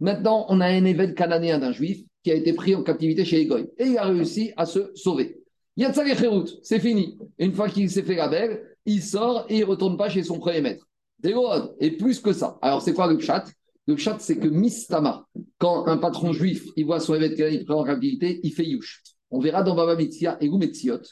Maintenant, 0.00 0.46
on 0.48 0.60
a 0.60 0.66
un 0.66 0.84
Evet 0.84 1.14
cananéen 1.14 1.58
d'un 1.58 1.72
juif 1.72 2.04
qui 2.22 2.30
a 2.30 2.34
été 2.34 2.52
pris 2.52 2.76
en 2.76 2.84
captivité 2.84 3.24
chez 3.24 3.38
les 3.38 3.46
Goy. 3.46 3.66
Et 3.78 3.86
il 3.86 3.98
a 3.98 4.04
réussi 4.04 4.52
à 4.56 4.66
se 4.66 4.92
sauver. 4.94 5.40
Echerout, 5.76 6.46
c'est 6.62 6.80
fini. 6.80 7.18
Une 7.38 7.52
fois 7.52 7.68
qu'il 7.68 7.90
s'est 7.90 8.02
fait 8.02 8.16
la 8.16 8.28
belle, 8.28 8.62
il 8.88 9.02
sort 9.02 9.46
et 9.48 9.56
il 9.56 9.60
ne 9.60 9.66
retourne 9.66 9.96
pas 9.96 10.08
chez 10.08 10.22
son 10.22 10.38
premier 10.38 10.60
maître. 10.60 10.88
Dégod, 11.20 11.74
et 11.78 11.92
plus 11.92 12.20
que 12.20 12.32
ça. 12.32 12.58
Alors, 12.62 12.80
c'est 12.80 12.94
quoi 12.94 13.12
le 13.12 13.18
chat 13.18 13.44
Le 13.86 13.96
chat, 13.96 14.18
c'est 14.18 14.38
que 14.38 14.48
Mistama, 14.48 15.26
quand 15.58 15.86
un 15.86 15.98
patron 15.98 16.32
juif, 16.32 16.64
il 16.76 16.86
voit 16.86 17.00
son 17.00 17.14
évêque 17.14 17.36
qui 17.36 17.64
pris 17.64 17.74
en 17.74 17.84
captivité, 17.84 18.40
il 18.42 18.52
fait 18.52 18.64
youch. 18.64 19.02
On 19.30 19.40
verra 19.40 19.62
dans 19.62 19.74
Baba 19.74 19.94
Mitzia 19.94 20.38
et 20.40 20.48
Goumetziot 20.48 21.02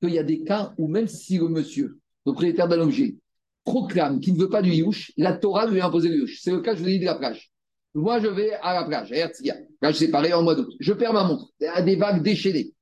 qu'il 0.00 0.14
y 0.14 0.18
a 0.18 0.22
des 0.22 0.44
cas 0.44 0.74
où 0.78 0.86
même 0.86 1.08
si 1.08 1.38
le 1.38 1.48
monsieur, 1.48 1.98
propriétaire 2.24 2.68
d'un 2.68 2.80
objet, 2.80 3.16
proclame 3.64 4.20
qu'il 4.20 4.34
ne 4.34 4.38
veut 4.38 4.50
pas 4.50 4.62
du 4.62 4.70
youch, 4.70 5.12
la 5.16 5.32
Torah 5.32 5.66
lui 5.66 5.80
a 5.80 5.86
imposé 5.86 6.08
le 6.10 6.18
youch. 6.18 6.38
C'est 6.40 6.52
le 6.52 6.60
cas, 6.60 6.74
je 6.74 6.82
vous 6.82 6.88
ai 6.88 6.92
dit, 6.92 7.00
de 7.00 7.06
la 7.06 7.14
plage. 7.16 7.50
Moi, 7.94 8.20
je 8.20 8.26
vais 8.26 8.52
à 8.62 8.74
la 8.74 8.84
plage, 8.84 9.12
à 9.12 9.16
Herzliya. 9.16 9.56
Plage 9.80 9.96
séparée 9.96 10.32
en 10.32 10.42
mois 10.42 10.54
d'août. 10.54 10.72
Je 10.78 10.92
perds 10.92 11.12
ma 11.12 11.24
montre. 11.24 11.48
A 11.66 11.80
des 11.80 11.96
vagues 11.96 12.22
déchaînées. 12.22 12.74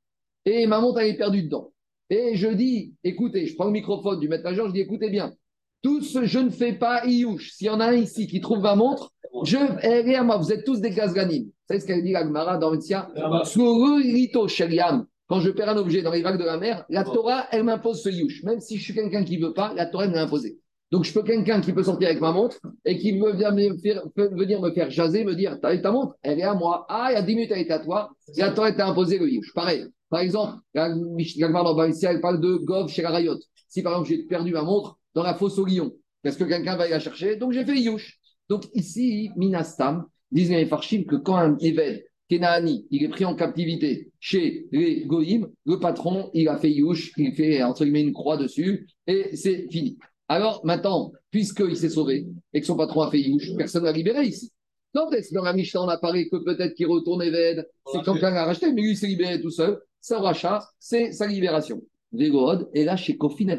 Et 0.44 0.66
ma 0.66 0.80
montre, 0.80 1.00
elle 1.00 1.09
est 1.09 1.16
perdue 1.16 1.42
dedans. 1.42 1.72
Et 2.12 2.36
je 2.36 2.48
dis, 2.48 2.92
écoutez, 3.02 3.46
je 3.46 3.54
prends 3.54 3.64
le 3.64 3.70
microphone 3.70 4.20
du 4.20 4.28
maître 4.28 4.46
agent, 4.46 4.66
je 4.66 4.72
dis, 4.74 4.80
écoutez 4.80 5.08
bien, 5.08 5.32
tous, 5.80 6.18
je 6.22 6.38
ne 6.38 6.50
fais 6.50 6.74
pas 6.74 7.06
Iouche. 7.06 7.52
S'il 7.52 7.68
y 7.68 7.70
en 7.70 7.80
a 7.80 7.86
un 7.86 7.94
ici 7.94 8.26
qui 8.26 8.42
trouve 8.42 8.60
ma 8.60 8.74
montre, 8.74 9.14
je, 9.44 9.56
elle 9.80 10.06
est 10.10 10.14
à 10.14 10.22
moi. 10.22 10.36
Vous 10.36 10.52
êtes 10.52 10.66
tous 10.66 10.82
des 10.82 10.90
gazganines. 10.90 11.44
Vous 11.44 11.52
savez 11.68 11.80
ce 11.80 11.86
qu'elle 11.86 12.04
dit, 12.04 12.14
Agmara, 12.14 12.58
dans 12.58 12.68
Rito 12.68 14.46
Sheliam. 14.46 15.06
Quand 15.26 15.40
je 15.40 15.50
perds 15.50 15.70
un 15.70 15.78
objet 15.78 16.02
dans 16.02 16.10
les 16.10 16.20
vagues 16.20 16.38
de 16.38 16.44
la 16.44 16.58
mer, 16.58 16.84
la 16.90 17.02
Torah, 17.02 17.46
elle 17.50 17.64
m'impose 17.64 18.02
ce 18.02 18.10
Iouche. 18.10 18.42
Même 18.44 18.60
si 18.60 18.76
je 18.76 18.84
suis 18.84 18.92
quelqu'un 18.92 19.24
qui 19.24 19.38
ne 19.38 19.46
veut 19.46 19.54
pas, 19.54 19.72
la 19.74 19.86
Torah, 19.86 20.04
elle 20.04 20.10
me 20.10 20.16
l'a 20.16 20.24
imposé. 20.24 20.58
Donc, 20.90 21.04
je 21.04 21.14
peux 21.14 21.22
quelqu'un 21.22 21.62
qui 21.62 21.72
peut 21.72 21.82
sortir 21.82 22.08
avec 22.08 22.20
ma 22.20 22.32
montre 22.32 22.60
et 22.84 22.98
qui 22.98 23.18
veut 23.18 23.32
venir 23.32 23.52
me 23.52 23.78
faire, 23.78 24.02
venir 24.16 24.60
me 24.60 24.70
faire 24.72 24.90
jaser, 24.90 25.24
me 25.24 25.34
dire 25.34 25.58
T'as 25.62 25.74
ta 25.78 25.90
montre? 25.90 26.14
Elle 26.20 26.40
est 26.40 26.42
à 26.42 26.52
moi. 26.52 26.84
Ah, 26.90 27.06
il 27.10 27.14
y 27.14 27.16
a 27.16 27.22
10 27.22 27.34
minutes, 27.34 27.52
elle 27.54 27.62
était 27.62 27.72
à 27.72 27.78
toi. 27.78 28.10
Et 28.36 28.42
la 28.42 28.50
Torah 28.50 28.70
t'a 28.72 28.86
imposé 28.86 29.18
le 29.18 29.30
Iouche. 29.30 29.54
Pareil. 29.54 29.86
Par 30.12 30.20
exemple, 30.20 30.58
la 30.74 30.88
elle 30.88 32.20
parle 32.20 32.38
de 32.38 32.56
Gov 32.56 32.90
chez 32.90 33.00
la 33.00 33.12
Rayot. 33.12 33.38
Si 33.66 33.80
par 33.80 33.94
exemple 33.94 34.10
j'ai 34.10 34.24
perdu 34.24 34.52
ma 34.52 34.60
montre 34.60 34.98
dans 35.14 35.22
la 35.22 35.32
fosse 35.32 35.56
au 35.56 35.64
lion, 35.64 35.90
est-ce 36.22 36.36
que 36.36 36.44
quelqu'un 36.44 36.76
va 36.76 36.86
y 36.86 36.90
la 36.90 37.00
chercher? 37.00 37.36
Donc 37.36 37.52
j'ai 37.52 37.64
fait 37.64 37.78
Yush. 37.78 38.20
Donc 38.50 38.66
ici, 38.74 39.30
Minastam, 39.36 40.04
disent 40.30 40.50
les 40.50 40.66
Farshim 40.66 41.04
que 41.04 41.16
quand 41.16 41.36
un 41.36 41.56
Eved, 41.60 42.04
Kenaani, 42.28 42.86
il 42.90 43.04
est 43.04 43.08
pris 43.08 43.24
en 43.24 43.34
captivité 43.34 44.12
chez 44.20 44.66
les 44.70 45.06
Goïm, 45.06 45.48
le 45.64 45.78
patron, 45.78 46.30
il 46.34 46.46
a 46.50 46.58
fait 46.58 46.70
Yush, 46.70 47.12
il 47.16 47.32
fait 47.32 47.62
entre 47.62 47.84
guillemets 47.84 48.02
une 48.02 48.12
croix 48.12 48.36
dessus 48.36 48.86
et 49.06 49.34
c'est 49.34 49.66
fini. 49.70 49.96
Alors 50.28 50.60
maintenant, 50.62 51.12
puisqu'il 51.30 51.74
s'est 51.74 51.88
sauvé 51.88 52.26
et 52.52 52.60
que 52.60 52.66
son 52.66 52.76
patron 52.76 53.00
a 53.00 53.10
fait 53.10 53.20
Yush, 53.20 53.56
personne 53.56 53.84
ne 53.84 53.86
l'a 53.86 53.92
libéré 53.92 54.26
ici. 54.26 54.52
Quand 54.94 55.10
est-ce 55.12 55.30
que 55.30 55.36
dans 55.36 55.44
la 55.44 55.54
Mishnah, 55.54 55.80
on 55.80 55.88
a 55.88 55.96
parlé 55.96 56.28
que 56.28 56.36
peut-être 56.36 56.74
qu'il 56.74 56.86
retourne 56.86 57.22
Eved, 57.22 57.66
c'est 57.90 58.02
quand 58.04 58.12
quelqu'un 58.12 58.32
l'a 58.32 58.44
racheté, 58.44 58.70
mais 58.74 58.82
lui, 58.82 58.90
il 58.90 58.96
s'est 58.98 59.06
libéré 59.06 59.40
tout 59.40 59.48
seul. 59.48 59.80
Son 60.03 60.20
rachat, 60.20 60.68
c'est 60.78 61.12
sa 61.12 61.26
libération. 61.26 61.80
Et 62.74 62.84
là, 62.84 62.96
chez 62.96 63.16
et. 63.16 63.57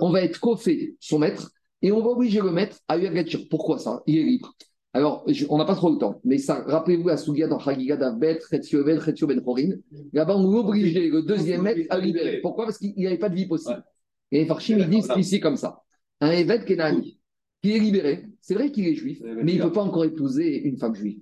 On 0.00 0.10
va 0.10 0.22
être 0.22 0.38
kofé 0.38 0.94
son 1.00 1.18
maître 1.18 1.50
et 1.82 1.90
on 1.90 2.00
va 2.00 2.10
obliger 2.10 2.40
le 2.40 2.52
maître 2.52 2.78
à 2.86 2.96
lui 2.96 3.08
Gatchiro. 3.10 3.42
Pourquoi 3.50 3.78
ça? 3.78 4.02
Il 4.06 4.18
est 4.18 4.22
libre. 4.22 4.54
Alors, 4.92 5.24
je- 5.26 5.46
on 5.48 5.58
n'a 5.58 5.64
pas 5.64 5.74
trop 5.74 5.90
le 5.90 5.98
temps, 5.98 6.20
mais 6.22 6.38
ça, 6.38 6.62
rappelez-vous 6.68 7.08
la 7.08 7.16
Sougia 7.16 7.48
dans 7.48 7.58
Chagiga 7.58 7.96
d'Avbet, 7.96 8.38
Chetio 8.48 8.84
Ben, 8.84 9.00
Chetio 9.00 9.26
Ben 9.26 9.42
Horin. 9.44 9.70
Là-bas, 10.12 10.36
on 10.36 10.48
l'obligeait, 10.48 11.08
le 11.08 11.22
deuxième 11.22 11.62
maître, 11.62 11.80
à 11.90 11.98
libérer. 11.98 12.40
Pourquoi? 12.40 12.66
Parce 12.66 12.78
qu'il 12.78 12.94
n'avait 13.02 13.18
pas 13.18 13.28
de 13.28 13.34
vie 13.34 13.46
possible. 13.46 13.82
Et 14.30 14.38
les 14.38 14.46
Farchim, 14.46 14.78
ils 14.78 14.88
disent 14.88 15.08
ici 15.18 15.40
comme 15.40 15.56
ça. 15.56 15.82
Un 16.20 16.30
évêque 16.30 16.66
Kenani, 16.66 17.18
qui 17.60 17.72
est 17.72 17.80
libéré, 17.80 18.26
c'est 18.40 18.54
vrai 18.54 18.70
qu'il 18.70 18.86
est 18.86 18.94
juif, 18.94 19.18
mais 19.42 19.52
il 19.54 19.58
ne 19.58 19.64
peut 19.64 19.72
pas 19.72 19.82
encore 19.82 20.04
épouser 20.04 20.62
une 20.62 20.78
femme 20.78 20.94
juive. 20.94 21.18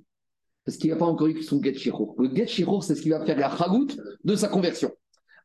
Parce 0.64 0.76
qu'il 0.76 0.90
n'a 0.90 0.96
pas 0.96 1.06
encore 1.06 1.26
eu 1.26 1.42
son 1.42 1.62
get. 1.62 1.72
Le 1.72 2.34
get 2.34 2.46
c'est 2.46 2.94
ce 2.94 3.02
qui 3.02 3.08
va 3.08 3.24
faire 3.24 3.38
la 3.38 3.54
chagout 3.56 3.88
de 4.24 4.36
sa 4.36 4.48
conversion. 4.48 4.92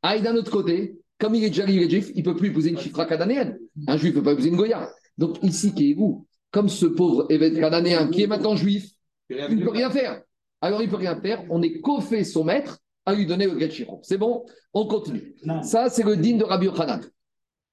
Ah, 0.03 0.15
et 0.15 0.22
d'un 0.22 0.36
autre 0.36 0.51
côté, 0.51 0.99
comme 1.18 1.36
il 1.36 1.43
est 1.43 1.49
déjà 1.49 1.65
il 1.65 1.82
est 1.82 1.89
juif, 1.89 2.11
il 2.13 2.20
ne 2.20 2.24
peut 2.24 2.36
plus 2.36 2.49
épouser 2.49 2.70
une 2.70 2.78
chifra 2.78 3.05
cananéenne. 3.05 3.57
Un 3.88 3.97
juif 3.97 4.13
ne 4.13 4.20
peut 4.20 4.24
pas 4.24 4.34
épouser 4.34 4.49
une 4.49 4.57
goya. 4.57 4.89
Donc 5.18 5.43
ici, 5.43 5.74
qui 5.74 5.91
est 5.91 5.93
vous 5.95 6.28
Comme 6.51 6.70
ce 6.70 6.86
pauvre 6.86 7.26
évêque 7.30 7.59
cananéen 7.59 8.07
qui 8.09 8.24
est 8.24 8.28
maintenant 8.28 8.55
juif, 8.55 8.91
il 9.30 9.57
ne 9.57 9.63
peut 9.63 9.72
rien 9.72 9.89
faire. 9.89 10.22
Alors 10.61 10.82
il 10.82 10.86
ne 10.86 10.91
peut 10.91 10.97
rien 10.97 11.20
faire. 11.20 11.43
On 11.49 11.61
est 11.61 11.82
coffé 11.82 12.24
son 12.24 12.43
maître 12.43 12.80
à 13.05 13.15
lui 13.15 13.26
donner 13.26 13.47
le 13.47 13.57
get. 13.57 13.88
C'est 14.03 14.18
bon? 14.18 14.45
On 14.74 14.86
continue. 14.86 15.34
Ça, 15.63 15.89
c'est 15.89 16.03
le 16.03 16.18
digne 16.18 16.38
de 16.38 16.43
Rabbi 16.43 16.65
Yochanan. 16.65 17.01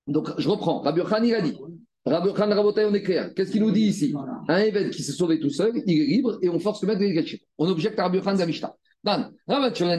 Donc, 0.07 0.31
je 0.39 0.49
reprends. 0.49 0.81
Rabbi 0.81 1.01
Yochanan, 1.01 1.29
il 1.29 1.35
a 1.35 1.41
dit. 1.41 1.59
On 2.07 2.95
est 2.95 3.03
clair. 3.03 3.33
Qu'est-ce 3.35 3.51
qu'il 3.51 3.63
nous 3.63 3.71
dit 3.71 3.87
ici? 3.87 4.15
Un 4.49 4.59
évêque 4.59 4.91
qui 4.91 5.03
s'est 5.03 5.13
sauvé 5.13 5.41
tout 5.41 5.49
seul, 5.49 5.73
il 5.87 6.03
est 6.03 6.07
libre 6.07 6.39
et 6.43 6.51
on 6.51 6.59
force 6.59 6.83
le 6.83 6.89
maître 6.89 7.01
de 7.01 7.07
l'égacher. 7.07 7.43
On 7.57 7.67
objecte 7.69 7.99
à 7.99 8.03
Rabbi 8.03 8.21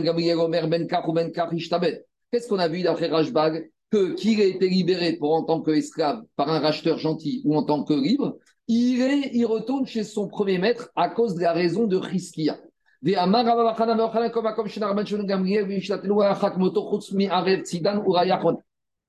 Gabriel 0.04 0.38
Omer 0.38 0.68
Ben 0.68 0.88
Ben. 0.88 1.32
Qu'est-ce 2.32 2.48
qu'on 2.48 2.60
a 2.60 2.68
vu 2.68 2.84
d'après 2.84 3.08
Rashbag 3.08 3.72
Que 3.92 4.14
qu'il 4.14 4.40
ait 4.40 4.50
été 4.50 4.70
libéré 4.70 5.18
en 5.22 5.44
tant 5.44 5.62
qu'esclave 5.62 6.22
par 6.36 6.50
un 6.50 6.60
racheteur 6.60 7.00
gentil 7.00 7.42
ou 7.44 7.56
en 7.56 7.64
tant 7.64 7.84
que 7.84 7.94
libre, 7.94 8.38
il 8.68 9.46
retourne 9.46 9.88
chez 9.88 10.04
son 10.04 10.28
premier 10.28 10.60
maître 10.60 10.90
à 10.96 11.10
cause 11.10 11.36
de 11.36 11.42
la 11.42 11.54
raison 11.54 11.88
de 11.88 11.98
Riskia. 11.98 12.60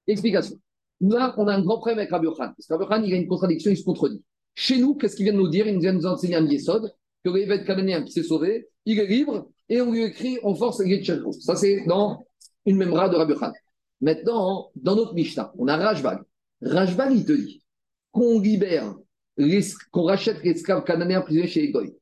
Explication. 0.08 0.60
Là, 1.00 1.34
on 1.36 1.46
a 1.46 1.54
un 1.54 1.62
grand 1.62 1.78
problème 1.78 1.98
avec 1.98 2.10
Rabbi 2.10 2.26
Yochanan. 2.26 2.54
Parce 2.56 2.66
que 2.66 2.72
Rabbi 2.72 2.84
Yochanan, 2.84 3.04
il 3.06 3.14
a 3.14 3.16
une 3.16 3.28
contradiction, 3.28 3.70
il 3.70 3.76
se 3.76 3.84
contredit. 3.84 4.22
Chez 4.54 4.78
nous, 4.78 4.94
qu'est-ce 4.94 5.16
qu'il 5.16 5.24
vient 5.24 5.34
de 5.34 5.38
nous 5.38 5.48
dire? 5.48 5.66
Il 5.66 5.78
vient 5.78 5.92
de 5.92 5.98
nous 5.98 6.06
enseigner 6.06 6.36
un 6.36 6.46
Yesod, 6.46 6.90
que 7.24 7.30
l'évêque 7.30 7.66
cananéen 7.66 8.02
qui 8.02 8.12
s'est 8.12 8.22
sauvé, 8.22 8.68
il 8.84 8.98
est 8.98 9.06
libre, 9.06 9.50
et 9.68 9.80
on 9.80 9.92
lui 9.92 10.04
écrit, 10.04 10.38
on 10.42 10.54
force 10.54 10.80
les 10.80 10.90
Yetcherko. 10.90 11.32
Ça, 11.32 11.56
c'est 11.56 11.84
dans 11.86 12.26
une 12.64 12.76
memra 12.76 13.08
de 13.08 13.16
Rabbi 13.16 13.32
Yochanan. 13.32 13.54
Maintenant, 14.00 14.70
dans 14.76 14.94
notre 14.94 15.14
Mishnah, 15.14 15.52
on 15.58 15.68
a 15.68 15.76
Rajbag. 15.76 16.20
Rajbag, 16.62 17.12
il 17.14 17.24
te 17.24 17.32
dit 17.32 17.62
qu'on 18.12 18.40
libère, 18.40 18.94
qu'on 19.90 20.04
rachète 20.04 20.42
l'esclave 20.42 20.84
cananéen 20.84 21.20
prisonnier 21.20 21.48
chez 21.48 21.62
les 21.62 21.70
Goy, 21.70 21.94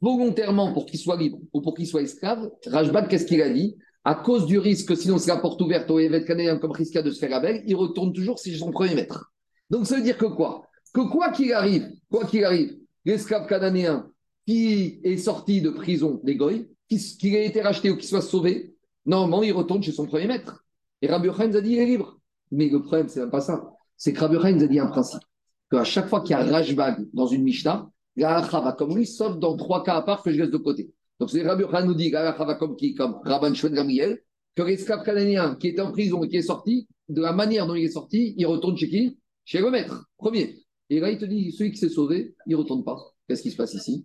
volontairement 0.00 0.72
pour 0.72 0.86
qu'il 0.86 0.98
soit 0.98 1.16
libre 1.16 1.38
ou 1.52 1.60
pour 1.60 1.74
qu'il 1.74 1.86
soit 1.86 2.02
esclave. 2.02 2.50
Rajbag, 2.66 3.08
qu'est-ce 3.08 3.26
qu'il 3.26 3.42
a 3.42 3.50
dit? 3.50 3.76
À 4.04 4.16
cause 4.16 4.46
du 4.46 4.58
risque, 4.58 4.88
que 4.88 4.94
sinon 4.94 5.18
c'est 5.18 5.30
la 5.30 5.36
porte 5.36 5.60
ouverte 5.60 5.90
au 5.90 5.98
évêque 5.98 6.26
cananéen 6.26 6.58
comme 6.58 6.72
Riskia 6.72 7.02
de 7.02 7.10
se 7.10 7.18
faire 7.18 7.40
belle, 7.40 7.62
il 7.66 7.76
retourne 7.76 8.12
toujours 8.12 8.38
chez 8.38 8.54
son 8.56 8.70
premier 8.70 8.94
maître. 8.94 9.32
Donc 9.70 9.86
ça 9.86 9.96
veut 9.96 10.02
dire 10.02 10.18
que 10.18 10.26
quoi? 10.26 10.66
Que 10.92 11.08
quoi 11.08 11.30
qu'il 11.30 11.52
arrive, 11.52 11.88
quoi 12.10 12.26
qu'il 12.26 12.44
arrive, 12.44 12.76
l'esclave 13.04 13.46
cananéen 13.46 14.10
qui 14.46 15.00
est 15.04 15.16
sorti 15.16 15.60
de 15.62 15.70
prison 15.70 16.20
des 16.24 16.36
Goy, 16.36 16.68
qu'il 16.88 17.34
ait 17.34 17.46
été 17.46 17.62
racheté 17.62 17.90
ou 17.90 17.96
qu'il 17.96 18.08
soit 18.08 18.22
sauvé, 18.22 18.74
normalement 19.06 19.42
il 19.42 19.52
retourne 19.52 19.82
chez 19.82 19.92
son 19.92 20.06
premier 20.06 20.26
maître. 20.26 20.64
Et 21.00 21.08
Rabbi 21.08 21.26
Yochanan 21.26 21.56
a 21.56 21.60
dit 21.60 21.72
il 21.72 21.78
est 21.78 21.86
libre. 21.86 22.18
Mais 22.50 22.68
le 22.68 22.80
problème, 22.82 23.08
c'est 23.08 23.20
même 23.20 23.30
pas 23.30 23.40
ça. 23.40 23.72
C'est 23.96 24.12
que 24.12 24.20
Rabbi 24.20 24.36
a 24.36 24.66
dit 24.66 24.78
un 24.78 24.86
principe. 24.86 25.22
Qu'à 25.70 25.84
chaque 25.84 26.08
fois 26.08 26.20
qu'il 26.20 26.32
y 26.32 26.34
a 26.34 26.44
Rajbag 26.44 27.06
dans 27.14 27.26
une 27.26 27.42
Mishnah, 27.42 27.88
la 28.16 28.40
va 28.40 28.72
comme 28.72 28.94
lui, 28.94 29.06
sauf 29.06 29.38
dans 29.38 29.56
trois 29.56 29.82
cas 29.82 29.94
à 29.94 30.02
part 30.02 30.22
que 30.22 30.30
je 30.30 30.38
laisse 30.42 30.50
de 30.50 30.58
côté. 30.58 30.92
Donc 31.22 31.30
c'est 31.30 31.44
Rabbi 31.44 31.62
Yochanan 31.62 31.86
nous 31.86 31.94
dit 31.94 32.10
comme 32.10 32.74
qui 32.74 32.96
Rabban 32.98 33.54
Shmuel 33.54 33.74
Gamriel, 33.76 34.18
que 34.56 34.62
l'esclave 34.62 35.04
cananéen 35.04 35.54
qui 35.54 35.68
était 35.68 35.80
en 35.80 35.92
prison 35.92 36.24
et 36.24 36.28
qui 36.28 36.38
est 36.38 36.42
sorti, 36.42 36.88
de 37.08 37.22
la 37.22 37.32
manière 37.32 37.68
dont 37.68 37.76
il 37.76 37.84
est 37.84 37.92
sorti, 37.92 38.34
il 38.36 38.44
retourne 38.44 38.76
chez 38.76 38.88
qui? 38.88 39.20
Chez 39.44 39.60
le 39.60 39.70
maître, 39.70 40.10
premier. 40.16 40.58
Et 40.90 40.98
là, 40.98 41.12
il 41.12 41.18
te 41.18 41.24
dit, 41.24 41.52
celui 41.52 41.70
qui 41.70 41.76
s'est 41.76 41.90
sauvé, 41.90 42.34
il 42.48 42.50
ne 42.50 42.56
retourne 42.56 42.82
pas. 42.82 42.98
Qu'est-ce 43.28 43.42
qui 43.42 43.52
se 43.52 43.56
passe 43.56 43.72
ici? 43.74 44.04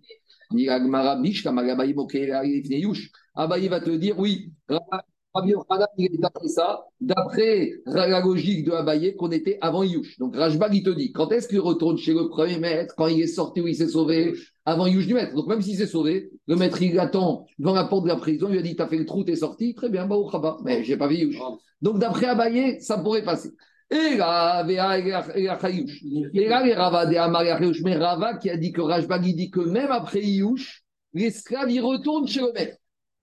Il 0.52 0.68
va 0.68 0.78
te 3.80 3.90
dire, 3.96 4.16
oui, 4.16 4.52
Rabbi 5.34 5.50
Yochanan, 5.50 5.86
il 5.98 6.06
est 6.06 6.18
d'après 6.18 6.48
ça, 6.48 6.84
d'après 7.00 7.72
la 7.86 8.20
logique 8.20 8.64
de 8.64 8.72
Abaye, 8.72 9.14
qu'on 9.14 9.30
était 9.30 9.58
avant 9.60 9.82
Yush. 9.82 10.18
Donc 10.18 10.34
Rajbag, 10.34 10.74
il 10.74 10.82
te 10.82 10.90
dit, 10.90 11.12
quand 11.12 11.30
est-ce 11.32 11.48
qu'il 11.48 11.60
retourne 11.60 11.98
chez 11.98 12.14
le 12.14 12.28
premier 12.28 12.58
maître, 12.58 12.94
quand 12.96 13.08
il 13.08 13.20
est 13.20 13.26
sorti 13.26 13.60
ou 13.60 13.68
il 13.68 13.74
s'est 13.76 13.88
sauvé, 13.88 14.34
avant 14.64 14.86
Yush 14.86 15.06
du 15.06 15.14
maître? 15.14 15.34
Donc 15.34 15.46
même 15.46 15.60
s'il 15.60 15.76
s'est 15.76 15.86
sauvé, 15.86 16.30
le 16.46 16.56
maître, 16.56 16.80
il 16.80 16.98
attend 16.98 17.46
devant 17.58 17.74
la 17.74 17.84
porte 17.84 18.04
de 18.04 18.08
la 18.08 18.16
prison, 18.16 18.46
il 18.48 18.52
lui 18.52 18.58
a 18.58 18.62
dit, 18.62 18.74
t'as 18.74 18.88
fait 18.88 18.96
le 18.96 19.04
trou, 19.04 19.22
t'es 19.22 19.36
sorti, 19.36 19.74
très 19.74 19.90
bien, 19.90 20.06
bah 20.06 20.16
au 20.16 20.28
Khaba. 20.28 20.56
Mais 20.64 20.82
j'ai 20.82 20.96
pas 20.96 21.08
vu 21.08 21.16
Yush. 21.16 21.38
Donc 21.82 21.98
d'après 21.98 22.26
Abaye, 22.26 22.80
ça 22.80 22.96
pourrait 22.98 23.22
passer. 23.22 23.50
Et 23.90 24.16
là, 24.16 24.64
les 24.66 24.80
Rava 26.74 27.06
de 27.06 27.16
Amar 27.16 27.42
mais 27.84 27.96
Rava 27.96 28.36
qui 28.36 28.50
a 28.50 28.56
dit 28.56 28.72
que 28.72 28.80
Rajbag, 28.82 29.26
il 29.26 29.36
dit 29.36 29.50
que 29.50 29.60
même 29.60 29.90
après 29.90 30.22
Yush, 30.22 30.82
l'esclave, 31.14 31.70
il 31.70 31.80
retourne 31.80 32.26
chez 32.26 32.40
le 32.40 32.52
maître. 32.52 32.76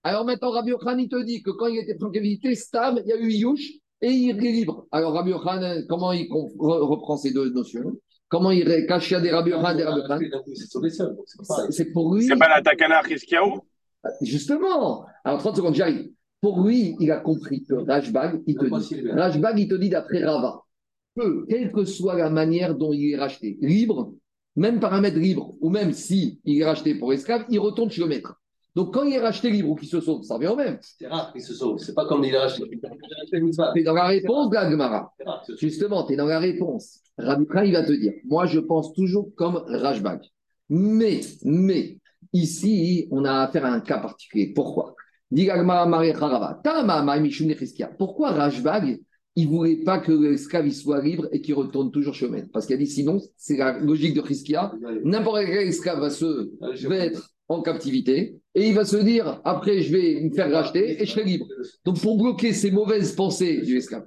Alors 0.06 0.24
maintenant, 0.24 0.52
Rabbi 0.52 0.70
Yochanan, 0.70 1.00
il 1.00 1.10
te 1.10 1.20
dit 1.24 1.42
que 1.42 1.50
quand 1.50 1.66
il 1.66 1.80
était 1.80 2.02
en 2.04 2.12
captivité, 2.12 2.54
Stam, 2.54 3.00
il 3.04 3.10
y 3.10 3.12
a 3.12 3.18
eu 3.18 3.32
Yush 3.32 3.72
et 4.02 4.10
il 4.10 4.38
est 4.38 4.52
libre. 4.52 4.86
Alors 4.92 5.14
Rabbi 5.14 5.32
Yochanan, 5.32 5.84
comment 5.90 6.12
il 6.12 6.28
reprend 6.32 7.18
ces 7.18 7.34
deux 7.34 7.50
notions? 7.50 7.98
Comment 8.28 8.52
il 8.52 8.86
cache 8.88 9.10
des 9.14 9.32
Rabbi 9.32 9.50
Yochanan 9.50 9.76
des 9.76 9.84
Rabbi 9.84 10.30
donc 10.30 10.44
c'est 11.72 11.92
pour 11.92 12.14
lui. 12.14 12.28
C'est 12.28 12.38
pas 12.38 12.50
la 12.50 12.62
Takana 12.62 13.02
Kiskiaou 13.02 13.62
Justement. 14.22 15.08
Alors 15.24 15.40
30 15.40 15.56
secondes, 15.56 15.74
j'arrive. 15.74 16.12
Pour 16.40 16.62
lui, 16.62 16.96
il 17.00 17.10
a 17.10 17.18
compris 17.18 17.64
que 17.64 17.74
Rajbag, 17.74 18.44
il 18.46 18.56
te 18.56 18.66
dit. 18.66 19.10
Rajbag, 19.10 19.58
il 19.58 19.68
te 19.68 19.74
dit 19.74 19.90
d'après 19.90 20.24
Rava, 20.24 20.62
que 21.18 21.48
quelle 21.48 21.72
que 21.72 21.84
soit 21.84 22.16
la 22.16 22.30
manière 22.30 22.76
dont 22.76 22.94
il 22.94 23.14
est 23.14 23.18
racheté, 23.18 23.58
libre, 23.60 24.14
même 24.56 24.80
par 24.80 24.94
un 24.94 25.02
maître 25.02 25.18
libre, 25.18 25.56
ou 25.62 25.72
même 25.72 25.94
si 25.94 26.40
il 26.46 26.62
est 26.62 26.66
racheté 26.66 26.94
pour 26.94 27.12
esclave, 27.12 27.46
il 27.50 27.58
retourne 27.58 27.90
chez 27.90 28.02
le 28.02 28.08
maître. 28.08 28.40
Donc 28.76 28.94
quand 28.94 29.04
il 29.04 29.14
est 29.14 29.20
racheté 29.20 29.50
libre 29.50 29.70
ou 29.70 29.76
qu'il 29.76 29.88
se 29.88 30.02
sauve, 30.02 30.24
ça 30.24 30.36
revient 30.36 30.48
au 30.48 30.56
même. 30.56 30.78
C'est 30.82 31.08
rare 31.08 31.32
qu'il 31.32 31.42
se 31.42 31.54
sauve. 31.54 31.80
C'est 31.80 31.94
pas 31.94 32.06
comme 32.06 32.24
il 32.26 32.36
a 32.36 32.42
racheté. 32.42 32.64
Tu 32.70 33.80
es 33.80 33.84
dans 33.84 33.94
la 33.94 34.06
réponse 34.06 34.54
sauve. 34.54 35.58
Justement, 35.58 36.04
tu 36.04 36.14
es 36.14 36.16
dans 36.18 36.26
la 36.26 36.40
réponse. 36.40 37.00
Rabbi 37.18 37.46
il 37.66 37.74
va 37.74 37.84
te 37.84 37.94
dire, 37.94 38.14
moi 38.26 38.46
je 38.46 38.60
pense 38.60 38.92
toujours 38.94 39.34
comme 39.36 39.64
Rajbag. 39.68 40.22
Mais, 40.70 41.22
mais, 41.44 42.00
ici, 42.34 43.08
on 43.12 43.24
a 43.24 43.44
affaire 43.44 43.66
à 43.66 43.70
un 43.70 43.80
cas 43.80 44.00
particulier. 44.00 44.52
Pourquoi? 44.54 44.96
Pourquoi 47.98 48.32
Rajbag, 48.32 49.00
il 49.38 49.46
ne 49.46 49.56
voulait 49.56 49.84
pas 49.84 50.00
que 50.00 50.12
l'esclave 50.12 50.70
soit 50.72 51.02
libre 51.02 51.28
et 51.32 51.42
qu'il 51.42 51.54
retourne 51.54 51.92
toujours 51.92 52.16
maître 52.30 52.50
Parce 52.52 52.66
qu'il 52.66 52.76
a 52.76 52.78
dit, 52.80 52.88
sinon, 52.88 53.22
c'est 53.38 53.58
la 53.58 53.80
logique 53.80 54.16
de 54.16 54.26
Chiskia. 54.26 54.74
N'importe 55.04 55.46
quel 55.46 55.68
esclave 55.68 56.00
va, 56.00 56.10
se, 56.10 56.52
va 56.88 56.96
être 56.98 57.35
en 57.48 57.62
captivité 57.62 58.40
et 58.56 58.70
il 58.70 58.74
va 58.74 58.86
se 58.86 58.98
dire, 58.98 59.42
après, 59.44 59.82
je 59.82 59.92
vais 59.92 60.22
me 60.22 60.34
faire 60.34 60.52
racheter 60.52 61.02
et 61.02 61.06
je 61.06 61.12
serai 61.12 61.24
libre. 61.24 61.46
Donc, 61.84 62.00
pour 62.00 62.18
bloquer 62.18 62.54
ces 62.54 62.72
mauvaises 62.72 63.14
pensées 63.14 63.62
du 63.62 63.78
esclave. 63.78 64.06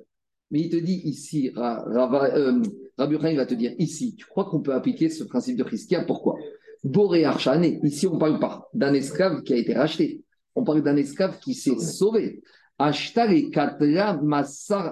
Mais 0.51 0.61
il 0.61 0.71
te 0.71 0.77
dit 0.77 1.03
ici, 1.05 1.53
euh, 1.57 2.63
Rabbi 2.97 3.17
il 3.31 3.37
va 3.37 3.47
te 3.47 3.55
dire 3.55 3.75
ici, 3.79 4.17
tu 4.17 4.25
crois 4.25 4.47
qu'on 4.47 4.61
peut 4.61 4.73
appliquer 4.73 5.11
ce 5.11 5.25
principe 5.25 5.57
de 5.59 5.69
Chiskia 5.69 6.05
Pourquoi? 6.05 6.37
Boré 6.85 7.25
Archané, 7.25 7.81
ici 7.83 8.07
on 8.07 8.15
ne 8.15 8.19
parle 8.19 8.39
pas 8.39 8.69
d'un 8.73 8.95
esclave 8.95 9.43
qui 9.43 9.53
a 9.53 9.57
été 9.57 9.75
racheté, 9.75 10.23
on 10.55 10.65
parle 10.65 10.83
d'un 10.83 10.97
esclave 10.97 11.39
qui 11.41 11.55
s'est 11.55 11.79
sauvé. 11.79 12.43
Ashtar 12.79 13.31
et 13.31 13.51
Katra 13.51 14.21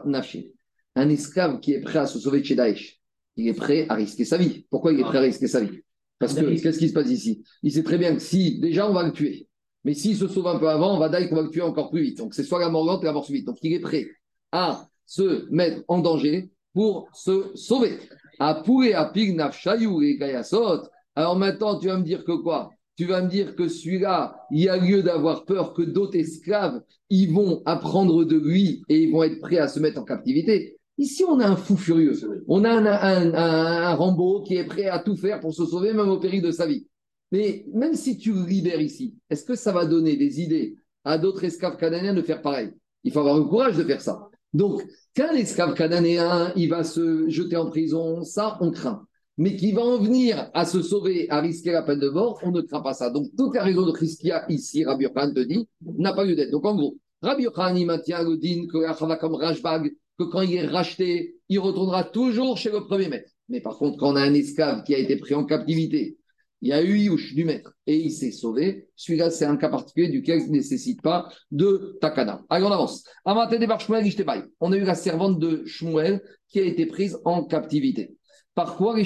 Naché, 0.04 0.52
un 0.94 1.08
esclave 1.08 1.60
qui 1.60 1.72
est 1.72 1.80
prêt 1.80 2.00
à 2.00 2.06
se 2.06 2.18
sauver 2.18 2.40
de 2.40 2.44
chez 2.44 2.56
Daesh, 2.56 3.00
il 3.36 3.48
est 3.48 3.54
prêt 3.54 3.86
à 3.88 3.94
risquer 3.94 4.24
sa 4.24 4.36
vie. 4.36 4.66
Pourquoi 4.70 4.92
il 4.92 5.00
est 5.00 5.04
prêt 5.04 5.18
à 5.18 5.22
risquer 5.22 5.46
sa 5.46 5.60
vie? 5.60 5.80
Parce 6.18 6.34
que 6.34 6.60
qu'est-ce 6.60 6.78
qui 6.78 6.88
se 6.88 6.94
passe 6.94 7.10
ici? 7.10 7.44
Il 7.62 7.72
sait 7.72 7.82
très 7.82 7.98
bien 7.98 8.14
que 8.14 8.22
si 8.22 8.58
déjà 8.58 8.88
on 8.88 8.92
va 8.92 9.02
le 9.04 9.12
tuer, 9.12 9.48
Mais 9.84 9.94
s'il 9.94 10.16
se 10.16 10.26
sauve 10.26 10.48
un 10.48 10.58
peu 10.58 10.68
avant, 10.68 10.96
on 10.96 10.98
va 10.98 11.08
dire 11.08 11.28
qu'on 11.28 11.36
va 11.36 11.42
le 11.42 11.50
tuer 11.50 11.62
encore 11.62 11.90
plus 11.90 12.02
vite. 12.02 12.18
Donc 12.18 12.34
c'est 12.34 12.42
soit 12.42 12.58
la 12.58 12.68
mort 12.68 12.84
lente 12.84 13.02
et 13.02 13.06
la 13.06 13.12
mort 13.12 13.24
subite. 13.24 13.46
Donc 13.46 13.58
il 13.62 13.72
est 13.72 13.80
prêt 13.80 14.06
à 14.50 14.88
se 15.06 15.46
mettre 15.50 15.82
en 15.88 15.98
danger 15.98 16.50
pour 16.74 17.08
se 17.14 17.52
sauver. 17.54 17.98
À 18.38 18.56
poulet, 18.56 18.94
à 18.94 19.04
pig, 19.04 19.38
et 19.38 20.16
gayasot. 20.18 20.82
Alors 21.14 21.38
maintenant, 21.38 21.78
tu 21.78 21.86
vas 21.86 21.98
me 21.98 22.02
dire 22.02 22.24
que 22.24 22.32
quoi? 22.32 22.70
Tu 22.96 23.04
vas 23.04 23.22
me 23.22 23.28
dire 23.28 23.54
que 23.54 23.68
celui-là, 23.68 24.40
il 24.50 24.62
y 24.64 24.68
a 24.68 24.76
lieu 24.76 25.02
d'avoir 25.02 25.44
peur 25.44 25.72
que 25.72 25.82
d'autres 25.82 26.16
esclaves, 26.16 26.82
ils 27.08 27.32
vont 27.32 27.62
apprendre 27.64 28.24
de 28.24 28.36
lui 28.36 28.82
et 28.88 29.02
ils 29.02 29.12
vont 29.12 29.22
être 29.22 29.38
prêts 29.38 29.58
à 29.58 29.68
se 29.68 29.78
mettre 29.78 30.00
en 30.00 30.04
captivité. 30.04 30.75
Ici, 30.98 31.24
on 31.28 31.40
a 31.40 31.46
un 31.46 31.56
fou 31.56 31.76
furieux. 31.76 32.14
On 32.48 32.64
a 32.64 32.70
un, 32.70 33.34
un, 33.34 33.94
Rambo 33.94 34.42
qui 34.42 34.56
est 34.56 34.64
prêt 34.64 34.86
à 34.86 34.98
tout 34.98 35.16
faire 35.16 35.40
pour 35.40 35.52
se 35.52 35.66
sauver, 35.66 35.92
même 35.92 36.08
au 36.08 36.18
péril 36.18 36.42
de 36.42 36.50
sa 36.50 36.66
vie. 36.66 36.86
Mais 37.32 37.66
même 37.74 37.94
si 37.94 38.16
tu 38.16 38.32
libères 38.32 38.80
ici, 38.80 39.14
est-ce 39.28 39.44
que 39.44 39.56
ça 39.56 39.72
va 39.72 39.84
donner 39.84 40.16
des 40.16 40.40
idées 40.40 40.76
à 41.04 41.18
d'autres 41.18 41.44
esclaves 41.44 41.76
cananéens 41.76 42.14
de 42.14 42.22
faire 42.22 42.40
pareil? 42.40 42.70
Il 43.04 43.12
faut 43.12 43.20
avoir 43.20 43.36
le 43.36 43.44
courage 43.44 43.76
de 43.76 43.84
faire 43.84 44.00
ça. 44.00 44.28
Donc, 44.54 44.82
qu'un 45.12 45.34
esclave 45.34 45.74
cananéen, 45.74 46.52
il 46.56 46.70
va 46.70 46.82
se 46.82 47.28
jeter 47.28 47.56
en 47.56 47.68
prison, 47.68 48.22
ça, 48.24 48.56
on 48.60 48.70
craint. 48.70 49.06
Mais 49.36 49.54
qu'il 49.54 49.74
va 49.74 49.82
en 49.82 49.98
venir 49.98 50.50
à 50.54 50.64
se 50.64 50.80
sauver, 50.80 51.28
à 51.28 51.42
risquer 51.42 51.72
la 51.72 51.82
peine 51.82 52.00
de 52.00 52.08
mort, 52.08 52.40
on 52.42 52.52
ne 52.52 52.62
craint 52.62 52.80
pas 52.80 52.94
ça. 52.94 53.10
Donc, 53.10 53.26
toute 53.36 53.54
la 53.54 53.64
raison 53.64 53.84
de 53.84 53.92
crise 53.92 54.16
qu'il 54.16 54.30
y 54.30 54.32
a 54.32 54.50
ici, 54.50 54.84
Rabbi 54.84 55.04
Yochanan 55.04 55.34
te 55.34 55.40
dit, 55.40 55.68
n'a 55.82 56.14
pas 56.14 56.24
lieu 56.24 56.34
d'être. 56.34 56.50
Donc, 56.50 56.64
en 56.64 56.74
gros, 56.74 56.96
Rabbi 57.20 57.42
Yochanan, 57.42 57.76
il 57.76 57.84
maintient 57.84 58.22
le 58.22 58.38
din 58.38 58.66
que 58.66 59.20
comme 59.20 59.34
Rashbag, 59.34 59.92
que 60.18 60.24
quand 60.24 60.42
il 60.42 60.54
est 60.54 60.66
racheté, 60.66 61.36
il 61.48 61.58
retournera 61.58 62.04
toujours 62.04 62.56
chez 62.56 62.70
le 62.70 62.84
premier 62.84 63.08
maître. 63.08 63.30
Mais 63.48 63.60
par 63.60 63.76
contre, 63.76 63.98
quand 63.98 64.12
on 64.12 64.16
a 64.16 64.22
un 64.22 64.34
esclave 64.34 64.82
qui 64.84 64.94
a 64.94 64.98
été 64.98 65.16
pris 65.16 65.34
en 65.34 65.44
captivité, 65.44 66.16
il 66.62 66.70
y 66.70 66.72
a 66.72 66.82
eu 66.82 66.96
Yush 66.98 67.34
du 67.34 67.44
maître 67.44 67.74
et 67.86 67.96
il 67.96 68.10
s'est 68.10 68.32
sauvé. 68.32 68.88
Celui-là, 68.96 69.30
c'est 69.30 69.44
un 69.44 69.56
cas 69.56 69.68
particulier 69.68 70.08
duquel 70.08 70.40
il 70.40 70.46
ne 70.46 70.56
nécessite 70.56 71.02
pas 71.02 71.28
de 71.50 71.98
takana. 72.00 72.44
Allez, 72.48 72.64
on 72.64 72.72
avance. 72.72 73.04
On 73.24 74.72
a 74.72 74.76
eu 74.76 74.84
la 74.84 74.94
servante 74.94 75.38
de 75.38 75.64
Shmuel 75.66 76.22
qui 76.48 76.60
a 76.60 76.64
été 76.64 76.86
prise 76.86 77.18
en 77.24 77.44
captivité. 77.44 78.16
Par 78.54 78.76
quoi 78.76 78.96
les 78.96 79.04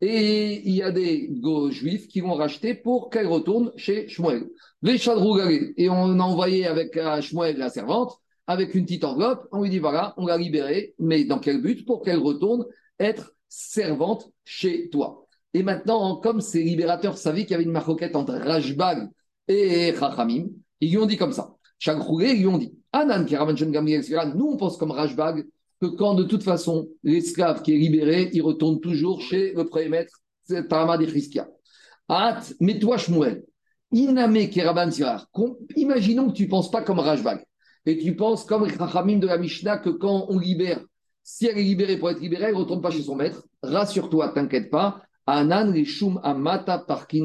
Et 0.00 0.68
il 0.68 0.74
y 0.76 0.82
a 0.82 0.92
des 0.92 1.28
juifs 1.70 2.06
qui 2.06 2.20
vont 2.20 2.34
racheter 2.34 2.74
pour 2.74 3.10
qu'elle 3.10 3.26
retourne 3.26 3.72
chez 3.76 4.06
Shmuel. 4.08 4.48
Les 4.82 4.96
Et 5.76 5.88
on 5.88 6.20
a 6.20 6.22
envoyé 6.22 6.66
avec 6.66 6.96
Shmuel 7.20 7.58
la 7.58 7.68
servante 7.68 8.20
avec 8.46 8.74
une 8.74 8.84
petite 8.84 9.04
enveloppe. 9.04 9.46
On 9.52 9.62
lui 9.62 9.70
dit 9.70 9.78
voilà, 9.78 10.14
on 10.16 10.26
l'a 10.26 10.36
libérée, 10.36 10.94
mais 10.98 11.24
dans 11.24 11.38
quel 11.38 11.60
but? 11.60 11.84
Pour 11.86 12.02
qu'elle 12.02 12.18
retourne 12.18 12.64
être 12.98 13.34
servante 13.48 14.30
chez 14.44 14.88
toi. 14.90 15.26
Et 15.52 15.62
maintenant, 15.62 16.16
comme 16.16 16.40
ces 16.40 16.62
libérateurs 16.62 17.16
savaient 17.16 17.42
qu'il 17.42 17.52
y 17.52 17.54
avait 17.54 17.64
une 17.64 17.70
maroquette 17.70 18.16
entre 18.16 18.34
Rajbag 18.34 19.08
et 19.46 19.94
Chachamim, 19.98 20.48
ils 20.80 20.90
lui 20.90 20.98
ont 20.98 21.06
dit 21.06 21.16
comme 21.16 21.32
ça. 21.32 21.54
Chaque 21.78 22.00
roulé, 22.00 22.32
ils 22.32 22.40
lui 22.40 22.46
ont 22.48 22.58
dit 22.58 22.72
Anan, 22.92 23.24
nous 24.34 24.46
on 24.46 24.56
pense 24.56 24.76
comme 24.76 24.90
Rajbag 24.90 25.46
que 25.80 25.86
quand 25.86 26.14
de 26.14 26.24
toute 26.24 26.42
façon 26.42 26.88
l'esclave 27.02 27.62
qui 27.62 27.74
est 27.74 27.78
libéré, 27.78 28.30
il 28.32 28.42
retourne 28.42 28.80
toujours 28.80 29.20
chez 29.20 29.52
le 29.52 29.64
premier 29.66 29.88
maître, 29.88 30.20
Tarama 30.68 30.98
des 30.98 31.06
Christia. 31.06 31.48
At, 32.08 32.42
mais 32.60 32.78
toi, 32.78 32.98
Shmuel, 32.98 33.44
Iname 33.92 34.48
Keraban 34.50 34.90
imaginons 35.76 36.28
que 36.28 36.36
tu 36.36 36.44
ne 36.44 36.50
penses 36.50 36.70
pas 36.70 36.82
comme 36.82 36.98
Rajbag 36.98 37.44
et 37.86 37.98
tu 37.98 38.16
penses 38.16 38.44
comme 38.44 38.68
Chachamim 38.68 39.18
de 39.18 39.26
la 39.26 39.38
Mishnah 39.38 39.78
que 39.78 39.90
quand 39.90 40.26
on 40.28 40.38
libère, 40.38 40.80
si 41.22 41.46
elle 41.46 41.58
est 41.58 41.62
libérée 41.62 41.96
pour 41.96 42.10
être 42.10 42.20
libérée, 42.20 42.46
elle 42.46 42.54
ne 42.54 42.58
retourne 42.58 42.80
pas 42.82 42.90
chez 42.90 43.02
son 43.02 43.16
maître. 43.16 43.44
Rassure-toi, 43.62 44.30
t'inquiète 44.30 44.70
pas, 44.70 45.02
Anan 45.26 45.72
Rishum 45.72 46.20
Amata 46.22 46.78
Parkin 46.78 47.24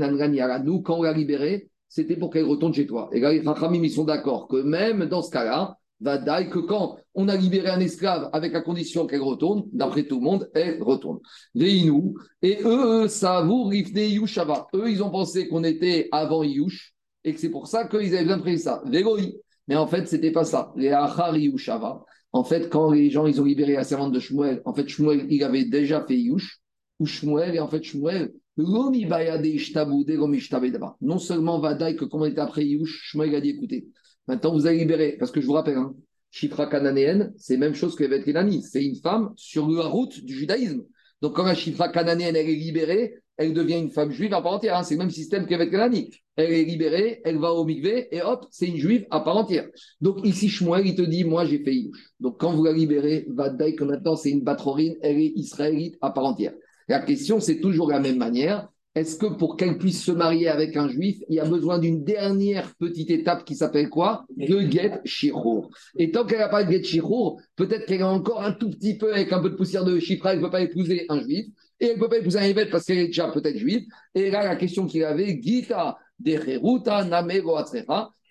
Nous, 0.63 0.81
quand 0.81 0.99
on 0.99 1.03
l'a 1.03 1.13
libérée, 1.13 1.69
c'était 1.87 2.15
pour 2.15 2.29
qu'elle 2.29 2.45
retourne 2.45 2.73
chez 2.73 2.85
toi. 2.85 3.09
Et 3.11 3.19
là, 3.19 3.33
les 3.33 3.41
Rachamim, 3.41 3.83
ils 3.83 3.91
sont 3.91 4.05
d'accord 4.05 4.47
que 4.47 4.57
même 4.57 5.05
dans 5.05 5.21
ce 5.21 5.31
cas-là, 5.31 5.77
Vadaï, 6.01 6.49
que 6.49 6.59
quand 6.59 6.97
on 7.13 7.27
a 7.27 7.35
libéré 7.35 7.69
un 7.69 7.79
esclave 7.79 8.29
avec 8.31 8.53
la 8.53 8.61
condition 8.61 9.05
qu'elle 9.05 9.21
retourne, 9.21 9.65
d'après 9.73 10.03
tout 10.03 10.19
le 10.19 10.23
monde, 10.23 10.49
elle 10.53 10.81
retourne. 10.81 11.19
Veinu, 11.55 12.13
et 12.41 12.59
eux, 12.63 13.09
ça 13.09 13.41
vous 13.41 13.65
rifne 13.65 13.97
Yushava. 13.97 14.67
Eux, 14.73 14.89
ils 14.89 15.03
ont 15.03 15.09
pensé 15.09 15.49
qu'on 15.49 15.63
était 15.63 16.07
avant 16.13 16.43
Yush, 16.43 16.93
et 17.25 17.33
que 17.33 17.39
c'est 17.39 17.49
pour 17.49 17.67
ça 17.67 17.85
qu'ils 17.85 18.15
avaient 18.15 18.25
bien 18.25 18.39
pris 18.39 18.59
ça. 18.59 18.81
Mais 19.69 19.75
en 19.75 19.87
fait, 19.87 20.07
c'était 20.07 20.31
pas 20.31 20.43
ça. 20.43 20.73
Les 20.75 20.89
Achari 20.89 21.43
Yushava. 21.43 22.03
En 22.33 22.43
fait, 22.43 22.69
quand 22.69 22.91
les 22.91 23.09
gens, 23.09 23.25
ils 23.27 23.39
ont 23.39 23.45
libéré 23.45 23.73
la 23.73 23.83
servante 23.83 24.11
de 24.11 24.19
Shmuel, 24.19 24.61
en 24.65 24.73
fait, 24.73 24.87
Shmuel, 24.87 25.27
il 25.29 25.43
avait 25.43 25.63
déjà 25.63 26.03
fait 26.05 26.17
Yush 26.17 26.59
ou 26.99 27.05
Shmuel, 27.05 27.55
et 27.55 27.59
en 27.59 27.67
fait 27.67 27.81
Shmuel, 27.83 28.33
non 31.01 31.17
seulement 31.17 31.59
Vadaï, 31.59 31.95
que 31.95 32.03
comme 32.05 32.23
on 32.23 32.25
était 32.25 32.41
après 32.41 32.65
Yush, 32.65 33.11
Shmuel 33.11 33.33
a 33.35 33.41
dit 33.41 33.51
écoutez, 33.51 33.87
maintenant 34.27 34.53
vous 34.53 34.67
allez 34.67 34.79
libérer, 34.79 35.15
parce 35.17 35.31
que 35.31 35.39
je 35.39 35.45
vous 35.45 35.53
rappelle, 35.53 35.77
hein, 35.77 35.95
Chifra 36.29 36.67
cananéenne, 36.67 37.33
c'est 37.37 37.53
la 37.53 37.59
même 37.61 37.73
chose 37.73 37.95
que 37.95 38.03
Evet 38.03 38.23
Kenani, 38.23 38.61
c'est 38.61 38.83
une 38.83 38.97
femme 38.97 39.31
sur 39.35 39.67
la 39.69 39.85
route 39.85 40.23
du 40.23 40.35
judaïsme. 40.35 40.83
Donc 41.21 41.35
quand 41.35 41.45
la 41.45 41.55
Chifra 41.55 41.89
cananéenne 41.89 42.35
elle 42.35 42.49
est 42.49 42.55
libérée, 42.55 43.15
elle 43.39 43.53
devient 43.53 43.79
une 43.79 43.89
femme 43.89 44.11
juive 44.11 44.33
à 44.33 44.41
part 44.41 44.53
entière. 44.53 44.77
Hein. 44.77 44.83
C'est 44.83 44.95
le 44.95 44.99
même 44.99 45.09
système 45.09 45.47
qu'avec 45.47 45.71
Kenani. 45.71 46.11
Elle 46.35 46.51
est 46.51 46.65
libérée, 46.65 47.21
elle 47.23 47.37
va 47.37 47.53
au 47.53 47.63
mikvé 47.63 48.09
et 48.11 48.21
hop, 48.21 48.45
c'est 48.51 48.67
une 48.67 48.77
juive 48.77 49.07
à 49.11 49.21
part 49.21 49.37
entière. 49.37 49.67
Donc 50.01 50.25
ici, 50.25 50.49
Shmuel, 50.49 50.85
il 50.85 50.95
te 50.95 51.01
dit, 51.01 51.23
moi 51.23 51.45
j'ai 51.45 51.63
fait 51.63 51.73
Yush. 51.73 52.11
Donc 52.19 52.37
quand 52.37 52.51
vous 52.51 52.65
la 52.65 52.73
libérez, 52.73 53.25
Vadaï, 53.29 53.75
que 53.75 53.85
maintenant 53.85 54.17
c'est 54.17 54.29
une 54.29 54.43
batrorine, 54.43 54.95
elle 55.01 55.19
est 55.19 55.31
israélite 55.35 55.95
à 56.01 56.11
part 56.11 56.25
entière. 56.25 56.53
La 56.89 56.99
question, 56.99 57.39
c'est 57.39 57.61
toujours 57.61 57.89
la 57.89 58.01
même 58.01 58.17
manière. 58.17 58.67
Est-ce 58.95 59.15
que 59.15 59.27
pour 59.27 59.55
qu'elle 59.55 59.77
puisse 59.77 60.03
se 60.03 60.11
marier 60.11 60.49
avec 60.49 60.75
un 60.75 60.89
juif, 60.89 61.19
il 61.29 61.35
y 61.35 61.39
a 61.39 61.45
besoin 61.45 61.79
d'une 61.79 62.03
dernière 62.03 62.75
petite 62.75 63.09
étape 63.09 63.45
qui 63.45 63.55
s'appelle 63.55 63.87
quoi? 63.87 64.25
Le 64.35 64.69
get 64.69 64.99
shirour. 65.05 65.69
Et 65.97 66.11
tant 66.11 66.25
qu'elle 66.25 66.39
n'a 66.39 66.49
pas 66.49 66.63
le 66.63 66.71
get 66.71 66.83
shirour, 66.83 67.39
peut-être 67.55 67.85
qu'elle 67.85 68.01
a 68.01 68.09
encore 68.09 68.43
un 68.43 68.51
tout 68.51 68.69
petit 68.69 68.97
peu, 68.97 69.13
avec 69.13 69.31
un 69.31 69.41
peu 69.41 69.51
de 69.51 69.55
poussière 69.55 69.85
de 69.85 69.97
chifra, 69.99 70.33
elle 70.33 70.39
ne 70.39 70.43
peut 70.43 70.51
pas 70.51 70.61
épouser 70.61 71.05
un 71.07 71.21
juif. 71.21 71.45
Et 71.79 71.87
elle 71.87 71.95
ne 71.95 71.99
peut 71.99 72.09
pas 72.09 72.17
épouser 72.17 72.39
un 72.39 72.43
évêque 72.43 72.69
parce 72.71 72.85
qu'elle 72.85 72.99
est 72.99 73.07
déjà 73.07 73.29
peut-être 73.29 73.57
juive. 73.57 73.83
Et 74.13 74.29
là, 74.29 74.43
la 74.43 74.55
question 74.55 74.85
qu'il 74.85 75.03
avait, 75.03 75.39
Gita 75.41 75.97
de 76.19 77.09
Namego 77.09 77.57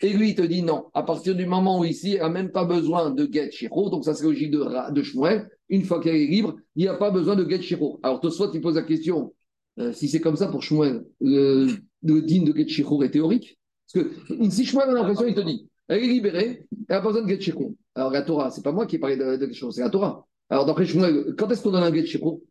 Et 0.02 0.12
lui, 0.12 0.30
il 0.30 0.34
te 0.34 0.42
dit 0.42 0.62
non. 0.62 0.86
À 0.94 1.02
partir 1.02 1.34
du 1.34 1.46
moment 1.46 1.80
où 1.80 1.84
ici, 1.84 2.14
elle 2.14 2.20
n'a 2.20 2.28
même 2.28 2.50
pas 2.50 2.64
besoin 2.64 3.10
de 3.10 3.28
get 3.30 3.50
shirour, 3.50 3.90
donc 3.90 4.04
ça 4.04 4.14
c'est 4.14 4.24
logique 4.24 4.50
de, 4.50 4.92
de 4.92 5.02
Shmuel, 5.02 5.48
une 5.68 5.84
fois 5.84 6.00
qu'elle 6.00 6.16
est 6.16 6.26
libre, 6.26 6.56
il 6.76 6.82
n'y 6.82 6.88
a 6.88 6.94
pas 6.94 7.10
besoin 7.10 7.36
de 7.36 7.48
get 7.48 7.62
shiro. 7.62 8.00
Alors 8.02 8.20
Tosfot, 8.20 8.52
il 8.52 8.60
pose 8.60 8.76
la 8.76 8.82
question, 8.82 9.34
euh, 9.78 9.92
si 9.92 10.08
c'est 10.08 10.20
comme 10.20 10.36
ça 10.36 10.48
pour 10.48 10.62
Shmuel, 10.62 11.04
le, 11.20 11.68
le 12.02 12.22
din 12.22 12.42
de 12.42 12.56
get 12.56 12.68
shiro 12.68 13.02
est 13.02 13.10
théorique 13.10 13.58
Parce 13.92 14.04
que 14.04 14.50
si 14.50 14.64
Shmuel 14.64 14.90
a 14.90 14.92
l'impression, 14.92 15.26
il 15.26 15.34
te 15.34 15.40
dit, 15.40 15.68
elle 15.88 16.02
est 16.02 16.06
libérée, 16.06 16.66
elle 16.88 16.96
n'a 16.96 17.00
pas 17.00 17.08
besoin 17.08 17.22
de 17.22 17.28
get 17.28 17.40
shiro. 17.40 17.74
Alors 17.94 18.10
la 18.10 18.22
Torah, 18.22 18.50
c'est 18.50 18.62
pas 18.62 18.72
moi 18.72 18.86
qui 18.86 18.96
ai 18.96 18.98
parlé 18.98 19.16
de, 19.16 19.36
de 19.36 19.46
get 19.46 19.54
shiro, 19.54 19.70
c'est 19.70 19.82
la 19.82 19.90
Torah. 19.90 20.26
Alors 20.50 20.64
d'après 20.64 20.86
Shmuel, 20.86 21.34
quand 21.36 21.50
est-ce 21.50 21.62
qu'on 21.62 21.70
donne 21.70 21.82
un 21.82 21.92
get 21.92 22.06
shiro? 22.06 22.42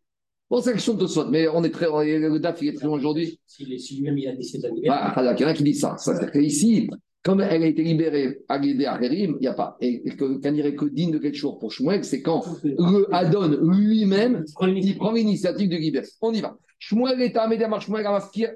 Bon, 0.50 0.62
c'est 0.62 0.70
la 0.70 0.76
question 0.76 0.94
de 0.94 1.00
Tosfot, 1.00 1.26
mais 1.28 1.46
on 1.48 1.62
est 1.62 1.70
très, 1.70 1.86
le 1.86 2.38
DAF, 2.38 2.62
il 2.62 2.68
est 2.68 2.72
très 2.72 2.86
long 2.86 2.94
aujourd'hui. 2.94 3.38
Si, 3.46 3.64
lui-même, 3.64 4.16
il 4.16 4.28
a 4.28 4.34
décidé 4.34 4.66
de 4.66 4.74
libérer. 4.74 4.96
Ah, 4.98 5.14
il 5.18 5.40
y 5.40 5.44
en 5.44 5.48
a 5.48 5.52
qui 5.52 5.62
disent 5.62 5.80
ça. 5.80 5.96
ça 5.98 6.14
C'est-à-dire 6.14 6.32
qu'ici, 6.32 6.88
comme 7.22 7.42
elle 7.42 7.62
a 7.62 7.66
été 7.66 7.82
libérée 7.82 8.38
à 8.48 8.58
Guédé 8.58 8.86
à 8.86 8.98
il 9.02 9.36
n'y 9.40 9.46
a 9.46 9.52
pas. 9.52 9.76
Et, 9.82 10.02
quand 10.16 10.40
il 10.42 10.74
que 10.74 10.86
digne 10.86 11.10
de 11.10 11.18
quelque 11.18 11.36
chose 11.36 11.58
pour 11.60 11.70
Shmuel, 11.70 12.02
c'est 12.02 12.22
quand 12.22 12.42
le 12.64 13.14
Adon 13.14 13.58
lui-même, 13.60 14.44
il 14.62 14.96
prend 14.96 15.12
l'initiative 15.12 15.68
de 15.68 15.76
libérer. 15.76 16.06
On 16.22 16.32
y 16.32 16.40
va. 16.40 16.56
Shmuel 16.78 17.20
est 17.20 17.36
à 17.36 17.80
Shmuel 17.80 18.06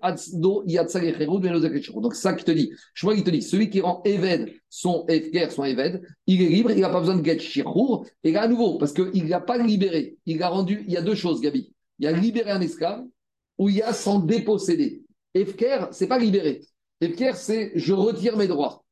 Adsdo 0.01 0.65
Donc, 0.65 2.15
ça 2.15 2.33
qui 2.33 2.45
te 2.45 2.53
dit. 2.53 2.71
Shmuel, 2.95 3.19
il 3.19 3.25
te 3.25 3.31
dit, 3.31 3.43
celui 3.43 3.69
qui 3.69 3.83
rend 3.83 4.01
Eved 4.07 4.51
son 4.71 5.05
Efker, 5.09 5.51
son 5.51 5.65
Eved, 5.65 6.01
il 6.27 6.41
est 6.41 6.49
libre, 6.49 6.71
il 6.71 6.81
n'a 6.81 6.89
pas 6.89 7.01
besoin 7.01 7.17
de 7.17 7.25
Get 7.25 7.39
Et 8.25 8.33
là, 8.33 8.43
à 8.43 8.49
nouveau, 8.49 8.79
parce 8.79 8.95
qu'il 8.95 9.27
n'a 9.27 9.41
pas 9.41 9.59
libéré, 9.59 10.17
il 10.25 10.43
a 10.43 10.49
rendu, 10.49 10.85
il 10.87 10.95
y 10.95 10.97
a 10.97 11.03
deux 11.03 11.17
choses, 11.17 11.43
Gabi. 11.43 11.73
Il 11.99 12.05
y 12.05 12.09
a 12.09 12.13
libéré 12.13 12.51
un 12.51 12.61
esclave, 12.61 13.05
ou 13.59 13.69
il 13.69 13.77
y 13.77 13.83
a 13.83 13.93
s'en 13.93 14.19
déposséder. 14.19 15.03
Efker, 15.35 15.87
c'est 15.93 16.09
pas 16.09 16.19
libéré. 16.19 16.63
Efker, 17.01 17.33
c'est 17.35 17.73
je 17.75 17.93
retire 17.93 18.37
mes 18.37 18.47
droits. 18.47 18.83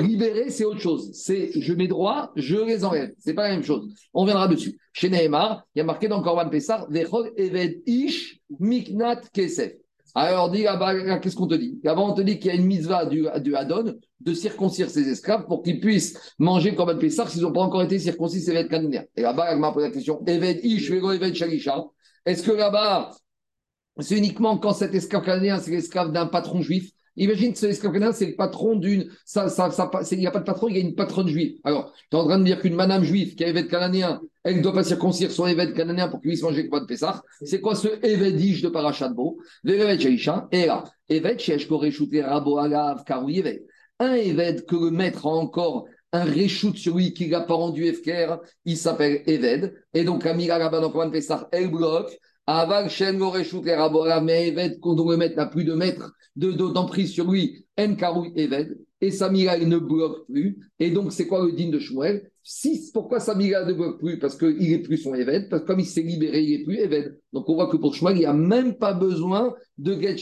Libérer, 0.00 0.50
c'est 0.50 0.64
autre 0.64 0.80
chose. 0.80 1.10
C'est 1.12 1.50
je 1.54 1.74
mes 1.74 1.88
droits, 1.88 2.32
je 2.36 2.56
les 2.56 2.84
enlève. 2.84 3.12
C'est 3.18 3.34
pas 3.34 3.48
la 3.48 3.54
même 3.54 3.64
chose. 3.64 3.92
On 4.14 4.24
viendra 4.24 4.48
dessus. 4.48 4.78
Chez 4.94 5.10
Nehemar, 5.10 5.66
il 5.74 5.78
y 5.78 5.82
a 5.82 5.84
marqué 5.84 6.08
dans 6.08 6.22
Korban 6.22 6.48
Pessar, 6.48 6.90
Vechol 6.90 7.32
Eved 7.36 7.82
Ish 7.86 8.40
Miknat 8.58 9.20
Kesef. 9.32 9.74
Alors, 10.14 10.50
dit 10.50 10.62
là 10.62 11.18
qu'est-ce 11.18 11.36
qu'on 11.36 11.46
te 11.46 11.54
dit? 11.54 11.78
Avant, 11.84 12.10
on 12.10 12.14
te 12.14 12.22
dit 12.22 12.38
qu'il 12.38 12.50
y 12.50 12.54
a 12.54 12.56
une 12.56 12.66
mitzvah 12.66 13.04
du, 13.04 13.26
du 13.42 13.54
Adon 13.54 13.94
de 14.20 14.34
circoncire 14.34 14.88
ses 14.88 15.06
esclaves 15.08 15.44
pour 15.46 15.62
qu'ils 15.62 15.80
puissent 15.80 16.34
manger 16.38 16.74
Korban 16.74 16.96
Pessar 16.96 17.28
s'ils 17.28 17.42
n'ont 17.42 17.52
pas 17.52 17.60
encore 17.60 17.82
été 17.82 17.98
circoncis, 17.98 18.48
Eved 18.50 18.68
Kananéen. 18.68 19.04
Et 19.16 19.20
là-bas, 19.22 19.52
il 19.52 19.60
m'a 19.60 19.70
posé 19.70 19.88
la 19.88 19.92
question 19.92 20.24
Eved 20.26 20.64
Ish, 20.64 20.90
Eved 20.90 21.34
Shalisha. 21.34 21.84
Est-ce 22.26 22.42
que 22.42 22.52
là-bas, 22.52 23.10
c'est 23.98 24.16
uniquement 24.16 24.58
quand 24.58 24.72
cet 24.72 24.94
esclave 24.94 25.24
cananéen, 25.24 25.58
c'est 25.58 25.70
l'esclave 25.70 26.12
d'un 26.12 26.26
patron 26.26 26.60
juif? 26.60 26.90
Imagine 27.18 27.52
que 27.52 27.58
ce 27.58 27.66
esclave 27.66 28.12
c'est 28.14 28.26
le 28.26 28.36
patron 28.36 28.76
d'une. 28.76 29.10
Ça, 29.24 29.48
ça, 29.48 29.70
ça, 29.72 29.90
il 30.12 30.18
n'y 30.18 30.26
a 30.26 30.30
pas 30.30 30.38
de 30.38 30.44
patron, 30.44 30.68
il 30.68 30.76
y 30.76 30.78
a 30.78 30.80
une 30.80 30.94
patronne 30.94 31.26
juive. 31.26 31.58
Alors, 31.64 31.92
tu 32.10 32.16
es 32.16 32.20
en 32.20 32.24
train 32.24 32.38
de 32.38 32.44
dire 32.44 32.60
qu'une 32.60 32.76
madame 32.76 33.02
juive 33.02 33.34
qui 33.34 33.44
avait 33.44 33.60
être 33.60 33.68
cananéen, 33.68 34.20
elle 34.44 34.58
ne 34.58 34.62
doit 34.62 34.72
pas 34.72 34.84
circoncire 34.84 35.32
son 35.32 35.48
évêque 35.48 35.74
cananéen 35.74 36.08
pour 36.08 36.20
qu'il 36.20 36.30
puisse 36.30 36.42
manger 36.42 36.62
le 36.62 36.70
pas 36.70 36.78
de 36.78 36.86
Pessah. 36.86 37.22
C'est 37.42 37.60
quoi 37.60 37.74
ce 37.74 37.88
évêdige 38.06 38.62
de 38.62 38.68
Parachat 38.68 39.08
Bo 39.08 39.40
Vévévet 39.64 39.98
Shaisha. 39.98 40.48
Et 40.52 40.66
là, 40.66 40.84
évêque, 41.08 41.40
Shesh 41.40 41.66
Koreshute 41.66 42.22
Rabo 42.24 42.58
Agav 42.58 43.02
Karou 43.04 43.30
Évêque. 43.30 43.62
Un 43.98 44.14
évêque 44.14 44.64
que 44.66 44.76
le 44.76 44.92
maître 44.92 45.26
a 45.26 45.30
encore 45.30 45.86
un 46.12 46.24
réchoute 46.24 46.76
sur 46.76 46.96
lui 46.96 47.12
qu'il 47.12 47.30
n'a 47.30 47.40
pas 47.40 47.54
rendu 47.54 47.84
Efker, 47.84 48.36
il 48.64 48.76
s'appelle 48.76 49.22
Eved. 49.26 49.74
Et 49.94 50.04
donc, 50.04 50.24
Amira 50.26 50.58
Rabban, 50.58 50.80
donc, 50.80 50.94
Van 50.94 51.10
Pessah, 51.10 51.48
elle 51.52 51.70
bloque. 51.70 52.16
Aval 52.46 52.88
Shen 52.88 53.18
Goreshout 53.18 53.62
et 53.66 53.74
Rabora, 53.74 54.22
mais 54.22 54.48
Eved, 54.48 54.80
quand 54.80 54.98
on 54.98 55.10
le 55.10 55.18
met, 55.18 55.34
n'a 55.34 55.44
plus 55.46 55.64
de 55.64 55.74
maître 55.74 56.12
de- 56.34 56.52
de- 56.52 56.68
d'emprise 56.72 57.12
sur 57.12 57.30
lui, 57.30 57.66
En 57.78 57.94
Karoui 57.94 58.32
Eved. 58.36 58.78
Et 59.00 59.10
Samira, 59.10 59.58
il 59.58 59.68
ne 59.68 59.78
bloque 59.78 60.26
plus. 60.26 60.58
Et 60.78 60.90
donc, 60.90 61.12
c'est 61.12 61.26
quoi 61.26 61.44
le 61.44 61.52
digne 61.52 61.70
de 61.70 61.78
Shmuel? 61.78 62.30
Si, 62.50 62.90
Pourquoi 62.94 63.20
Samira 63.20 63.62
ne 63.66 63.74
bloque 63.74 63.98
plus? 63.98 64.18
Parce 64.18 64.34
qu'il 64.34 64.70
n'est 64.70 64.78
plus 64.78 64.96
son 64.96 65.14
Eved. 65.14 65.50
Parce 65.50 65.60
que 65.60 65.66
comme 65.66 65.80
il 65.80 65.86
s'est 65.86 66.00
libéré, 66.00 66.40
il 66.40 66.58
n'est 66.58 66.64
plus 66.64 66.78
Eved. 66.78 67.20
Donc, 67.34 67.46
on 67.46 67.54
voit 67.54 67.68
que 67.68 67.76
pour 67.76 67.94
Shmuel, 67.94 68.16
il 68.16 68.20
n'y 68.20 68.24
a 68.24 68.32
même 68.32 68.76
pas 68.76 68.94
besoin 68.94 69.54
de 69.76 70.00
Get 70.00 70.16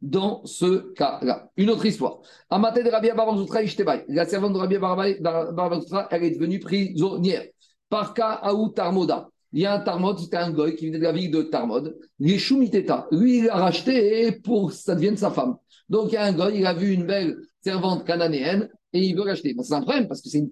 dans 0.00 0.46
ce 0.46 0.92
cas-là. 0.92 1.50
Une 1.56 1.70
autre 1.70 1.84
histoire. 1.84 2.20
Amate 2.48 2.84
de 2.84 2.88
Rabia 2.88 3.16
Ishtebai. 3.60 4.04
La 4.06 4.24
servante 4.24 4.52
de 4.52 4.58
Rabia 4.58 4.78
Barzoutra, 4.78 6.06
elle 6.12 6.22
est 6.22 6.30
devenue 6.30 6.60
prisonnière. 6.60 7.44
Par 7.88 8.14
cas 8.14 8.38
Aou 8.44 8.68
Tarmoda. 8.68 9.28
Il 9.52 9.62
y 9.62 9.66
a 9.66 9.74
un 9.74 9.80
Tarmod, 9.80 10.16
c'était 10.20 10.36
un 10.36 10.52
goy 10.52 10.76
qui 10.76 10.86
venait 10.86 10.98
de 10.98 11.02
la 11.02 11.12
ville 11.12 11.32
de 11.32 11.42
Tarmod. 11.42 11.98
Lui, 12.20 12.36
il 12.36 13.44
l'a 13.46 13.56
racheté 13.56 14.30
pour 14.44 14.68
que 14.68 14.74
ça 14.74 14.94
devienne 14.94 15.16
sa 15.16 15.32
femme. 15.32 15.56
Donc, 15.88 16.12
il 16.12 16.14
y 16.14 16.18
a 16.18 16.24
un 16.24 16.32
goy, 16.32 16.58
il 16.58 16.66
a 16.66 16.74
vu 16.74 16.92
une 16.92 17.06
belle 17.06 17.36
servante 17.64 18.06
cananéenne 18.06 18.68
et 18.92 19.00
il 19.00 19.16
veut 19.16 19.24
l'acheter. 19.24 19.54
Bon, 19.54 19.62
c'est 19.62 19.74
un 19.74 19.82
problème 19.82 20.08
parce 20.08 20.22
que 20.22 20.28
c'est 20.28 20.38
une- 20.38 20.50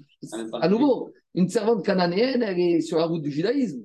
à 0.61 0.69
nouveau 0.69 1.13
une 1.35 1.49
servante 1.49 1.85
cananéenne, 1.85 2.43
elle 2.43 2.59
est 2.59 2.81
sur 2.81 2.99
la 2.99 3.07
route 3.07 3.23
du 3.23 3.31
judaïsme. 3.31 3.83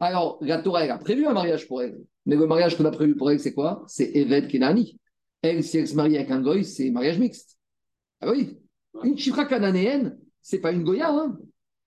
Alors, 0.00 0.38
la 0.40 0.58
Torah, 0.58 0.84
elle 0.84 0.90
a 0.90 0.98
prévu 0.98 1.26
un 1.26 1.32
mariage 1.32 1.66
pour 1.68 1.82
elle. 1.82 2.00
Mais 2.26 2.36
le 2.36 2.46
mariage 2.46 2.76
qu'on 2.76 2.84
a 2.84 2.90
prévu 2.90 3.16
pour 3.16 3.30
elle, 3.30 3.40
c'est 3.40 3.54
quoi? 3.54 3.84
C'est 3.88 4.10
Eved 4.14 4.48
Kenani. 4.48 4.98
Elle, 5.42 5.64
si 5.64 5.78
elle 5.78 5.88
se 5.88 5.96
marie 5.96 6.16
avec 6.16 6.30
un 6.30 6.40
goy, 6.40 6.64
c'est 6.64 6.90
mariage 6.90 7.18
mixte. 7.18 7.58
Ah 8.20 8.30
oui. 8.30 8.58
Une 9.02 9.18
chifra 9.18 9.44
cananéenne, 9.44 10.18
c'est 10.40 10.60
pas 10.60 10.70
une 10.72 10.84
goya, 10.84 11.10
hein. 11.10 11.38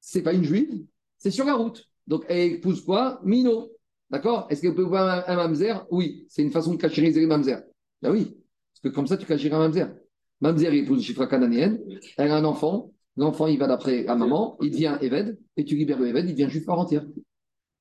c'est 0.01 0.21
pas 0.21 0.33
une 0.33 0.43
juive, 0.43 0.85
c'est 1.17 1.31
sur 1.31 1.45
la 1.45 1.53
route. 1.53 1.85
Donc, 2.07 2.25
elle 2.27 2.53
épouse 2.53 2.83
quoi? 2.83 3.21
Mino. 3.23 3.71
D'accord? 4.09 4.47
Est-ce 4.49 4.61
qu'elle 4.61 4.75
peut 4.75 4.83
voir 4.83 5.25
un, 5.29 5.33
un 5.33 5.35
mamzer? 5.35 5.85
Oui. 5.89 6.25
C'est 6.29 6.41
une 6.41 6.51
façon 6.51 6.73
de 6.73 6.77
cachériser 6.77 7.21
les 7.21 7.27
mamzer. 7.27 7.61
Ah 8.03 8.11
oui. 8.11 8.25
Parce 8.25 8.81
que 8.83 8.89
comme 8.89 9.07
ça, 9.07 9.17
tu 9.17 9.25
cachérises 9.25 9.53
un 9.53 9.59
mamzer. 9.59 9.95
Mamzer, 10.41 10.73
il 10.73 10.83
épouse 10.83 10.97
une 10.99 11.03
chifra 11.03 11.27
cananéenne. 11.27 11.79
Elle 12.17 12.31
a 12.31 12.35
un 12.37 12.43
enfant. 12.45 12.91
L'enfant, 13.17 13.47
il 13.47 13.57
va 13.57 13.67
d'après 13.67 14.03
la 14.03 14.15
maman. 14.15 14.57
Il 14.61 14.71
devient 14.71 14.97
Eved. 15.01 15.37
Et 15.57 15.63
tu 15.65 15.75
libères 15.75 15.99
le 15.99 16.07
Eved, 16.07 16.25
il 16.29 16.33
devient 16.35 16.49
juif 16.49 16.65
par 16.65 16.79
entière. 16.79 17.05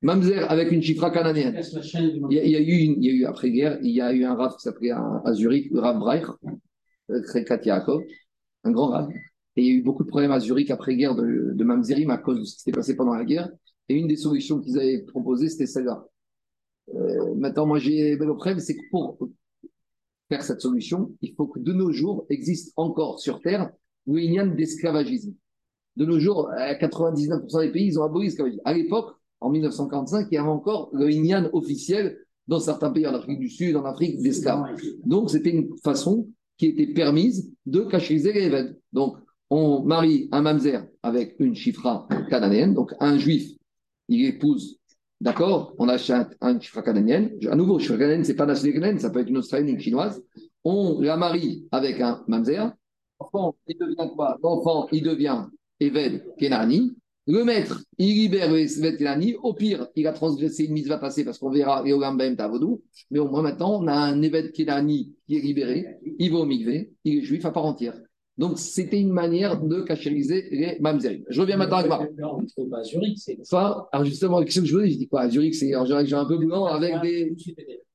Mamzer 0.03 0.51
avec 0.51 0.71
une 0.71 0.83
chifra 0.83 1.11
cananéenne. 1.11 1.61
Il 2.31 2.37
y, 2.37 2.39
a, 2.39 2.45
il 2.45 2.51
y 2.51 2.57
a 2.57 2.61
eu, 2.61 2.77
une- 2.85 3.03
il 3.03 3.05
y 3.05 3.11
a 3.11 3.13
eu 3.15 3.25
après-guerre, 3.25 3.79
il 3.83 3.91
y 3.91 4.01
a 4.01 4.13
eu 4.13 4.25
un 4.25 4.35
raf 4.35 4.57
qui 4.57 4.63
s'appelait 4.63 4.91
à, 4.91 5.23
Zurich, 5.33 5.71
le 5.71 5.81
Rav 5.81 5.99
Breich, 5.99 6.25
euh, 7.11 7.23
Yaakov, 7.65 8.03
un 8.65 8.71
grand 8.71 8.89
raf. 8.89 9.09
Et 9.57 9.63
il 9.63 9.67
y 9.67 9.71
a 9.71 9.75
eu 9.75 9.83
beaucoup 9.83 10.05
de 10.05 10.09
problèmes 10.09 10.33
à 10.33 10.41
Zurich 10.41 10.71
après-guerre 10.71 11.15
de, 11.15 11.53
de 11.55 11.65
Mamzerim 11.65 12.11
à 12.11 12.19
cause 12.19 12.39
de 12.41 12.45
ce 12.45 12.55
qui 12.55 12.61
s'était 12.61 12.77
passé 12.77 12.97
pendant 12.97 13.15
la 13.15 13.25
guerre. 13.25 13.51
Et 13.89 13.95
une 13.95 14.07
des 14.09 14.17
solutions 14.17 14.61
qu'ils 14.61 14.79
avaient 14.79 15.03
proposées, 15.03 15.49
c'était 15.49 15.67
celle-là. 15.67 16.05
Euh, 16.95 17.35
maintenant, 17.35 17.67
moi, 17.67 17.79
j'ai 17.79 18.17
le 18.17 18.35
problème, 18.35 18.61
c'est 18.61 18.77
que 18.77 18.83
pour 18.91 19.19
faire 20.35 20.43
cette 20.43 20.61
solution, 20.61 21.13
il 21.23 21.33
faut 21.35 21.47
que 21.47 21.61
de 21.61 21.73
nos 21.73 21.93
jours 21.93 22.27
existe 22.29 22.73
encore 22.77 23.21
sur 23.21 23.41
Terre 23.41 23.71
le 24.07 24.21
Inyan 24.21 24.47
d'esclavagisme. 24.47 25.33
De 25.97 26.05
nos 26.05 26.19
jours, 26.19 26.51
à 26.51 26.75
99% 26.75 27.61
des 27.61 27.71
pays, 27.71 27.87
ils 27.87 27.99
ont 28.01 28.03
aboli 28.03 28.27
l'esclavagisme. 28.27 28.63
À 28.65 28.75
l'époque, 28.75 29.15
en 29.41 29.51
1945, 29.51 30.27
il 30.31 30.35
y 30.35 30.39
avait 30.39 30.49
encore 30.49 30.91
le 30.93 31.09
Inyan 31.11 31.49
officiel 31.53 32.19
dans 32.49 32.59
certains 32.59 32.91
pays, 32.91 33.07
en 33.07 33.15
Afrique 33.15 33.39
du 33.39 33.49
Sud, 33.49 33.77
en 33.77 33.85
Afrique, 33.85 34.21
d'esclaves. 34.21 34.77
Donc, 35.05 35.31
c'était 35.31 35.51
une 35.51 35.71
façon 35.79 36.29
qui 36.59 36.67
était 36.67 36.93
permise 36.93 37.53
de 37.65 37.83
cacheriser 37.83 38.33
les 38.33 38.43
Évèdes. 38.43 38.79
Donc, 38.93 39.17
on 39.51 39.85
marie 39.85 40.29
un 40.33 40.43
mamzer 40.43 40.85
avec 41.03 41.37
une 41.39 41.55
chifra 41.55 42.09
cananéenne, 42.29 42.75
donc 42.75 42.93
un 42.99 43.19
juif, 43.19 43.53
il 44.09 44.27
épouse, 44.27 44.79
d'accord? 45.25 45.75
On 45.79 45.89
achète 45.89 46.37
un 46.41 46.59
cananéenne. 46.59 47.31
À 47.51 47.57
nouveau, 47.57 47.79
chifra 47.79 47.97
cananéenne, 47.97 48.25
c'est 48.25 48.37
pas 48.37 48.47
nationalité 48.47 48.79
canadienne, 48.79 49.01
ça 49.01 49.11
peut 49.11 49.21
être 49.21 49.31
une 49.31 49.39
australienne, 49.39 49.71
une 49.71 49.81
chinoise. 49.81 50.23
On 50.63 51.01
la 51.01 51.17
marie 51.17 51.67
avec 51.73 52.01
un 52.01 52.23
mamzer. 52.29 52.73
L'enfant, 53.19 53.57
il 53.67 53.77
devient 53.79 54.11
quoi? 54.15 54.39
L'enfant, 54.43 54.87
il 54.93 55.03
devient 55.03 55.47
Eved 55.81 56.25
Kenani. 56.39 56.95
Le 57.27 57.43
maître, 57.43 57.83
il 57.97 58.15
libère 58.15 58.55
Eved 58.55 58.99
Kenani. 58.99 59.35
Au 59.43 59.55
pire, 59.55 59.89
il 59.97 60.07
a 60.07 60.13
transgressé 60.13 60.65
une 60.65 60.75
mise 60.75 60.89
va 60.89 60.99
passer 60.99 61.25
parce 61.25 61.39
qu'on 61.39 61.51
verra 61.51 61.83
les 61.83 61.95
Ogambem 61.95 62.37
Tavodou. 62.37 62.83
Mais 63.11 63.19
au 63.19 63.29
moins 63.29 63.43
maintenant, 63.43 63.81
on 63.83 63.87
a 63.87 63.95
un 63.95 64.21
Eved 64.21 64.53
Kenani 64.53 65.15
qui 65.27 65.37
est 65.37 65.41
libéré. 65.41 65.87
Il 66.19 66.33
va 66.33 66.41
au 66.41 66.45
Mikvé. 66.45 66.93
Il 67.05 67.19
est 67.19 67.23
juif 67.23 67.47
à 67.47 67.51
part 67.51 67.65
entière. 67.65 67.99
Donc, 68.37 68.59
c'était 68.59 69.01
une 69.01 69.13
manière 69.13 69.61
de 69.61 69.81
cachériser 69.83 70.49
les 70.51 70.79
mamzerim. 70.81 71.23
Je 71.29 71.41
reviens 71.41 71.57
maintenant 71.57 71.79
Zurich, 72.83 73.19
c'est. 73.19 73.39
Enfin, 73.41 73.87
alors 73.93 74.05
justement, 74.05 74.43
qu'est-ce 74.43 74.61
que 74.61 74.67
je 74.67 74.77
veux 74.77 74.87
Je 74.87 74.97
dis 74.97 75.07
quoi? 75.07 75.23
À 75.23 75.31
Zurich, 75.31 75.55
c'est 75.55 75.75
en 75.77 75.85
général, 75.85 76.07
j'ai 76.07 76.17
un 76.17 76.25
peu 76.25 76.39
blanc 76.39 76.65
avec 76.65 77.01
des. 77.03 77.33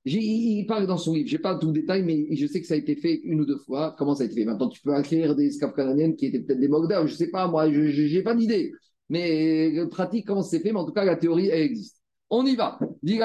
Il 0.06 0.66
parle 0.66 0.88
dans 0.88 0.98
son 0.98 1.14
livre, 1.14 1.28
je 1.28 1.36
n'ai 1.36 1.42
pas 1.42 1.56
tout 1.56 1.68
le 1.68 1.74
détail, 1.74 2.04
mais 2.04 2.34
je 2.36 2.48
sais 2.48 2.62
que 2.62 2.68
ça 2.68 2.76
a 2.76 2.78
été 2.78 2.96
fait 2.96 3.20
une 3.24 3.42
ou 3.42 3.46
deux 3.46 3.58
fois. 3.58 3.96
Comment 3.98 4.16
ça 4.16 4.24
a 4.24 4.26
été 4.28 4.36
fait? 4.36 4.46
Maintenant, 4.46 4.70
tu 4.70 4.82
peux 4.82 4.94
acquérir 4.94 5.36
des 5.36 5.48
esclaves 5.48 5.74
canadiennes 5.74 6.16
qui 6.16 6.28
étaient 6.28 6.40
peut-être 6.40 6.60
des 6.60 6.70
Mogdaves, 6.70 7.06
je 7.08 7.12
ne 7.12 7.18
sais 7.18 7.30
pas, 7.30 7.48
moi, 7.48 7.70
je 7.70 8.16
n'ai 8.16 8.24
pas 8.24 8.34
d'idée. 8.34 8.72
Mais 9.10 9.72
la 9.72 9.88
pratique, 9.88 10.26
comment 10.26 10.42
c'est 10.42 10.60
fait, 10.60 10.72
mais 10.72 10.80
en 10.80 10.86
tout 10.86 10.94
cas, 10.94 11.04
la 11.04 11.18
théorie, 11.18 11.48
elle 11.48 11.64
existe. 11.64 11.98
On 12.30 12.46
y 12.46 12.56
va. 12.56 12.80
Dit 13.04 13.20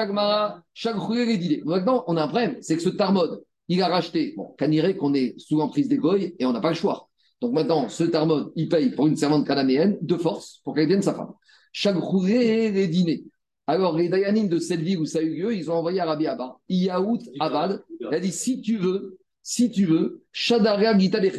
chaque 0.73 0.95
les 1.09 1.37
d'idées. 1.37 1.61
Maintenant, 1.63 2.03
on 2.07 2.17
a 2.17 2.23
un 2.23 2.27
problème, 2.27 2.57
c'est 2.61 2.75
que 2.75 2.81
ce 2.81 2.89
Tarmod, 2.89 3.41
il 3.67 3.81
a 3.81 3.87
racheté, 3.87 4.33
bon, 4.37 4.53
Caniré, 4.57 4.95
qu'on 4.95 5.13
est 5.13 5.33
sous 5.39 5.57
l'emprise 5.57 5.87
des 5.87 5.97
Goy 5.97 6.35
et 6.37 6.45
on 6.45 6.53
n'a 6.53 6.61
pas 6.61 6.69
le 6.69 6.75
choix. 6.75 7.09
Donc 7.41 7.53
maintenant, 7.53 7.89
ce 7.89 8.03
Tarmod, 8.03 8.51
il 8.55 8.69
paye 8.69 8.91
pour 8.91 9.07
une 9.07 9.17
servante 9.17 9.45
cananéenne 9.45 9.97
de 10.01 10.15
force 10.15 10.61
pour 10.63 10.73
qu'elle 10.73 10.85
devienne 10.85 11.01
sa 11.01 11.13
femme. 11.13 11.33
Chaque 11.71 11.97
roulé 11.97 12.71
les 12.71 12.87
dîners. 12.87 13.23
Alors, 13.67 13.97
les 13.97 14.09
Dayanim 14.09 14.47
de 14.47 14.59
cette 14.59 14.81
ville 14.81 14.99
où 14.99 15.05
ça 15.05 15.19
a 15.19 15.21
eu 15.21 15.35
lieu, 15.35 15.55
ils 15.55 15.71
ont 15.71 15.75
envoyé 15.75 15.99
à 15.99 16.05
Rabbi 16.05 16.27
Abba, 16.27 16.57
Yaout 16.69 17.19
Abad, 17.39 17.83
il 17.99 18.13
a 18.13 18.19
dit 18.19 18.31
si 18.31 18.61
tu 18.61 18.77
veux, 18.77 19.17
si 19.41 19.71
tu 19.71 19.85
veux, 19.85 20.23
Shadaria 20.31 20.97
Gita 20.97 21.19
de. 21.19 21.31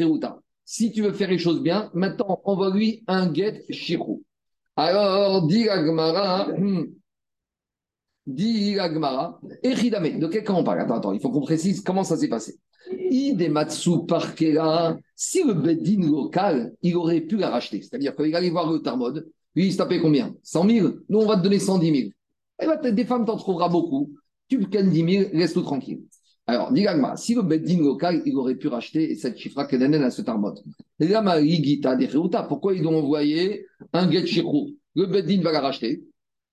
Si 0.64 0.90
tu 0.90 1.02
veux 1.02 1.12
faire 1.12 1.30
les 1.30 1.38
choses 1.38 1.62
bien, 1.62 1.90
maintenant 1.94 2.40
envoie-lui 2.44 3.04
un 3.06 3.32
get 3.32 3.64
shirou. 3.70 4.24
Alors, 4.74 5.46
dit 5.46 5.64
la 5.64 5.84
Gemara, 5.84 6.48
hmm, 6.48 6.86
dit 8.26 8.74
la 8.74 8.92
Gemara, 8.92 9.40
Echidame, 9.62 10.18
de 10.18 10.26
quel 10.26 10.44
cas 10.44 10.52
on 10.52 10.64
parle? 10.64 10.80
Attends, 10.80 10.96
attends, 10.96 11.12
il 11.12 11.20
faut 11.20 11.30
qu'on 11.30 11.40
précise 11.40 11.80
comment 11.80 12.04
ça 12.04 12.16
s'est 12.16 12.28
passé. 12.28 12.58
Idematsu 13.10 14.06
Parkera, 14.06 14.96
si 15.14 15.42
le 15.42 15.54
Beddin 15.54 16.08
local, 16.08 16.74
il 16.82 16.96
aurait 16.96 17.20
pu 17.20 17.36
la 17.36 17.50
racheter, 17.50 17.82
c'est-à-dire 17.82 18.14
qu'il 18.14 18.34
allait 18.34 18.50
voir 18.50 18.70
le 18.70 18.80
Tarmod, 18.80 19.26
lui, 19.56 19.68
il 19.68 19.72
se 19.72 19.78
tapait 19.78 20.00
combien? 20.00 20.36
100 20.42 20.68
000 20.68 20.88
Nous, 21.08 21.18
on 21.18 21.26
va 21.26 21.36
te 21.36 21.42
donner 21.42 21.58
110 21.58 21.86
000. 21.86 22.10
Eh 22.62 22.66
ben, 22.66 22.94
des 22.94 23.04
femmes, 23.06 23.24
t'en 23.24 23.36
trouveras 23.36 23.70
beaucoup. 23.70 24.12
Tu 24.48 24.58
me 24.58 24.66
gagnes 24.66 24.90
10 24.90 25.18
000, 25.18 25.30
laisse-nous 25.32 25.62
tranquille. 25.62 26.02
Alors, 26.46 26.70
dis 26.72 26.82
Gagma, 26.82 27.16
si 27.16 27.34
le 27.34 27.42
Beddin 27.42 27.78
local, 27.78 28.22
il 28.24 28.36
aurait 28.36 28.54
pu 28.54 28.68
racheter 28.68 29.16
cette 29.16 29.36
chifra 29.36 29.64
kenanen 29.66 30.04
à 30.04 30.10
ce 30.10 30.22
Tarmod. 30.22 30.62
Pourquoi 32.48 32.74
ils 32.74 32.86
ont 32.86 32.98
envoyé 32.98 33.66
un 33.92 34.10
get 34.10 34.26
shirou 34.26 34.70
Le 34.94 35.06
Beddin 35.06 35.40
va 35.42 35.52
la 35.52 35.60
racheter. 35.60 36.04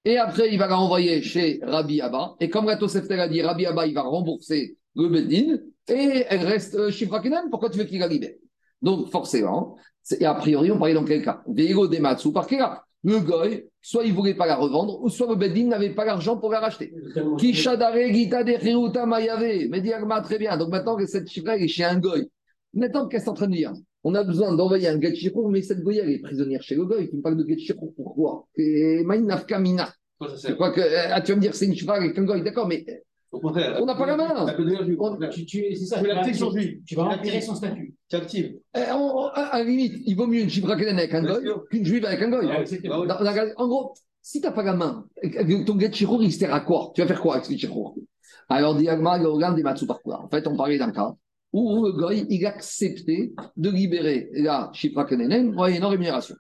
Et 0.06 0.18
après, 0.18 0.50
il 0.52 0.60
va 0.60 0.68
la 0.68 0.76
renvoyer 0.76 1.22
chez 1.22 1.60
Rabbi 1.64 2.02
Abba. 2.02 2.36
Et 2.40 2.50
comme 2.50 2.66
Rato 2.66 2.88
Sefter 2.88 3.20
a 3.20 3.28
dit, 3.28 3.42
Rabbi 3.42 3.66
Abba, 3.66 3.88
il 3.88 3.94
va 3.94 4.02
rembourser 4.02 4.78
le 4.96 5.08
Beddin. 5.08 5.58
Et 5.88 6.26
elle 6.30 6.46
reste 6.46 6.76
euh, 6.76 6.92
chifra 6.92 7.20
kenanen. 7.20 7.50
Pourquoi 7.50 7.70
tu 7.70 7.78
veux 7.78 7.86
qu'il 7.86 8.00
la 8.00 8.08
libère 8.08 8.36
Donc, 8.82 9.10
forcément, 9.10 9.78
et 10.20 10.26
a 10.26 10.34
priori, 10.34 10.72
on 10.72 10.78
parlait 10.78 10.94
dans 10.94 11.06
quel 11.06 11.24
cas? 11.24 11.42
Veigo 11.48 11.88
Dematsu 11.88 12.32
Parkera. 12.32 12.86
Le 13.06 13.20
goy, 13.20 13.66
soit 13.82 14.06
il 14.06 14.12
ne 14.12 14.16
voulait 14.16 14.34
pas 14.34 14.46
la 14.46 14.56
revendre, 14.56 15.02
ou 15.02 15.10
soit 15.10 15.28
le 15.28 15.36
Beddin 15.36 15.66
n'avait 15.68 15.90
pas 15.94 16.06
l'argent 16.06 16.38
pour 16.38 16.52
la 16.52 16.62
racheter. 16.62 16.94
Kishadare 17.38 18.14
Gita 18.14 18.44
de 18.44 19.06
Mayave. 19.06 19.68
Mais 19.70 19.94
Agma, 19.94 20.22
très 20.22 20.38
bien. 20.38 20.56
Donc 20.58 20.70
maintenant 20.70 20.96
que 20.96 21.06
cette 21.06 21.28
chifra 21.30 21.58
elle 21.58 21.64
est 21.64 21.68
chez 21.68 21.84
un 21.84 22.00
goy. 22.00 22.30
Maintenant, 22.74 23.08
qu'est-ce 23.08 23.24
que 23.24 23.26
c'est 23.26 23.32
en 23.32 23.36
train 23.36 23.48
de 23.48 23.56
dire? 23.56 23.74
On 24.04 24.16
a 24.16 24.24
besoin 24.24 24.54
d'envoyer 24.54 24.90
un 24.90 25.00
get 25.00 25.16
shirou, 25.16 25.50
mais 25.50 25.62
cette 25.62 25.82
goy, 25.82 25.98
elle 25.98 26.10
est 26.10 26.20
prisonnière 26.20 26.62
chez 26.62 26.76
le 26.76 26.86
goy. 26.86 27.10
Tu 27.10 27.16
me 27.16 27.22
parles 27.22 27.38
de 27.38 27.48
get 27.48 27.58
shirou, 27.58 27.94
pourquoi? 27.96 28.48
Et 28.58 29.04
Mina. 29.04 29.94
Quoi, 30.18 30.30
quoi 30.58 30.72
que. 30.72 30.82
ah, 31.12 31.22
tu 31.22 31.32
vas 31.32 31.36
me 31.38 31.42
dire, 31.42 31.56
c'est 31.56 31.66
une 31.66 31.76
chifra 31.76 31.96
avec 31.96 32.18
un 32.18 32.24
goy, 32.24 32.44
d'accord, 32.44 32.68
mais 32.68 32.86
Au 33.32 33.40
contraire. 33.40 33.80
On 33.82 33.86
n'a 33.86 33.96
pas 33.96 34.06
la 34.06 34.18
main. 34.18 34.46
Tu, 35.32 35.46
tu, 35.46 35.76
c'est 35.76 35.86
ça, 35.86 35.98
Tu 36.00 36.04
tu 36.10 36.14
vas, 36.14 36.34
sur 36.34 36.52
lui. 36.54 36.84
tu 36.86 36.96
l'actives. 36.96 37.42
son 37.42 37.56
statut. 37.56 37.96
Tu 38.10 38.16
actives. 38.16 38.56
eh, 38.76 38.92
on- 38.94 39.18
on- 39.20 39.28
à 39.28 39.58
la 39.60 39.64
limite, 39.64 39.94
il 40.06 40.16
vaut 40.16 40.28
mieux 40.28 40.42
une 40.42 40.50
canadienne 40.50 41.00
avec 41.00 41.14
un 41.14 41.24
goy 41.24 41.44
qu'une 41.72 41.86
juive 41.86 42.06
avec 42.06 42.22
un 42.22 42.30
goy. 42.30 42.48
Ah, 42.52 42.64
bah 43.08 43.46
en 43.58 43.68
gros, 43.68 43.94
si 44.22 44.40
tu 44.40 44.46
n'as 44.48 44.54
pas 44.54 44.64
la 44.64 44.74
main, 44.74 45.06
euh, 45.24 45.64
ton 45.66 45.80
get 45.80 45.92
shirou, 45.94 46.22
il 46.22 46.32
sert 46.32 46.54
à 46.54 46.60
quoi? 46.62 46.92
Tu 46.94 47.02
vas 47.02 47.08
faire 47.08 47.22
quoi 47.22 47.36
avec 47.36 47.46
ce 47.46 47.56
shirou 47.58 47.96
Alors, 48.50 48.76
Diagma, 48.76 49.18
regarde 49.18 49.56
des 49.56 49.64
matsu 49.64 49.86
parcours. 49.88 50.22
En 50.24 50.30
fait, 50.30 50.46
on 50.48 50.56
parlait 50.56 50.78
d'un 50.78 50.92
cas 50.92 51.16
où 51.54 51.86
le 51.86 51.92
goy, 51.94 52.26
il 52.30 52.46
acceptait 52.46 53.32
de 53.56 53.70
libérer 53.70 54.30
la 54.34 54.72
chifra 54.74 55.06
canadienne 55.06 55.52
moyennant 55.52 55.90
rémunération. 55.90 56.36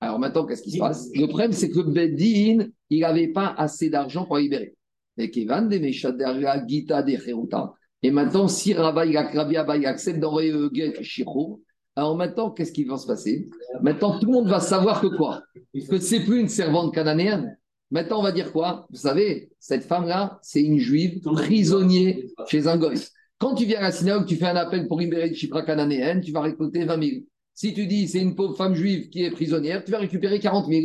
Alors 0.00 0.18
maintenant, 0.18 0.44
qu'est-ce 0.44 0.62
qui 0.62 0.72
se 0.72 0.78
passe? 0.78 1.08
Le 1.14 1.26
problème, 1.26 1.52
c'est 1.52 1.70
que 1.70 1.80
Beddin, 1.80 2.66
il 2.90 3.00
n'avait 3.00 3.28
pas 3.28 3.54
assez 3.56 3.88
d'argent 3.88 4.26
pour 4.26 4.36
libérer. 4.36 4.74
Et 5.16 5.30
Kevan 5.30 5.68
de 5.68 5.76
Gita 5.78 7.02
de 7.02 7.16
Cheruta. 7.16 7.72
Et 8.02 8.10
maintenant, 8.10 8.46
si 8.46 8.74
Rabbi 8.74 9.16
Rabbi 9.16 9.56
Abba, 9.56 9.76
il 9.76 9.86
accepte 9.86 10.20
d'envoyer 10.20 10.52
le 10.52 10.68
guet 10.68 10.94
Shiro, 11.02 11.62
alors 11.96 12.16
maintenant, 12.16 12.52
qu'est-ce 12.52 12.70
qui 12.70 12.84
va 12.84 12.96
se 12.96 13.08
passer? 13.08 13.48
Maintenant, 13.82 14.20
tout 14.20 14.26
le 14.26 14.32
monde 14.32 14.48
va 14.48 14.60
savoir 14.60 15.00
que 15.00 15.08
quoi? 15.08 15.42
Que 15.90 15.98
c'est 15.98 16.20
plus 16.20 16.38
une 16.38 16.48
servante 16.48 16.94
cananéenne. 16.94 17.58
Maintenant, 17.90 18.20
on 18.20 18.22
va 18.22 18.30
dire 18.30 18.52
quoi? 18.52 18.86
Vous 18.90 18.98
savez, 18.98 19.50
cette 19.58 19.82
femme-là, 19.82 20.38
c'est 20.42 20.62
une 20.62 20.78
juive 20.78 21.20
prisonnière 21.22 22.18
chez 22.46 22.68
un 22.68 22.76
goy. 22.76 22.94
Quand 23.38 23.54
tu 23.54 23.64
viens 23.66 23.78
à 23.78 23.82
la 23.82 23.92
synagogue, 23.92 24.26
tu 24.26 24.36
fais 24.36 24.46
un 24.46 24.56
appel 24.56 24.88
pour 24.88 24.98
libérer 24.98 25.28
une 25.28 25.34
chipra 25.34 25.62
cananéenne, 25.62 26.20
tu 26.20 26.32
vas 26.32 26.40
récolter 26.40 26.84
20 26.84 27.02
000. 27.02 27.22
Si 27.54 27.74
tu 27.74 27.86
dis 27.86 28.06
c'est 28.06 28.20
une 28.20 28.36
pauvre 28.36 28.56
femme 28.56 28.74
juive 28.74 29.08
qui 29.08 29.24
est 29.24 29.30
prisonnière, 29.32 29.82
tu 29.84 29.90
vas 29.90 29.98
récupérer 29.98 30.38
40 30.38 30.66
000. 30.68 30.80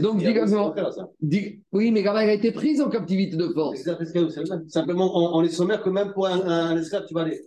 Donc, 0.00 0.22
dis 1.20 1.60
oui, 1.72 1.90
mais 1.90 2.02
quand 2.02 2.16
elle 2.16 2.30
a 2.30 2.34
été 2.34 2.50
prise 2.50 2.80
en 2.80 2.88
captivité 2.88 3.36
de 3.36 3.48
force. 3.48 3.82
Simplement, 4.68 5.10
on, 5.14 5.38
on 5.38 5.42
est 5.42 5.50
sommaire 5.50 5.82
que 5.82 5.90
même 5.90 6.12
pour 6.12 6.26
un, 6.26 6.40
un 6.46 6.78
esclave, 6.78 7.04
tu 7.06 7.12
vas 7.14 7.22
aller. 7.22 7.40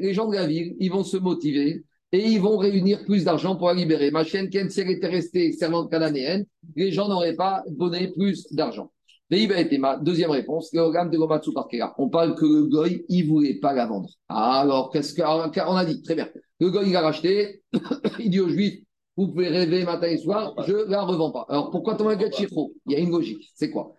Les 0.00 0.12
gens 0.14 0.28
de 0.28 0.34
la 0.36 0.46
ville, 0.46 0.76
ils 0.78 0.90
vont 0.90 1.02
se 1.04 1.16
motiver 1.16 1.84
et 2.12 2.24
ils 2.24 2.40
vont 2.40 2.56
réunir 2.56 3.04
plus 3.04 3.24
d'argent 3.24 3.56
pour 3.56 3.66
la 3.66 3.74
libérer. 3.74 4.12
Ma 4.12 4.22
chienne, 4.22 4.48
Ken, 4.48 4.70
si 4.70 4.80
elle 4.80 4.90
était 4.90 5.08
restée 5.08 5.50
servante 5.52 5.90
cananéenne, 5.90 6.44
les 6.76 6.92
gens 6.92 7.08
n'auraient 7.08 7.34
pas 7.34 7.64
donné 7.68 8.12
plus 8.12 8.46
d'argent. 8.52 8.92
Deuxième 9.28 10.30
réponse. 10.30 10.70
On 10.74 12.08
parle 12.08 12.34
que 12.36 12.44
le 12.44 12.66
Goy, 12.66 13.04
il 13.08 13.28
voulait 13.28 13.58
pas 13.58 13.72
la 13.72 13.86
vendre. 13.86 14.08
Alors, 14.28 14.90
qu'est-ce 14.90 15.14
qu'on 15.14 15.76
a 15.76 15.84
dit 15.84 16.02
Très 16.02 16.14
bien. 16.14 16.28
Le 16.60 16.70
Goy, 16.70 16.88
il 16.88 16.96
a 16.96 17.00
racheté, 17.00 17.62
il 18.20 18.30
dit 18.30 18.40
aux 18.40 18.48
Juifs, 18.48 18.80
vous 19.16 19.28
pouvez 19.28 19.48
rêver 19.48 19.84
matin 19.84 20.08
et 20.08 20.18
soir, 20.18 20.54
je 20.66 20.88
la 20.88 21.02
revends 21.02 21.32
pas. 21.32 21.46
Alors, 21.48 21.70
pourquoi 21.70 21.96
ton 21.96 22.08
Chifro 22.30 22.72
Il 22.86 22.92
y 22.92 22.96
a 22.96 22.98
une 22.98 23.10
logique. 23.10 23.50
C'est 23.54 23.70
quoi? 23.70 23.96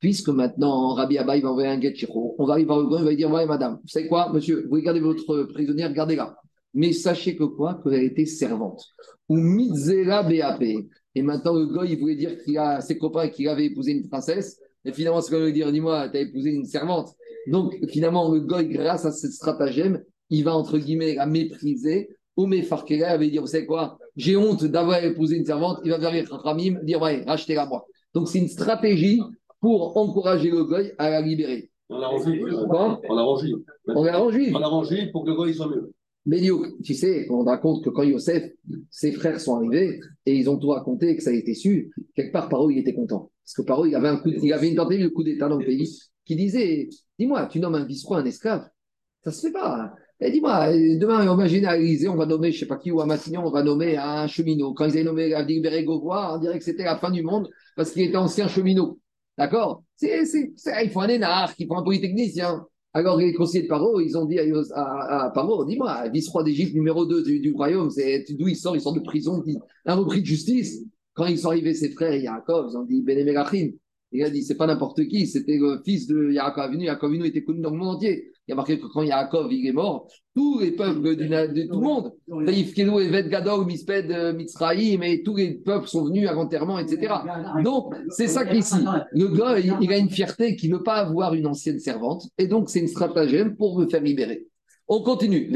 Puisque 0.00 0.28
maintenant 0.28 0.94
Rabbi 0.94 1.18
Abba 1.18 1.36
il 1.36 1.42
va 1.42 1.50
envoyer 1.50 1.68
un 1.68 1.80
get 1.80 1.94
Chifro, 1.94 2.34
on 2.38 2.46
va 2.46 2.54
arriver 2.54 2.66
voir 2.66 2.80
le 2.80 2.86
Goy, 2.86 3.00
il 3.00 3.04
va 3.04 3.14
dire, 3.14 3.30
ouais, 3.30 3.46
madame, 3.46 3.78
vous 3.82 3.88
savez 3.88 4.06
quoi, 4.06 4.32
monsieur, 4.32 4.66
vous 4.68 4.74
regardez 4.74 5.00
votre 5.00 5.44
prisonnière, 5.44 5.92
gardez-la. 5.92 6.36
Mais 6.74 6.92
sachez 6.92 7.36
que 7.36 7.44
quoi? 7.44 7.80
Qu'elle 7.82 8.02
était 8.04 8.26
servante. 8.26 8.84
Ou 9.28 9.36
Mitzera 9.36 10.22
BAP. 10.22 10.62
Et 11.14 11.22
maintenant, 11.22 11.54
le 11.54 11.66
goy, 11.66 11.90
il 11.90 11.98
voulait 11.98 12.16
dire 12.16 12.42
qu'il 12.42 12.56
a 12.58 12.80
ses 12.80 12.98
copains 12.98 13.28
qu'il 13.28 13.48
avait 13.48 13.66
épousé 13.66 13.92
une 13.92 14.08
princesse. 14.08 14.60
Et 14.84 14.92
finalement, 14.92 15.20
ce 15.20 15.30
qu'on 15.30 15.40
veut 15.40 15.52
dire, 15.52 15.72
dis-moi, 15.72 16.08
tu 16.08 16.16
as 16.16 16.20
épousé 16.20 16.50
une 16.50 16.64
servante. 16.64 17.14
Donc, 17.48 17.74
finalement, 17.88 18.32
le 18.32 18.40
goy, 18.40 18.68
grâce 18.68 19.04
à 19.04 19.12
ce 19.12 19.28
stratagème, 19.28 20.02
il 20.30 20.44
va, 20.44 20.54
entre 20.54 20.78
guillemets, 20.78 21.14
la 21.14 21.26
mépriser. 21.26 22.10
Ou 22.36 22.46
mes 22.46 22.58
il 22.58 22.98
va 23.00 23.18
dire, 23.18 23.42
vous 23.42 23.48
savez 23.48 23.66
quoi? 23.66 23.98
J'ai 24.16 24.36
honte 24.36 24.64
d'avoir 24.64 25.04
épousé 25.04 25.36
une 25.36 25.44
servante. 25.44 25.80
Il 25.84 25.90
va 25.90 25.98
venir 25.98 26.26
Ramim 26.30 26.78
dire, 26.84 27.02
ouais, 27.02 27.24
rachetez-la 27.26 27.66
moi. 27.66 27.84
Donc, 28.14 28.28
c'est 28.28 28.38
une 28.38 28.48
stratégie 28.48 29.20
pour 29.60 29.96
encourager 29.96 30.50
le 30.50 30.64
goy 30.64 30.92
à 30.96 31.10
la 31.10 31.20
libérer. 31.20 31.70
On 31.90 31.98
l'a 31.98 32.06
rangé. 32.06 32.40
Quoi? 32.68 33.00
On 33.08 33.14
l'a 33.14 33.22
rangé. 33.22 33.52
On 33.88 34.04
l'a 34.04 34.16
rangé. 34.16 34.52
On 34.54 34.58
l'a 34.58 34.68
rangé 34.68 35.10
pour 35.10 35.24
que 35.24 35.30
le 35.30 35.36
goy 35.36 35.52
soit 35.52 35.68
mieux. 35.68 35.92
Mais 36.30 36.40
tu 36.84 36.94
sais, 36.94 37.26
on 37.28 37.42
raconte 37.42 37.82
que 37.82 37.90
quand 37.90 38.04
Yosef, 38.04 38.52
ses 38.88 39.10
frères 39.10 39.40
sont 39.40 39.56
arrivés 39.56 39.98
et 40.24 40.36
ils 40.36 40.48
ont 40.48 40.56
tout 40.58 40.68
raconté 40.68 41.16
que 41.16 41.24
ça 41.24 41.30
a 41.30 41.32
été 41.32 41.54
su, 41.54 41.90
quelque 42.14 42.30
part, 42.30 42.48
Paro, 42.48 42.70
il 42.70 42.78
était 42.78 42.94
content. 42.94 43.32
Parce 43.42 43.54
que 43.54 43.62
Paro, 43.62 43.84
il 43.84 43.96
avait, 43.96 44.06
un 44.06 44.16
coup, 44.16 44.28
il 44.28 44.52
avait 44.52 44.68
une 44.68 44.76
tentative 44.76 45.02
de 45.02 45.08
coup 45.08 45.24
d'État 45.24 45.48
dans 45.48 45.56
le 45.56 45.66
pays 45.66 45.90
qui 46.24 46.36
disait 46.36 46.88
Dis-moi, 47.18 47.46
tu 47.46 47.58
nommes 47.58 47.74
un 47.74 47.84
vice-roi 47.84 48.18
un 48.18 48.24
esclave 48.24 48.64
Ça 49.24 49.32
se 49.32 49.48
fait 49.48 49.52
pas. 49.52 49.92
Et 50.20 50.30
dis-moi, 50.30 50.68
demain, 50.72 51.26
on 51.26 51.36
à 51.36 51.76
l'Élysée, 51.76 52.06
on 52.06 52.14
va 52.14 52.26
nommer, 52.26 52.52
je 52.52 52.60
sais 52.60 52.66
pas 52.66 52.76
qui, 52.76 52.92
ou 52.92 53.00
à 53.00 53.06
Matignon, 53.06 53.44
on 53.44 53.50
va 53.50 53.64
nommer 53.64 53.96
un 53.96 54.28
cheminot. 54.28 54.72
Quand 54.72 54.84
ils 54.84 54.92
avaient 54.92 55.02
nommé 55.02 55.84
Gauvois, 55.84 56.36
on 56.36 56.38
dirait 56.38 56.58
que 56.58 56.64
c'était 56.64 56.84
la 56.84 56.96
fin 56.96 57.10
du 57.10 57.24
monde 57.24 57.50
parce 57.74 57.90
qu'il 57.90 58.02
était 58.02 58.16
ancien 58.16 58.46
cheminot. 58.46 59.00
D'accord? 59.36 59.82
Il 60.00 60.90
faut 60.92 61.00
un 61.00 61.08
énarque, 61.08 61.56
il 61.58 61.66
faut 61.66 61.74
un 61.74 61.82
polytechnicien. 61.82 62.64
Alors, 62.92 63.18
les 63.18 63.32
conseillers 63.32 63.64
de 63.64 63.68
Paro, 63.68 64.00
ils 64.00 64.18
ont 64.18 64.24
dit 64.24 64.38
à, 64.38 65.24
à, 65.24 65.30
Paro, 65.30 65.64
dis-moi, 65.64 66.08
vice-roi 66.08 66.42
d'Égypte 66.42 66.74
numéro 66.74 67.06
2 67.06 67.22
du, 67.22 67.52
royaume, 67.52 67.90
c'est 67.90 68.24
d'où 68.30 68.48
il 68.48 68.56
sort? 68.56 68.74
Il 68.74 68.80
sort 68.80 68.94
de 68.94 69.00
prison, 69.00 69.44
un 69.86 69.94
repris 69.94 70.22
de 70.22 70.26
justice. 70.26 70.82
Quand 71.14 71.26
ils 71.26 71.38
sont 71.38 71.48
arrivés, 71.48 71.74
ses 71.74 71.90
frères, 71.90 72.14
Yaakov, 72.14 72.70
ils 72.70 72.76
ont 72.76 72.84
dit 72.84 73.02
Benemelachim. 73.02 73.72
Il 74.12 74.24
a 74.24 74.30
dit, 74.30 74.42
c'est 74.42 74.56
pas 74.56 74.66
n'importe 74.66 75.06
qui, 75.06 75.28
c'était 75.28 75.58
le 75.58 75.80
fils 75.84 76.08
de 76.08 76.32
Yaakov 76.32 76.64
Avinu. 76.64 76.84
Yaakov 76.86 77.14
était 77.24 77.44
connu 77.44 77.60
dans 77.60 77.70
le 77.70 77.76
monde 77.76 77.96
entier. 77.96 78.32
Il 78.50 78.54
y 78.54 78.54
a 78.54 78.56
marqué 78.56 78.80
que 78.80 78.86
quand 78.86 79.02
Yaakov 79.02 79.52
il 79.52 79.64
est 79.64 79.72
mort, 79.72 80.08
tous 80.34 80.58
les 80.58 80.72
peuples 80.72 81.14
de, 81.14 81.66
tout 81.68 81.78
le 81.78 81.86
monde, 81.86 82.12
Taïf 82.44 82.74
Kedou, 82.74 82.98
Evet 82.98 83.28
Gadol, 83.28 83.64
Misped, 83.64 84.10
euh, 84.10 84.32
Mitzraïm, 84.32 85.04
et 85.04 85.22
tous 85.22 85.36
les 85.36 85.54
peuples 85.54 85.86
sont 85.86 86.06
venus 86.06 86.28
à 86.28 86.32
l'enterrement, 86.32 86.80
etc. 86.80 87.14
Donc, 87.62 87.94
c'est 88.08 88.26
ça 88.26 88.44
qu'ici, 88.44 88.84
le 89.12 89.28
gars, 89.28 89.60
il, 89.60 89.92
a 89.92 89.98
une 89.98 90.10
fierté 90.10 90.56
qui 90.56 90.68
ne 90.68 90.78
veut 90.78 90.82
pas 90.82 90.96
avoir 90.96 91.34
une 91.34 91.46
ancienne 91.46 91.78
servante, 91.78 92.24
et 92.38 92.48
donc 92.48 92.70
c'est 92.70 92.80
une 92.80 92.88
stratagème 92.88 93.54
pour 93.54 93.78
me 93.78 93.86
faire 93.86 94.02
libérer. 94.02 94.48
On 94.88 95.00
continue. 95.04 95.52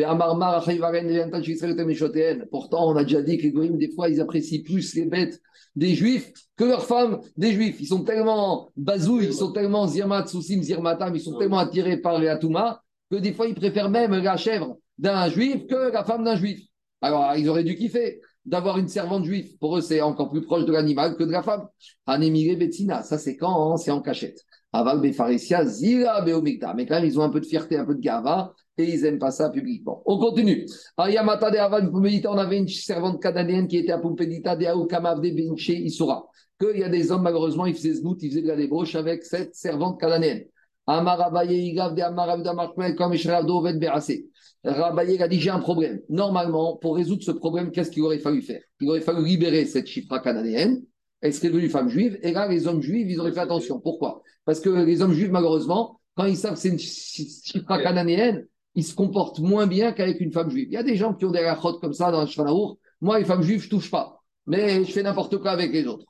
Pourtant, 2.53 2.93
on 2.93 2.95
a 2.95 3.03
déjà 3.03 3.23
dit 3.23 3.39
que 3.39 3.43
les 3.43 3.51
goïms, 3.51 3.77
des 3.77 3.91
fois, 3.91 4.09
ils 4.09 4.21
apprécient 4.21 4.63
plus 4.63 4.95
les 4.95 5.07
bêtes 5.07 5.41
des 5.75 5.97
juifs 5.97 6.33
que 6.57 6.63
leurs 6.63 6.85
femmes 6.85 7.19
des 7.37 7.53
juifs. 7.53 7.81
Ils 7.81 7.89
sont 7.89 8.05
tellement 8.05 8.71
bazouilles, 8.77 9.27
ils 9.27 9.35
sont 9.35 9.51
tellement 9.51 9.89
zirmat, 9.89 10.27
soussim, 10.27 10.63
zirmatam, 10.63 11.15
ils 11.17 11.21
sont 11.21 11.37
tellement 11.37 11.59
attirés 11.59 11.97
par 11.97 12.21
les 12.21 12.29
atouma 12.29 12.84
que 13.11 13.17
des 13.17 13.33
fois, 13.33 13.47
ils 13.47 13.55
préfèrent 13.55 13.91
même 13.91 14.13
la 14.13 14.37
chèvre 14.37 14.79
d'un 14.99 15.29
juif 15.29 15.67
que 15.67 15.93
la 15.93 16.05
femme 16.05 16.25
d'un 16.25 16.37
juif. 16.37 16.61
Alors, 17.01 17.35
ils 17.37 17.49
auraient 17.49 17.65
dû 17.65 17.77
kiffer 17.77 18.21
d'avoir 18.45 18.79
une 18.79 18.89
servante 18.89 19.25
juive. 19.25 19.57
Pour 19.59 19.77
eux, 19.77 19.81
c'est 19.81 20.01
encore 20.01 20.31
plus 20.31 20.43
proche 20.43 20.65
de 20.65 20.73
l'animal 20.73 21.17
que 21.17 21.25
de 21.25 21.31
la 21.31 21.43
femme. 21.43 21.67
Anémiré 22.07 22.57
Betsina, 22.57 23.03
ça 23.03 23.19
c'est 23.19 23.37
quand 23.37 23.73
hein, 23.73 23.77
C'est 23.77 23.91
en 23.91 24.01
cachette. 24.01 24.41
Aval 24.73 25.01
Befaresia, 25.01 25.65
Zira 25.65 26.21
Beomikta. 26.23 26.75
Mais 26.75 26.87
quand 26.87 26.97
même, 26.97 27.05
ils 27.05 27.19
ont 27.19 27.23
un 27.23 27.31
peu 27.31 27.41
de 27.41 27.47
fierté, 27.47 27.77
un 27.77 27.85
peu 27.85 27.95
de 27.95 28.01
gava, 28.01 28.53
et 28.77 28.85
ils 28.85 29.03
n'aiment 29.03 29.19
pas 29.19 29.31
ça 29.31 29.51
publiquement. 29.51 30.03
On 30.05 30.19
continue. 30.19 30.67
Ayamata 30.97 31.51
de 31.51 31.59
Aval 31.59 31.91
on 31.93 32.37
avait 32.37 32.59
une 32.59 32.69
servante 32.69 33.23
canadienne 33.23 33.69
qui 33.69 33.79
était 33.79 33.93
à 33.93 33.99
Pumpedita 33.99 34.57
de 34.57 34.67
Aoukamav 34.67 35.21
de 35.21 35.31
Binche 35.31 35.69
Isura. 35.69 36.27
Qu'il 36.61 36.79
y 36.79 36.85
a 36.85 36.89
des 36.89 37.13
hommes, 37.13 37.23
malheureusement, 37.23 37.67
ils 37.67 37.75
faisaient 37.75 37.95
ce 37.95 38.03
bout, 38.03 38.17
ils 38.21 38.31
faisaient 38.31 38.43
de 38.43 38.49
la 38.49 38.57
débauche 38.57 38.95
avec 38.95 39.25
cette 39.25 39.55
servante 39.55 40.01
canadienne. 40.01 40.45
Amarabaye. 40.87 41.77
Rabaye 44.65 45.23
a 45.23 45.29
dit 45.29 45.41
j'ai 45.41 45.51
un 45.51 45.59
problème. 45.59 46.01
Normalement, 46.09 46.77
pour 46.77 46.97
résoudre 46.97 47.23
ce 47.23 47.31
problème, 47.31 47.71
qu'est-ce 47.71 47.91
qu'il 47.91 48.03
aurait 48.03 48.19
fallu 48.19 48.41
faire? 48.43 48.63
Il 48.81 48.89
aurait 48.89 49.01
fallu 49.01 49.25
libérer 49.25 49.67
cette 49.67 49.87
chifra 49.87 50.21
canadienne. 50.21 50.83
Elle 51.21 51.35
serait 51.35 51.49
devenue 51.49 51.69
femme 51.69 51.89
juive. 51.89 52.19
Et 52.23 52.33
là, 52.33 52.49
les 52.49 52.67
hommes 52.67 52.83
juifs, 52.83 53.07
ils 53.09 53.21
auraient 53.21 53.33
fait 53.33 53.41
attention. 53.41 53.81
Pourquoi? 53.81 54.23
Parce 54.45 54.61
que 54.61 54.71
les 54.71 55.03
hommes 55.03 55.13
juifs, 55.13 55.31
malheureusement, 55.31 56.01
quand 56.17 56.25
ils 56.25 56.37
savent 56.37 56.55
que 56.55 56.61
c'est 56.61 56.69
une 56.69 56.79
chifra 56.79 57.83
cananéenne, 57.83 58.47
ils 58.75 58.85
se 58.85 58.95
comportent 58.95 59.39
moins 59.39 59.67
bien 59.67 59.93
qu'avec 59.93 60.21
une 60.21 60.33
femme 60.33 60.51
juive. 60.51 60.69
Il 60.69 60.75
y 60.75 60.79
a 60.79 60.83
des 60.83 60.97
gens 60.97 61.15
qui 61.15 61.25
ont 61.25 61.31
des 61.31 61.45
rachotes 61.45 61.81
comme 61.81 61.93
ça 61.93 62.11
dans 62.11 62.23
le 62.23 62.27
Shvanaour. 62.27 62.79
Moi, 63.01 63.19
les 63.19 63.25
femmes 63.25 63.43
juives, 63.43 63.63
je 63.63 63.69
touche 63.69 63.91
pas. 63.91 64.21
Mais 64.47 64.85
je 64.85 64.93
fais 64.93 65.03
n'importe 65.03 65.39
quoi 65.39 65.53
avec 65.53 65.73
les 65.73 65.87
autres. 65.87 66.07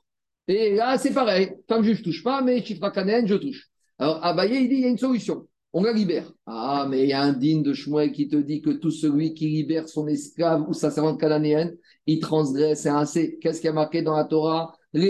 Et 0.47 0.75
là, 0.75 0.97
c'est 0.97 1.13
pareil. 1.13 1.51
Femme 1.67 1.83
juive, 1.83 1.97
je 1.97 2.03
touche 2.03 2.23
pas, 2.23 2.41
mais 2.41 2.63
chifra 2.63 2.91
cananéenne, 2.91 3.27
je 3.27 3.35
touche. 3.35 3.69
Alors, 3.97 4.23
Abaye, 4.23 4.63
il 4.63 4.69
dit 4.69 4.75
il 4.75 4.81
y 4.81 4.85
a 4.85 4.89
une 4.89 4.97
solution. 4.97 5.47
On 5.73 5.83
la 5.83 5.91
libère. 5.91 6.31
Ah, 6.45 6.87
mais 6.89 7.03
il 7.03 7.09
y 7.09 7.13
a 7.13 7.21
un 7.21 7.33
digne 7.33 7.61
de 7.61 7.73
Shmuel 7.73 8.13
qui 8.13 8.29
te 8.29 8.37
dit 8.37 8.61
que 8.61 8.69
tout 8.69 8.91
celui 8.91 9.33
qui 9.33 9.49
libère 9.49 9.89
son 9.89 10.07
esclave 10.07 10.63
ou 10.69 10.73
sa 10.73 10.89
servante 10.89 11.19
cananéenne, 11.19 11.75
il 12.07 12.19
transgresse. 12.19 12.83
C'est 12.83 12.89
assez. 12.89 13.37
Qu'est-ce 13.41 13.59
qui 13.59 13.67
a 13.67 13.73
marqué 13.73 14.01
dans 14.01 14.15
la 14.15 14.23
Torah? 14.23 14.73
Donc 14.93 15.03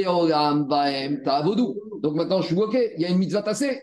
maintenant, 2.16 2.41
je 2.41 2.48
suis 2.48 2.56
bloqué. 2.56 2.94
Il 2.95 3.03
y 3.03 3.06
a 3.06 3.10
une 3.10 3.20
mitzvah 3.20 3.44
tassée. 3.44 3.82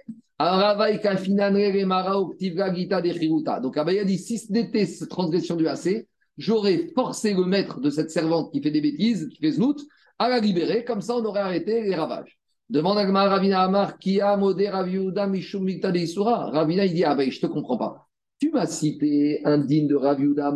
Donc 3.61 3.77
Abaye 3.77 4.05
dit 4.05 4.19
si 4.19 4.39
ce 4.39 4.53
n'était 4.53 4.87
cette 4.87 5.09
transgression 5.09 5.55
du 5.55 5.69
AC, 5.69 6.09
j'aurais 6.37 6.91
forcé 6.97 7.35
le 7.35 7.45
maître 7.45 7.81
de 7.81 7.91
cette 7.91 8.11
servante 8.11 8.53
qui 8.53 8.61
fait 8.61 8.73
des 8.73 8.81
bêtises, 8.81 9.29
qui 9.29 9.39
fait 9.39 9.53
znout, 9.53 9.81
à 10.19 10.29
la 10.29 10.41
libérer. 10.41 10.85
Comme 10.85 11.01
ça, 11.01 11.17
on 11.17 11.25
aurait 11.25 11.43
arrêté 11.43 11.83
les 11.83 11.95
ravages. 11.95 12.42
Demande 12.71 12.99
à 12.99 13.29
Ravina 13.29 13.63
Amar, 13.63 13.99
qui 13.99 14.21
a 14.21 14.37
modé 14.37 14.69
Raviuda 14.69 15.27
Mishum 15.27 15.65
Mikta 15.65 15.93
Ravina, 16.17 16.87
il 16.87 16.95
dit 16.95 17.05
Ah 17.05 17.15
ben, 17.15 17.31
je 17.31 17.41
te 17.41 17.47
comprends 17.47 17.77
pas. 17.77 18.09
Tu 18.39 18.51
m'as 18.51 18.67
cité 18.67 19.41
un 19.45 19.59
digne 19.59 19.89
de 19.89 19.95
Raviuda, 19.95 20.51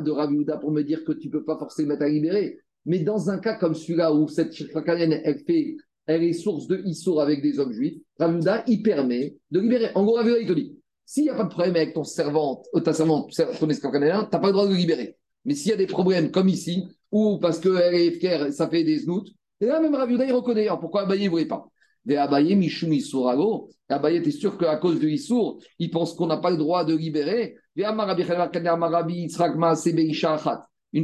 de 0.00 0.60
pour 0.60 0.70
me 0.70 0.82
dire 0.82 1.04
que 1.04 1.12
tu 1.12 1.28
peux 1.28 1.44
pas 1.44 1.58
forcément 1.58 1.90
mettre 1.90 2.02
à 2.02 2.08
libérer. 2.08 2.58
Mais 2.84 3.00
dans 3.00 3.30
un 3.30 3.38
cas 3.38 3.54
comme 3.54 3.74
celui-là 3.74 4.14
où 4.14 4.28
cette 4.28 4.54
chifrakanienne, 4.54 5.20
elle, 5.24 5.40
fait, 5.40 5.76
elle 6.06 6.22
est 6.22 6.32
source 6.32 6.68
de 6.68 6.80
Issour 6.84 7.20
avec 7.20 7.42
des 7.42 7.58
hommes 7.58 7.72
juifs, 7.72 8.00
Raviuda, 8.18 8.64
il 8.68 8.82
permet 8.82 9.36
de 9.50 9.60
libérer. 9.60 9.90
En 9.94 10.04
gros, 10.04 10.14
Raviuda, 10.14 10.38
il 10.38 10.46
te 10.46 10.52
dit 10.52 10.76
s'il 11.06 11.22
n'y 11.22 11.30
a 11.30 11.36
pas 11.36 11.44
de 11.44 11.48
problème 11.48 11.76
avec 11.76 11.94
ton 11.94 12.02
servante, 12.02 12.66
euh, 12.74 12.80
ta 12.80 12.92
servante, 12.92 13.30
ton 13.60 13.70
esclave 13.70 13.92
tu 13.92 14.00
n'as 14.00 14.24
pas 14.24 14.46
le 14.48 14.52
droit 14.52 14.66
de 14.66 14.72
le 14.72 14.76
libérer. 14.76 15.16
Mais 15.44 15.54
s'il 15.54 15.70
y 15.70 15.74
a 15.74 15.76
des 15.76 15.86
problèmes 15.86 16.32
comme 16.32 16.48
ici, 16.48 16.84
ou 17.12 17.38
parce 17.38 17.60
qu'elle 17.60 17.94
est 17.94 18.10
fière, 18.10 18.52
ça 18.52 18.68
fait 18.68 18.82
des 18.82 18.98
snouts, 18.98 19.24
et 19.60 19.66
là, 19.66 19.80
même 19.80 19.94
Raviuda, 19.94 20.24
il 20.24 20.32
reconnaît. 20.32 20.66
Alors 20.66 20.80
pourquoi 20.80 21.02
Abaye 21.02 21.24
ne 21.24 21.30
voulait 21.30 21.46
pas? 21.46 21.66
Des 22.04 22.16
Abaye 22.16 22.54
Mishum 22.56 22.92
Issourago. 22.92 23.70
Abaye, 23.88 24.22
t'es 24.22 24.30
sûr 24.30 24.58
qu'à 24.58 24.76
cause 24.76 25.00
de 25.00 25.08
Issour, 25.08 25.60
il 25.78 25.90
pense 25.90 26.14
qu'on 26.14 26.26
n'a 26.26 26.36
pas 26.36 26.50
le 26.50 26.56
droit 26.56 26.84
de 26.84 26.94
libérer. 26.94 27.56
Une 27.76 27.84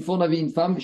fois, 0.01 0.17
on 0.17 0.21
avait 0.21 0.41
une 0.41 0.51
femme. 0.51 0.77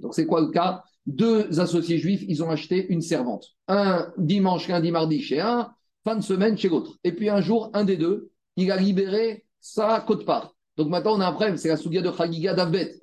Donc, 0.00 0.14
c'est 0.14 0.26
quoi 0.26 0.40
le 0.40 0.50
cas? 0.50 0.82
Deux 1.06 1.60
associés 1.60 1.98
juifs, 1.98 2.24
ils 2.28 2.42
ont 2.42 2.50
acheté 2.50 2.86
une 2.88 3.00
servante. 3.00 3.46
Un 3.68 4.12
dimanche, 4.18 4.68
lundi, 4.68 4.90
mardi 4.90 5.22
chez 5.22 5.40
un, 5.40 5.70
fin 6.04 6.16
de 6.16 6.22
semaine 6.22 6.56
chez 6.56 6.68
l'autre. 6.68 6.96
Et 7.04 7.12
puis 7.12 7.28
un 7.28 7.40
jour, 7.40 7.70
un 7.74 7.84
des 7.84 7.96
deux, 7.96 8.30
il 8.56 8.70
a 8.70 8.76
libéré 8.76 9.44
sa 9.60 10.00
cote-part. 10.00 10.54
Donc 10.76 10.88
maintenant, 10.88 11.16
on 11.16 11.20
a 11.20 11.26
un 11.26 11.32
problème, 11.32 11.56
c'est 11.56 11.68
la 11.68 11.76
souga 11.76 12.00
de 12.00 12.10
Chagiga 12.10 12.54
d'Avbet. 12.54 12.96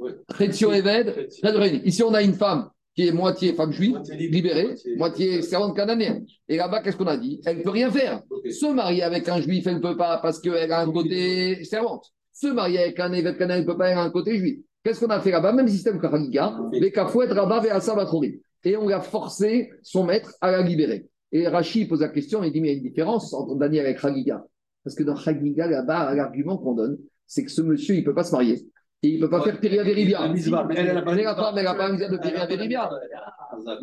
Redrein. 1.44 1.80
Ici, 1.86 2.04
on 2.04 2.14
a 2.14 2.22
une 2.22 2.34
femme 2.34 2.70
qui 2.98 3.08
est 3.08 3.12
moitié 3.12 3.54
femme 3.54 3.72
juive, 3.72 3.92
Moitié 3.92 4.16
libre, 4.18 4.34
libérée, 4.34 4.76
moitié- 4.98 5.42
servante 5.44 5.76
cananéenne. 5.76 6.26
Et 6.50 6.58
là-bas, 6.58 6.82
qu'est-ce 6.82 6.98
qu'on 6.98 7.06
a 7.06 7.16
dit? 7.16 7.40
Elle 7.46 7.60
ne 7.60 7.62
peut 7.64 7.70
rien 7.70 7.92
faire. 7.92 8.24
Se 8.50 8.74
marier 8.74 9.04
avec 9.04 9.30
un 9.30 9.40
juif, 9.40 9.68
elle 9.68 9.76
ne 9.76 9.80
peut 9.82 9.96
pas 9.96 10.18
parce 10.18 10.40
qu'elle 10.40 10.72
a 10.72 10.82
un 10.82 10.92
côté 10.92 11.64
servante. 11.64 12.12
Se 12.34 12.48
marier 12.48 12.80
avec 12.80 13.00
un 13.00 13.14
évêque 13.14 13.38
canadien, 13.38 13.58
elle 13.58 13.68
ne 13.68 13.72
peut 13.72 13.78
pas, 13.78 13.90
elle 13.90 14.00
a 14.00 14.02
un 14.02 14.10
côté 14.10 14.36
juif. 14.38 14.60
Qu'est-ce 14.84 15.00
qu'on 15.06 15.12
a 15.12 15.20
fait 15.20 15.30
là-bas? 15.30 15.52
Même 15.54 15.68
système 15.68 16.00
que 16.00 16.10
Chagiga, 16.10 16.58
les 16.72 16.92
Kafouet, 16.92 17.28
Rabat 17.28 17.66
et 17.68 17.70
Assa 17.70 17.94
Batrouri. 17.94 18.42
Et 18.64 18.76
on 18.76 18.88
a 18.90 19.00
forcé 19.00 19.70
son 19.84 20.04
maître 20.04 20.34
à 20.42 20.50
la 20.52 20.64
libérer. 20.64 21.06
Et 21.32 21.48
Rachid 21.48 21.88
pose 21.88 22.02
la 22.02 22.10
question, 22.10 22.44
il 22.44 22.52
dit 22.52 22.62
mais 22.62 22.70
il 22.70 22.72
y 22.72 22.74
a 22.74 22.78
une 22.78 22.84
différence 22.84 23.32
entre 23.34 23.56
Daniel 23.56 23.86
et 23.86 23.96
Chagiga. 23.96 24.44
Parce 24.84 24.96
que 24.96 25.04
dans 25.04 25.16
Chagiga, 25.16 25.68
là-bas, 25.68 26.16
l'argument 26.16 26.58
qu'on 26.58 26.74
donne, 26.74 26.98
c'est 27.28 27.44
que 27.44 27.52
ce 27.52 27.62
monsieur, 27.62 27.94
il 27.94 28.00
ne 28.00 28.06
peut 28.06 28.16
pas 28.16 28.24
se 28.24 28.32
marier. 28.32 28.66
Et 29.04 29.10
il 29.10 29.20
ne 29.20 29.26
peut 29.26 29.30
pas 29.30 29.44
faire 29.44 29.60
Péria 29.60 29.84
Veribia. 29.84 30.20
Elle, 30.26 30.78
elle 30.78 30.98
a 30.98 31.02
pas 31.04 31.16
elle 31.16 31.64
n'a 31.64 31.76
pas 31.76 31.90
de 31.92 32.18
Péria 32.18 32.46
Veribia. 32.48 32.90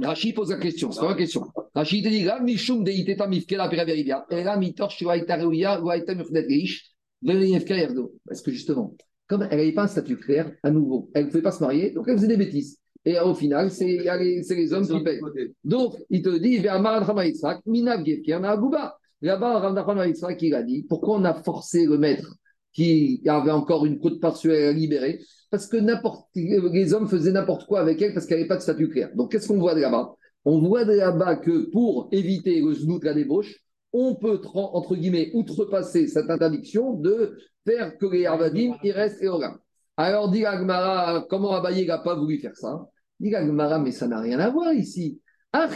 Rachid 0.03 0.35
pose 0.35 0.51
la 0.51 0.59
question, 0.59 0.91
c'est 0.91 1.01
pas 1.01 1.11
ma 1.11 1.15
question. 1.15 1.43
Rachid 1.74 2.05
te 2.05 2.09
dit, 2.09 2.24
là, 2.24 2.41
Mishum 2.41 2.82
de 2.82 2.91
Iteta 2.91 3.27
Mifkela 3.27 3.69
Péria 3.69 3.85
Veribia. 3.85 4.27
Et 4.31 4.43
là, 4.43 4.57
Mitor 4.57 4.91
Shiwaita 4.91 5.36
Reuya, 5.36 5.81
Waita 5.81 6.15
Mufnet 6.15 6.47
Geish, 6.47 6.91
Veriyevka 7.23 7.77
Yerdo. 7.77 8.15
Parce 8.27 8.43
que 8.43 8.51
justement, 8.51 8.95
comme 9.28 9.43
elle 9.43 9.59
n'avait 9.59 9.73
pas 9.73 9.85
un 9.85 9.89
statut 9.89 10.16
clair, 10.16 10.51
à 10.62 10.70
nouveau, 10.70 11.11
elle 11.15 11.27
ne 11.27 11.31
pouvait 11.31 11.43
pas 11.43 11.53
se 11.53 11.62
marier, 11.62 11.91
donc 11.93 12.07
elle 12.09 12.16
faisait 12.16 12.28
des 12.28 12.36
bêtises. 12.36 12.78
Et 13.05 13.19
au 13.20 13.35
final, 13.35 13.70
c'est 13.70 14.09
a 14.09 14.16
les, 14.16 14.43
les 14.49 14.73
hommes 14.73 14.86
qui 14.86 15.03
payent. 15.03 15.20
Donc, 15.62 15.95
il 16.11 16.23
te 16.23 16.39
dit, 16.39 16.61
Minav 17.66 18.05
Gefkir 18.05 18.45
Agouba. 18.45 18.99
Là-bas, 19.20 19.59
Rav 19.59 20.07
Yitzhak, 20.07 20.43
il 20.43 20.55
a 20.55 20.62
dit, 20.62 20.85
pourquoi 20.89 21.16
on 21.16 21.24
a 21.24 21.35
forcé 21.43 21.86
le 21.86 21.99
maître 21.99 22.35
qui 22.75 23.23
avait 23.27 23.53
encore 23.53 23.87
une 23.87 23.99
côte 23.99 24.21
partielle 24.21 24.69
à 24.69 24.73
libérer 24.73 25.21
Parce 25.51 25.67
que 25.67 25.77
les 25.77 26.93
hommes 26.93 27.09
faisaient 27.09 27.33
n'importe 27.33 27.67
quoi 27.67 27.81
avec 27.81 28.03
elle 28.03 28.13
parce 28.13 28.27
qu'elle 28.27 28.39
n'avait 28.39 28.49
pas 28.49 28.57
de 28.57 28.63
statut 28.63 28.89
clair. 28.89 29.11
Donc, 29.15 29.33
qu'est-ce 29.33 29.49
qu'on 29.49 29.59
voit 29.59 29.75
de 29.75 29.81
là-bas? 29.81 30.15
On 30.45 30.59
voit 30.61 30.85
de 30.85 30.93
là-bas 30.93 31.37
que 31.37 31.71
pour 31.71 32.09
éviter 32.13 32.61
le 32.61 32.75
znout, 32.75 33.03
la 33.03 33.15
débauche, 33.15 33.65
on 33.93 34.17
peut, 34.17 34.41
entre 34.53 34.97
guillemets, 34.97 35.31
outrepasser 35.35 36.09
cette 36.09 36.29
interdiction 36.29 36.95
de 36.95 37.39
faire 37.65 37.97
que 37.97 38.07
les 38.07 38.27
Arvadim, 38.27 38.77
ils 38.83 38.91
restent 38.91 39.23
et 39.23 39.29
Alors, 39.97 40.31
dit 40.31 40.45
Agmara, 40.45 41.25
comment 41.31 41.53
Abaye 41.53 41.87
n'a 41.87 41.99
pas 41.99 42.17
voulu 42.17 42.39
faire 42.39 42.57
ça? 42.57 42.89
Dit 43.21 43.35
Agmara, 43.35 43.79
mais 43.79 43.93
ça 43.93 44.09
n'a 44.09 44.21
rien 44.21 44.41
à 44.41 44.51
voir 44.51 44.75
ici. 44.75 45.21
Ah, 45.53 45.69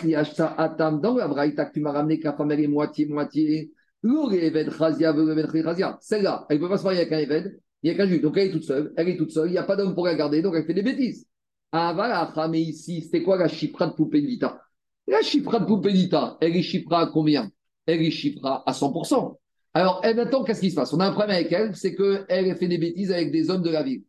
Atam, 0.56 1.00
dans 1.00 1.16
la 1.16 1.28
Braïta 1.28 1.66
que 1.66 1.74
tu 1.74 1.80
m'as 1.80 1.92
ramené, 1.92 2.18
que 2.18 2.24
la 2.24 2.32
femme 2.32 2.50
elle 2.50 2.60
est 2.60 2.66
moitié-moitié. 2.66 3.70
L'Oreved 4.02 4.70
Chazia, 4.70 5.12
L'Oreved 5.12 5.50
Chazia. 5.50 5.98
Celle-là, 6.00 6.46
elle 6.48 6.58
ne 6.58 6.62
peut 6.62 6.68
pas 6.68 6.78
se 6.78 6.84
marier 6.84 7.00
avec 7.00 7.12
un 7.12 7.18
Eved, 7.18 7.58
il 7.82 7.90
n'y 7.90 7.94
a 7.94 7.96
qu'un 7.96 8.06
juif. 8.06 8.22
Donc 8.22 8.36
elle 8.36 8.48
est 8.48 8.52
toute 8.52 8.64
seule, 8.64 8.92
elle 8.96 9.08
est 9.08 9.16
toute 9.16 9.30
seule, 9.30 9.48
il 9.48 9.52
n'y 9.52 9.58
a 9.58 9.64
pas 9.64 9.76
d'homme 9.76 9.94
pour 9.94 10.06
la 10.06 10.14
garder, 10.14 10.42
donc 10.42 10.54
elle 10.56 10.64
fait 10.64 10.74
des 10.74 10.82
bêtises. 10.82 11.26
Ah, 11.72 11.92
voilà, 11.94 12.32
mais 12.48 12.60
ici, 12.60 13.02
c'était 13.02 13.22
quoi 13.22 13.36
la 13.36 13.48
chipra 13.48 13.88
de 13.88 13.92
Poupédita 13.92 14.62
La 15.06 15.20
chipra 15.22 15.60
de 15.60 15.66
Poupédita, 15.66 16.38
elle 16.40 16.56
est 16.56 16.62
chipra 16.62 17.02
à 17.02 17.06
combien? 17.06 17.50
Elle 17.86 18.02
est 18.02 18.10
chipra 18.10 18.62
à 18.66 18.72
100%. 18.72 19.36
Alors, 19.74 20.00
elle, 20.02 20.16
maintenant, 20.16 20.44
qu'est-ce 20.44 20.60
qui 20.60 20.70
se 20.70 20.74
passe? 20.74 20.92
On 20.92 21.00
a 21.00 21.06
un 21.06 21.12
problème 21.12 21.36
avec 21.36 21.52
elle, 21.52 21.76
c'est 21.76 21.94
qu'elle 21.94 22.56
fait 22.56 22.68
des 22.68 22.78
bêtises 22.78 23.12
avec 23.12 23.30
des 23.30 23.50
hommes 23.50 23.62
de 23.62 23.70
la 23.70 23.82
ville. 23.82 24.02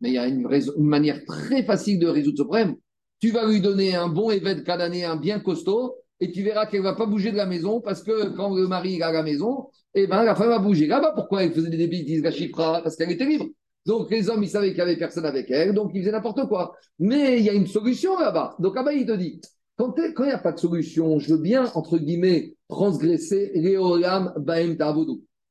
Mais 0.00 0.10
il 0.10 0.14
y 0.14 0.18
a 0.18 0.26
une, 0.26 0.46
manière 0.78 1.24
très 1.24 1.62
facile 1.62 1.98
de 1.98 2.08
résoudre 2.08 2.38
ce 2.38 2.42
problème. 2.42 2.76
Tu 3.20 3.30
vas 3.30 3.46
lui 3.46 3.60
donner 3.60 3.94
un 3.94 4.08
bon 4.08 4.30
évêque 4.30 4.64
cananéen 4.64 5.16
bien 5.16 5.38
costaud 5.38 5.94
et 6.20 6.30
tu 6.30 6.42
verras 6.42 6.66
qu'elle 6.66 6.80
ne 6.80 6.84
va 6.84 6.94
pas 6.94 7.06
bouger 7.06 7.32
de 7.32 7.36
la 7.36 7.46
maison 7.46 7.80
parce 7.80 8.02
que 8.02 8.30
quand 8.36 8.54
le 8.54 8.66
mari 8.66 8.96
est 8.96 9.02
à 9.02 9.12
la 9.12 9.22
maison, 9.22 9.68
eh 9.94 10.06
ben, 10.06 10.22
la 10.22 10.34
femme 10.34 10.48
va 10.48 10.58
bouger. 10.58 10.86
Là-bas, 10.86 11.12
pourquoi 11.14 11.44
elle 11.44 11.52
faisait 11.52 11.70
des 11.70 11.88
bêtises, 11.88 12.22
la 12.22 12.30
chifra? 12.30 12.80
Parce 12.82 12.96
qu'elle 12.96 13.10
était 13.10 13.26
libre. 13.26 13.46
Donc 13.86 14.10
les 14.10 14.30
hommes, 14.30 14.42
ils 14.42 14.48
savaient 14.48 14.68
qu'il 14.68 14.76
n'y 14.76 14.82
avait 14.82 14.96
personne 14.96 15.26
avec 15.26 15.50
elle, 15.50 15.74
donc 15.74 15.90
ils 15.94 16.00
faisaient 16.00 16.12
n'importe 16.12 16.48
quoi. 16.48 16.74
Mais 16.98 17.38
il 17.38 17.44
y 17.44 17.50
a 17.50 17.52
une 17.52 17.66
solution 17.66 18.18
là-bas. 18.18 18.56
Donc 18.58 18.74
là-bas, 18.74 18.94
il 18.94 19.06
te 19.06 19.12
dit, 19.12 19.40
quand 19.76 19.94
il 19.98 20.24
n'y 20.24 20.30
a 20.30 20.38
pas 20.38 20.52
de 20.52 20.58
solution, 20.58 21.18
je 21.18 21.34
veux 21.34 21.40
bien, 21.40 21.70
entre 21.74 21.98
guillemets, 21.98 22.54
transgresser 22.68 23.52
les 23.54 23.76
olam 23.76 24.32
baem. 24.38 24.76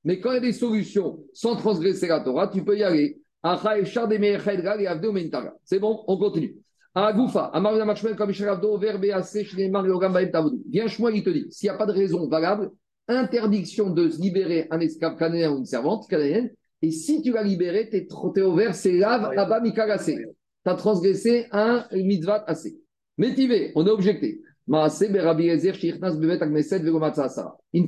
Mais 0.03 0.19
quand 0.19 0.31
il 0.31 0.35
y 0.35 0.37
a 0.37 0.41
des 0.41 0.53
solutions 0.53 1.19
sans 1.33 1.55
transgresser 1.55 2.07
la 2.07 2.21
Torah, 2.21 2.47
tu 2.47 2.63
peux 2.63 2.77
y 2.77 2.83
aller. 2.83 3.19
C'est 5.65 5.79
bon, 5.79 6.03
on 6.07 6.17
continue. 6.17 6.55
Agoufa, 6.95 7.45
Amar 7.53 7.73
Machmel, 7.85 8.15
comme 8.15 8.29
Isharavdo, 8.29 8.77
Verbe, 8.77 9.05
Ase, 9.11 9.43
Shneimar, 9.43 9.85
Yogam, 9.85 10.13
Baem, 10.13 10.29
Tavodu. 10.29 10.61
Viens, 10.69 10.87
Shmuel, 10.87 11.15
il 11.17 11.23
te 11.23 11.29
dit, 11.29 11.47
s'il 11.49 11.69
n'y 11.69 11.75
a 11.75 11.77
pas 11.77 11.85
de 11.85 11.91
raison 11.91 12.27
valable, 12.27 12.71
interdiction 13.07 13.89
de 13.89 14.09
se 14.09 14.21
libérer 14.21 14.67
un 14.69 14.79
esclave 14.79 15.17
cananéen 15.17 15.51
ou 15.51 15.57
une 15.57 15.65
servante 15.65 16.07
cananéenne, 16.07 16.51
et 16.81 16.91
si 16.91 17.21
tu 17.21 17.31
l'as 17.31 17.43
libéré, 17.43 17.89
t'es 17.89 18.07
es 18.35 18.41
ouvert, 18.41 18.75
c'est 18.75 18.93
lave, 18.93 19.31
Abba, 19.37 19.59
Mikarase. 19.61 20.05
Tu 20.05 20.25
as 20.65 20.75
transgressé 20.75 21.47
un 21.51 21.85
mitzvah 21.91 22.43
assez. 22.45 22.77
Métivé, 23.17 23.71
on 23.75 23.85
est 23.85 23.89
objecté. 23.89 24.41
Une 24.65 24.75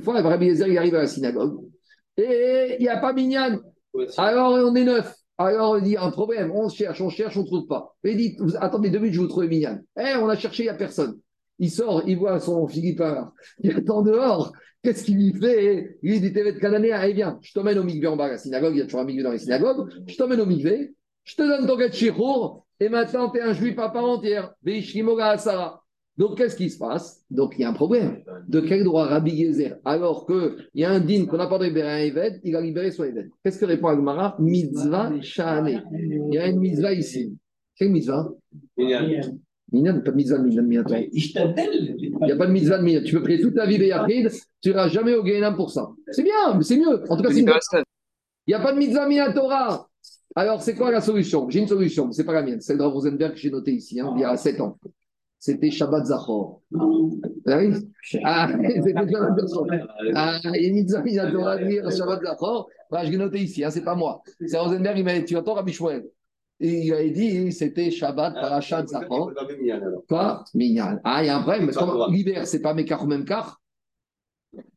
fois, 0.00 0.20
Rabbi 0.20 0.46
Ezer, 0.48 0.68
il 0.68 0.78
arrive 0.78 0.94
à 0.94 0.98
la 0.98 1.06
synagogue, 1.06 1.64
et 2.18 2.76
il 2.78 2.82
n'y 2.82 2.88
a 2.88 2.98
pas 2.98 3.14
Minyan. 3.14 3.58
Alors, 4.18 4.52
on 4.52 4.74
est 4.74 4.84
neuf. 4.84 5.14
Alors, 5.38 5.78
il 5.78 5.84
dit 5.84 5.96
un 5.96 6.10
problème. 6.10 6.50
On 6.52 6.68
cherche, 6.68 7.00
on 7.00 7.10
cherche, 7.10 7.36
on 7.36 7.42
ne 7.42 7.46
trouve 7.46 7.66
pas. 7.66 7.94
Il 8.04 8.16
dit 8.16 8.36
attendez 8.60 8.90
deux 8.90 8.98
minutes, 8.98 9.14
je 9.14 9.20
vous 9.20 9.28
trouver 9.28 9.48
Mignan. 9.48 9.80
Eh, 9.98 10.14
on 10.16 10.28
a 10.28 10.36
cherché, 10.36 10.62
il 10.62 10.66
n'y 10.66 10.70
a 10.70 10.74
personne. 10.74 11.18
Il 11.58 11.70
sort, 11.70 12.02
il 12.06 12.16
voit 12.18 12.38
son 12.40 12.66
Philippin. 12.68 13.32
Il 13.60 13.74
attend 13.76 14.02
dehors. 14.02 14.52
Qu'est-ce 14.82 15.04
qu'il 15.04 15.16
lui 15.16 15.32
fait? 15.32 15.98
Il 16.02 16.20
dit 16.20 16.32
T'es 16.32 16.58
cananéen, 16.58 16.96
allez, 16.96 17.14
viens, 17.14 17.38
je 17.42 17.52
t'emmène 17.52 17.78
au 17.78 17.82
migvé 17.82 18.06
en 18.06 18.16
bas 18.16 18.26
à 18.26 18.28
la 18.28 18.38
synagogue. 18.38 18.74
Il 18.74 18.78
y 18.78 18.82
a 18.82 18.84
toujours 18.84 19.00
un 19.00 19.04
migvé 19.04 19.22
dans 19.22 19.32
les 19.32 19.38
synagogues. 19.38 19.90
Je 20.06 20.16
t'emmène 20.16 20.40
au 20.40 20.46
migvé. 20.46 20.94
Je 21.24 21.34
te 21.34 21.42
donne 21.42 21.66
ton 21.66 21.76
Gatchichour. 21.76 22.66
Et 22.78 22.88
maintenant, 22.88 23.30
tu 23.30 23.38
es 23.38 23.42
un 23.42 23.54
juif 23.54 23.78
à 23.78 23.88
part 23.88 24.04
entière. 24.04 24.54
Donc, 26.18 26.38
qu'est-ce 26.38 26.56
qui 26.56 26.70
se 26.70 26.78
passe? 26.78 27.22
Donc, 27.30 27.54
il 27.58 27.62
y 27.62 27.64
a 27.64 27.68
un 27.68 27.74
problème. 27.74 28.22
De 28.48 28.60
quel 28.60 28.84
droit 28.84 29.04
Rabbi 29.06 29.36
Gezer 29.36 29.76
Alors 29.84 30.26
qu'il 30.26 30.56
y 30.74 30.84
a 30.84 30.90
un 30.90 31.00
din 31.00 31.26
qu'on 31.26 31.36
n'a 31.36 31.46
pas 31.46 31.58
libéré 31.62 31.88
un 31.90 31.98
Eved, 31.98 32.40
il 32.42 32.56
a 32.56 32.60
libéré 32.62 32.90
son 32.90 33.04
Eved. 33.04 33.28
Qu'est-ce 33.44 33.58
que 33.58 33.66
répond 33.66 33.88
Agmara? 33.88 34.34
Mitzvah 34.38 35.12
Shahane. 35.20 35.82
Il 35.92 36.34
y 36.34 36.38
a 36.38 36.48
une 36.48 36.58
mitzvah 36.60 36.92
ici. 36.94 37.36
Quelle 37.76 37.90
mitzvah? 37.90 38.30
Minyan, 39.72 40.00
pas 40.00 40.12
de 40.12 40.16
mitzvah 40.16 40.38
de 40.38 40.44
Minyan, 40.44 40.62
Minyan. 40.62 40.84
Il 41.12 42.14
n'y 42.24 42.32
a 42.32 42.36
pas 42.36 42.46
de 42.46 42.52
mitzvah 42.52 42.78
de 42.78 42.84
Minyan. 42.84 43.02
Tu 43.04 43.14
peux 43.14 43.22
prier 43.22 43.40
toute 43.40 43.54
ta 43.54 43.66
vie 43.66 43.78
Béyachid, 43.78 44.30
tu 44.62 44.68
n'iras 44.70 44.88
jamais 44.88 45.14
au 45.14 45.22
Guéhenam 45.22 45.54
pour 45.56 45.70
ça. 45.70 45.88
C'est 46.12 46.22
bien, 46.22 46.54
mais 46.56 46.62
c'est 46.62 46.78
mieux. 46.78 47.02
En 47.10 47.16
tout 47.16 47.22
cas, 47.24 47.28
c'est 47.30 47.40
une- 47.40 47.46
il 48.46 48.50
n'y 48.50 48.54
a 48.54 48.60
pas 48.60 48.72
de 48.72 48.78
mitzvah 48.78 49.06
Minyan 49.08 49.32
Torah. 49.34 49.86
Alors, 50.34 50.62
c'est 50.62 50.74
quoi 50.76 50.90
la 50.92 51.00
solution? 51.00 51.50
J'ai 51.50 51.58
une 51.60 51.66
solution, 51.68 52.10
c'est 52.12 52.24
pas 52.24 52.32
la 52.34 52.42
mienne. 52.42 52.60
Celle 52.60 52.78
de 52.78 52.82
Rav 52.82 52.92
Rosenberg 52.92 53.32
que 53.32 53.38
j'ai 53.38 53.50
notée 53.50 53.72
ici, 53.72 53.98
hein, 54.00 54.12
il 54.16 54.20
y 54.20 54.24
a 54.24 54.36
7 54.36 54.60
ans. 54.60 54.78
C'était 55.46 55.70
Shabbat 55.70 56.06
Zachor. 56.06 56.60
Ah 56.74 57.58
oui 57.58 57.74
Ah, 58.24 58.48
c'était 58.50 58.94
Shabbat 58.94 59.38
Zachor. 59.38 59.66
Ah, 60.14 60.40
il 60.42 60.62
y 60.62 60.64
a 60.64 60.68
une 60.68 60.74
mitzvah 60.74 61.02
Minyan 61.02 61.30
Torah 61.30 61.52
à 61.52 61.64
dire 61.64 61.90
Shabbat 61.90 62.22
Zachor. 62.22 62.68
Voilà, 62.90 63.06
je 63.06 63.10
l'ai 63.12 63.18
noté 63.18 63.38
ici, 63.38 63.64
hein, 63.64 63.70
c'est 63.70 63.84
pas 63.84 63.94
moi. 63.94 64.22
C'est 64.44 64.58
Rosenberg, 64.58 64.98
il 64.98 65.04
m'a 65.04 65.18
dit, 65.18 65.24
tu 65.24 65.36
entends 65.36 65.54
Rabbi 65.54 65.72
Shmuel? 65.72 66.04
Et 66.58 66.86
il 66.86 66.92
avait 66.92 67.10
dit, 67.10 67.52
c'était 67.52 67.90
Shabbat 67.92 68.34
Parashat 68.34 68.86
Zachor. 68.86 69.32
Quoi? 70.08 70.44
Minyan. 70.54 70.98
Ah, 71.04 71.22
il 71.22 71.26
y 71.26 71.28
a 71.28 71.36
un 71.36 71.42
problème. 71.42 71.70
Va. 71.70 72.06
libère, 72.10 72.46
c'est 72.46 72.62
pas 72.62 72.74
Mekar 72.74 73.04
ou 73.04 73.06
Memkar? 73.06 73.60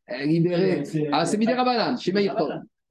Eh, 0.08 0.26
Libéré. 0.26 0.84
Ah, 1.12 1.26
c'est 1.26 1.38
Midera 1.38 1.64
Banan, 1.64 1.98
chez 1.98 2.12
Meir. 2.12 2.36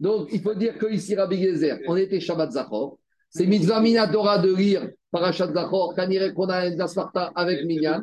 Donc, 0.00 0.28
il 0.32 0.40
faut 0.40 0.55
dire 0.55 0.78
que 0.78 0.86
ici, 0.86 1.14
Rabbi 1.14 1.40
Gezer, 1.40 1.78
on 1.86 1.96
était 1.96 2.20
Shabbat 2.20 2.52
Zachor. 2.52 2.98
C'est 3.30 3.46
mitzvah 3.46 3.80
Minatora 3.80 4.38
de 4.38 4.55
lire 4.55 4.88
Parashat 5.10 5.52
Zachor, 5.52 5.94
Kanire 5.94 6.34
Kona 6.34 6.86
Sparta 6.86 7.32
avec 7.34 7.64
Minyan. 7.64 8.02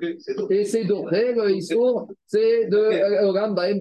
Et 0.50 0.66
c'est 0.66 0.86
Doché, 0.86 1.34
le 1.34 1.52
Issour, 1.52 2.08
c'est 2.26 2.68
de 2.68 3.24
Oram 3.26 3.54
Baem. 3.54 3.80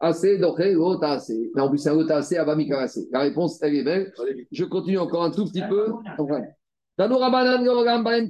Assez 0.00 0.38
Doché, 0.38 0.72
lo 0.72 0.96
Ta'ase. 0.96 1.32
Mais 1.54 1.62
en 1.62 1.68
plus, 1.68 1.78
c'est 1.78 1.90
un 1.90 1.94
lo 1.94 2.04
Ta'ase, 2.04 2.34
Abba 2.34 2.54
Mikarase. 2.54 3.08
La 3.12 3.20
réponse, 3.20 3.60
elle 3.62 3.76
est 3.76 3.82
belle. 3.84 4.12
Je 4.52 4.64
continue 4.64 4.98
encore 4.98 5.24
un 5.24 5.30
tout 5.30 5.46
petit 5.46 5.62
peu. 5.68 5.92
Enfin, 6.18 6.42
Tano 6.96 7.18
Rabanan, 7.18 7.66
Oram 7.66 8.04
Baem. 8.04 8.28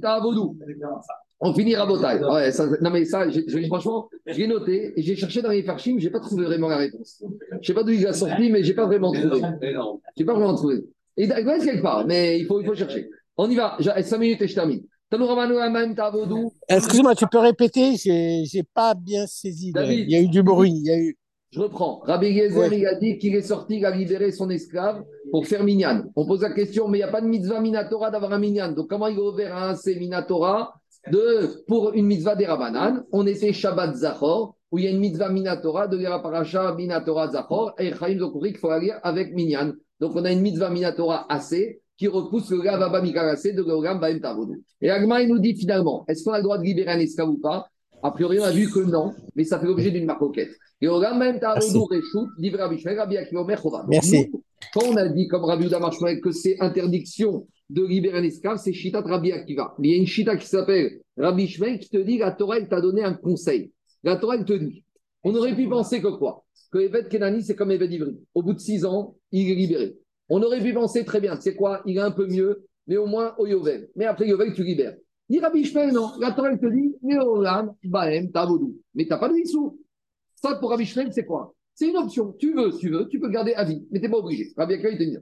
On 1.41 1.53
finit. 1.53 1.75
Ouais, 1.75 2.51
ça, 2.51 2.65
non, 2.81 2.89
mais 2.91 3.05
ça, 3.05 3.27
franchement, 3.67 4.09
j'ai 4.25 4.47
noté 4.47 4.93
et 4.95 5.01
j'ai 5.01 5.15
cherché 5.15 5.41
dans 5.41 5.49
les 5.49 5.63
farchim, 5.63 5.97
j'ai 5.99 6.09
pas 6.09 6.21
trouvé 6.21 6.45
vraiment 6.45 6.69
la 6.69 6.77
réponse. 6.77 7.23
Je 7.61 7.67
sais 7.67 7.73
pas 7.73 7.83
d'où 7.83 7.91
il 7.91 8.07
a 8.07 8.13
sorti, 8.13 8.49
mais 8.49 8.63
j'ai 8.63 8.73
pas 8.73 8.85
vraiment 8.85 9.11
trouvé. 9.11 9.41
Énorme. 9.61 9.99
J'ai 10.15 10.23
pas 10.23 10.33
vraiment 10.33 10.55
trouvé. 10.55 10.85
Et 11.17 11.23
il 11.23 11.27
doit 11.29 11.57
être 11.57 11.63
quelque 11.63 11.81
part, 11.81 12.05
mais 12.05 12.39
il 12.39 12.45
faut, 12.45 12.59
il 12.59 12.65
faut 12.65 12.75
chercher. 12.75 13.09
On 13.37 13.49
y 13.49 13.55
va. 13.55 13.75
J'ai 13.79 13.91
5 14.01 14.17
minutes 14.17 14.41
et 14.41 14.47
je 14.47 14.55
termine. 14.55 14.81
Excuse-moi, 16.67 17.15
tu 17.15 17.25
peux 17.27 17.39
répéter 17.39 17.95
J'ai 17.95 18.63
pas 18.73 18.93
bien 18.95 19.25
saisi. 19.27 19.71
David. 19.71 19.99
Il 20.07 20.11
y 20.11 20.15
a 20.15 20.21
eu 20.21 20.27
du 20.27 20.43
bruit. 20.43 20.71
Il 20.71 20.85
y 20.85 20.91
a 20.91 20.97
eu. 20.97 21.17
Je 21.51 21.61
reprends. 21.61 21.99
Rabbi 22.03 22.33
Gezer, 22.35 22.57
Ouais. 22.69 22.79
il 22.79 22.85
a 22.85 22.95
dit 22.95 23.17
qu'il 23.17 23.33
est 23.33 23.41
sorti, 23.41 23.77
il 23.77 23.85
a 23.85 23.91
libéré 23.95 24.31
son 24.31 24.49
esclave 24.49 25.03
pour 25.31 25.47
faire 25.47 25.63
minyan. 25.63 26.03
On 26.15 26.25
pose 26.25 26.41
la 26.41 26.51
question, 26.51 26.89
mais 26.89 26.97
il 26.97 27.01
n'y 27.01 27.07
a 27.07 27.11
pas 27.11 27.21
de 27.21 27.27
mitzvah 27.27 27.61
minatora 27.61 28.11
d'avoir 28.11 28.33
un 28.33 28.39
minyan. 28.39 28.73
Donc 28.73 28.89
comment 28.89 29.07
il 29.07 29.17
a 29.17 29.21
ouvert 29.21 29.55
un 29.55 29.73
C 29.75 29.95
minatora 29.95 30.73
de, 31.09 31.63
pour 31.67 31.93
une 31.93 32.07
mitzvah 32.07 32.35
des 32.35 32.45
Rabanan 32.45 33.03
On 33.13 33.25
était 33.25 33.53
Shabbat 33.53 33.95
Zachor, 33.95 34.55
où 34.71 34.79
il 34.79 34.85
y 34.85 34.87
a 34.87 34.91
une 34.91 34.99
mitzvah 34.99 35.29
minatora 35.29 35.87
de 35.87 35.95
l'Ira 35.95 36.21
Parasha 36.21 36.73
minatora 36.75 37.29
Zachor, 37.31 37.73
et 37.79 37.93
Chaim 37.93 38.17
compris 38.19 38.49
qu'il 38.51 38.59
faut 38.59 38.77
lire 38.77 38.99
avec 39.03 39.33
minyan. 39.33 39.71
Donc 39.99 40.13
on 40.15 40.25
a 40.25 40.31
une 40.31 40.41
mitzvah 40.41 40.69
minatora 40.69 41.25
assez 41.31 41.81
qui 41.97 42.07
repousse 42.07 42.49
le 42.51 42.61
Gav 42.61 42.81
Abba 42.81 43.01
Mikarase 43.01 43.53
de 43.53 43.61
Gogam 43.61 43.99
Baem. 43.99 44.19
Et 44.81 44.89
Agma, 44.89 45.21
il 45.21 45.29
nous 45.29 45.39
dit 45.39 45.55
finalement, 45.55 46.03
est-ce 46.07 46.23
qu'on 46.23 46.33
a 46.33 46.37
le 46.37 46.43
droit 46.43 46.57
de 46.57 46.63
libérer 46.63 46.91
un 46.91 46.99
esclave 46.99 47.29
ou 47.29 47.37
pas? 47.37 47.67
A 48.03 48.11
priori, 48.11 48.39
on 48.39 48.43
a 48.43 48.51
vu 48.51 48.69
que 48.69 48.79
non, 48.79 49.13
mais 49.35 49.45
ça 49.45 49.59
fait 49.59 49.65
l'objet 49.65 49.91
d'une 49.91 50.05
marcoquette. 50.05 50.51
Et 50.81 50.87
au 50.87 50.99
Gam 50.99 51.17
Baem 51.17 51.39
Reshut, 51.41 52.27
dit 52.37 52.49
Rabbi 52.49 52.77
Shmuel, 52.79 52.99
Rabbi 52.99 53.17
Akiva 53.17 53.41
Omer 53.41 53.59
Chova. 53.61 53.79
Donc, 53.79 53.89
Merci. 53.89 54.29
Quand 54.73 54.83
on 54.85 54.95
a 54.97 55.07
dit, 55.07 55.27
comme 55.27 55.45
Rabbi 55.45 55.67
Uda 55.67 55.79
Marshmalek, 55.79 56.21
que 56.21 56.31
c'est 56.31 56.57
interdiction 56.59 57.47
de 57.69 57.83
libérer 57.83 58.19
un 58.19 58.23
esclave, 58.23 58.57
c'est 58.57 58.73
Shitat 58.73 59.01
Rabbi 59.01 59.31
Akiva. 59.31 59.73
Mais 59.79 59.87
il 59.87 59.91
y 59.91 59.95
a 59.95 59.97
une 59.97 60.07
Shita 60.07 60.35
qui 60.35 60.47
s'appelle 60.47 60.99
Rabbi 61.17 61.47
Shmuel 61.47 61.79
qui 61.79 61.89
te 61.89 61.97
dit 61.97 62.17
la 62.17 62.31
Torah, 62.31 62.57
elle 62.57 62.67
t'a 62.67 62.81
donné 62.81 63.03
un 63.03 63.13
conseil. 63.13 63.71
La 64.03 64.17
Torah, 64.17 64.35
elle 64.35 64.45
te 64.45 64.53
dit 64.53 64.83
on 65.25 65.33
aurait 65.35 65.55
pu 65.55 65.67
penser 65.67 66.01
que 66.01 66.07
quoi? 66.07 66.44
Que 66.75 66.81
Eved 66.81 67.07
Kenani, 67.07 67.41
c'est 67.41 67.55
comme 67.55 67.71
Eved 67.71 67.89
Ivri. 67.89 68.19
Au 68.33 68.43
bout 68.43 68.53
de 68.53 68.59
six 68.59 68.83
ans, 68.83 69.15
il 69.31 69.49
est 69.49 69.55
libéré. 69.55 69.97
On 70.27 70.43
aurait 70.43 70.59
pu 70.59 70.73
penser 70.73 71.05
très 71.05 71.21
bien, 71.21 71.39
c'est 71.39 71.55
quoi 71.55 71.81
Il 71.85 71.95
est 71.95 72.01
un 72.01 72.11
peu 72.11 72.27
mieux, 72.27 72.65
mais 72.85 72.97
au 72.97 73.05
moins 73.05 73.33
au 73.37 73.47
Yovel. 73.47 73.87
Mais 73.95 74.03
après 74.03 74.27
Yovel, 74.27 74.53
tu 74.53 74.61
libères. 74.61 74.97
Dit 75.29 75.39
Rabbi 75.39 75.63
Shmuel, 75.63 75.93
non. 75.93 76.11
La 76.19 76.33
Torah, 76.33 76.57
te 76.57 76.65
dit 76.65 76.97
Baem, 77.85 78.29
Tavodou. 78.29 78.75
Mais 78.93 79.07
t'as 79.07 79.17
pas 79.17 79.29
de 79.29 79.37
Issou. 79.37 79.79
Ça, 80.35 80.55
pour 80.55 80.69
Rabbi 80.69 80.85
c'est 80.85 81.25
quoi? 81.25 81.55
C'est 81.73 81.87
une 81.87 81.95
option. 81.95 82.33
Tu 82.33 82.53
veux, 82.53 82.77
tu 82.77 82.89
veux, 82.89 83.07
tu 83.07 83.21
peux 83.21 83.29
garder 83.29 83.53
à 83.53 83.63
vie, 83.63 83.87
mais 83.89 83.99
tu 83.99 84.07
n'es 84.07 84.11
pas 84.11 84.17
obligé. 84.17 84.51
Rabbi 84.57 84.73
il 84.73 84.97
te 84.97 85.03
dit. 85.03 85.17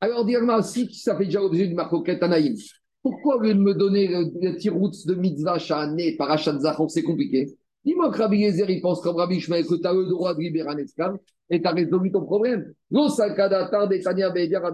Alors, 0.00 0.24
Digagma, 0.24 0.62
si 0.64 0.92
ça 0.94 1.16
fait 1.16 1.26
déjà 1.26 1.38
l'objet 1.38 1.68
du 1.68 1.74
marcoquette 1.74 2.24
Anaïm, 2.24 2.56
pourquoi 3.02 3.38
de 3.38 3.52
me 3.52 3.72
donner 3.72 4.08
le, 4.08 4.32
le 4.42 4.56
tiroutz 4.56 5.06
de 5.06 5.14
mitzvah 5.14 5.60
Shahané, 5.60 6.16
parachat 6.16 6.58
c'est 6.88 7.04
compliqué? 7.04 7.46
Dis-moi 7.84 8.10
que 8.10 8.18
Rabbi 8.18 8.38
Yezer, 8.38 8.68
il 8.68 8.80
pense 8.80 9.00
comme 9.00 9.16
Rabbi 9.16 9.40
Shmuel 9.40 9.66
que 9.66 9.74
tu 9.74 9.86
as 9.86 9.92
le 9.92 10.06
droit 10.06 10.34
de 10.34 10.40
libérer 10.40 10.68
un 10.68 10.76
esclave 10.76 11.16
et 11.48 11.60
tu 11.60 11.66
as 11.66 11.72
résolu 11.72 12.12
ton 12.12 12.24
problème. 12.24 12.72
Non, 12.90 13.08
Rabbi 13.08 13.48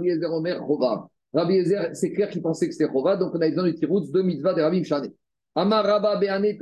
Yezer. 0.05 1.81
Rabbi 1.81 1.95
c'est 1.95 2.12
clair 2.12 2.31
qu'il 2.31 2.43
pensait 2.43 2.69
que 2.69 2.74
c'était 2.74 2.91
Chova, 2.91 3.16
donc 3.16 3.33
on 3.35 3.41
a 3.41 3.49
besoin 3.49 3.65
du 3.65 3.74
tiroutz 3.74 4.11
de 4.11 4.23
mitzvah 4.23 4.55
de 4.55 4.62
Rabbi 4.62 4.83
Shahané. 4.85 5.12
Amaraba 5.55 6.16
Beane 6.16 6.55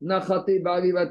Nachate 0.00 0.48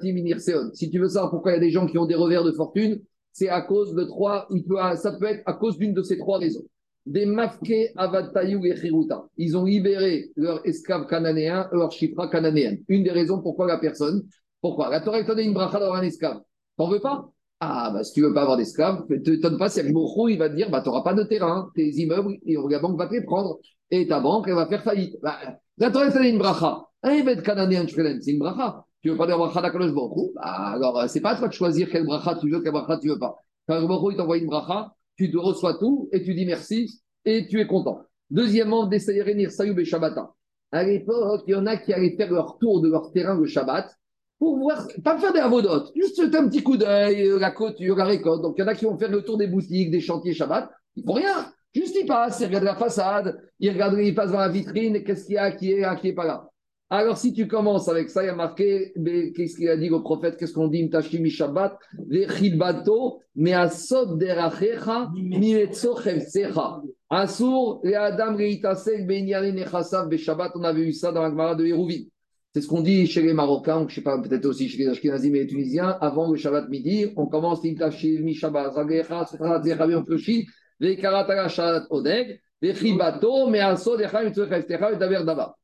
Minirseon. 0.03 0.71
Si 0.73 0.89
tu 0.89 0.99
veux 0.99 1.07
savoir 1.07 1.29
pourquoi 1.31 1.51
il 1.51 1.55
y 1.55 1.57
a 1.57 1.61
des 1.61 1.69
gens 1.69 1.85
qui 1.85 1.97
ont 1.97 2.05
des 2.05 2.15
revers 2.15 2.43
de 2.43 2.51
fortune, 2.51 3.01
c'est 3.31 3.49
à 3.49 3.61
cause 3.61 3.93
de 3.93 4.03
trois, 4.03 4.47
ça 4.95 5.11
peut 5.13 5.25
être 5.25 5.43
à 5.45 5.53
cause 5.53 5.77
d'une 5.77 5.93
de 5.93 6.01
ces 6.01 6.17
trois 6.17 6.39
raisons. 6.39 6.63
Des 7.05 7.25
mafke 7.25 7.91
avatayu 7.97 8.65
et 8.65 8.75
chiruta. 8.75 9.25
Ils 9.37 9.57
ont 9.57 9.65
libéré 9.65 10.31
leur 10.35 10.65
esclave 10.65 11.05
cananéen, 11.07 11.67
leur 11.71 11.91
chifra 11.91 12.29
cananéenne. 12.29 12.79
Une 12.87 13.03
des 13.03 13.11
raisons 13.11 13.41
pourquoi 13.41 13.67
la 13.67 13.77
personne, 13.77 14.23
pourquoi? 14.61 14.89
La 14.89 15.01
Torah 15.01 15.21
t'a 15.21 15.35
donné 15.35 15.43
une 15.43 15.53
bracha 15.53 15.79
d'avoir 15.79 15.99
un 15.99 16.03
esclave. 16.03 16.39
T'en 16.77 16.87
veux 16.87 17.01
pas? 17.01 17.29
Ah, 17.59 17.91
bah, 17.93 18.03
si 18.03 18.13
tu 18.13 18.21
veux 18.21 18.33
pas 18.33 18.41
avoir 18.41 18.57
d'esclave, 18.57 19.05
ne 19.09 19.17
t'étonne 19.17 19.57
pas 19.57 19.69
si 19.69 19.79
Agmorou, 19.79 20.29
il 20.29 20.37
va 20.37 20.49
te 20.49 20.55
dire, 20.55 20.69
bah, 20.69 20.81
t'auras 20.81 21.03
pas 21.03 21.13
de 21.13 21.23
terrain, 21.23 21.69
tes 21.75 21.89
immeubles, 21.89 22.37
et 22.45 22.55
la 22.69 22.79
banque 22.79 22.97
va 22.97 23.07
te 23.07 23.13
les 23.13 23.23
prendre. 23.23 23.59
Et 23.91 24.07
ta 24.07 24.19
banque, 24.19 24.47
elle 24.47 24.55
va 24.55 24.67
faire 24.67 24.83
faillite. 24.83 25.17
Bah, 25.21 25.37
la 25.77 25.91
Torah 25.91 26.07
t'a 26.07 26.17
donné 26.17 26.29
une 26.29 26.39
bracha. 26.39 26.87
Un 27.03 27.11
évêque 27.11 27.43
cananéen, 27.43 27.85
c'est 27.87 28.31
une 28.31 28.39
bracha. 28.39 28.85
Tu 29.01 29.09
veux 29.09 29.17
pas 29.17 29.27
dire 29.27 29.37
bracha 29.37 29.61
d'Akadosh 29.61 29.93
Baruch 29.93 30.17
Hu? 30.17 30.31
Bah, 30.35 30.41
alors, 30.43 30.99
euh, 30.99 31.07
c'est 31.07 31.21
pas 31.21 31.31
à 31.31 31.35
toi 31.37 31.49
de 31.49 31.53
choisir 31.53 31.89
quelle 31.89 32.05
bracha 32.05 32.35
tu 32.35 32.49
veux, 32.49 32.61
quelle 32.61 32.71
bracha 32.71 32.97
tu 32.97 33.09
veux 33.09 33.19
pas. 33.19 33.35
Quand 33.67 33.85
Baruch 33.85 34.13
il 34.13 34.17
t'envoie 34.17 34.37
une 34.37 34.47
bracha, 34.47 34.93
tu 35.15 35.37
reçois 35.37 35.77
tout 35.79 36.09
et 36.11 36.23
tu 36.23 36.33
dis 36.33 36.45
merci 36.45 37.01
et 37.25 37.47
tu 37.47 37.59
es 37.59 37.67
content. 37.67 38.01
Deuxièmement, 38.29 38.85
d'essayer 38.85 39.23
Nirsayu 39.35 39.79
et 39.79 39.85
Shabbata. 39.85 40.33
À 40.71 40.83
l'époque, 40.83 41.43
il 41.47 41.51
y 41.51 41.55
en 41.55 41.67
a 41.67 41.77
qui 41.77 41.93
allaient 41.93 42.15
faire 42.15 42.31
leur 42.31 42.57
tour 42.57 42.81
de 42.81 42.89
leur 42.89 43.11
terrain 43.11 43.37
le 43.37 43.45
Shabbat 43.45 43.95
pour 44.39 44.57
voir, 44.57 44.87
pas 45.03 45.17
faire 45.19 45.31
des 45.31 45.39
avodotes, 45.39 45.91
juste 45.95 46.19
un 46.19 46.49
petit 46.49 46.63
coup 46.63 46.75
d'œil, 46.75 47.27
euh, 47.27 47.39
la 47.39 47.51
couture, 47.51 47.95
la 47.95 48.05
récolte. 48.05 48.41
Donc, 48.41 48.55
il 48.57 48.61
y 48.61 48.63
en 48.63 48.67
a 48.67 48.73
qui 48.73 48.85
vont 48.85 48.97
faire 48.97 49.11
le 49.11 49.21
tour 49.21 49.37
des 49.37 49.47
boutiques, 49.47 49.91
des 49.91 50.01
chantiers 50.01 50.33
Shabbat. 50.33 50.69
Ils 50.95 51.03
font 51.05 51.13
rien. 51.13 51.45
Juste, 51.73 51.95
ils 51.99 52.05
passent, 52.05 52.39
ils 52.39 52.45
regardent 52.45 52.65
la 52.65 52.75
façade, 52.75 53.39
ils 53.59 53.71
regardent, 53.71 53.99
ils 53.99 54.13
passent 54.13 54.31
dans 54.31 54.39
la 54.39 54.49
vitrine, 54.49 55.03
qu'est-ce 55.03 55.25
qu'il 55.25 55.35
y 55.35 55.37
a, 55.37 55.51
qui 55.51 55.71
est 55.71 55.99
qui 56.01 56.09
est 56.09 56.13
pas 56.13 56.25
là? 56.25 56.49
Alors, 56.95 57.17
si 57.17 57.33
tu 57.33 57.47
commences 57.47 57.89
avec 57.89 58.11
ça, 58.11 58.21
il 58.21 58.27
y 58.27 58.29
a 58.29 58.35
marqué, 58.35 58.93
qu'est-ce 59.35 59.55
qu'il 59.55 59.67
a 59.67 59.75
dit 59.75 59.89
au 59.89 60.01
prophète? 60.01 60.37
Qu'est-ce 60.37 60.53
qu'on 60.53 60.67
dit 60.67 60.83
Mtashimi 60.83 61.31
Shabbat, 61.31 61.75
Vechilbato, 62.07 63.19
Measod 63.35 64.19
derachecha, 64.19 65.09
Mietzo 65.15 65.97
chevsecha. 65.97 66.83
Asur, 67.09 67.79
le 67.83 67.95
Adam 67.95 68.35
reitasek, 68.35 69.07
Benyane 69.07 69.55
nechasav, 69.55 70.07
Beshabbat, 70.07 70.51
on 70.53 70.63
avait 70.63 70.83
eu 70.83 70.93
ça 70.93 71.11
dans 71.11 71.23
la 71.23 71.31
Gemara 71.31 71.55
de 71.55 71.65
Hérouville. 71.65 72.09
C'est 72.53 72.61
ce 72.61 72.67
qu'on 72.67 72.81
dit 72.81 73.07
chez 73.07 73.23
les 73.23 73.33
Marocains, 73.33 73.81
ou 73.81 73.89
je 73.89 73.95
sais 73.95 74.01
pas, 74.01 74.21
peut-être 74.21 74.45
aussi 74.45 74.69
chez 74.69 74.77
les 74.77 74.89
Ashkenazim 74.89 75.33
et 75.33 75.39
les 75.39 75.47
Tunisiens, 75.47 75.97
avant 75.99 76.29
le 76.29 76.37
Shabbat 76.37 76.69
midi, 76.69 77.07
on 77.17 77.25
commence 77.25 77.63
Mtashimi 77.63 78.35
Shabbat, 78.35 78.71
Ragecha, 78.71 79.25
Sefrat, 79.25 79.63
Zechavim, 79.63 80.05
Floshi, 80.05 80.45
Vekaratara 80.79 81.49
Shabbat, 81.49 81.87
Odeg, 81.89 82.39
Vechibato, 82.61 83.49
Measod, 83.49 83.99
Echa, 83.99 84.21
Mietzo 84.21 84.45
chevsecha, 84.45 84.91
et 84.91 84.97
Daver 84.97 85.23
Dava. 85.25 85.55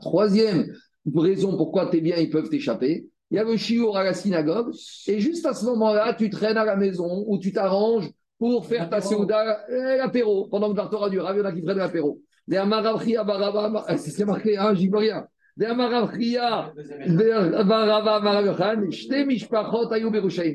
Troisième 0.00 0.66
raison 1.14 1.56
pourquoi 1.56 1.86
tes 1.86 2.00
biens 2.00 2.16
ils 2.16 2.30
peuvent 2.30 2.48
t'échapper, 2.48 3.06
il 3.30 3.36
y 3.36 3.38
a 3.38 3.44
le 3.44 3.56
chiour 3.56 3.96
à 3.96 4.04
la 4.04 4.14
synagogue, 4.14 4.72
et 5.08 5.20
juste 5.20 5.46
à 5.46 5.54
ce 5.54 5.64
moment-là, 5.66 6.14
tu 6.14 6.30
traînes 6.30 6.56
à 6.56 6.64
la 6.64 6.76
maison 6.76 7.24
ou 7.26 7.38
tu 7.38 7.52
t'arranges 7.52 8.08
pour 8.38 8.66
faire 8.66 8.88
ta 8.88 9.00
séouda, 9.00 9.64
euh, 9.70 9.96
l'apéro, 9.96 10.46
pendant 10.48 10.72
que 10.72 10.90
Torah 10.90 11.10
dure, 11.10 11.28
il 11.32 11.38
y 11.38 11.40
en 11.40 11.44
a 11.44 11.52
qui 11.52 11.62
prennent 11.62 11.78
l'apéro. 11.78 12.20
Baraba, 12.48 13.84
c'est 13.96 14.24
marqué, 14.24 14.56
hein, 14.56 14.74
j'y 14.74 14.88
peux 14.88 14.98
rien. 14.98 15.26
Il 15.58 15.64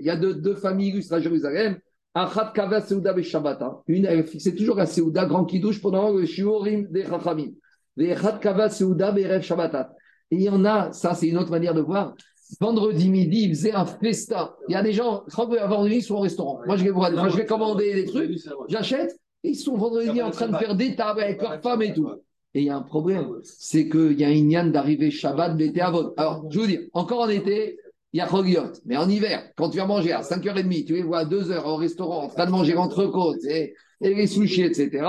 y 0.03 0.09
a 0.09 0.15
deux, 0.15 0.35
deux 0.35 0.55
familles 0.55 0.89
illustres 0.89 1.13
à 1.13 1.19
Jérusalem. 1.19 1.79
Kava 2.13 2.81
Seuda 2.81 3.13
Beshabbata. 3.13 3.81
Une, 3.87 4.05
elle 4.05 4.25
fixait 4.25 4.55
toujours 4.55 4.75
la 4.75 4.85
Seuda, 4.85 5.25
grand 5.25 5.45
kidouche, 5.45 5.81
pendant 5.81 6.11
le 6.11 6.25
Shiurim 6.25 6.87
des 6.89 7.05
Chachamim. 7.05 7.51
Les 7.95 8.11
Achat 8.11 8.39
Kava 8.39 8.69
Seuda 8.69 9.11
Berev 9.11 9.41
Shabbatat. 9.41 9.93
Et 10.31 10.35
il 10.35 10.41
y 10.41 10.49
en 10.49 10.63
a, 10.65 10.91
ça 10.93 11.13
c'est 11.13 11.27
une 11.27 11.37
autre 11.37 11.51
manière 11.51 11.73
de 11.73 11.81
voir. 11.81 12.15
Vendredi 12.59 13.09
midi, 13.09 13.43
ils 13.43 13.55
faisaient 13.55 13.73
un 13.73 13.85
festin. 13.85 14.51
Il 14.67 14.73
y 14.73 14.75
a 14.75 14.83
des 14.83 14.91
gens, 14.91 15.23
vendredi, 15.35 15.95
ils 15.95 16.03
sont 16.03 16.15
au 16.15 16.19
restaurant. 16.19 16.59
Moi, 16.65 16.75
je 16.75 16.83
vais, 16.83 16.91
moi, 16.91 17.29
je 17.29 17.37
vais 17.37 17.45
commander 17.45 17.93
des 17.93 18.05
trucs, 18.05 18.37
j'achète, 18.67 19.17
et 19.43 19.49
ils 19.49 19.55
sont 19.55 19.77
vendredi 19.77 20.21
en 20.21 20.31
train 20.31 20.47
de 20.47 20.57
faire 20.57 20.75
des 20.75 20.95
tables 20.95 21.21
avec 21.21 21.41
leurs 21.41 21.61
femmes 21.61 21.81
et 21.81 21.93
tout. 21.93 22.09
Et 22.53 22.61
il 22.61 22.65
y 22.65 22.69
a 22.69 22.75
un 22.75 22.81
problème, 22.81 23.29
c'est 23.43 23.87
qu'il 23.87 24.19
y 24.19 24.25
a 24.25 24.29
une 24.29 24.51
yann 24.51 24.71
d'arriver 24.73 25.11
Shabbat, 25.11 25.55
d'été 25.55 25.79
à 25.79 25.91
votre. 25.91 26.13
Alors, 26.17 26.45
je 26.49 26.59
veux 26.59 26.67
dire, 26.67 26.81
encore 26.91 27.21
en 27.21 27.29
été, 27.29 27.77
il 28.13 28.17
y 28.17 28.21
a 28.21 28.27
Chogiot. 28.27 28.73
Mais 28.85 28.97
en 28.97 29.09
hiver, 29.09 29.43
quand 29.55 29.69
tu 29.69 29.77
vas 29.77 29.85
manger 29.85 30.11
à 30.11 30.21
5h30, 30.21 30.85
tu 30.85 30.93
les 30.93 31.03
vois 31.03 31.19
à 31.19 31.25
2h 31.25 31.63
au 31.63 31.75
restaurant 31.75 32.23
en 32.25 32.27
train 32.27 32.45
de 32.45 32.51
manger 32.51 32.73
l'entrecôte 32.73 33.43
et, 33.45 33.73
et 34.01 34.13
les 34.13 34.27
sushis, 34.27 34.63
etc. 34.63 35.05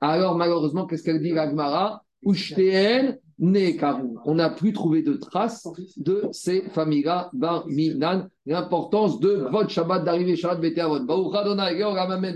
Alors, 0.00 0.36
malheureusement, 0.36 0.86
qu'est-ce 0.86 1.02
qu'elle 1.02 1.22
dit, 1.22 1.32
l'Agmara 1.32 2.02
Ushteen. 2.24 3.18
On 3.44 4.34
n'a 4.36 4.50
plus 4.50 4.72
trouvé 4.72 5.02
de 5.02 5.14
traces 5.14 5.66
de 5.96 6.28
ces 6.30 6.62
familles-là, 6.68 7.30
Bar 7.32 7.66
Minan. 7.66 8.28
L'importance 8.46 9.18
de 9.18 9.48
votre 9.50 9.70
Shabbat 9.70 10.04
d'arriver 10.04 10.36
Shabbat 10.36 10.72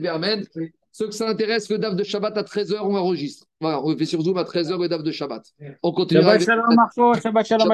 Vermen. 0.00 0.44
Ceux 0.98 1.08
que 1.08 1.14
ça 1.14 1.28
intéresse, 1.28 1.68
le 1.68 1.76
DAF 1.76 1.94
de 1.94 2.02
Shabbat 2.02 2.38
à 2.38 2.42
13h, 2.42 2.78
on 2.80 2.96
enregistre. 2.96 3.44
Voilà, 3.60 3.84
on 3.84 3.90
le 3.90 3.98
fait 3.98 4.06
sur 4.06 4.22
Zoom 4.22 4.38
à 4.38 4.44
13h, 4.44 4.80
le 4.80 4.88
DAF 4.88 5.02
de 5.02 5.12
Shabbat. 5.12 5.42
On 5.82 5.92
continue. 5.92 6.22
Shabbat 6.22 6.40
shalom, 6.40 6.74
Marco. 6.74 7.12
Shabbat 7.20 7.46
shalom. 7.46 7.64